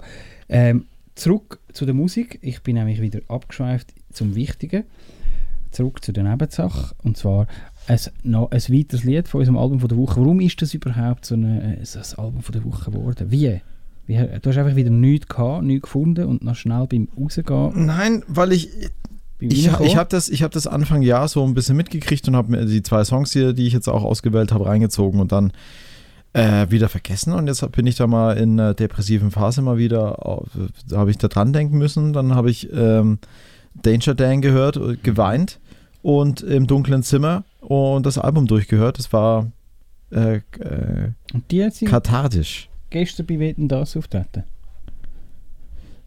ähm, 0.49 0.85
zurück 1.15 1.59
zu 1.71 1.85
der 1.85 1.93
Musik. 1.95 2.39
Ich 2.41 2.61
bin 2.61 2.75
nämlich 2.75 2.99
wieder 3.01 3.19
abgeschweift 3.29 3.93
zum 4.17 4.35
Wichtigen. 4.35 4.83
Zurück 5.71 6.03
zu 6.03 6.11
der 6.11 6.23
Nebensache. 6.23 6.95
Und 7.03 7.17
zwar 7.17 7.47
ein, 7.87 7.99
noch 8.23 8.51
ein 8.51 8.61
weiteres 8.61 9.03
Lied 9.03 9.27
von 9.27 9.39
unserem 9.39 9.57
Album 9.57 9.79
von 9.79 9.89
der 9.89 9.97
Woche. 9.97 10.19
Warum 10.19 10.39
ist 10.39 10.61
das 10.61 10.73
überhaupt 10.73 11.25
so, 11.25 11.35
eine, 11.35 11.77
äh, 11.79 11.85
so 11.85 11.99
ein 11.99 12.25
Album 12.25 12.41
von 12.41 12.53
der 12.53 12.63
Woche 12.63 12.91
geworden? 12.91 13.31
Wie? 13.31 13.61
Wie? 14.07 14.15
Du 14.41 14.49
hast 14.49 14.57
einfach 14.57 14.75
wieder 14.75 14.89
nichts 14.89 15.27
gehabt, 15.27 15.63
nichts 15.63 15.83
gefunden 15.83 16.25
und 16.25 16.43
noch 16.43 16.55
schnell 16.55 16.87
beim 16.87 17.09
Rausgehen. 17.19 17.85
Nein, 17.85 18.23
weil 18.27 18.53
ich. 18.53 18.69
Ich, 19.39 19.67
ich 19.67 19.97
habe 19.97 20.09
das, 20.09 20.29
ich 20.29 20.41
hab 20.41 20.49
das 20.51 20.65
Anfang 20.65 21.03
Jahr 21.03 21.27
so 21.27 21.43
ein 21.45 21.53
bisschen 21.53 21.77
mitgekriegt 21.77 22.27
und 22.27 22.35
habe 22.35 22.49
mir 22.49 22.65
die 22.65 22.81
zwei 22.81 23.03
Songs 23.03 23.33
hier, 23.33 23.53
die 23.53 23.67
ich 23.67 23.73
jetzt 23.73 23.87
auch 23.87 24.03
ausgewählt 24.03 24.51
habe, 24.51 24.65
reingezogen 24.65 25.19
und 25.19 25.31
dann 25.31 25.51
äh, 26.33 26.65
wieder 26.71 26.89
vergessen. 26.89 27.33
Und 27.33 27.45
jetzt 27.45 27.71
bin 27.73 27.85
ich 27.85 27.95
da 27.97 28.07
mal 28.07 28.35
in 28.35 28.59
einer 28.59 28.73
depressiven 28.73 29.29
Phase 29.29 29.61
mal 29.61 29.77
wieder, 29.77 30.25
auf- 30.25 30.49
da 30.89 30.97
habe 30.97 31.11
ich 31.11 31.19
da 31.19 31.27
dran 31.27 31.53
denken 31.53 31.77
müssen. 31.77 32.13
Dann 32.13 32.33
habe 32.33 32.49
ich 32.49 32.73
ähm, 32.73 33.19
Danger 33.81 34.15
Dan 34.15 34.41
gehört, 34.41 34.77
und 34.77 35.03
geweint 35.03 35.59
und 36.01 36.41
im 36.41 36.67
dunklen 36.67 37.03
Zimmer 37.03 37.43
und 37.61 38.05
das 38.05 38.17
Album 38.17 38.47
durchgehört. 38.47 38.97
Das 38.99 39.11
war 39.13 39.51
äh, 40.11 40.37
äh, 40.37 41.11
Und 41.33 41.51
die 41.51 41.63
hat 41.63 41.73
sie 41.73 41.85
kathartisch. 41.85 42.69
gestern 42.89 43.25
bei 43.25 43.39
Wetten 43.39 43.67
das 43.67 43.97
auftreten. 43.97 44.43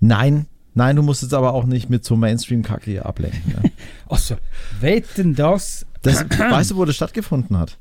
Nein, 0.01 0.47
nein, 0.74 0.97
du 0.97 1.02
musst 1.02 1.22
jetzt 1.22 1.34
aber 1.34 1.52
auch 1.52 1.64
nicht 1.66 1.90
mit 1.90 2.05
so 2.05 2.16
Mainstream-Kacke 2.16 2.90
hier 2.90 3.06
ablenken. 3.06 3.52
Ne? 3.62 3.70
Achso, 4.09 4.36
wetten 4.80 5.34
das? 5.34 5.86
Das, 6.02 6.24
weißt 6.30 6.70
du, 6.70 6.76
wo 6.76 6.86
das 6.86 6.97
stattgefunden 6.97 7.59
hat? 7.59 7.76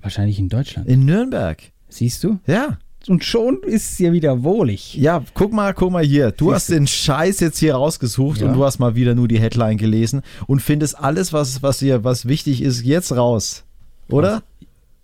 Wahrscheinlich 0.00 0.40
in 0.40 0.48
Deutschland. 0.48 0.88
In 0.88 1.04
Nürnberg. 1.04 1.62
Siehst 1.88 2.24
du? 2.24 2.40
Ja. 2.44 2.78
Und 3.08 3.24
schon 3.24 3.58
ist 3.64 3.92
es 3.92 3.98
ja 3.98 4.12
wieder 4.12 4.42
wohlig. 4.44 4.94
Ja, 4.94 5.22
guck 5.34 5.52
mal, 5.52 5.74
guck 5.74 5.90
mal 5.90 6.04
hier. 6.04 6.30
Du 6.30 6.46
Siehst 6.46 6.54
hast 6.54 6.68
du? 6.70 6.74
den 6.74 6.86
Scheiß 6.86 7.40
jetzt 7.40 7.58
hier 7.58 7.74
rausgesucht 7.74 8.40
Ja. 8.40 8.46
und 8.48 8.54
du 8.54 8.64
hast 8.64 8.78
mal 8.78 8.94
wieder 8.94 9.14
nur 9.14 9.26
die 9.28 9.40
Headline 9.40 9.76
gelesen 9.76 10.22
und 10.46 10.60
findest 10.60 10.98
alles, 10.98 11.32
was, 11.32 11.62
was 11.62 11.80
hier, 11.80 12.04
was 12.04 12.26
wichtig 12.26 12.62
ist, 12.62 12.82
jetzt 12.84 13.12
raus. 13.12 13.64
Oder? 14.08 14.42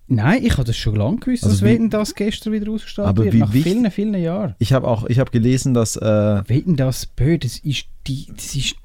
Nein, 0.07 0.43
ich 0.43 0.53
habe 0.53 0.63
das 0.63 0.75
schon 0.77 0.95
lange 0.95 1.17
gewusst, 1.17 1.43
Also 1.43 1.55
dass 1.57 1.61
Wetten 1.63 1.89
das 1.91 2.15
gestern 2.15 2.53
wieder 2.53 2.71
ausgestrahlt 2.71 3.09
Aber 3.09 3.23
wird. 3.25 3.33
wie 3.35 3.39
nach 3.39 3.53
wichtig- 3.53 3.73
vielen, 3.73 3.91
vielen 3.91 4.13
Jahren. 4.15 4.55
Ich 4.57 4.73
habe 4.73 4.87
auch, 4.87 5.05
ich 5.05 5.19
habe 5.19 5.29
gelesen, 5.29 5.73
dass 5.75 5.97
äh, 5.97 6.01
Wetten 6.47 6.75
das 6.75 7.05
Bö, 7.05 7.37
das 7.37 7.57
ist 7.59 7.85
die, 8.07 8.25
das 8.35 8.55
ist, 8.55 8.75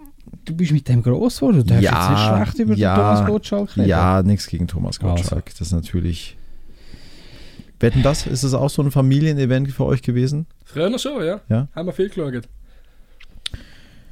du 0.44 0.54
bist 0.54 0.72
mit 0.72 0.86
dem 0.88 1.02
groß 1.02 1.36
geworden. 1.36 1.58
Du 1.58 1.64
darfst 1.64 1.82
jetzt 1.82 2.10
nicht 2.10 2.26
schlecht 2.26 2.58
über 2.58 2.74
ja, 2.74 2.94
Thomas 2.96 3.26
Gottschalk 3.26 3.76
reden. 3.76 3.88
Ja, 3.88 4.22
nichts 4.22 4.46
gegen 4.48 4.66
Thomas 4.66 5.00
Also. 5.00 5.14
Gottschalk. 5.14 5.46
Das 5.46 5.60
ist 5.68 5.72
natürlich. 5.72 6.36
Wetten 7.80 8.02
das? 8.02 8.26
Ist 8.26 8.44
das 8.44 8.54
auch 8.54 8.70
so 8.70 8.82
ein 8.82 8.90
Familienevent 8.90 9.70
für 9.72 9.84
euch 9.84 10.02
gewesen? 10.02 10.46
Früher 10.64 10.96
schon, 10.98 11.24
ja. 11.24 11.40
Ja. 11.48 11.68
Haben 11.74 11.88
wir 11.88 11.92
viel 11.92 12.08
geschaut. 12.08 12.48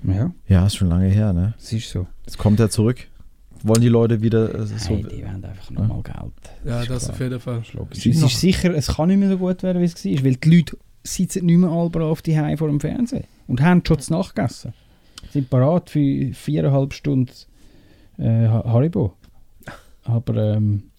Ja. 0.05 0.33
Ja, 0.49 0.67
ist 0.67 0.77
schon 0.77 0.89
lange 0.89 1.07
her, 1.09 1.33
ne? 1.33 1.55
Es 1.59 1.73
ist 1.73 1.91
so. 1.91 2.07
Jetzt 2.27 2.39
kommt 2.39 2.59
er 2.61 2.71
zurück. 2.71 3.07
Wollen 3.63 3.81
die 3.81 3.89
Leute 3.89 4.21
wieder 4.21 4.53
äh, 4.55 4.67
so. 4.67 4.95
Nein, 4.95 5.07
die 5.11 5.23
wollen 5.25 5.45
einfach 5.45 5.71
nochmal 5.71 6.03
Geld. 6.03 6.17
Ja, 6.65 6.81
ist 6.81 6.91
das 6.91 7.05
klar. 7.05 7.13
auf 7.15 7.21
jeden 7.21 7.41
Fall. 7.41 7.63
Es 7.93 8.05
ist 8.07 8.41
sicher, 8.41 8.75
es 8.75 8.89
kann 8.89 9.09
nicht 9.09 9.19
mehr 9.19 9.29
so 9.29 9.39
gut 9.39 9.63
werden, 9.63 9.81
wie 9.81 9.85
es 9.87 10.05
war, 10.05 10.25
weil 10.25 10.35
die 10.37 10.57
Leute 10.57 10.77
sitzen 11.05 11.47
nicht 11.47 11.59
mehr 11.59 11.71
alle 11.71 11.89
brav 11.91 12.23
die 12.23 12.35
vor 12.57 12.69
dem 12.69 12.81
Fernsehen 12.81 13.25
und 13.47 13.61
haben 13.61 13.83
schon 13.87 14.01
zu 14.01 14.13
Nacht 14.13 14.35
gegessen. 14.35 14.73
Sind 15.31 15.49
parat 15.49 15.91
für 15.91 16.33
viereinhalb 16.35 16.93
Stunden 16.93 17.31
äh, 18.19 18.49
Ha- 18.49 18.65
Haribo. 18.67 19.15
Aber 20.03 20.37
ähm, 20.57 20.91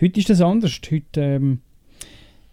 heute 0.00 0.20
ist 0.20 0.28
das 0.28 0.42
anders. 0.42 0.78
Heute 0.90 1.20
ähm, 1.20 1.60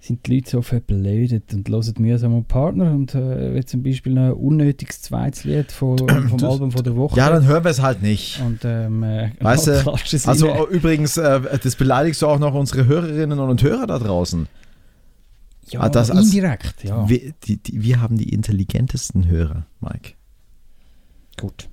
sind 0.07 0.25
die 0.27 0.35
Leute 0.35 0.49
so 0.49 0.61
verblödet 0.61 1.53
und 1.53 1.67
hören 1.67 1.99
mühsam 1.99 2.33
und 2.35 2.47
Partner 2.47 2.91
und 2.91 3.15
äh, 3.15 3.63
zum 3.65 3.81
Beispiel 3.83 4.13
noch 4.13 4.23
ein 4.27 4.33
unnötiges 4.33 5.01
zweites 5.01 5.43
Lied 5.45 5.71
von, 5.71 5.97
vom 6.29 6.37
Das- 6.37 6.51
Album 6.51 6.71
von 6.71 6.83
der 6.83 6.95
Woche. 6.95 7.17
Ja, 7.17 7.29
dann 7.29 7.45
hören 7.45 7.63
wir 7.63 7.71
es 7.71 7.81
halt 7.81 8.01
nicht. 8.01 8.39
Und 8.41 8.59
ähm, 8.63 9.03
äh, 9.03 9.31
Weißt 9.39 9.67
du, 9.67 9.91
also 10.29 10.49
rein. 10.49 10.59
äh, 10.59 10.75
übrigens, 10.75 11.17
äh, 11.17 11.41
das 11.61 11.75
beleidigst 11.75 12.21
du 12.21 12.27
auch 12.27 12.39
noch 12.39 12.53
unsere 12.53 12.85
Hörerinnen 12.85 13.39
und 13.39 13.63
Hörer 13.63 13.87
da 13.87 13.97
draußen. 13.99 14.47
Ja, 15.69 15.79
Ah, 15.81 15.89
das 15.89 16.11
als- 16.11 16.25
indirekt, 16.25 16.83
ja. 16.83 17.09
Wir, 17.09 17.33
die, 17.43 17.57
die, 17.57 17.81
wir 17.83 17.99
haben 18.01 18.17
die 18.17 18.29
intelligentesten 18.29 19.27
Hörer, 19.27 19.65
Mike. 19.81 20.11
Gut. 21.41 21.67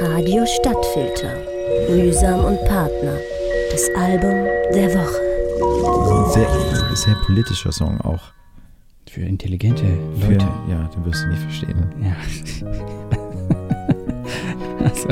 Radio 0.00 0.44
Stadtfilter. 0.46 1.34
Mühsam 1.90 2.44
und 2.44 2.58
Partner. 2.66 3.16
Das 3.70 3.88
Album 3.96 4.46
der 4.74 4.94
Woche. 4.94 5.27
Sehr, 6.30 6.48
sehr 6.94 7.14
politischer 7.26 7.72
Song 7.72 8.00
auch. 8.02 8.20
Für 9.10 9.22
intelligente 9.22 9.84
Für, 10.20 10.32
Leute. 10.32 10.48
ja, 10.68 10.88
den 10.88 11.04
wirst 11.04 11.24
du 11.24 11.28
nicht 11.28 11.42
verstehen. 11.42 11.84
Ja. 12.00 12.14
also. 14.84 15.08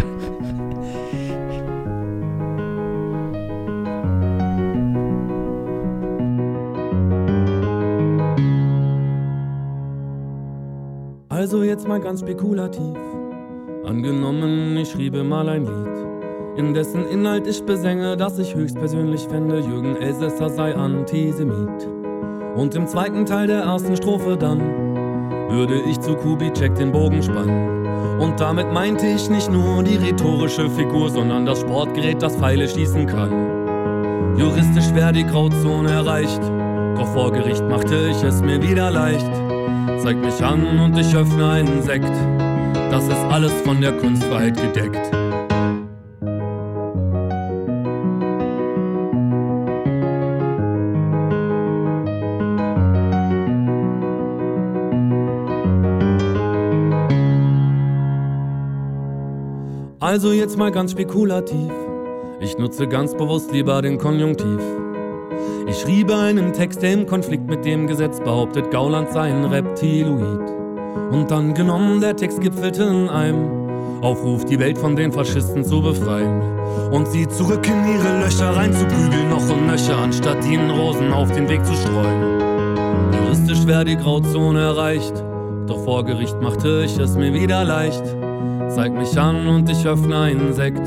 Also 11.28 11.62
jetzt 11.62 11.86
mal 11.86 12.00
ganz 12.00 12.20
spekulativ. 12.20 12.96
Angenommen, 13.84 14.76
ich 14.78 14.90
schriebe 14.90 15.22
mal 15.22 15.48
ein 15.48 15.64
Lied, 15.64 15.95
in 16.56 16.72
dessen 16.72 17.06
Inhalt 17.06 17.46
ich 17.46 17.62
besänge, 17.64 18.16
dass 18.16 18.38
ich 18.38 18.54
höchstpersönlich 18.54 19.28
fände, 19.28 19.60
Jürgen 19.60 19.96
Elsässer 19.96 20.48
sei 20.48 20.74
Antisemit. 20.74 21.88
Und 22.56 22.74
im 22.74 22.86
zweiten 22.86 23.26
Teil 23.26 23.46
der 23.46 23.60
ersten 23.60 23.96
Strophe 23.96 24.36
dann 24.36 24.60
würde 25.50 25.80
ich 25.82 26.00
zu 26.00 26.14
Kubitschek 26.14 26.74
den 26.74 26.92
Bogen 26.92 27.22
spannen. 27.22 28.18
Und 28.18 28.40
damit 28.40 28.72
meinte 28.72 29.06
ich 29.06 29.28
nicht 29.28 29.50
nur 29.50 29.82
die 29.82 29.96
rhetorische 29.96 30.70
Figur, 30.70 31.10
sondern 31.10 31.44
das 31.44 31.60
Sportgerät, 31.60 32.22
das 32.22 32.36
Pfeile 32.36 32.66
schießen 32.66 33.06
kann. 33.06 34.36
Juristisch 34.38 34.94
wäre 34.94 35.12
die 35.12 35.26
Grauzone 35.26 35.90
erreicht, 35.90 36.40
doch 36.96 37.06
vor 37.08 37.32
Gericht 37.32 37.64
machte 37.68 38.08
ich 38.10 38.22
es 38.22 38.40
mir 38.40 38.62
wieder 38.62 38.90
leicht. 38.90 39.30
Zeig 39.98 40.16
mich 40.16 40.42
an 40.42 40.78
und 40.80 40.96
ich 40.96 41.14
öffne 41.14 41.50
einen 41.50 41.82
Sekt. 41.82 42.12
Das 42.90 43.04
ist 43.04 43.24
alles 43.30 43.52
von 43.62 43.80
der 43.80 43.92
Kunstfreiheit 43.92 44.56
gedeckt. 44.56 45.15
Also 60.16 60.32
jetzt 60.32 60.56
mal 60.56 60.72
ganz 60.72 60.92
spekulativ. 60.92 61.70
Ich 62.40 62.56
nutze 62.56 62.88
ganz 62.88 63.14
bewusst 63.14 63.52
lieber 63.52 63.82
den 63.82 63.98
Konjunktiv. 63.98 64.62
Ich 65.68 65.76
schriebe 65.76 66.16
einen 66.16 66.54
Text, 66.54 66.80
der 66.80 66.94
im 66.94 67.04
Konflikt 67.04 67.46
mit 67.50 67.66
dem 67.66 67.86
Gesetz 67.86 68.18
behauptet, 68.20 68.70
Gauland 68.70 69.10
sei 69.10 69.30
ein 69.30 69.44
Reptiloid. 69.44 70.40
Und 71.10 71.30
dann 71.30 71.52
genommen, 71.52 72.00
der 72.00 72.16
Text 72.16 72.40
gipfelte 72.40 72.84
in 72.84 73.10
einem 73.10 74.00
Aufruf, 74.00 74.46
die 74.46 74.58
Welt 74.58 74.78
von 74.78 74.96
den 74.96 75.12
Faschisten 75.12 75.62
zu 75.62 75.82
befreien. 75.82 76.40
Und 76.90 77.06
sie 77.08 77.28
zurück 77.28 77.68
in 77.68 77.94
ihre 77.94 78.24
Löcher 78.24 78.56
reinzuprügeln, 78.56 79.28
noch 79.28 79.46
und 79.50 79.66
nöcher, 79.66 79.98
anstatt 79.98 80.42
ihnen 80.46 80.70
Rosen 80.70 81.12
auf 81.12 81.30
den 81.32 81.46
Weg 81.46 81.62
zu 81.62 81.74
streuen. 81.74 82.40
Juristisch 83.12 83.66
wäre 83.66 83.84
die 83.84 83.98
Grauzone 83.98 84.62
erreicht, 84.62 85.22
doch 85.66 85.84
vor 85.84 86.06
Gericht 86.06 86.40
machte 86.40 86.84
ich 86.86 86.98
es 86.98 87.16
mir 87.16 87.34
wieder 87.34 87.64
leicht. 87.64 88.15
Zeig 88.76 88.92
mich 88.92 89.18
an 89.18 89.48
und 89.48 89.70
ich 89.70 89.86
öffne 89.86 90.18
einen 90.18 90.52
Sekt. 90.52 90.86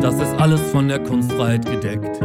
Das 0.00 0.14
ist 0.14 0.32
alles 0.40 0.62
von 0.70 0.88
der 0.88 0.98
Kunstfreiheit 0.98 1.66
gedeckt. 1.66 2.18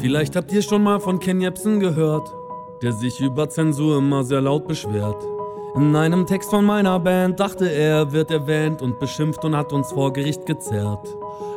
Vielleicht 0.00 0.34
habt 0.34 0.50
ihr 0.50 0.62
schon 0.62 0.82
mal 0.82 0.98
von 0.98 1.20
Ken 1.20 1.42
Jebsen 1.42 1.78
gehört, 1.78 2.26
der 2.80 2.92
sich 2.92 3.20
über 3.20 3.50
Zensur 3.50 3.98
immer 3.98 4.24
sehr 4.24 4.40
laut 4.40 4.66
beschwert. 4.66 5.37
In 5.74 5.94
einem 5.94 6.26
Text 6.26 6.50
von 6.50 6.64
meiner 6.64 6.98
Band 6.98 7.38
dachte 7.38 7.70
er, 7.70 8.10
wird 8.12 8.30
erwähnt 8.30 8.80
und 8.80 8.98
beschimpft 8.98 9.44
und 9.44 9.54
hat 9.54 9.72
uns 9.72 9.92
vor 9.92 10.12
Gericht 10.12 10.46
gezerrt. 10.46 11.06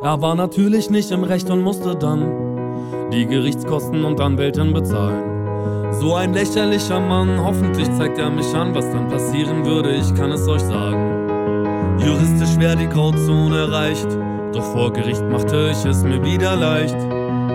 Er 0.02 0.20
war 0.20 0.34
natürlich 0.34 0.90
nicht 0.90 1.10
im 1.10 1.24
Recht 1.24 1.50
und 1.50 1.62
musste 1.62 1.96
dann 1.96 3.10
die 3.10 3.26
Gerichtskosten 3.26 4.04
und 4.04 4.20
Anwältin 4.20 4.72
bezahlen. 4.72 5.92
So 5.92 6.14
ein 6.14 6.34
lächerlicher 6.34 7.00
Mann, 7.00 7.42
hoffentlich 7.42 7.90
zeigt 7.92 8.18
er 8.18 8.30
mich 8.30 8.54
an, 8.54 8.74
was 8.74 8.90
dann 8.90 9.08
passieren 9.08 9.64
würde, 9.64 9.92
ich 9.92 10.14
kann 10.14 10.32
es 10.32 10.46
euch 10.46 10.62
sagen. 10.62 11.98
Juristisch 11.98 12.58
wäre 12.58 12.76
die 12.76 12.88
Grauzone 12.88 13.58
erreicht, 13.58 14.08
doch 14.52 14.64
vor 14.72 14.92
Gericht 14.92 15.22
machte 15.30 15.70
ich 15.70 15.84
es 15.84 16.02
mir 16.02 16.22
wieder 16.22 16.56
leicht. 16.56 16.96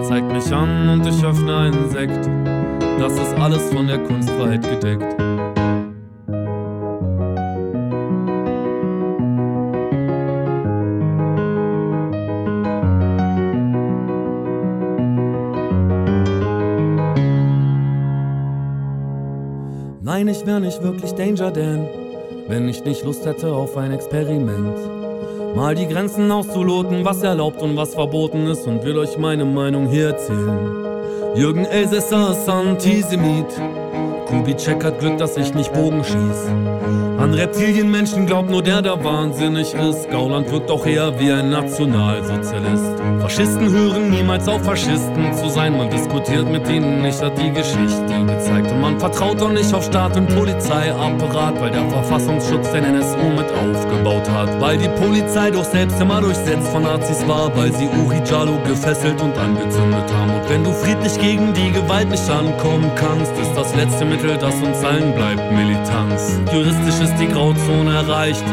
Zeig 0.04 0.24
mich 0.32 0.54
an 0.54 0.90
und 0.90 1.06
ich 1.06 1.24
öffne 1.24 1.56
einen 1.56 1.90
Sekt. 1.90 2.30
Das 3.00 3.14
ist 3.14 3.34
alles 3.36 3.72
von 3.72 3.88
der 3.88 4.00
Kunstfreiheit 4.00 4.64
gedeckt. 4.64 5.27
Ich 20.38 20.46
wär 20.46 20.60
nicht 20.60 20.84
wirklich 20.84 21.14
Danger 21.14 21.52
Dan, 21.52 21.88
wenn 22.48 22.70
ich 22.70 22.84
nicht 22.84 23.04
Lust 23.04 23.26
hätte 23.26 23.52
auf 23.54 23.76
ein 23.78 23.92
Experiment. 23.92 24.78
Mal 25.56 25.74
die 25.74 25.88
Grenzen 25.88 26.32
auszuloten, 26.32 27.04
was 27.06 27.24
erlaubt 27.24 27.62
und 27.62 27.76
was 27.76 27.96
verboten 27.96 28.46
ist 28.48 28.68
und 28.68 28.84
will 28.84 28.98
euch 29.00 29.18
meine 29.18 29.46
Meinung 29.46 29.88
hier 29.88 30.10
erzählen. 30.10 30.86
Jürgen 31.36 31.66
Elsässer 31.66 32.32
ist 32.32 32.48
Antisemit 32.48 33.48
Kubitschek 34.28 34.84
hat 34.84 35.00
Glück, 35.00 35.18
dass 35.18 35.38
ich 35.38 35.54
nicht 35.54 35.72
Bogen 35.74 36.04
schieß. 36.04 36.48
An 37.18 37.34
Reptilienmenschen 37.34 38.28
glaubt 38.28 38.50
nur 38.50 38.62
der, 38.62 38.82
der 38.82 39.04
wahnsinnig 39.04 39.74
ist. 39.74 40.10
Gauland 40.12 40.52
wirkt 40.52 40.70
auch 40.70 40.86
eher 40.86 41.20
wie 41.20 41.32
ein 41.32 41.50
Nationalsozialist. 41.50 43.02
Faschisten 43.20 43.72
hören 43.72 44.12
niemals 44.12 44.48
auf, 44.48 44.64
Faschisten 44.64 45.34
zu 45.34 45.50
sein. 45.50 45.76
Man 45.76 45.90
diskutiert 45.90 46.48
mit 46.48 46.70
ihnen 46.70 47.02
nicht, 47.02 47.20
hat 47.22 47.38
die 47.38 47.52
Geschichte 47.52 48.26
gezeigt. 48.28 48.72
Und 48.72 48.82
man 48.82 49.00
vertraut 49.00 49.42
auch 49.42 49.52
nicht 49.52 49.74
auf 49.74 49.84
Staat 49.84 50.16
und 50.16 50.28
Polizeiapparat, 50.36 51.60
weil 51.60 51.72
der 51.72 51.90
Verfassungsschutz 51.90 52.72
den 52.72 52.84
NSU 52.84 53.18
mit 53.36 53.52
aufgebaut 53.52 54.30
hat. 54.30 54.62
Weil 54.62 54.78
die 54.78 54.90
Polizei 54.90 55.50
doch 55.50 55.66
selbst 55.66 56.00
immer 56.00 56.22
durchsetzt 56.22 56.68
von 56.68 56.84
Nazis 56.84 57.28
war, 57.28 57.56
weil 57.58 57.74
sie 57.74 57.90
Uri 58.06 58.22
Jalo 58.30 58.60
gefesselt 58.68 59.20
und 59.22 59.36
angezündet 59.38 60.14
haben. 60.14 60.36
Und 60.36 60.50
wenn 60.50 60.64
du 60.64 60.72
friedlich 60.72 61.20
gegen 61.20 61.52
die 61.54 61.72
Gewalt 61.72 62.10
nicht 62.10 62.30
ankommen 62.30 62.92
kannst, 62.96 63.32
ist 63.42 63.54
das 63.56 63.76
letzte 63.76 64.06
Mittel, 64.18 64.38
das 64.38 64.56
uns 64.56 64.84
allen 64.84 65.14
bleibt, 65.14 65.52
Militanz. 65.52 66.40
Juristisch 66.52 67.02
ist 67.04 67.16
die 67.20 67.28
Grauzone 67.28 67.94
erreicht, 67.94 68.44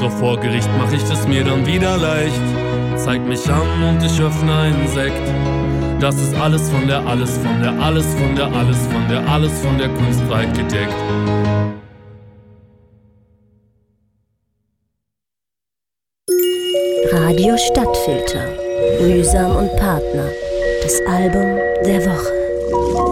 doch 0.00 0.10
vor 0.10 0.38
Gericht 0.38 0.68
mach 0.78 0.92
ich 0.92 1.02
es 1.02 1.26
mir 1.26 1.42
dann 1.44 1.66
wieder 1.66 1.96
leicht. 1.96 2.40
Zeig 2.96 3.26
mich 3.26 3.48
an 3.48 3.66
und 3.88 4.04
ich 4.04 4.20
öffne 4.20 4.54
einen 4.54 4.86
Sekt. 4.88 5.22
Das 6.00 6.16
ist 6.16 6.34
alles 6.34 6.68
von 6.68 6.86
der, 6.86 7.06
alles 7.06 7.38
von 7.38 7.62
der, 7.62 7.72
alles 7.80 8.06
von 8.14 8.36
der, 8.36 8.46
alles 8.52 8.78
von 8.88 9.08
der, 9.08 9.28
alles 9.28 9.60
von 9.60 9.78
der 9.78 9.88
Kunst 9.88 10.28
weit 10.28 10.52
gedeckt. 10.54 10.94
Radio 17.12 17.56
Stadtfilter. 17.56 18.44
Mühsam 19.00 19.56
und 19.56 19.76
Partner. 19.76 20.28
Das 20.82 21.00
Album 21.06 21.56
der 21.86 22.04
Woche. 22.04 23.05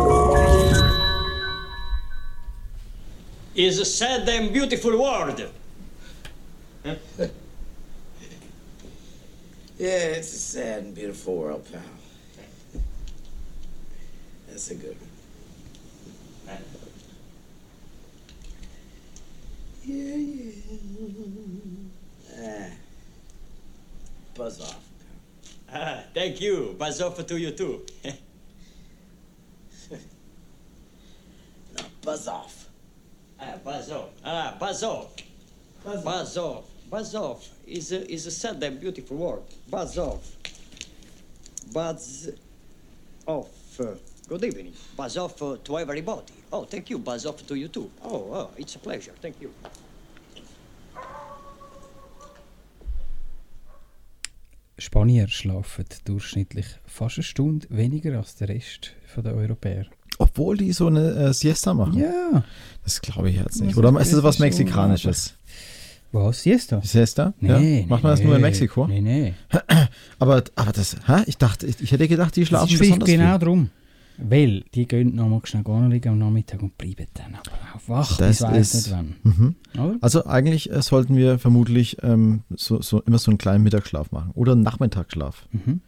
Is 3.55 3.79
a 3.79 3.85
sad 3.85 4.29
and 4.29 4.53
beautiful 4.53 4.99
world. 5.01 5.51
Yeah, 9.77 10.15
it's 10.19 10.33
a 10.33 10.39
sad 10.39 10.85
and 10.85 10.95
beautiful 10.95 11.37
world, 11.37 11.67
pal. 11.71 11.83
That's 14.49 14.71
a 14.71 14.75
good 14.77 14.97
one. 15.01 16.59
Yeah, 19.85 20.17
yeah. 20.17 20.53
Ah. 22.39 22.71
Buzz 24.35 24.61
off. 24.61 24.89
Pal. 25.69 25.83
Ah, 25.83 26.03
thank 26.15 26.41
you. 26.41 26.77
Buzz 26.79 27.01
off 27.03 27.27
to 27.27 27.39
you 27.39 27.51
too. 27.51 27.85
No, 31.77 31.83
buzz 32.03 32.29
off. 32.29 32.64
Ah, 33.41 33.59
off. 33.93 34.11
Ah, 34.25 34.57
off. 36.37 36.65
Buzz 36.91 37.15
off. 37.15 37.49
Is 37.67 37.93
a, 37.93 38.11
is 38.13 38.27
a 38.27 38.31
sad 38.31 38.63
and 38.63 38.81
beautiful 38.81 39.17
word. 39.17 39.43
Off. 39.99 40.37
Buzz 41.73 42.31
off. 43.27 43.49
Good 44.29 44.45
evening. 44.45 44.73
Buzz 44.97 45.17
off 45.17 45.43
uh, 45.43 45.57
to 45.65 45.79
everybody. 45.79 46.23
Oh, 46.53 46.65
thank 46.65 46.91
you. 46.91 46.99
Buzz 46.99 47.27
off 47.27 47.47
to 47.47 47.55
you 47.55 47.69
too. 47.69 47.91
Oh, 48.03 48.33
oh, 48.33 48.51
it's 48.57 48.77
a 48.77 48.79
pleasure. 48.79 49.13
Thank 49.21 49.41
you. 49.41 49.53
Spanier 54.79 55.29
schlafen 55.29 55.87
durchschnittlich 56.05 56.67
fast 56.85 57.19
eine 57.19 57.25
Stunde 57.25 57.67
weniger 57.71 58.19
als 58.19 58.37
der 58.37 58.49
Rest 58.49 58.93
der 59.17 59.35
Europäer. 59.35 59.87
Obwohl 60.19 60.57
die 60.57 60.73
so 60.73 60.87
eine 60.87 61.11
äh, 61.15 61.33
Siesta 61.33 61.75
machen. 61.75 61.99
Ja. 61.99 62.43
Das 62.85 63.01
glaube 63.01 63.31
ich 63.31 63.37
jetzt 63.37 63.61
nicht. 63.61 63.73
Das 63.73 63.79
Oder 63.79 63.89
ist- 64.01 64.13
das 64.13 64.23
was 64.23 64.23
das 64.23 64.35
ist 64.37 64.41
Mexikanisches? 64.41 65.35
Was, 66.13 66.43
Siesta? 66.43 66.81
Siesta? 66.83 67.35
Nee, 67.41 67.81
ja? 67.81 67.87
Macht 67.89 68.05
man 68.05 68.13
das 68.13 68.23
nur 68.23 68.37
in 68.37 68.41
nee, 68.41 68.47
Mexiko? 68.47 68.87
Nee, 68.87 69.01
nee. 69.01 69.35
Aber, 70.21 70.45
aber 70.55 70.71
das, 70.73 70.97
hä? 71.09 71.23
Ich 71.27 71.39
dachte, 71.39 71.67
ich, 71.67 71.81
ich 71.81 71.91
hätte 71.91 72.07
gedacht, 72.07 72.37
die 72.37 72.43
Das 72.43 72.49
schlafen 72.51 72.69
vielleicht 72.69 72.81
besonders 73.01 73.09
genau 73.09 73.31
viel. 73.33 73.39
darum. 73.41 73.71
Weil 74.19 74.61
die 74.75 74.87
gehen 74.87 75.17
noch 75.17 75.29
mal 75.29 75.41
schnell 75.43 75.65
gehen 75.65 75.91
liegen 75.91 76.09
am 76.11 76.19
Nachmittag 76.19 76.63
und 76.63 76.79
bleiben 76.79 77.07
dann 77.15 77.35
aber 77.35 77.51
auch 77.75 77.89
wach 77.89 78.17
Das 78.17 78.29
bis 78.39 78.43
weiss 78.43 78.75
ist, 78.75 78.87
nicht 78.87 78.97
wann. 78.97 79.17
mhm. 79.25 79.97
Also 80.01 80.25
eigentlich 80.27 80.71
äh, 80.71 80.83
sollten 80.83 81.17
wir 81.17 81.41
vermutlich 81.41 81.97
ähm, 82.05 82.43
so, 82.55 82.81
so, 82.81 83.01
immer 83.03 83.19
so 83.19 83.33
einen 83.33 83.39
kleinen 83.39 83.65
Mittagsschlaf 83.65 84.13
machen. 84.13 84.31
Oder 84.35 84.53
einen 84.53 84.63
Nachmittagsschlaf. 84.63 85.49
Mhm. 85.51 85.81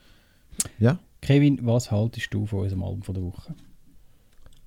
Ja? 0.80 0.98
Kevin, 1.22 1.60
was 1.62 1.92
haltest 1.92 2.34
du 2.34 2.46
von 2.46 2.60
unserem 2.62 2.82
Album 2.82 3.02
von 3.04 3.14
der 3.14 3.22
Woche? 3.22 3.54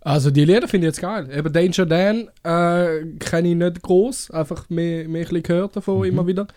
Also 0.02 0.32
die 0.32 0.46
Lieder 0.46 0.68
finde 0.68 0.88
ich 0.88 0.92
jetzt 0.96 1.02
geil. 1.02 1.28
Eben 1.36 1.52
Danger 1.52 1.86
Dan 1.86 2.30
äh, 2.44 3.06
kenne 3.20 3.50
ich 3.50 3.56
nicht 3.56 3.82
groß, 3.82 4.32
einfach 4.32 4.70
mehr, 4.70 5.08
mehr 5.08 5.22
ein 5.22 5.28
bisschen 5.28 5.44
gehört 5.44 5.76
davon 5.76 6.06
immer 6.06 6.26
wieder. 6.26 6.48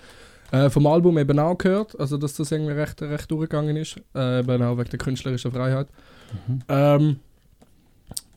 Äh, 0.52 0.69
vom 0.70 0.86
Album 0.86 1.16
eben 1.19 1.39
auch 1.39 1.56
gehört, 1.56 1.98
also 1.98 2.19
dass 2.19 2.35
das 2.35 2.52
irgendwie 2.52 2.73
recht, 2.74 3.01
recht 3.02 3.31
durchgegangen 3.31 3.74
ist, 3.77 3.97
äh, 4.14 4.40
eben 4.40 4.62
auch 4.62 4.77
wegen 4.78 4.90
der 4.90 4.98
künstlerischen 4.98 5.51
Freiheit. 5.51 5.89
Ähm, 6.69 7.16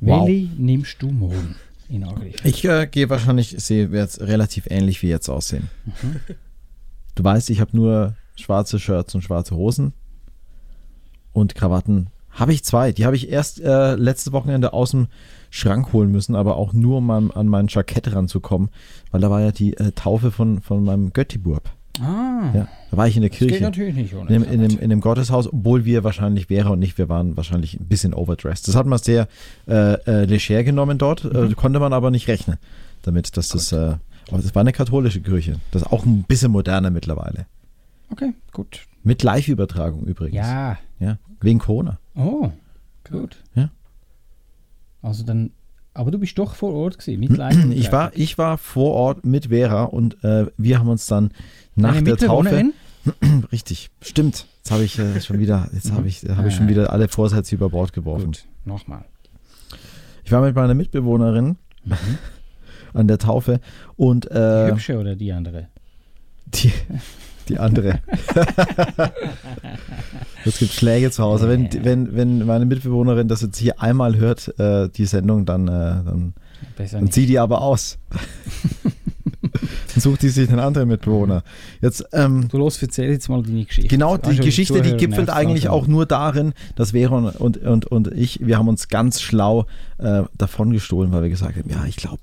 Wow. 0.00 0.28
Welche 0.28 0.48
nimmst 0.60 0.96
du 1.00 1.10
morgen 1.10 1.54
in 1.88 2.04
Angriff? 2.04 2.44
Ich 2.44 2.64
äh, 2.64 2.86
gehe 2.90 3.08
wahrscheinlich, 3.08 3.50
sehe 3.58 3.88
jetzt 3.88 4.20
relativ 4.20 4.66
ähnlich 4.70 5.00
wie 5.02 5.08
jetzt 5.08 5.28
aussehen. 5.28 5.68
Mhm. 5.86 6.16
Du 7.14 7.24
weißt, 7.24 7.50
ich 7.50 7.60
habe 7.60 7.76
nur 7.76 8.16
schwarze 8.36 8.78
Shirts 8.78 9.14
und 9.14 9.22
schwarze 9.22 9.56
Hosen. 9.56 9.92
Und 11.32 11.54
Krawatten 11.54 12.08
habe 12.40 12.52
ich 12.52 12.64
zwei. 12.64 12.92
Die 12.92 13.04
habe 13.06 13.14
ich 13.16 13.30
erst 13.30 13.60
äh, 13.60 13.94
letztes 13.94 14.32
Wochenende 14.32 14.72
aus 14.72 14.90
dem 14.92 15.06
Schrank 15.50 15.92
holen 15.92 16.10
müssen, 16.10 16.34
aber 16.34 16.56
auch 16.56 16.72
nur 16.72 16.98
um 16.98 17.10
an, 17.10 17.30
an 17.30 17.46
mein 17.46 17.66
Jackett 17.68 18.12
ranzukommen, 18.14 18.70
weil 19.10 19.20
da 19.20 19.30
war 19.30 19.40
ja 19.40 19.52
die 19.52 19.76
äh, 19.76 19.92
Taufe 19.92 20.30
von, 20.30 20.60
von 20.62 20.82
meinem 20.84 21.12
Göttiburb. 21.12 21.70
Ah, 22.00 22.50
Ja, 22.54 22.68
da 22.90 22.96
war 22.96 23.08
ich 23.08 23.16
in 23.16 23.22
der 23.22 23.30
Das 23.30 23.38
Kirche. 23.38 23.54
geht 23.54 23.62
natürlich 23.62 23.94
nicht 23.96 24.14
ohne 24.14 24.32
in, 24.34 24.42
dem, 24.42 24.50
in, 24.52 24.68
dem, 24.68 24.78
in 24.78 24.90
dem 24.90 25.00
Gotteshaus, 25.00 25.52
obwohl 25.52 25.84
wir 25.84 26.02
wahrscheinlich 26.04 26.48
wäre 26.48 26.70
und 26.70 26.78
nicht, 26.78 26.98
wir 26.98 27.08
waren 27.08 27.36
wahrscheinlich 27.36 27.78
ein 27.78 27.86
bisschen 27.86 28.14
overdressed. 28.14 28.68
Das 28.68 28.76
hat 28.76 28.86
man 28.86 28.98
sehr 29.00 29.26
äh, 29.68 29.94
äh, 30.06 30.24
leger 30.24 30.62
genommen 30.64 30.98
dort, 30.98 31.24
Mhm. 31.24 31.50
äh, 31.50 31.54
konnte 31.54 31.78
man 31.80 31.92
aber 31.92 32.10
nicht 32.10 32.28
rechnen 32.28 32.56
damit, 33.02 33.36
dass 33.36 33.48
das, 33.48 33.72
äh, 33.72 33.96
aber 34.30 34.40
das 34.40 34.54
war 34.54 34.60
eine 34.60 34.72
katholische 34.72 35.20
Kirche. 35.20 35.56
Das 35.72 35.82
ist 35.82 35.88
auch 35.92 36.06
ein 36.06 36.22
bisschen 36.22 36.52
moderner 36.52 36.90
mittlerweile. 36.90 37.46
Okay, 38.12 38.32
gut. 38.52 38.80
Mit 39.02 39.22
Live-Übertragung 39.22 40.04
übrigens. 40.04 40.36
Ja. 40.36 40.78
Ja, 41.00 41.18
wegen 41.40 41.58
Corona. 41.58 41.98
Oh, 42.20 42.50
gut. 43.10 43.36
Ja. 43.54 43.70
Also 45.02 45.24
dann, 45.24 45.50
aber 45.94 46.10
du 46.10 46.18
bist 46.18 46.38
doch 46.38 46.54
vor 46.54 46.74
Ort 46.74 46.98
gewesen, 46.98 47.20
mit 47.20 47.36
live 47.36 47.56
Ich 47.70 47.90
war, 47.92 48.12
ich 48.14 48.36
war 48.38 48.58
vor 48.58 48.92
Ort 48.92 49.24
mit 49.24 49.46
Vera 49.46 49.84
und 49.84 50.22
äh, 50.22 50.46
wir 50.56 50.78
haben 50.78 50.88
uns 50.88 51.06
dann 51.06 51.30
nach 51.74 51.94
Deine 51.94 52.04
der 52.04 52.16
Taufe. 52.18 52.72
Mitbewohnerin? 53.04 53.44
Richtig, 53.52 53.90
stimmt. 54.02 54.46
Jetzt 54.58 54.70
habe 54.70 54.84
ich 54.84 54.98
äh, 54.98 55.20
schon 55.22 55.38
wieder, 55.38 55.68
jetzt 55.72 55.90
habe 55.92 56.06
ich, 56.06 56.22
habe 56.28 56.48
ich 56.48 56.54
schon 56.54 56.68
wieder 56.68 56.92
alle 56.92 57.08
Vorsätze 57.08 57.54
über 57.54 57.70
Bord 57.70 57.92
geworfen. 57.94 58.32
Nochmal. 58.66 59.04
Ich 60.24 60.30
war 60.32 60.42
mit 60.42 60.54
meiner 60.54 60.74
Mitbewohnerin 60.74 61.56
an 62.92 63.08
der 63.08 63.16
Taufe 63.18 63.60
und 63.96 64.26
Die 64.26 64.34
äh, 64.36 64.70
hübsche 64.70 64.98
oder 64.98 65.16
die 65.16 65.32
andere? 65.32 65.68
die, 66.46 66.70
die 67.50 67.58
andere. 67.58 68.00
Es 70.44 70.58
gibt 70.58 70.72
Schläge 70.72 71.10
zu 71.10 71.22
Hause. 71.22 71.48
Wenn, 71.48 71.68
wenn, 71.84 72.16
wenn 72.16 72.46
meine 72.46 72.64
Mitbewohnerin 72.64 73.28
das 73.28 73.42
jetzt 73.42 73.58
hier 73.58 73.80
einmal 73.80 74.16
hört, 74.16 74.58
äh, 74.58 74.88
die 74.88 75.04
Sendung, 75.04 75.44
dann, 75.44 75.68
äh, 75.68 75.70
dann, 75.70 76.34
dann 76.76 77.10
zieht 77.10 77.28
die 77.28 77.38
aber 77.38 77.60
aus. 77.60 77.98
dann 79.42 80.00
sucht 80.00 80.22
die 80.22 80.30
sich 80.30 80.48
einen 80.48 80.60
anderen 80.60 80.88
Mitbewohner. 80.88 81.42
Jetzt, 81.82 82.06
ähm, 82.12 82.48
Du 82.48 82.58
los, 82.58 82.80
erzähl 82.82 83.10
jetzt 83.10 83.28
mal 83.28 83.42
deine 83.42 83.64
Geschichte. 83.64 83.88
Genau, 83.88 84.16
die 84.16 84.28
Also, 84.28 84.42
Geschichte, 84.42 84.80
die 84.80 84.96
gipfelt 84.96 85.28
eigentlich 85.30 85.68
auch 85.68 85.86
nur 85.86 86.06
darin, 86.06 86.54
dass 86.74 86.92
Veron 86.92 87.28
und, 87.28 87.58
und, 87.58 87.86
und 87.86 88.08
ich, 88.12 88.40
wir 88.44 88.56
haben 88.56 88.68
uns 88.68 88.88
ganz 88.88 89.20
schlau 89.20 89.66
äh, 89.98 90.22
davon 90.38 90.72
gestohlen, 90.72 91.12
weil 91.12 91.22
wir 91.22 91.30
gesagt 91.30 91.56
haben, 91.56 91.68
ja, 91.68 91.84
ich 91.86 91.96
glaube, 91.96 92.20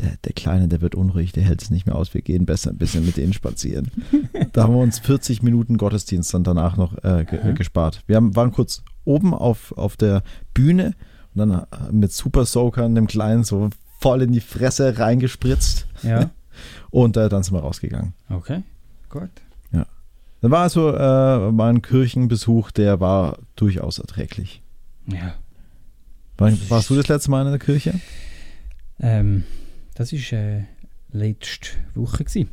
der, 0.00 0.16
der 0.24 0.32
Kleine, 0.32 0.68
der 0.68 0.80
wird 0.80 0.94
unruhig, 0.94 1.32
der 1.32 1.42
hält 1.42 1.62
es 1.62 1.70
nicht 1.70 1.86
mehr 1.86 1.94
aus, 1.96 2.14
wir 2.14 2.22
gehen 2.22 2.46
besser 2.46 2.70
ein 2.70 2.78
bisschen 2.78 3.04
mit 3.04 3.16
denen 3.16 3.32
spazieren. 3.32 3.90
da 4.52 4.64
haben 4.64 4.74
wir 4.74 4.80
uns 4.80 4.98
40 4.98 5.42
Minuten 5.42 5.76
Gottesdienst 5.76 6.32
dann 6.34 6.44
danach 6.44 6.76
noch 6.76 6.96
äh, 7.04 7.24
ge 7.24 7.40
Mhm. 7.44 7.54
gespart. 7.54 8.02
Wir 8.06 8.16
haben, 8.16 8.34
waren 8.36 8.52
kurz 8.52 8.82
oben 9.04 9.34
auf, 9.34 9.72
auf 9.76 9.96
der 9.96 10.22
Bühne 10.54 10.94
und 11.34 11.38
dann 11.38 11.50
äh, 11.50 11.66
mit 11.92 12.12
Super 12.12 12.44
Soakern 12.46 12.94
dem 12.94 13.06
Kleinen 13.06 13.44
so 13.44 13.70
voll 14.00 14.22
in 14.22 14.32
die 14.32 14.40
Fresse 14.40 14.98
reingespritzt. 14.98 15.86
Ja. 16.02 16.30
Und 16.90 17.16
äh, 17.16 17.28
dann 17.28 17.42
sind 17.42 17.54
wir 17.54 17.60
rausgegangen. 17.60 18.14
Okay, 18.28 18.62
gut. 19.08 19.30
Ja. 19.72 19.86
Dann 20.40 20.50
war 20.50 20.62
also 20.62 20.94
äh, 20.94 21.52
mein 21.52 21.82
Kirchenbesuch, 21.82 22.70
der 22.72 22.98
war 23.00 23.38
durchaus 23.56 23.98
erträglich. 23.98 24.60
Ja. 25.06 25.34
War, 26.36 26.52
warst 26.68 26.90
du 26.90 26.96
das 26.96 27.08
letzte 27.08 27.30
Mal 27.30 27.44
in 27.44 27.50
der 27.50 27.58
Kirche? 27.60 27.94
Ähm, 28.98 29.44
das 30.00 30.12
war 30.12 30.38
äh, 30.38 30.62
letzte 31.12 31.70
Woche. 31.94 32.24
Gewesen. 32.24 32.48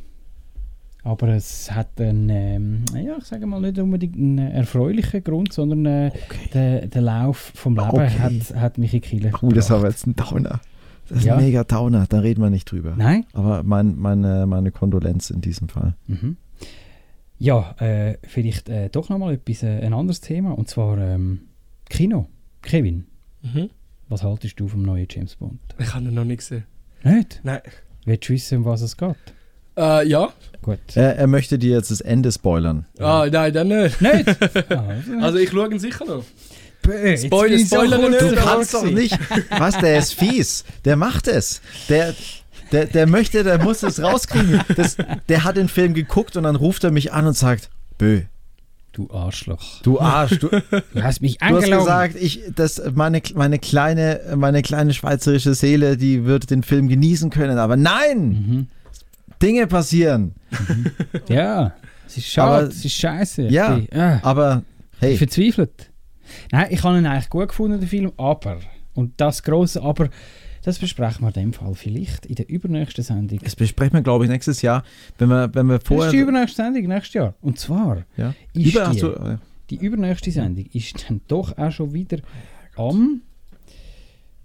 Aber 1.04 1.28
es 1.28 1.70
hat 1.70 2.00
einen, 2.00 2.28
ähm, 2.28 2.84
ja, 2.94 3.16
ich 3.18 3.24
sage 3.24 3.46
mal 3.46 3.60
nicht 3.60 3.78
unbedingt 3.78 4.16
einen 4.16 4.38
erfreulichen 4.38 5.22
Grund, 5.24 5.52
sondern 5.52 5.86
äh, 5.86 6.10
der, 6.52 6.86
der 6.88 7.00
Lauf 7.02 7.52
vom 7.54 7.76
Leben 7.76 7.88
Okay. 7.88 8.08
hat, 8.18 8.54
hat 8.54 8.78
mich 8.78 8.92
in 8.94 9.00
Kille 9.00 9.30
Oh, 9.40 9.48
das 9.48 9.70
war 9.70 9.84
jetzt 9.86 10.06
ein 10.06 10.14
Downer. 10.16 10.60
Das 11.08 11.18
ist 11.18 11.24
Ja. 11.24 11.36
ein 11.36 11.44
mega 11.44 11.64
Downer, 11.64 12.06
da 12.08 12.18
reden 12.20 12.42
wir 12.42 12.50
nicht 12.50 12.70
drüber. 12.70 12.94
Nein? 12.96 13.24
Aber 13.32 13.62
mein, 13.62 13.96
meine, 13.96 14.44
meine 14.46 14.70
Kondolenz 14.70 15.30
in 15.30 15.40
diesem 15.40 15.68
Fall. 15.70 15.94
Mhm. 16.06 16.36
Ja, 17.38 17.74
äh, 17.78 18.18
vielleicht 18.24 18.68
äh, 18.68 18.90
doch 18.90 19.08
nochmal 19.08 19.34
etwas, 19.34 19.62
äh, 19.62 19.80
ein 19.80 19.94
anderes 19.94 20.20
Thema, 20.20 20.50
und 20.58 20.68
zwar 20.68 20.98
ähm, 20.98 21.42
Kino. 21.88 22.26
Kevin, 22.60 23.06
Mhm. 23.42 23.70
was 24.08 24.24
haltest 24.24 24.58
du 24.60 24.66
vom 24.68 24.82
neuen 24.82 25.06
James 25.08 25.36
Bond? 25.36 25.60
Ich 25.78 25.94
habe 25.94 26.04
ihn 26.06 26.14
noch 26.14 26.24
nicht 26.24 26.38
gesehen. 26.38 26.64
Nicht? 27.02 27.40
Nein. 27.42 27.60
Willst 28.04 28.28
du 28.28 28.32
wissen, 28.32 28.58
um 28.58 28.64
was 28.64 28.82
es 28.82 28.96
geht? 28.96 29.16
Äh, 29.76 30.08
ja. 30.08 30.32
Gut. 30.62 30.78
Er, 30.94 31.16
er 31.16 31.26
möchte 31.26 31.58
dir 31.58 31.76
jetzt 31.76 31.90
das 31.90 32.00
Ende 32.00 32.32
spoilern. 32.32 32.86
Ah, 32.98 33.26
nein, 33.30 33.52
dann 33.52 33.68
nicht. 33.68 34.00
Nicht? 34.00 34.28
also 35.20 35.38
ich 35.38 35.50
schaue 35.50 35.70
ihn 35.70 35.78
sicher 35.78 36.04
noch. 36.04 36.24
Spoiler, 36.82 37.58
so 37.58 37.66
Spoiler 37.66 38.08
nicht. 38.08 38.20
Du 38.22 38.34
kannst 38.34 38.74
doch 38.74 38.84
nicht. 38.84 39.18
Was, 39.50 39.78
der 39.78 39.98
ist 39.98 40.14
fies. 40.14 40.64
Der 40.84 40.96
macht 40.96 41.28
es. 41.28 41.60
Der, 41.88 42.14
der, 42.72 42.86
der 42.86 43.06
möchte, 43.06 43.44
der 43.44 43.62
muss 43.62 43.82
es 43.82 44.02
rauskriegen. 44.02 44.62
Das, 44.74 44.96
der 45.28 45.44
hat 45.44 45.56
den 45.56 45.68
Film 45.68 45.94
geguckt 45.94 46.36
und 46.36 46.44
dann 46.44 46.56
ruft 46.56 46.84
er 46.84 46.90
mich 46.90 47.12
an 47.12 47.26
und 47.26 47.36
sagt, 47.36 47.68
Bö, 47.98 48.22
Du 48.98 49.08
Arschloch. 49.12 49.80
du 49.82 50.00
Arsch, 50.00 50.40
du, 50.40 50.48
Du 50.48 51.02
hast 51.02 51.20
mich 51.22 51.38
Du 51.38 51.44
hast 51.44 51.54
angelogen. 51.54 51.78
gesagt, 51.78 52.14
ich, 52.20 52.42
das, 52.56 52.82
meine, 52.96 53.22
meine, 53.36 53.60
kleine, 53.60 54.20
meine 54.36 54.60
kleine 54.62 54.92
schweizerische 54.92 55.54
Seele, 55.54 55.96
die 55.96 56.24
wird 56.24 56.50
den 56.50 56.64
Film 56.64 56.88
genießen 56.88 57.30
können. 57.30 57.58
Aber 57.58 57.76
nein! 57.76 58.66
Dinge 59.40 59.68
passieren. 59.68 60.34
Ja, 61.28 61.74
es 62.08 62.16
ist 62.16 62.26
schade, 62.26 62.64
Aber- 62.64 62.68
es 62.72 62.84
ist 62.84 62.94
scheiße. 62.94 63.42
Ja, 63.42 63.76
Ich 63.76 63.88
bin- 63.88 64.00
ah, 64.00 64.18
aber 64.22 64.62
hey. 64.98 65.12
Ich 65.12 65.18
verzweifelt. 65.18 65.90
Nein, 66.50 66.66
ich 66.70 66.82
habe 66.82 66.98
ihn 66.98 67.06
eigentlich 67.06 67.30
gut 67.30 67.48
gefunden, 67.50 67.78
den 67.78 67.88
Film, 67.88 68.10
aber, 68.16 68.58
und 68.94 69.12
das 69.20 69.44
große 69.44 69.80
Aber, 69.80 70.08
das 70.62 70.78
besprechen 70.78 71.22
wir 71.22 71.28
in 71.28 71.32
dem 71.34 71.52
Fall 71.52 71.74
vielleicht 71.74 72.26
in 72.26 72.34
der 72.34 72.48
übernächsten 72.48 73.04
Sendung. 73.04 73.38
Das 73.42 73.56
besprechen 73.56 73.94
wir, 73.94 74.02
glaube 74.02 74.24
ich, 74.24 74.30
nächstes 74.30 74.62
Jahr, 74.62 74.82
wenn 75.18 75.28
wir, 75.28 75.54
wenn 75.54 75.66
wir 75.66 75.78
Das 75.78 75.86
vorher. 75.88 76.06
ist 76.06 76.12
die 76.12 76.18
übernächste 76.18 76.62
Sendung 76.62 76.82
nächstes 76.86 77.14
Jahr. 77.14 77.34
Und 77.40 77.58
zwar 77.58 78.04
Ja. 78.16 78.34
ist 78.52 78.66
Über- 78.74 78.90
die, 78.90 79.00
du- 79.00 79.12
ja. 79.12 79.38
die 79.70 79.76
übernächste 79.76 80.30
Sendung 80.30 80.66
ist 80.72 81.04
dann 81.08 81.20
doch 81.28 81.56
auch 81.58 81.70
schon 81.72 81.92
wieder 81.92 82.18
am 82.76 83.22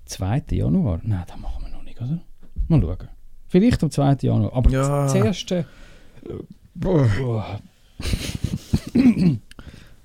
2. 0.05 0.43
Januar. 0.51 0.99
Nein, 1.03 1.23
das 1.27 1.37
machen 1.39 1.63
wir 1.65 1.69
noch 1.71 1.83
nicht, 1.83 1.99
oder? 2.01 2.19
Mal 2.67 2.81
schauen. 2.81 3.07
Vielleicht 3.47 3.83
am 3.83 3.91
2. 3.91 4.17
Januar. 4.21 4.53
Aber 4.53 4.69
Ja. 4.69 5.03
das 5.03 5.15
erste. 5.15 5.65
Boah. 6.75 7.59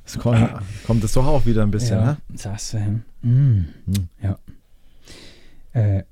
Es 0.04 0.18
kommt, 0.18 0.48
kommt 0.86 1.04
es 1.04 1.12
doch 1.12 1.26
auch 1.26 1.44
wieder 1.46 1.62
ein 1.62 1.70
bisschen, 1.70 1.98
ja, 1.98 2.04
ne? 2.04 2.16
das 2.28 2.46
Essen. 2.46 3.04
Mm. 3.22 3.64
Ja. 4.22 4.38
Äh? 5.72 6.02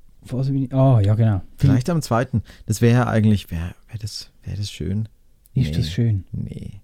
Ah, 0.72 1.00
ja, 1.00 1.14
genau. 1.14 1.42
Vielleicht 1.56 1.88
am 1.88 2.02
zweiten. 2.02 2.42
Das 2.66 2.80
wäre 2.80 2.94
ja 2.94 3.06
eigentlich, 3.06 3.50
wäre 3.50 3.74
wär 3.88 3.98
das, 3.98 4.32
wär 4.42 4.56
das 4.56 4.70
schön? 4.70 5.08
Ist 5.54 5.76
das 5.78 5.90
schön? 5.90 6.24
Nee. 6.32 6.80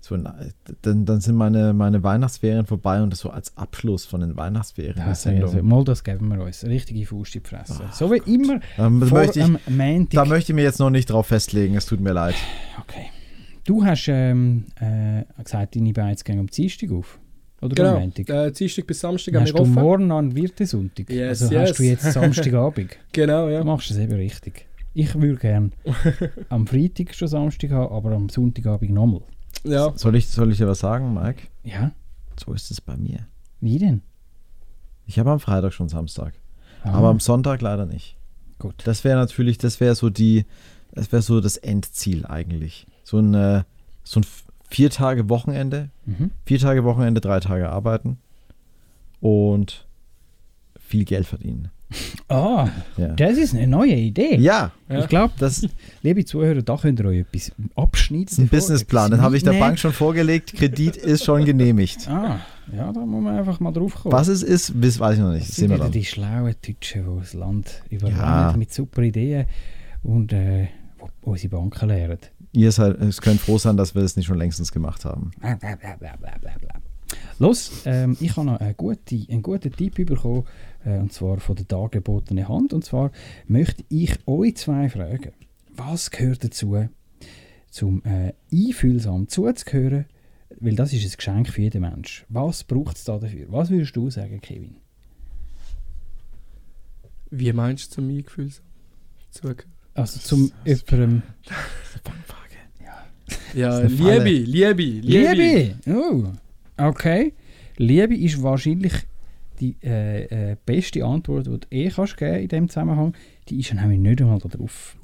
So, 0.00 0.16
dann, 0.16 1.04
dann 1.04 1.20
sind 1.20 1.34
meine, 1.34 1.72
meine 1.74 2.02
Weihnachtsferien 2.04 2.64
vorbei 2.64 3.02
und 3.02 3.10
das 3.10 3.18
so 3.18 3.30
als 3.30 3.56
Abschluss 3.56 4.04
von 4.04 4.20
den 4.20 4.36
Weihnachtsferien. 4.36 4.94
der 4.94 5.44
Also, 5.44 5.62
mal 5.64 5.82
das 5.82 6.04
geben 6.04 6.28
wir 6.28 6.44
uns. 6.44 6.64
Richtige 6.64 7.00
in 7.00 7.24
die 7.24 7.40
Fresse. 7.40 7.82
so 7.92 8.12
wie 8.12 8.18
immer. 8.32 8.60
Ähm, 8.78 9.02
vor 9.02 9.18
möchte 9.18 9.40
ich, 9.40 9.48
Montag. 9.68 10.10
da 10.10 10.24
möchte 10.24 10.52
ich 10.52 10.56
mir 10.56 10.62
jetzt 10.62 10.78
noch 10.78 10.90
nicht 10.90 11.10
drauf 11.10 11.26
festlegen, 11.26 11.74
es 11.74 11.86
tut 11.86 11.98
mir 11.98 12.12
leid. 12.12 12.36
Du 13.64 13.84
hast 13.84 14.06
ähm, 14.06 14.66
äh, 14.76 15.24
gesagt, 15.42 15.74
deine 15.74 15.92
Beiz 15.92 16.22
gehen 16.22 16.38
am 16.38 16.46
Dienstag 16.46 16.92
auf. 16.92 17.18
Oder 17.60 17.70
am 17.70 17.74
Genau. 17.92 18.00
Montag? 18.00 18.28
Äh, 18.28 18.50
Dienstag 18.52 18.86
bis 18.86 19.00
Samstag 19.00 19.34
haben 19.34 19.42
Hast 19.42 19.50
wir 19.50 19.56
du 19.56 19.62
offen. 19.62 19.74
morgen 19.74 20.06
noch 20.08 20.18
einen 20.18 20.34
Wirtesonntag? 20.36 21.08
Yes, 21.10 21.42
also 21.42 21.54
yes. 21.54 21.70
hast 21.70 21.78
du 21.78 21.82
jetzt 21.84 22.12
Samstagabend? 22.12 22.96
Genau, 23.12 23.48
ja. 23.48 23.60
Du 23.60 23.66
machst 23.66 23.90
es 23.90 23.96
eben 23.96 24.12
richtig. 24.12 24.66
Ich 24.94 25.14
würde 25.14 25.36
gerne 25.36 25.70
am 26.48 26.66
Freitag 26.66 27.14
schon 27.14 27.28
Samstag 27.28 27.70
haben, 27.70 27.92
aber 27.94 28.12
am 28.12 28.28
Sonntagabend 28.28 28.90
nochmal. 28.92 29.22
Ja. 29.64 29.92
Soll 29.96 30.16
ich, 30.16 30.28
soll 30.28 30.52
ich 30.52 30.58
dir 30.58 30.68
was 30.68 30.80
sagen, 30.80 31.14
Mike? 31.14 31.42
Ja. 31.64 31.92
So 32.42 32.52
ist 32.52 32.70
es 32.70 32.80
bei 32.80 32.96
mir. 32.96 33.26
Wie 33.60 33.78
denn? 33.78 34.02
Ich 35.06 35.18
habe 35.18 35.30
am 35.30 35.40
Freitag 35.40 35.72
schon 35.72 35.88
Samstag. 35.88 36.34
Ah. 36.82 36.92
Aber 36.92 37.08
am 37.08 37.20
Sonntag 37.20 37.62
leider 37.62 37.86
nicht. 37.86 38.16
Gut. 38.58 38.74
Das 38.84 39.04
wäre 39.04 39.16
natürlich, 39.18 39.58
das 39.58 39.80
wäre 39.80 39.94
so 39.94 40.10
die, 40.10 40.44
das 40.92 41.12
wäre 41.12 41.22
so 41.22 41.40
das 41.40 41.56
Endziel 41.56 42.26
eigentlich. 42.26 42.86
So 43.04 43.18
ein, 43.18 43.34
äh, 43.34 43.62
so 44.02 44.20
ein 44.20 44.26
vier 44.68 44.90
Tage 44.90 45.28
Wochenende. 45.28 45.90
Mhm. 46.04 46.30
Vier 46.44 46.58
Tage 46.58 46.84
Wochenende, 46.84 47.20
drei 47.20 47.40
Tage 47.40 47.68
arbeiten. 47.70 48.18
Und 49.20 49.86
viel 50.78 51.04
Geld 51.04 51.26
verdienen. 51.26 51.70
Ah, 52.28 52.68
Ja. 52.96 53.14
das 53.14 53.38
ist 53.38 53.54
eine 53.54 53.68
neue 53.68 53.94
Idee. 53.94 54.34
Ja. 54.38 54.72
Ich 54.88 55.06
glaube, 55.06 55.34
das 55.38 55.64
liebe 56.02 56.24
Zuhörer, 56.24 56.60
da 56.60 56.76
könnt 56.76 56.98
ihr 56.98 57.04
euch 57.06 57.18
etwas 57.20 57.52
abschneiden. 57.76 58.36
Ein 58.38 58.48
Businessplan, 58.48 59.12
den 59.12 59.20
habe 59.20 59.36
ich 59.36 59.44
der 59.44 59.52
mitnehmen. 59.52 59.68
Bank 59.70 59.78
schon 59.78 59.92
vorgelegt. 59.92 60.52
Kredit 60.54 60.96
ist 60.96 61.24
schon 61.24 61.44
genehmigt. 61.44 62.08
Ah, 62.10 62.40
ja, 62.76 62.92
da 62.92 63.00
muss 63.06 63.22
man 63.22 63.36
einfach 63.38 63.60
mal 63.60 63.70
drauf 63.70 63.94
kommen. 63.94 64.12
Was 64.12 64.26
es 64.26 64.42
ist, 64.42 64.72
weiß 64.80 65.14
ich 65.14 65.20
noch 65.20 65.30
nicht. 65.30 65.48
Das 65.48 65.54
sind 65.54 65.70
wieder 65.70 65.84
dann. 65.84 65.92
die 65.92 66.04
schlauen 66.04 66.52
Deutschen, 66.66 67.04
die 67.14 67.20
das 67.20 67.32
Land 67.34 67.82
überrennen 67.90 68.18
Ja. 68.20 68.54
mit 68.58 68.72
super 68.74 69.02
Ideen 69.02 69.46
und 70.02 70.32
äh, 70.32 70.66
wo 71.22 71.30
unsere 71.30 71.56
Banken 71.56 71.88
lehren. 71.88 72.18
Ihr 72.56 72.72
seid, 72.72 72.98
es 73.02 73.20
könnt 73.20 73.38
froh 73.38 73.58
sein, 73.58 73.76
dass 73.76 73.94
wir 73.94 74.00
das 74.00 74.16
nicht 74.16 74.24
schon 74.24 74.38
längstens 74.38 74.72
gemacht 74.72 75.04
haben. 75.04 75.30
Los, 77.38 77.70
ähm, 77.84 78.16
ich 78.18 78.34
habe 78.34 78.46
noch 78.46 78.60
eine 78.60 78.72
gute, 78.72 79.26
einen 79.28 79.42
guten 79.42 79.70
Tipp 79.70 79.96
bekommen, 80.06 80.44
äh, 80.82 80.96
und 80.96 81.12
zwar 81.12 81.38
von 81.38 81.54
der 81.54 81.66
dargebotenen 81.66 82.48
Hand. 82.48 82.72
Und 82.72 82.82
zwar 82.82 83.10
möchte 83.46 83.84
ich 83.90 84.26
euch 84.26 84.56
zwei 84.56 84.88
fragen, 84.88 85.32
was 85.76 86.10
gehört 86.10 86.44
dazu, 86.44 86.88
zum 87.70 88.02
äh, 88.06 88.32
einfühlsam 88.50 89.28
zuzuhören, 89.28 90.06
weil 90.58 90.76
das 90.76 90.94
ist 90.94 91.04
ein 91.04 91.14
Geschenk 91.14 91.48
für 91.50 91.60
jeden 91.60 91.82
Mensch. 91.82 92.24
Was 92.30 92.64
braucht 92.64 92.96
es 92.96 93.04
da 93.04 93.18
dafür? 93.18 93.48
Was 93.50 93.68
würdest 93.68 93.94
du 93.94 94.08
sagen, 94.08 94.40
Kevin? 94.40 94.76
Wie 97.30 97.52
meinst 97.52 97.90
du 97.90 97.96
zum 97.96 98.08
Eingefühl? 98.08 98.50
Zugehören? 99.30 99.70
Also 99.92 100.20
zum 100.20 100.52
jemandem... 100.64 101.22
Ja, 103.54 103.80
Das. 103.80 103.92
Liebe, 103.92 104.24
Liebe, 104.30 104.82
Liebe. 104.82 105.32
Liebe! 105.32 105.74
Oh, 105.88 106.24
okay. 106.76 107.32
Liebe 107.78 108.16
ist 108.16 108.42
wahrscheinlich 108.42 108.92
die 109.60 109.74
äh, 109.82 110.52
äh, 110.52 110.56
beste 110.66 111.04
Antwort, 111.04 111.46
die 111.46 111.50
du 111.50 111.58
eh 111.70 111.88
kannst 111.90 112.16
geben 112.16 112.36
in 112.42 112.48
diesem 112.48 112.68
Zusammenhang. 112.68 113.14
Die 113.48 113.58
ist 113.60 113.70
ja 113.70 113.74
nämlich 113.80 113.98
nicht 114.00 114.20
einmal 114.20 114.38
da 114.38 114.48
drauf. 114.48 114.96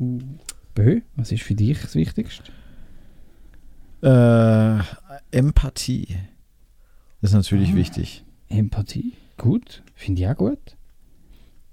Bö, 0.74 1.01
was 1.16 1.32
ist 1.32 1.43
für 1.43 1.55
dich 1.55 1.81
das 1.81 1.94
Wichtigste? 1.94 2.44
Äh, 4.03 4.78
Empathie 5.31 6.09
ist 7.20 7.32
natürlich 7.35 7.70
Ah. 7.73 7.77
wichtig. 7.77 8.24
Empathie, 8.49 9.12
gut, 9.39 9.82
finde 9.94 10.23
ich 10.23 10.28
auch 10.28 10.36
gut. 10.36 10.77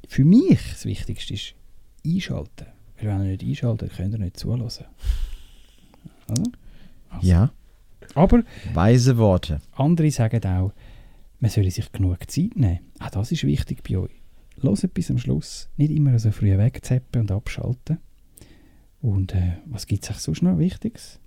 Für 0.07 0.23
mich 0.25 0.59
das 0.71 0.85
Wichtigste 0.85 1.33
ist 1.33 1.53
einschalten. 2.05 2.67
Weil 3.01 3.07
wenn 3.09 3.21
ihr 3.23 3.31
nicht 3.31 3.43
einschaltet, 3.43 3.91
könnt 3.95 4.13
ihr 4.13 4.19
nicht 4.19 4.37
zuhören. 4.37 4.67
Oder? 6.31 6.51
Ja. 7.21 7.51
Aber 8.15 8.43
Weise 8.73 9.17
Worte. 9.17 9.61
andere 9.73 10.11
sagen 10.11 10.43
auch, 10.45 10.73
man 11.39 11.51
solle 11.51 11.71
sich 11.71 11.91
genug 11.91 12.29
Zeit 12.29 12.55
nehmen. 12.55 12.79
Auch 12.99 13.09
das 13.09 13.31
ist 13.31 13.43
wichtig 13.43 13.83
bei 13.87 13.97
euch. 13.97 14.11
Hört 14.61 14.93
bis 14.93 15.09
am 15.09 15.17
Schluss. 15.17 15.69
Nicht 15.77 15.91
immer 15.91 16.17
so 16.19 16.31
früh 16.31 16.57
wegzappen 16.57 17.21
und 17.21 17.31
abschalten. 17.31 17.99
Und 19.01 19.33
äh, 19.33 19.57
was 19.65 19.87
gibt 19.87 20.03
es 20.03 20.11
auch 20.11 20.19
sonst 20.19 20.41
noch 20.41 20.57
Wichtiges? 20.57 21.19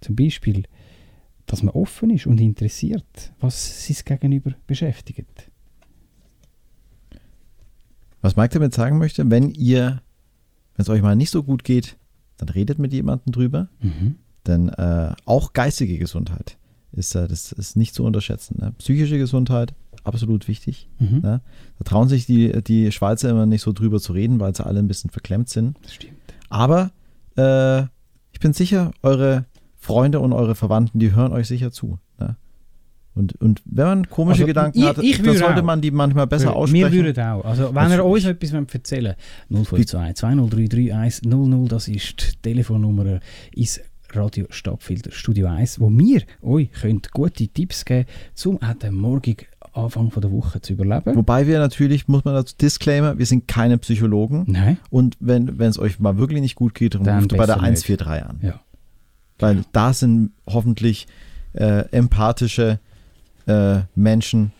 Zum 0.00 0.14
Beispiel, 0.14 0.64
dass 1.46 1.62
man 1.62 1.74
offen 1.74 2.10
ist 2.10 2.26
und 2.26 2.40
interessiert, 2.40 3.32
was 3.40 3.86
sein 3.86 3.96
Gegenüber 4.04 4.52
beschäftigt. 4.66 5.50
Was 8.20 8.36
Mike 8.36 8.54
damit 8.54 8.74
sagen 8.74 8.98
möchte, 8.98 9.28
wenn 9.30 9.50
ihr, 9.50 10.02
wenn 10.76 10.82
es 10.82 10.88
euch 10.88 11.02
mal 11.02 11.16
nicht 11.16 11.30
so 11.30 11.42
gut 11.42 11.64
geht, 11.64 11.96
dann 12.36 12.50
redet 12.50 12.78
mit 12.78 12.92
jemandem 12.92 13.32
drüber. 13.32 13.68
Mhm. 13.80 14.16
Denn 14.46 14.68
äh, 14.70 15.12
auch 15.26 15.52
geistige 15.52 15.98
Gesundheit 15.98 16.56
ist, 16.92 17.14
äh, 17.14 17.28
das 17.28 17.52
ist 17.52 17.76
nicht 17.76 17.94
zu 17.94 18.04
unterschätzen. 18.04 18.56
Ne? 18.60 18.72
Psychische 18.78 19.18
Gesundheit, 19.18 19.74
absolut 20.04 20.48
wichtig. 20.48 20.88
Mhm. 20.98 21.20
Ne? 21.20 21.40
Da 21.78 21.84
trauen 21.84 22.08
sich 22.08 22.26
die, 22.26 22.62
die 22.62 22.90
Schweizer 22.92 23.28
immer 23.30 23.46
nicht 23.46 23.62
so 23.62 23.72
drüber 23.72 24.00
zu 24.00 24.12
reden, 24.12 24.40
weil 24.40 24.54
sie 24.54 24.64
alle 24.64 24.78
ein 24.78 24.88
bisschen 24.88 25.10
verklemmt 25.10 25.48
sind. 25.50 25.76
Das 25.82 25.94
stimmt. 25.94 26.14
Aber 26.48 26.90
äh, 27.36 27.82
ich 28.32 28.40
bin 28.40 28.52
sicher, 28.54 28.92
eure 29.02 29.44
Freunde 29.76 30.20
und 30.20 30.32
eure 30.32 30.54
Verwandten, 30.54 30.98
die 30.98 31.14
hören 31.14 31.32
euch 31.32 31.46
sicher 31.48 31.70
zu. 31.70 31.98
Ne? 32.18 32.36
Und, 33.14 33.34
und 33.40 33.60
wenn 33.66 33.84
man 33.86 34.08
komische 34.08 34.42
Also, 34.42 34.46
Gedanken 34.46 34.78
ich- 34.78 34.84
hat, 34.86 34.98
ich 35.02 35.20
dann 35.22 35.36
sollte 35.36 35.60
auch. 35.60 35.64
man 35.64 35.80
die 35.80 35.90
manchmal 35.90 36.26
besser 36.26 36.54
aussprechen. 36.56 36.92
Wir 36.92 37.04
würden 37.04 37.22
auch. 37.24 37.44
Also, 37.44 37.74
wenn 37.74 37.90
ihr 37.90 38.04
uns 38.04 38.24
etwas 38.24 38.52
erzählen 38.52 39.14
wollt, 39.50 39.66
052 39.68 40.16
2033 40.16 41.26
100, 41.26 41.72
das 41.72 41.88
ist 41.88 42.20
die 42.20 42.36
Telefonnummer 42.42 43.20
ins 43.54 43.80
Radio 44.16 44.46
Stadtfilter 44.50 45.10
Studio 45.10 45.48
1, 45.48 45.80
wo 45.80 45.90
wir 45.90 46.22
euch 46.42 46.70
könnt 46.72 47.10
gute 47.12 47.48
Tipps 47.48 47.84
geben 47.84 48.06
um 48.44 48.60
auch 48.62 48.74
den 48.74 48.94
morgigen 48.94 49.46
Anfang 49.72 50.10
von 50.10 50.20
der 50.20 50.32
Woche 50.32 50.60
zu 50.60 50.72
überleben. 50.72 51.14
Wobei 51.16 51.46
wir 51.46 51.58
natürlich, 51.58 52.08
muss 52.08 52.24
man 52.24 52.34
dazu 52.34 52.54
Disclaimer, 52.60 53.18
wir 53.18 53.26
sind 53.26 53.46
keine 53.46 53.78
Psychologen. 53.78 54.44
Nein. 54.48 54.78
Und 54.90 55.16
wenn 55.20 55.58
wenn 55.58 55.70
es 55.70 55.78
euch 55.78 56.00
mal 56.00 56.18
wirklich 56.18 56.40
nicht 56.40 56.56
gut 56.56 56.74
geht, 56.74 56.94
dann 56.94 57.04
Dann 57.04 57.18
ruft 57.18 57.30
bei 57.30 57.46
der 57.46 57.54
besser 57.54 57.70
nicht. 57.70 58.00
143 58.00 58.28
an. 58.28 58.38
Ja. 58.42 58.60
Weil 59.38 59.64
da 59.72 59.92
sind 59.92 60.32
hoffentlich 60.46 61.06
äh, 61.52 61.88
empathische 61.90 62.80
äh, 63.46 63.80
Menschen, 63.94 64.52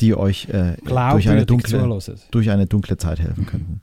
die 0.00 0.14
euch 0.14 0.48
äh, 0.48 0.76
durch, 0.84 1.28
eine 1.28 1.46
dunkle, 1.46 2.00
durch 2.30 2.50
eine 2.50 2.66
dunkle 2.66 2.96
Zeit 2.96 3.20
helfen 3.20 3.46
könnten. 3.46 3.80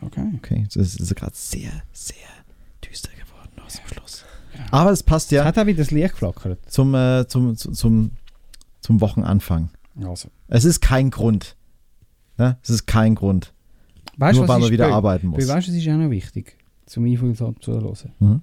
Okay. 0.00 0.26
Okay, 0.36 0.64
das 0.66 0.76
ist, 0.76 1.00
das 1.00 1.10
ist 1.10 1.16
gerade 1.16 1.32
sehr, 1.34 1.70
sehr 1.92 2.16
düster 2.84 3.10
aus 3.74 3.80
dem 3.80 3.88
Schluss. 3.94 4.24
Aber 4.70 4.90
es 4.90 5.02
passt 5.02 5.30
ja. 5.32 5.44
Hat 5.44 5.58
auch 5.58 5.66
wieder 5.66 5.78
das 5.78 5.90
Licht 5.90 6.12
geflackert. 6.12 6.58
Zum, 6.70 6.94
äh, 6.94 7.26
zum, 7.26 7.56
zum, 7.56 7.72
zum, 7.74 8.10
zum 8.80 9.00
Wochenanfang. 9.00 9.70
Also. 10.04 10.28
Es 10.48 10.64
ist 10.64 10.80
kein 10.80 11.10
Grund. 11.10 11.56
Ne? 12.38 12.58
Es 12.62 12.70
ist 12.70 12.86
kein 12.86 13.14
Grund. 13.14 13.52
Weißt, 14.16 14.38
Nur 14.38 14.48
weil 14.48 14.60
man 14.60 14.70
wieder 14.70 14.88
bei- 14.88 14.94
arbeiten 14.94 15.28
muss. 15.28 15.46
bei- 15.46 15.54
Weißt 15.54 15.68
du, 15.68 15.72
es 15.72 15.78
ist 15.78 15.88
auch 15.88 15.96
noch 15.96 16.10
wichtig, 16.10 16.56
zum 16.86 17.04
Einfühlsam 17.06 17.60
zu 17.60 17.72
hören. 17.72 17.96
Mhm. 18.20 18.42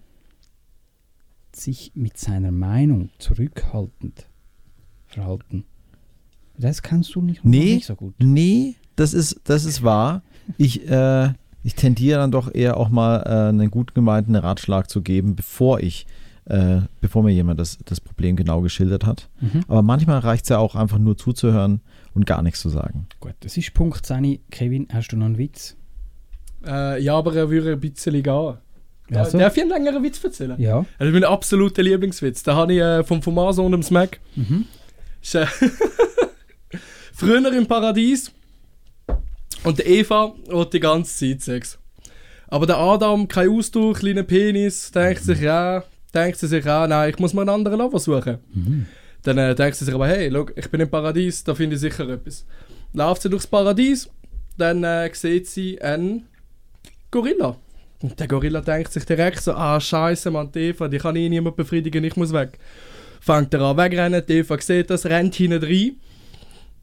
Sich 1.52 1.92
mit 1.96 2.18
seiner 2.18 2.52
Meinung 2.52 3.10
zurückhaltend 3.20 4.28
verhalten. 5.08 5.66
Das 6.58 6.82
kannst 6.82 7.16
du 7.16 7.22
nicht, 7.22 7.44
Nee, 7.46 7.76
nicht 7.76 7.86
so 7.86 7.96
gut. 7.96 8.14
nee, 8.20 8.76
das 8.96 9.14
ist, 9.14 9.42
das 9.46 9.66
ist 9.66 9.82
wahr. 9.84 10.22
Ich, 10.58 10.88
äh, 10.90 11.34
ich 11.70 11.76
tendiere 11.76 12.18
dann 12.18 12.32
doch 12.32 12.52
eher 12.52 12.78
auch 12.78 12.90
mal 12.90 13.22
äh, 13.28 13.50
einen 13.50 13.70
gut 13.70 13.94
gemeinten 13.94 14.36
Ratschlag 14.36 14.90
zu 14.90 15.04
geben, 15.04 15.36
bevor 15.36 15.80
ich, 15.80 16.08
äh, 16.46 16.82
bevor 17.00 17.22
mir 17.22 17.30
jemand 17.30 17.60
das, 17.60 17.78
das 17.86 18.02
Problem 18.02 18.36
genau 18.36 18.62
geschildert 18.62 19.06
hat. 19.06 19.30
Mhm. 19.40 19.66
Aber 19.68 19.84
manchmal 19.84 20.18
reicht 20.18 20.46
es 20.46 20.50
ja 20.50 20.58
auch 20.58 20.74
einfach 20.74 20.98
nur 20.98 21.16
zuzuhören 21.16 21.82
und 22.16 22.26
gar 22.26 22.42
nichts 22.42 22.62
zu 22.62 22.70
sagen. 22.70 23.06
Gut, 23.20 23.36
das 23.42 23.56
ist 23.56 23.72
Punkt 23.76 24.04
10. 24.04 24.40
Kevin, 24.50 24.88
hast 24.92 25.10
du 25.10 25.18
noch 25.18 25.28
einen 25.28 25.38
Witz? 25.38 25.76
Äh, 26.66 27.04
ja, 27.04 27.16
aber 27.16 27.36
er 27.36 27.52
würde 27.52 27.74
ein 27.74 27.80
bisschen 27.80 28.24
gehen. 28.24 28.58
Also? 29.12 29.38
Darf 29.38 29.56
ich 29.56 29.62
einen 29.62 29.72
längeren 29.72 30.04
Witz 30.04 30.24
erzählen? 30.24 30.60
Ja. 30.60 30.88
Das 30.98 31.08
ist 31.08 31.14
mein 31.14 31.24
absoluter 31.24 31.84
Lieblingswitz. 31.84 32.42
Den 32.42 32.56
habe 32.56 32.74
ich 32.74 32.80
äh, 32.80 33.04
vom 33.04 33.22
Formaso 33.22 33.64
und 33.64 33.74
dem 33.74 33.84
Smack. 33.84 34.20
Mhm. 34.36 34.66
Äh, 35.34 35.46
Früher 37.14 37.54
im 37.54 37.68
Paradies 37.68 38.32
und 39.64 39.78
der 39.80 39.88
Eva 39.88 40.34
hat 40.52 40.74
die 40.74 40.80
ganze 40.80 41.14
Zeit 41.16 41.42
Sex. 41.42 41.78
Aber 42.48 42.66
der 42.66 42.78
Adam, 42.78 43.28
kein 43.28 43.50
Ausdauer, 43.50 43.94
kleiner 43.94 44.24
Penis, 44.24 44.92
denkt 44.92 45.24
sich, 45.24 45.42
ja, 45.42 45.84
denkt 46.14 46.40
sie 46.40 46.48
sich, 46.48 46.66
ja, 46.66 46.88
nein, 46.88 47.12
ich 47.12 47.20
muss 47.20 47.34
mal 47.34 47.42
einen 47.42 47.50
anderen 47.50 47.80
Lover 47.80 48.00
suchen. 48.00 48.40
Dann 49.24 49.38
äh, 49.38 49.54
denkt 49.54 49.76
sie 49.76 49.86
sich 49.86 49.94
aber, 49.94 50.08
hey, 50.08 50.32
schau, 50.32 50.48
ich 50.56 50.70
bin 50.70 50.82
im 50.82 50.90
Paradies, 50.90 51.44
da 51.44 51.54
finde 51.54 51.76
ich 51.76 51.82
sicher 51.82 52.08
etwas. 52.10 52.46
Läuft 52.94 53.22
sie 53.22 53.30
durchs 53.30 53.46
Paradies, 53.46 54.10
dann 54.58 54.84
äh, 54.84 55.10
sieht 55.14 55.48
sie 55.48 55.80
einen 55.82 56.28
Gorilla. 57.12 57.56
Und 58.02 58.20
der 58.20 58.28
Gorilla 58.28 58.62
denkt 58.62 58.94
sich 58.94 59.06
direkt 59.06 59.44
so, 59.44 59.54
ah, 59.54 59.80
scheiße, 59.80 60.32
Mann, 60.32 60.52
die 60.52 60.70
Eva, 60.70 60.88
die 60.88 60.98
kann 60.98 61.18
eh 61.18 61.30
niemand 61.30 61.58
befriedigen, 61.58 62.04
ich 62.04 62.16
muss 62.16 62.34
weg. 62.34 62.58
Fängt 63.20 63.54
er 63.54 63.62
an 63.62 63.78
wegrennen, 63.78 64.24
die 64.28 64.38
Eva 64.38 64.60
sieht 64.60 64.90
das, 64.90 65.06
rennt 65.06 65.36
hinten 65.36 65.62
rein. 65.64 65.98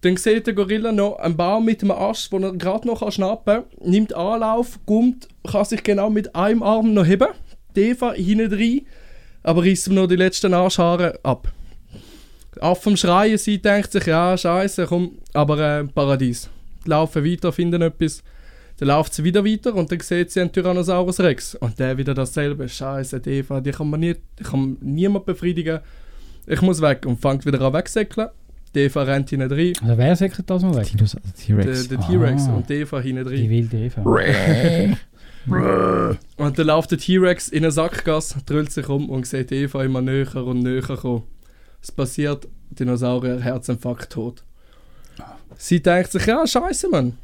Dann 0.07 0.17
sieht 0.17 0.47
der 0.47 0.55
Gorilla 0.55 0.93
noch 0.93 1.19
einen 1.19 1.37
Baum 1.37 1.65
mit 1.65 1.83
einem 1.83 1.91
Ast, 1.91 2.33
den 2.33 2.45
er 2.45 2.53
gerade 2.53 2.87
noch 2.87 3.11
schnappen 3.11 3.65
kann, 3.65 3.91
nimmt 3.91 4.15
Anlauf, 4.15 4.79
kommt, 4.87 5.27
kann 5.45 5.65
sich 5.65 5.83
genau 5.83 6.11
mit 6.11 6.37
einem 6.37 6.63
Arm 6.63 6.95
noch 6.95 7.05
heben. 7.05 7.27
Die 7.75 7.89
Eva 7.89 8.13
hinten 8.13 8.55
rein, 8.55 8.83
aber 9.43 9.65
reißt 9.65 9.89
ihm 9.89 9.95
noch 9.95 10.07
die 10.07 10.15
letzten 10.15 10.55
Arschhaare 10.55 11.19
ab. 11.25 11.53
Auf 12.61 12.85
vom 12.85 12.97
Schreien, 12.97 13.37
sie 13.37 13.61
denkt 13.61 13.91
sich, 13.91 14.07
ja, 14.07 14.39
scheiße, 14.39 14.87
komm, 14.87 15.19
aber 15.33 15.59
äh, 15.59 15.85
Paradies. 15.85 16.49
Laufen 16.85 17.25
weiter, 17.25 17.51
finden 17.51 17.83
etwas. 17.83 18.23
Dann 18.77 18.87
läuft 18.87 19.13
sie 19.13 19.25
wieder 19.25 19.45
weiter 19.45 19.75
und 19.75 19.91
dann 19.91 19.99
sieht 19.99 20.31
sie 20.31 20.41
einen 20.41 20.53
Tyrannosaurus 20.53 21.19
Rex. 21.19 21.57
Und 21.57 21.81
der 21.81 21.99
wieder 21.99 22.15
dasselbe. 22.15 22.69
Scheiße, 22.69 23.19
die 23.19 23.39
Eva, 23.39 23.61
die 23.61 23.73
kann 23.73 23.91
man 23.91 23.99
nie, 23.99 24.15
die 24.39 24.45
kann 24.45 24.77
niemand 24.81 25.27
befriedigen. 25.27 25.81
Ich 26.47 26.63
muss 26.63 26.81
weg 26.81 27.05
und 27.07 27.21
fängt 27.21 27.45
wieder 27.45 27.61
an 27.61 27.73
wegsäckeln. 27.73 28.29
Die 28.77 28.83
Eva 28.83 29.05
rennt 29.05 29.31
hinten 29.31 29.51
rein. 29.51 29.73
Also 29.83 29.97
wer 29.97 30.15
sagt 30.17 30.43
das 30.51 30.63
mal 30.63 30.77
weg? 30.77 30.89
T-Rex. 30.93 31.89
Der, 31.89 31.97
der 31.97 32.07
T-Rex 32.07 32.43
Ah. 32.47 32.57
und 32.57 32.69
die 32.69 32.75
Eva 32.75 33.01
hinten 33.01 33.27
rein. 33.27 33.35
Die 33.37 33.49
wilde 33.49 33.79
Eva. 33.79 34.03
Und 36.37 36.59
dann 36.59 36.67
läuft 36.67 36.91
der 36.91 36.99
T-Rex 36.99 37.49
in 37.49 37.65
eine 37.65 37.71
Sackgasse, 37.71 38.41
drüllt 38.45 38.73
sich 38.73 38.89
um 38.89 39.09
und 39.09 39.27
sieht 39.27 39.53
Eva 39.53 39.85
immer 39.85 40.03
näher 40.03 40.35
und 40.45 40.59
näher 40.59 40.83
kommen. 40.83 41.23
Es 41.81 41.93
passiert, 41.93 42.49
Dinosaurier, 42.71 43.41
Herzinfarkt, 43.41 44.13
tot. 44.13 44.43
Sie 45.57 45.81
denkt 45.81 46.11
sich, 46.11 46.27
ja, 46.27 46.45
scheiße, 46.47 46.89
Mann. 46.89 47.17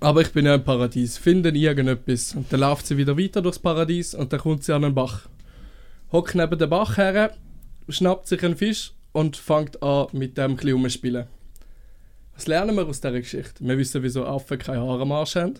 Aber 0.00 0.20
ich 0.20 0.32
bin 0.32 0.46
ja 0.46 0.56
im 0.56 0.64
Paradies, 0.64 1.16
finde 1.16 1.50
irgendetwas. 1.50 2.34
Und 2.34 2.52
dann 2.52 2.60
läuft 2.60 2.88
sie 2.88 2.96
wieder 2.96 3.16
weiter 3.16 3.40
durchs 3.40 3.60
Paradies 3.60 4.14
und 4.16 4.32
dann 4.32 4.40
kommt 4.40 4.64
sie 4.64 4.74
an 4.74 4.84
einen 4.84 4.94
Bach. 4.96 5.28
Hockt 6.12 6.34
neben 6.34 6.58
dem 6.58 6.68
Bach 6.68 6.96
her, 6.96 7.32
schnappt 7.88 8.26
sich 8.26 8.44
einen 8.44 8.56
Fisch 8.56 8.92
und 9.12 9.36
fängt 9.36 9.82
an, 9.82 10.06
mit 10.12 10.36
dem 10.38 10.52
ein 10.52 10.56
bisschen 10.56 10.72
rumzuspielen. 10.72 11.26
Was 12.34 12.46
lernen 12.46 12.76
wir 12.76 12.86
aus 12.86 13.00
dieser 13.00 13.18
Geschichte? 13.18 13.64
Wir 13.64 13.76
wissen, 13.76 14.02
wieso 14.02 14.24
Affen 14.24 14.58
keine 14.58 14.80
Haare 14.80 15.02
am 15.02 15.12
Arsch 15.12 15.36
haben. 15.36 15.54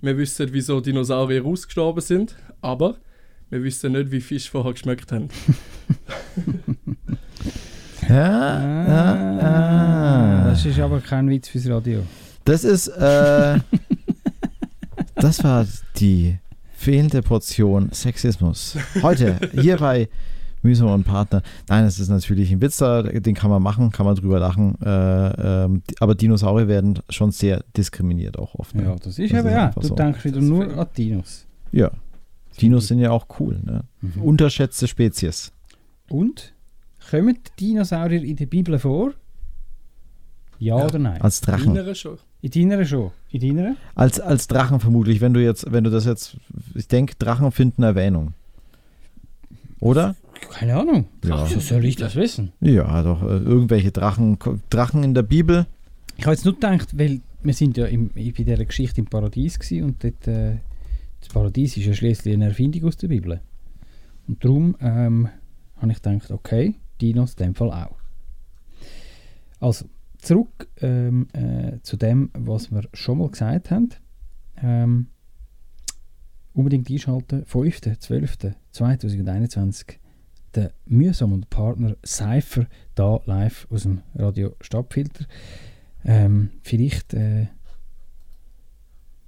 Wir 0.00 0.16
wissen, 0.16 0.48
wieso 0.52 0.80
Dinosaurier 0.80 1.44
ausgestorben 1.44 2.00
sind. 2.00 2.34
Aber 2.60 2.96
wir 3.50 3.62
wissen 3.62 3.92
nicht, 3.92 4.10
wie 4.10 4.20
Fische 4.20 4.50
vorher 4.50 4.72
geschmeckt 4.72 5.12
haben. 5.12 5.28
Ja, 8.08 8.86
ja, 8.86 9.38
ah. 9.40 10.50
Das 10.50 10.64
ist 10.64 10.78
aber 10.78 11.00
kein 11.00 11.28
Witz 11.28 11.48
fürs 11.48 11.68
Radio. 11.68 12.04
Das 12.44 12.64
ist, 12.64 12.88
äh, 12.88 13.58
das 15.14 15.44
war 15.44 15.66
die 15.96 16.38
fehlende 16.72 17.20
Portion 17.20 17.90
Sexismus. 17.92 18.78
Heute, 19.02 19.38
hier 19.52 19.76
bei 19.76 20.08
Mühsam 20.68 20.88
und 20.88 21.04
Partner. 21.04 21.42
Nein, 21.68 21.84
es 21.84 21.98
ist 21.98 22.08
natürlich 22.10 22.52
ein 22.52 22.60
Witz, 22.60 22.76
da, 22.76 23.02
den 23.02 23.34
kann 23.34 23.50
man 23.50 23.62
machen, 23.62 23.90
kann 23.90 24.04
man 24.06 24.14
drüber 24.16 24.38
lachen. 24.38 24.74
Äh, 24.82 25.68
die- 25.90 26.00
aber 26.00 26.14
Dinosaurier 26.14 26.68
werden 26.68 26.98
schon 27.08 27.30
sehr 27.30 27.64
diskriminiert 27.76 28.38
auch 28.38 28.54
oft. 28.54 28.74
ne? 28.74 28.82
Ja, 28.84 28.94
das 28.96 29.18
ist 29.18 29.32
eben, 29.32 29.46
ja. 29.48 29.70
Du 29.70 29.86
so. 29.86 29.94
denkst 29.94 30.24
wieder 30.24 30.40
nur 30.40 30.76
an 30.76 30.86
Dinos. 30.96 31.46
Ja. 31.72 31.90
Dinos 32.60 32.88
sind 32.88 32.98
ja 32.98 33.10
auch 33.12 33.26
cool. 33.40 33.58
Ne? 33.64 33.84
Mhm. 34.00 34.22
Unterschätzte 34.22 34.86
Spezies. 34.86 35.52
Und? 36.08 36.52
Kommen 37.10 37.38
die 37.58 37.66
Dinosaurier 37.66 38.22
in 38.22 38.36
der 38.36 38.46
Bibel 38.46 38.78
vor? 38.78 39.12
Ja, 40.58 40.74
oder 40.74 40.98
nein? 40.98 41.20
als 41.22 41.40
Drachen. 41.40 41.70
Innere 41.70 41.94
schon. 41.94 42.18
In 42.40 42.50
deiner 42.68 42.84
schon. 42.84 43.10
In 43.30 43.40
deiner? 43.56 43.76
Als, 43.94 44.20
als 44.20 44.46
Drachen 44.48 44.80
vermutlich, 44.80 45.20
wenn 45.20 45.32
du 45.32 45.40
jetzt, 45.42 45.70
wenn 45.72 45.84
du 45.84 45.90
das 45.90 46.04
jetzt, 46.04 46.36
ich 46.74 46.88
denke, 46.88 47.14
Drachen 47.18 47.50
finden 47.52 47.82
Erwähnung. 47.82 48.34
Oder? 49.80 50.16
Keine 50.50 50.76
Ahnung. 50.76 51.06
Ja. 51.24 51.46
So 51.46 51.60
soll 51.60 51.84
ich 51.84 51.96
das 51.96 52.16
wissen? 52.16 52.52
Ja, 52.60 53.02
doch. 53.02 53.22
Äh, 53.22 53.38
irgendwelche 53.38 53.92
Drachen, 53.92 54.38
Drachen 54.70 55.04
in 55.04 55.14
der 55.14 55.22
Bibel. 55.22 55.66
Ich 56.16 56.24
habe 56.24 56.34
jetzt 56.34 56.44
nur 56.44 56.54
gedacht, 56.54 56.98
weil 56.98 57.20
wir 57.42 57.54
sind 57.54 57.76
ja 57.76 57.86
im, 57.86 58.08
bei 58.08 58.30
dieser 58.30 58.64
Geschichte 58.64 59.00
im 59.00 59.06
Paradies 59.06 59.58
gewesen 59.58 59.84
und 59.84 60.02
dort, 60.02 60.26
äh, 60.26 60.56
das 61.20 61.28
Paradies 61.28 61.76
ist 61.76 61.86
ja 61.86 61.94
schließlich 61.94 62.34
eine 62.34 62.46
Erfindung 62.46 62.84
aus 62.84 62.96
der 62.96 63.08
Bibel. 63.08 63.40
Und 64.26 64.44
darum 64.44 64.76
ähm, 64.80 65.28
habe 65.76 65.92
ich 65.92 66.02
gedacht, 66.02 66.30
okay, 66.30 66.74
Dinos 67.00 67.34
in 67.34 67.46
dem 67.46 67.54
Fall 67.54 67.70
auch. 67.70 67.96
Also, 69.60 69.86
zurück 70.18 70.68
ähm, 70.80 71.28
äh, 71.32 71.78
zu 71.82 71.96
dem, 71.96 72.30
was 72.34 72.70
wir 72.70 72.82
schon 72.92 73.18
mal 73.18 73.30
gesagt 73.30 73.70
haben. 73.70 73.88
Ähm, 74.60 75.06
unbedingt 76.52 76.90
einschalten, 76.90 77.44
5.12.2021 77.44 79.96
der 80.58 80.72
Mühsam 80.86 81.32
und 81.32 81.50
Partner 81.50 81.96
Cypher 82.04 82.66
da 82.94 83.20
live 83.26 83.66
aus 83.70 83.82
dem 83.84 84.02
Radio 84.14 84.56
Stadtfilter. 84.60 85.24
Ähm, 86.04 86.50
vielleicht 86.62 87.14
äh, 87.14 87.46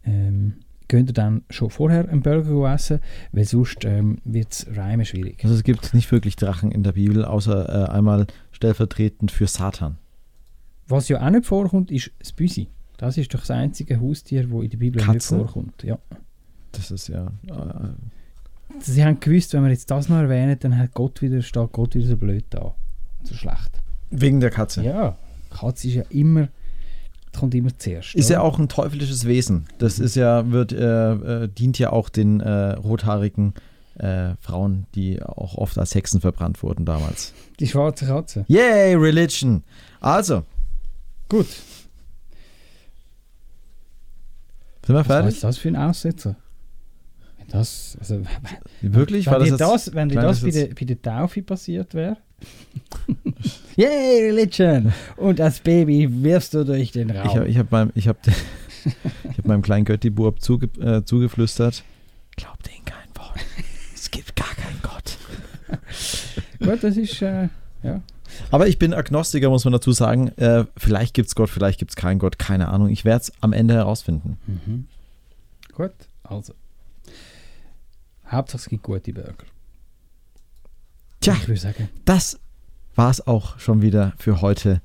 ähm, 0.05 0.55
könnt 0.89 1.11
ihr 1.11 1.15
dann 1.15 1.43
schon 1.51 1.71
vorher 1.71 2.09
einen 2.09 2.23
Burger 2.23 2.73
essen, 2.73 3.01
weil 3.33 3.45
sonst 3.45 3.85
ähm, 3.85 4.19
wird 4.25 4.53
es 4.53 4.67
reimen 4.75 5.07
schwierig. 5.07 5.43
Also 5.45 5.55
es 5.55 5.63
gibt 5.63 5.95
nicht 5.95 6.11
wirklich 6.11 6.37
Drachen 6.37 6.73
in 6.73 6.83
der 6.83 6.93
Bibel, 6.93 7.25
außer 7.25 7.69
äh, 7.69 7.91
einmal 7.91 8.27
stellvertretend 8.51 9.31
für 9.31 9.47
Satan. 9.47 9.99
Was 10.89 11.09
ja 11.09 11.25
auch 11.25 11.31
nicht 11.31 11.47
vorkommt, 11.47 11.93
ist 11.93 12.11
das 12.19 12.33
Büsi. 12.33 12.69
Das 12.97 13.17
ist 13.17 13.33
doch 13.33 13.41
das 13.41 13.53
einzige 13.53 14.01
Haustier, 14.01 14.49
das 14.49 14.63
in 14.63 14.71
der 14.71 14.79
Bibel 14.79 15.01
Katze? 15.01 15.37
nicht 15.37 15.45
vorkommt. 15.45 15.83
Ja. 15.85 15.99
Das 16.73 16.91
ist 16.91 17.09
ja. 17.09 17.33
Äh, 17.47 17.91
Sie 18.81 19.05
haben 19.05 19.21
gewusst, 19.21 19.53
wenn 19.53 19.63
wir 19.65 19.71
jetzt 19.71 19.91
das 19.91 20.09
noch 20.09 20.19
erwähnen, 20.19 20.57
dann 20.61 20.79
hat 20.79 20.95
Gott 20.95 21.21
wieder, 21.23 21.43
steht 21.43 21.73
Gott 21.73 21.95
wieder 21.95 22.07
so 22.07 22.17
blöd 22.17 22.45
da. 22.51 22.75
So 23.25 23.35
schlecht. 23.35 23.71
wegen 24.11 24.41
der 24.41 24.51
Katze. 24.51 24.83
Ja, 24.83 25.17
Katze 25.51 25.89
ist 25.89 25.95
ja 25.95 26.03
immer, 26.11 26.49
kommt 27.39 27.55
immer 27.55 27.77
zuerst. 27.77 28.15
Ist 28.15 28.31
ja 28.31 28.41
oder? 28.41 28.49
auch 28.49 28.59
ein 28.59 28.69
teuflisches 28.69 29.27
Wesen. 29.27 29.67
Das 29.79 29.99
ist 29.99 30.15
ja, 30.17 30.51
wird, 30.51 30.73
äh, 30.73 31.45
äh, 31.45 31.49
dient 31.49 31.79
ja 31.79 31.91
auch 31.93 32.09
den 32.09 32.41
äh, 32.41 32.73
rothaarigen 32.73 33.55
äh, 33.99 34.35
Frauen, 34.41 34.87
die 34.95 35.23
auch 35.23 35.57
oft 35.57 35.77
als 35.79 35.95
Hexen 35.95 36.21
verbrannt 36.21 36.63
wurden 36.63 36.87
damals. 36.87 37.35
Die 37.59 37.67
schwarze 37.67 38.07
Katze. 38.07 38.45
Yay, 38.49 38.95
Religion! 38.95 39.63
Also. 40.01 40.45
Gut. 41.29 41.47
Sind 44.87 44.95
wir 44.97 45.01
Was 45.01 45.07
fertig? 45.07 45.35
ist 45.35 45.45
das 45.45 45.59
für 45.59 45.69
ein 45.69 45.77
Aussetzer? 45.77 46.37
Das, 47.51 47.97
also, 47.99 48.23
Wirklich? 48.81 49.27
Wenn, 49.27 49.33
War 49.33 49.39
das 49.41 49.49
dir 49.49 49.55
jetzt 49.55 49.61
das, 49.61 49.95
wenn 49.95 50.09
dir 50.09 50.21
das 50.21 50.41
bei 50.41 50.51
der, 50.51 50.67
bei 50.69 50.85
der 50.87 51.03
Taufe 51.03 51.43
passiert 51.43 51.95
wäre? 51.95 52.17
Yay, 53.77 54.31
Religion! 54.31 54.93
Und 55.17 55.41
als 55.41 55.59
Baby 55.59 56.09
wirfst 56.23 56.55
du 56.55 56.65
durch 56.65 56.93
den 56.93 57.11
Raum. 57.11 57.27
Ich 57.27 57.37
habe 57.37 57.49
ich 57.49 57.71
meinem, 57.71 57.91
ich 57.97 58.07
hab, 58.09 58.25
ich 58.85 59.39
hab 59.39 59.47
meinem 59.47 59.63
kleinen 59.63 59.85
Götti-Bub 59.85 60.41
zuge, 60.41 60.67
äh, 60.81 61.05
zugeflüstert, 61.05 61.83
glaubt 62.37 62.67
denen 62.69 62.85
kein 62.85 63.09
Wort. 63.17 63.41
Es 63.95 64.11
gibt 64.13 64.37
gar 64.37 64.55
keinen 64.55 64.81
Gott. 64.81 65.19
Gut, 66.61 66.85
das 66.85 66.97
ist, 66.97 67.21
äh, 67.21 67.49
ja. 67.83 68.01
Aber 68.53 68.69
ich 68.69 68.79
bin 68.79 68.95
Agnostiker, 68.95 69.51
muss 69.51 69.65
man 69.65 69.73
dazu 69.73 69.91
sagen. 69.91 70.29
Äh, 70.37 70.67
vielleicht 70.77 71.15
gibt 71.15 71.27
es 71.27 71.35
Gott, 71.35 71.51
vielleicht 71.51 71.81
gibt 71.81 71.91
es 71.91 71.97
keinen 71.97 72.21
Gott, 72.21 72.39
keine 72.39 72.69
Ahnung. 72.69 72.91
Ich 72.91 73.05
werde 73.05 73.23
es 73.23 73.33
am 73.41 73.53
Ende 73.53 73.75
herausfinden. 73.75 74.39
Mhm. 74.47 74.87
Gut, 75.75 75.93
also. 76.23 76.55
Hauptsache 78.31 78.61
es 78.63 78.69
gibt 78.69 78.83
gute 78.83 79.13
Burger. 79.13 79.35
Tja, 81.21 81.35
Ich 81.41 81.49
würde 81.49 81.61
sagen, 81.61 81.89
das 82.05 82.39
war 82.95 83.11
es 83.11 83.27
auch 83.27 83.59
schon 83.59 83.83
wieder 83.83 84.15
für 84.19 84.41
heute 84.41 84.81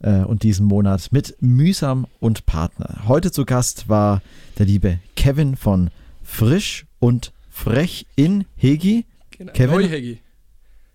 äh, 0.00 0.20
und 0.20 0.42
diesen 0.42 0.66
Monat 0.66 1.08
mit 1.10 1.36
Mühsam 1.40 2.06
und 2.20 2.46
Partner. 2.46 3.02
Heute 3.08 3.32
zu 3.32 3.44
Gast 3.44 3.88
war 3.88 4.22
der 4.58 4.66
liebe 4.66 4.98
Kevin 5.16 5.56
von 5.56 5.90
Frisch 6.22 6.86
und 6.98 7.32
Frech 7.48 8.06
in 8.16 8.44
Hegi. 8.56 9.04
Genau. 9.30 9.52
Kevin? 9.52 9.80
Neuhegi. 9.80 10.18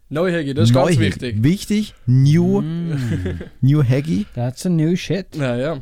Neuhegi, 0.10 0.54
das 0.54 0.70
ist 0.70 0.74
ganz 0.76 0.86
Neuhegi. 0.96 1.02
wichtig. 1.02 1.44
Wichtig, 1.44 1.94
New, 2.06 2.62
Mm. 2.62 3.40
New 3.62 3.82
Hegi. 3.84 4.28
that's 4.36 4.66
a 4.66 4.70
new 4.70 4.96
shit. 4.96 5.36
Ja, 5.36 5.56
ja. 5.56 5.82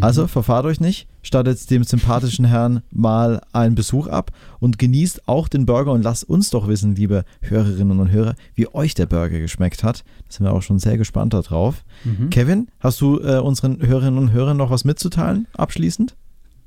Also 0.00 0.26
verfahrt 0.26 0.64
euch 0.66 0.80
nicht, 0.80 1.06
stattet 1.22 1.70
dem 1.70 1.84
sympathischen 1.84 2.44
Herrn 2.44 2.82
mal 2.90 3.40
einen 3.52 3.74
Besuch 3.74 4.08
ab 4.08 4.30
und 4.60 4.78
genießt 4.78 5.28
auch 5.28 5.48
den 5.48 5.66
Burger 5.66 5.92
und 5.92 6.02
lasst 6.02 6.24
uns 6.24 6.50
doch 6.50 6.68
wissen, 6.68 6.94
liebe 6.94 7.24
Hörerinnen 7.40 8.00
und 8.00 8.10
Hörer, 8.10 8.34
wie 8.54 8.72
euch 8.74 8.94
der 8.94 9.06
Burger 9.06 9.38
geschmeckt 9.38 9.84
hat. 9.84 10.04
Da 10.26 10.32
sind 10.32 10.46
wir 10.46 10.52
auch 10.52 10.62
schon 10.62 10.78
sehr 10.78 10.98
gespannt 10.98 11.34
darauf. 11.34 11.84
Mhm. 12.04 12.30
Kevin, 12.30 12.68
hast 12.80 13.00
du 13.00 13.20
äh, 13.20 13.38
unseren 13.38 13.80
Hörerinnen 13.80 14.18
und 14.18 14.32
Hörern 14.32 14.56
noch 14.56 14.70
was 14.70 14.84
mitzuteilen, 14.84 15.46
abschließend? 15.54 16.14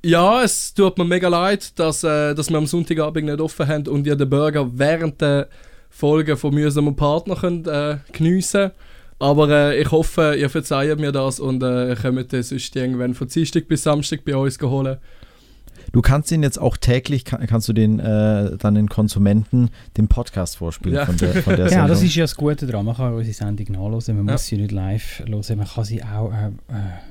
Ja, 0.03 0.43
es 0.43 0.73
tut 0.73 0.97
mir 0.97 1.05
mega 1.05 1.27
leid, 1.27 1.77
dass, 1.79 2.03
äh, 2.03 2.35
dass 2.35 2.49
wir 2.49 2.57
am 2.57 2.67
Sonntagabend 2.67 3.25
nicht 3.25 3.41
offen 3.41 3.67
haben 3.67 3.87
und 3.87 4.05
ihr 4.05 4.15
den 4.15 4.29
Burger 4.29 4.69
während 4.77 5.19
der 5.19 5.49
Folge 5.89 6.37
von 6.37 6.53
Mühsam 6.53 6.87
und 6.87 6.95
Partner 6.95 7.35
könnt, 7.35 7.67
äh, 7.67 7.97
geniessen 8.11 8.71
Aber 9.19 9.49
äh, 9.49 9.81
ich 9.81 9.91
hoffe, 9.91 10.35
ihr 10.37 10.49
verzeiht 10.49 10.99
mir 10.99 11.11
das 11.11 11.39
und 11.39 11.63
äh, 11.63 11.95
kommt 12.01 12.33
das 12.33 12.49
sonst 12.49 12.75
irgendwann 12.75 13.13
von 13.13 13.27
Dienstag 13.27 13.67
bis 13.67 13.83
Samstag 13.83 14.25
bei 14.25 14.35
uns 14.35 14.59
holen. 14.61 14.97
Du 15.95 16.01
kannst 16.01 16.29
den 16.29 16.43
jetzt 16.43 16.59
auch 16.59 16.75
täglich, 16.75 17.23
kann, 17.23 17.47
kannst 17.47 17.69
du 17.69 17.73
den 17.73 17.99
äh, 18.01 18.57
dann 18.57 18.75
den 18.75 18.89
Konsumenten 18.89 19.69
den 19.95 20.09
Podcast 20.09 20.57
vorspielen 20.57 20.97
Ja. 20.97 21.05
von 21.05 21.15
der, 21.15 21.41
von 21.41 21.55
der 21.55 21.67
Ja, 21.71 21.87
das 21.87 22.03
ist 22.03 22.13
ja 22.15 22.25
das 22.25 22.35
Gute 22.35 22.67
daran. 22.67 22.85
Man 22.85 22.97
kann 22.97 23.13
unsere 23.13 23.33
Sendung 23.33 23.65
nachhören. 23.71 24.17
Man 24.17 24.27
Ja. 24.27 24.33
muss 24.33 24.45
sie 24.45 24.57
nicht 24.57 24.73
live 24.73 25.19
hören. 25.25 25.57
Man 25.57 25.65
kann 25.67 25.83
sie 25.85 26.03
auch 26.03 26.33
äh, 26.33 26.47
äh, 26.47 26.51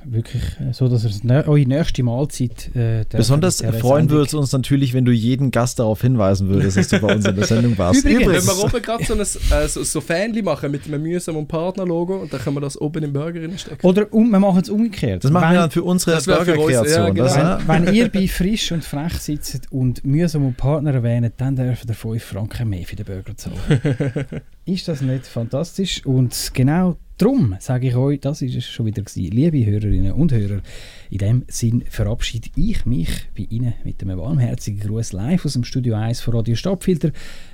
wirklich 0.03 0.43
äh, 0.59 0.71
so, 0.71 0.87
dass 0.87 1.03
nä- 1.23 1.47
eure 1.47 1.65
nächste 1.67 2.03
Mahlzeit 2.03 2.67
äh, 2.75 3.05
der- 3.05 3.17
Besonders 3.17 3.57
der 3.57 3.73
freuen 3.73 4.11
würde 4.11 4.27
es 4.27 4.35
uns 4.35 4.51
natürlich, 4.51 4.93
wenn 4.93 5.03
du 5.03 5.11
jeden 5.11 5.49
Gast 5.49 5.79
darauf 5.79 6.01
hinweisen 6.03 6.47
würdest, 6.49 6.77
dass 6.77 6.87
du 6.89 6.99
bei 6.99 7.15
uns 7.15 7.25
in 7.25 7.35
der 7.35 7.45
Sendung 7.45 7.75
warst. 7.79 8.05
Übrigens- 8.05 8.47
Wenn 8.47 8.55
wir 8.55 8.63
oben 8.65 8.81
gerade 8.83 9.03
so 9.03 9.13
ein 9.15 9.19
äh, 9.19 9.67
so, 9.67 9.83
so 9.83 9.99
Fähnchen 9.99 10.45
machen 10.45 10.69
mit 10.69 10.85
einem 10.85 11.01
Mühsam 11.01 11.37
und 11.37 11.47
Partner-Logo 11.47 12.17
und 12.17 12.31
dann 12.31 12.39
können 12.39 12.55
wir 12.57 12.61
das 12.61 12.79
oben 12.79 13.03
im 13.03 13.13
Burger 13.13 13.41
reinstecken. 13.41 13.79
Oder 13.89 14.13
um, 14.13 14.29
wir 14.29 14.39
machen 14.39 14.61
es 14.61 14.69
umgekehrt. 14.69 15.23
Das 15.23 15.31
machen 15.31 15.45
Wenn- 15.45 15.53
wir 15.53 15.59
dann 15.61 15.71
für 15.71 15.83
unsere 15.83 16.19
ja, 16.19 16.19
Burger-Kreation. 16.23 17.15
genau. 17.15 17.25
ja? 17.27 17.59
Wenn, 17.65 17.87
wenn 17.87 17.95
ihr 17.95 18.09
bei 18.09 18.27
Frisch 18.27 18.74
und 18.75 18.83
Frech 18.83 19.13
sitzt 19.13 19.71
und 19.71 20.03
mühsam 20.03 20.45
und 20.45 20.57
Partner 20.57 20.93
erwähnt, 20.93 21.33
dann 21.37 21.55
dürft 21.55 21.87
ihr 21.87 21.95
5 21.95 22.21
Franken 22.21 22.69
mehr 22.69 22.83
für 22.83 22.97
den 22.97 23.05
Burger 23.05 23.35
zahlen. 23.37 23.57
ist 24.65 24.89
das 24.89 25.01
nicht 25.01 25.25
fantastisch? 25.25 26.05
Und 26.05 26.51
genau 26.53 26.97
darum 27.17 27.55
sage 27.59 27.87
ich 27.87 27.95
euch, 27.95 28.19
das 28.19 28.41
ist 28.41 28.53
es 28.55 28.65
schon 28.65 28.87
wieder 28.87 29.01
gewesen. 29.01 29.31
Liebe 29.31 29.65
Hörerinnen 29.65 30.11
und 30.11 30.33
Hörer, 30.33 30.61
in 31.09 31.17
dem 31.19 31.45
Sinn 31.47 31.85
verabschiede 31.89 32.49
ich 32.57 32.85
mich 32.85 33.29
bei 33.37 33.47
Ihnen 33.49 33.75
mit 33.85 34.01
einem 34.01 34.19
warmherzigen 34.19 34.81
Gruß 34.81 35.13
live 35.13 35.45
aus 35.45 35.53
dem 35.53 35.63
Studio 35.63 35.95
1 35.95 36.19
von 36.19 36.35
Radio 36.35 36.55
Stadtfilter. 36.55 37.11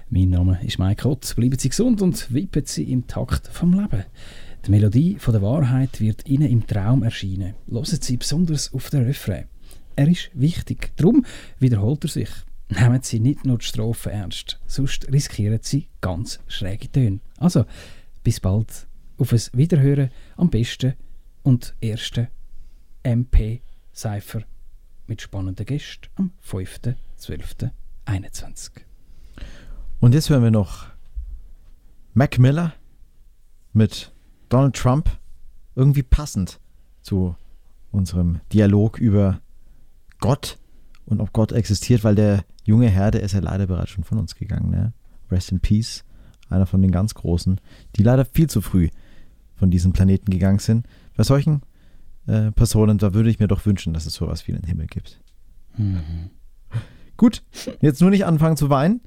Mein 0.10 0.30
Name 0.30 0.60
ist 0.64 0.80
Mike 0.80 1.04
Hott. 1.04 1.36
Bleiben 1.36 1.60
Sie 1.60 1.70
gesund 1.70 2.02
und 2.02 2.34
wippen 2.34 2.64
Sie 2.66 2.92
im 2.92 3.06
Takt 3.06 3.48
vom 3.48 3.80
Leben. 3.80 4.06
Die 4.66 4.72
Melodie 4.72 5.18
von 5.20 5.34
der 5.34 5.44
Wahrheit 5.44 6.02
wird 6.02 6.28
Ihnen 6.28 6.50
im 6.50 6.66
Traum 6.66 7.04
erscheinen. 7.04 7.54
Hören 7.70 7.86
Sie 7.86 8.18
besonders 8.18 8.74
auf 8.74 8.90
den 8.90 9.04
Refrain. 9.04 9.51
Er 10.02 10.08
ist 10.08 10.32
wichtig, 10.34 10.94
darum 10.96 11.24
wiederholt 11.60 12.04
er 12.06 12.10
sich. 12.10 12.30
Nehmen 12.70 13.04
Sie 13.04 13.20
nicht 13.20 13.46
nur 13.46 13.60
die 13.60 13.66
Strophe 13.66 14.12
ernst, 14.12 14.60
sonst 14.66 15.08
riskieren 15.12 15.60
Sie 15.62 15.90
ganz 16.02 16.40
schräge 16.48 16.92
Töne. 16.92 17.20
Also, 17.38 17.66
bis 18.24 18.40
bald. 18.40 18.88
Auf 19.20 19.32
ein 19.32 19.40
Wiederhören 19.54 20.10
am 20.38 20.50
besten 20.50 20.96
und 21.44 21.76
ersten 21.82 22.30
MP-Cypher 23.04 24.42
mit 25.06 25.22
spannenden 25.22 25.68
Gästen 25.68 26.10
am 26.16 26.32
5.12.21. 26.44 28.72
Und 30.00 30.16
jetzt 30.16 30.32
hören 30.32 30.42
wir 30.42 30.50
noch 30.50 30.88
Mac 32.16 32.40
Miller 32.40 32.74
mit 33.72 34.12
Donald 34.50 34.76
Trump. 34.76 35.12
Irgendwie 35.76 36.02
passend 36.02 36.60
zu 37.04 37.36
unserem 37.92 38.42
Dialog 38.52 38.98
über 38.98 39.42
Gott 40.22 40.58
und 41.06 41.20
ob 41.20 41.34
Gott 41.34 41.52
existiert, 41.52 42.06
weil 42.06 42.16
der 42.16 42.46
junge 42.64 42.88
Herr, 42.88 43.12
der 43.12 43.22
ist 43.22 43.34
ja 43.34 43.42
leider 43.42 43.68
bereits 43.68 43.90
schon 43.90 44.06
von 44.06 44.18
uns 44.18 44.36
gegangen. 44.36 44.70
Ne? 44.70 44.94
Rest 45.30 45.52
in 45.52 45.60
Peace, 45.60 46.06
einer 46.50 46.66
von 46.66 46.82
den 46.82 46.92
ganz 46.92 47.14
Großen, 47.14 47.60
die 47.98 48.04
leider 48.04 48.24
viel 48.24 48.50
zu 48.50 48.62
früh 48.62 48.88
von 49.56 49.70
diesem 49.70 49.92
Planeten 49.92 50.32
gegangen 50.32 50.60
sind. 50.60 50.88
Bei 51.16 51.24
solchen 51.24 51.62
äh, 52.28 52.52
Personen, 52.52 52.98
da 52.98 53.14
würde 53.14 53.30
ich 53.30 53.40
mir 53.40 53.48
doch 53.48 53.66
wünschen, 53.66 53.94
dass 53.94 54.06
es 54.06 54.14
sowas 54.14 54.48
wie 54.48 54.54
einen 54.54 54.64
Himmel 54.64 54.88
gibt. 54.88 55.20
Gut, 57.18 57.44
jetzt 57.82 58.00
nur 58.02 58.10
nicht 58.10 58.26
anfangen 58.26 58.58
zu 58.58 58.70
weinen. 58.70 59.02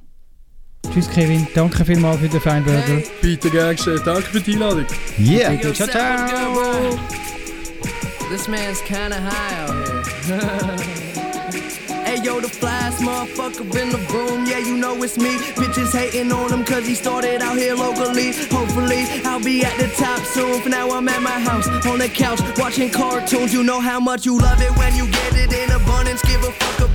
Tschüss 0.89 1.09
Kevin, 1.09 1.45
danke 1.53 1.83
vielmals 1.83 2.19
für 2.19 2.29
den 2.29 2.39
Feinburger. 2.39 3.03
Bitte 3.21 3.49
gern. 3.49 3.75
Danke 4.05 4.19
eh, 4.19 4.21
für 4.21 4.39
die 4.39 4.53
Einladung. 4.53 4.85
Yeah. 5.19 5.51
Bitte, 5.51 5.73
ciao, 5.73 5.87
ciao. 5.87 6.97
This 8.29 8.47
man's 8.47 8.81
kinda 8.85 9.17
high 9.17 9.67
out 9.67 10.07
here. 10.25 10.99
Hey 12.09 12.23
yo, 12.23 12.39
the 12.41 12.47
flyest 12.47 13.01
motherfucker 13.01 13.69
in 13.79 13.91
the 13.91 13.99
room, 14.11 14.43
yeah, 14.47 14.57
you 14.57 14.75
know 14.77 14.95
it's 15.03 15.15
me. 15.15 15.37
Bitches 15.53 15.91
hating 15.93 16.31
on 16.31 16.51
him 16.51 16.65
cause 16.65 16.87
he 16.87 16.95
started 16.95 17.39
out 17.43 17.55
here 17.55 17.75
locally. 17.75 18.31
Hopefully, 18.49 19.05
I'll 19.25 19.39
be 19.39 19.63
at 19.63 19.77
the 19.77 19.87
top 19.95 20.19
soon. 20.25 20.59
For 20.61 20.69
now, 20.69 20.89
I'm 20.89 21.07
at 21.07 21.21
my 21.21 21.39
house, 21.39 21.67
on 21.85 21.99
the 21.99 22.09
couch, 22.09 22.39
watching 22.57 22.89
cartoons. 22.89 23.53
You 23.53 23.63
know 23.63 23.79
how 23.79 23.99
much 23.99 24.25
you 24.25 24.39
love 24.39 24.59
it 24.59 24.75
when 24.75 24.95
you 24.95 25.05
get 25.11 25.35
it 25.35 25.53
in 25.53 25.69
abundance. 25.69 26.23
Give 26.23 26.41
a 26.43 26.51
fuck 26.51 26.88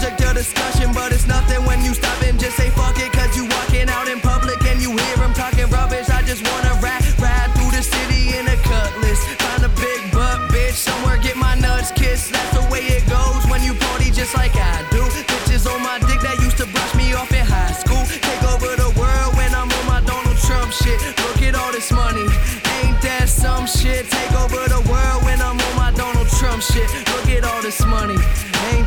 subject 0.00 0.22
of 0.28 0.34
discussion. 0.34 0.92
But 0.92 1.12
it's 1.12 1.26
nothing 1.26 1.64
when 1.66 1.84
you 1.84 1.94
stop 1.94 2.22
and 2.22 2.38
just 2.40 2.56
say 2.56 2.70
fuck 2.70 2.98
it 2.98 3.12
cause 3.12 3.36
you 3.36 3.44
walking 3.44 3.88
out 3.88 4.08
in 4.08 4.20
public 4.20 4.64
and 4.64 4.80
you 4.80 4.96
hear 4.96 5.16
him 5.16 5.32
talking 5.34 5.68
rubbish. 5.68 6.08
I 6.08 6.22
just 6.22 6.42
wanna 6.48 6.72
rap, 6.80 7.02
ride 7.18 7.50
through 7.54 7.72
the 7.76 7.82
city 7.82 8.36
in 8.36 8.48
a 8.48 8.56
cutlass. 8.64 9.20
Find 9.44 9.64
a 9.64 9.72
big 9.76 10.10
butt 10.12 10.38
bitch 10.52 10.74
somewhere, 10.74 11.18
get 11.18 11.36
my 11.36 11.54
nuts 11.54 11.90
kissed. 11.92 12.32
That's 12.32 12.52
the 12.56 12.64
way 12.72 12.82
it 12.96 13.04
goes 13.08 13.44
when 13.50 13.62
you 13.62 13.74
party 13.74 14.10
just 14.10 14.34
like 14.34 14.56
I 14.56 14.84
do. 14.90 15.02
Bitches 15.28 15.68
on 15.68 15.82
my 15.82 15.98
dick 16.08 16.20
that 16.20 16.40
used 16.40 16.56
to 16.58 16.66
brush 16.66 16.94
me 16.94 17.12
off 17.12 17.30
in 17.32 17.44
high 17.44 17.72
school. 17.72 18.04
Take 18.08 18.42
over 18.52 18.72
the 18.76 18.90
world 18.98 19.36
when 19.36 19.52
I'm 19.54 19.68
on 19.68 19.86
my 19.86 20.00
Donald 20.00 20.38
Trump 20.38 20.72
shit. 20.72 20.98
Look 21.24 21.42
at 21.42 21.54
all 21.54 21.72
this 21.72 21.92
money, 21.92 22.26
ain't 22.80 22.98
that 23.02 23.28
some 23.28 23.66
shit? 23.66 24.08
Take 24.08 24.32
over 24.32 24.64
the 24.68 24.80
world 24.88 25.24
when 25.24 25.40
I'm 25.40 25.60
on 25.60 25.74
my 25.76 25.92
Donald 25.92 26.28
Trump 26.40 26.62
shit. 26.62 26.88
Look 27.12 27.28
at 27.28 27.44
all 27.44 27.60
this 27.62 27.84
money, 27.84 28.16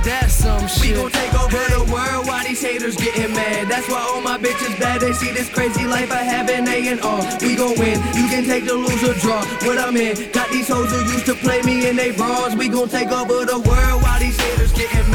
ain't 0.03 0.21
that 0.21 0.31
some 0.31 0.67
shit? 0.67 0.95
We 0.95 1.01
gon' 1.01 1.11
take 1.11 1.33
over 1.33 1.63
the 1.71 1.91
world 1.91 2.27
while 2.27 2.43
these 2.43 2.61
haters 2.61 2.95
getting 2.95 3.33
mad. 3.33 3.69
That's 3.69 3.87
why 3.87 4.01
all 4.01 4.21
my 4.21 4.37
bitches 4.37 4.79
bad. 4.79 5.01
They 5.01 5.13
see 5.13 5.31
this 5.31 5.49
crazy 5.49 5.85
life 5.85 6.11
I 6.11 6.23
have 6.23 6.49
in 6.49 6.67
A 6.67 6.87
and 6.87 7.01
R. 7.01 7.21
We 7.41 7.55
gon' 7.55 7.77
win. 7.79 7.99
You 8.15 8.27
can 8.27 8.43
take 8.43 8.65
the 8.65 8.73
lose 8.73 9.03
or 9.03 9.13
draw. 9.15 9.43
What 9.67 9.77
I'm 9.77 9.95
in. 9.97 10.31
Got 10.31 10.49
these 10.51 10.67
hoes 10.67 10.91
who 10.91 10.99
used 11.11 11.25
to 11.27 11.35
play 11.35 11.61
me 11.61 11.87
in 11.87 11.95
they 11.95 12.11
bras. 12.11 12.55
We 12.55 12.67
gon' 12.69 12.89
take 12.89 13.11
over 13.11 13.45
the 13.45 13.59
world 13.59 14.03
while 14.03 14.19
these 14.19 14.39
haters 14.39 14.73
getting 14.73 15.11
mad. 15.11 15.12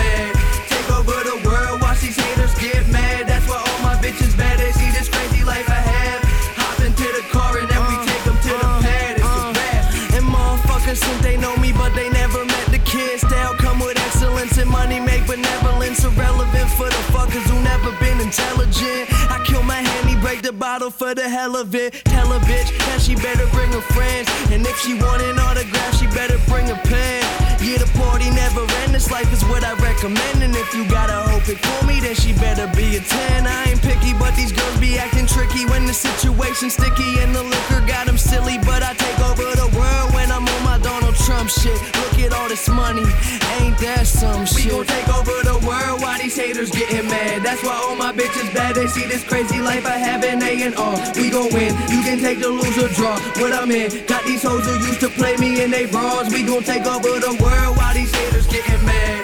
For 20.98 21.14
the 21.14 21.28
hell 21.28 21.54
of 21.54 21.74
it. 21.76 21.94
Tell 22.10 22.26
a 22.32 22.40
bitch 22.40 22.74
that 22.90 23.00
she 23.00 23.14
better 23.14 23.46
bring 23.54 23.70
her 23.70 23.86
friends. 23.94 24.26
And 24.50 24.66
if 24.66 24.76
she 24.82 24.98
want 24.98 25.22
an 25.22 25.38
autograph, 25.38 25.94
she 25.94 26.06
better 26.10 26.36
bring 26.50 26.68
a 26.70 26.78
pen. 26.90 27.22
Yeah, 27.62 27.78
the 27.78 27.86
party 27.94 28.28
never 28.34 28.66
end. 28.82 28.94
This 28.94 29.10
life 29.10 29.30
is 29.32 29.44
what 29.46 29.62
I 29.62 29.78
recommend. 29.78 30.42
And 30.42 30.54
if 30.56 30.74
you 30.74 30.82
gotta 30.90 31.14
hope 31.30 31.48
it 31.48 31.62
for 31.62 31.86
me, 31.86 32.00
then 32.00 32.16
she 32.16 32.32
better 32.34 32.66
be 32.74 32.96
a 32.96 33.00
10. 33.00 33.46
I 33.46 33.70
ain't 33.70 33.80
picky, 33.80 34.12
but 34.18 34.34
these 34.34 34.50
girls 34.50 34.76
be 34.80 34.98
acting 34.98 35.26
tricky 35.26 35.66
when 35.66 35.86
the 35.86 35.94
situation's 35.94 36.74
sticky 36.74 37.22
and 37.22 37.32
the 37.32 37.44
liquor 37.44 37.80
got 37.86 38.06
them 38.06 38.18
silly. 38.18 38.58
But 38.58 38.82
I 38.82 38.94
take 38.94 39.18
over 39.22 39.46
the 39.54 39.70
world 39.78 40.14
Trump 41.28 41.50
shit. 41.50 41.78
Look 42.00 42.18
at 42.24 42.32
all 42.32 42.48
this 42.48 42.66
money, 42.70 43.04
ain't 43.60 43.76
that 43.84 44.06
some 44.06 44.46
shit? 44.46 44.64
We 44.64 44.70
gon' 44.70 44.86
take 44.86 45.08
over 45.10 45.36
the 45.44 45.60
world 45.68 46.00
while 46.00 46.18
these 46.18 46.34
haters 46.34 46.70
getting 46.70 47.04
mad. 47.04 47.42
That's 47.42 47.62
why 47.62 47.74
all 47.84 47.94
my 47.96 48.12
bitches 48.12 48.48
bad. 48.54 48.76
They 48.76 48.86
see 48.86 49.06
this 49.06 49.24
crazy 49.24 49.60
life 49.60 49.84
I 49.84 49.98
have 49.98 50.24
in 50.24 50.42
A 50.42 50.62
and 50.62 50.74
R. 50.76 50.96
We 51.16 51.28
gon' 51.28 51.52
win. 51.52 51.76
You 51.92 52.00
can 52.00 52.18
take 52.18 52.40
the 52.40 52.48
loser 52.48 52.88
draw. 52.94 53.20
What 53.42 53.52
I'm 53.52 53.70
in. 53.70 54.06
Got 54.06 54.24
these 54.24 54.42
hoes 54.42 54.64
who 54.64 54.72
used 54.86 55.00
to 55.00 55.10
play 55.10 55.36
me 55.36 55.62
in 55.62 55.70
they 55.70 55.84
bras. 55.84 56.32
We 56.32 56.44
gon' 56.44 56.62
take 56.62 56.86
over 56.86 57.20
the 57.20 57.36
world 57.44 57.76
while 57.76 57.92
these 57.92 58.14
haters 58.14 58.46
getting 58.46 58.86
mad. 58.86 59.17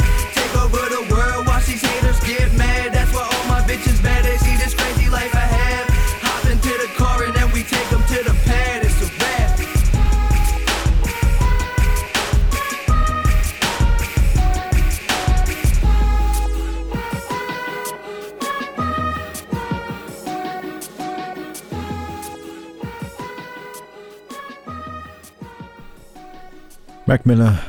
Mac 27.06 27.26
Miller, 27.26 27.60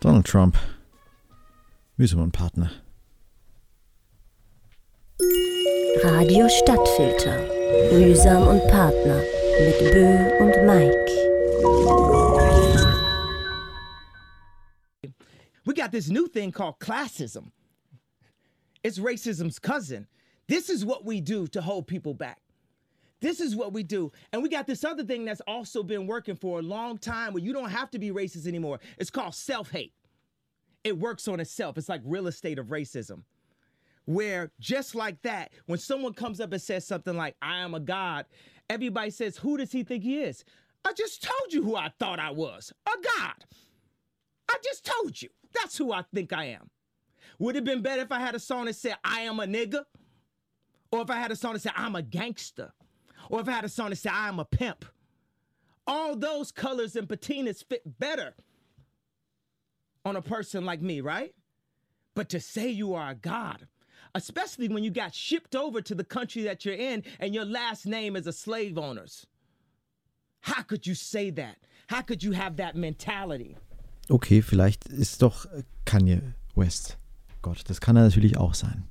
Donald 0.00 0.26
Trump, 0.26 0.56
Mühsam 1.96 2.20
und 2.20 2.32
Partner. 2.32 2.72
Radio 6.02 6.48
Stadtfilter. 6.48 7.38
Mühsam 7.92 8.48
und 8.48 8.68
Partner 8.68 9.22
mit 9.60 9.78
Bö 9.92 10.40
und 10.40 10.66
Mike. 10.66 11.08
We 15.64 15.72
got 15.72 15.92
this 15.92 16.10
new 16.10 16.26
thing 16.26 16.50
called 16.50 16.80
classism. 16.80 17.52
It's 18.82 18.98
racism's 18.98 19.60
cousin. 19.60 20.08
This 20.48 20.68
is 20.68 20.84
what 20.84 21.04
we 21.04 21.20
do 21.20 21.46
to 21.46 21.60
hold 21.60 21.86
people 21.86 22.14
back. 22.14 22.38
This 23.20 23.40
is 23.40 23.56
what 23.56 23.72
we 23.72 23.82
do. 23.82 24.12
And 24.32 24.42
we 24.42 24.48
got 24.48 24.66
this 24.66 24.84
other 24.84 25.04
thing 25.04 25.24
that's 25.24 25.40
also 25.46 25.82
been 25.82 26.06
working 26.06 26.36
for 26.36 26.60
a 26.60 26.62
long 26.62 26.98
time 26.98 27.32
where 27.32 27.42
you 27.42 27.52
don't 27.52 27.70
have 27.70 27.90
to 27.90 27.98
be 27.98 28.10
racist 28.10 28.46
anymore. 28.46 28.78
It's 28.98 29.10
called 29.10 29.34
self 29.34 29.70
hate. 29.70 29.92
It 30.84 30.98
works 30.98 31.26
on 31.26 31.40
itself. 31.40 31.76
It's 31.76 31.88
like 31.88 32.00
real 32.04 32.28
estate 32.28 32.58
of 32.58 32.66
racism. 32.66 33.22
Where 34.04 34.52
just 34.60 34.94
like 34.94 35.20
that, 35.22 35.52
when 35.66 35.78
someone 35.78 36.14
comes 36.14 36.40
up 36.40 36.52
and 36.52 36.62
says 36.62 36.86
something 36.86 37.16
like, 37.16 37.36
I 37.42 37.58
am 37.58 37.74
a 37.74 37.80
God, 37.80 38.26
everybody 38.70 39.10
says, 39.10 39.36
Who 39.38 39.56
does 39.56 39.72
he 39.72 39.82
think 39.82 40.04
he 40.04 40.20
is? 40.20 40.44
I 40.84 40.92
just 40.92 41.22
told 41.22 41.52
you 41.52 41.62
who 41.62 41.76
I 41.76 41.92
thought 41.98 42.20
I 42.20 42.30
was 42.30 42.72
a 42.86 43.18
God. 43.18 43.44
I 44.48 44.56
just 44.62 44.86
told 44.86 45.20
you. 45.20 45.28
That's 45.52 45.76
who 45.76 45.92
I 45.92 46.04
think 46.14 46.32
I 46.32 46.44
am. 46.44 46.70
Would 47.38 47.56
it 47.56 47.58
have 47.58 47.64
been 47.64 47.82
better 47.82 48.02
if 48.02 48.12
I 48.12 48.20
had 48.20 48.34
a 48.34 48.40
song 48.40 48.66
that 48.66 48.76
said, 48.76 48.96
I 49.04 49.20
am 49.22 49.40
a 49.40 49.44
nigga? 49.44 49.84
Or 50.90 51.02
if 51.02 51.10
I 51.10 51.16
had 51.16 51.30
a 51.30 51.36
song 51.36 51.52
that 51.54 51.60
said, 51.60 51.72
I'm 51.76 51.94
a 51.94 52.02
gangster? 52.02 52.72
Or 53.30 53.40
if 53.40 53.48
I 53.48 53.52
had 53.52 53.64
a 53.64 53.68
song 53.68 53.90
that 53.90 53.96
said, 53.96 54.12
I 54.12 54.28
am 54.28 54.38
a 54.38 54.44
pimp? 54.44 54.84
All 55.86 56.16
those 56.16 56.52
colors 56.52 56.96
and 56.96 57.08
patinas 57.08 57.64
fit 57.64 57.98
better 57.98 58.34
on 60.04 60.16
a 60.16 60.22
person 60.22 60.64
like 60.64 60.82
me, 60.82 61.00
right? 61.00 61.34
But 62.14 62.28
to 62.30 62.40
say 62.40 62.68
you 62.68 62.94
are 62.94 63.10
a 63.10 63.14
God, 63.14 63.68
especially 64.14 64.68
when 64.68 64.84
you 64.84 64.90
got 64.90 65.14
shipped 65.14 65.54
over 65.54 65.80
to 65.82 65.94
the 65.94 66.04
country 66.04 66.42
that 66.42 66.64
you're 66.64 66.74
in 66.74 67.04
and 67.20 67.34
your 67.34 67.44
last 67.44 67.86
name 67.86 68.16
is 68.16 68.26
a 68.26 68.32
slave 68.32 68.76
owner's. 68.78 69.26
How 70.40 70.62
could 70.62 70.86
you 70.86 70.94
say 70.94 71.30
that? 71.30 71.56
How 71.88 72.02
could 72.02 72.22
you 72.22 72.32
have 72.32 72.56
that 72.56 72.76
mentality? 72.76 73.56
Okay, 74.10 74.40
vielleicht 74.40 74.88
ist 74.88 75.20
doch 75.20 75.46
Kanye 75.84 76.34
West. 76.54 76.96
Gott, 77.42 77.62
das 77.68 77.80
kann 77.80 77.96
er 77.96 78.04
natürlich 78.04 78.36
auch 78.36 78.54
sein. 78.54 78.88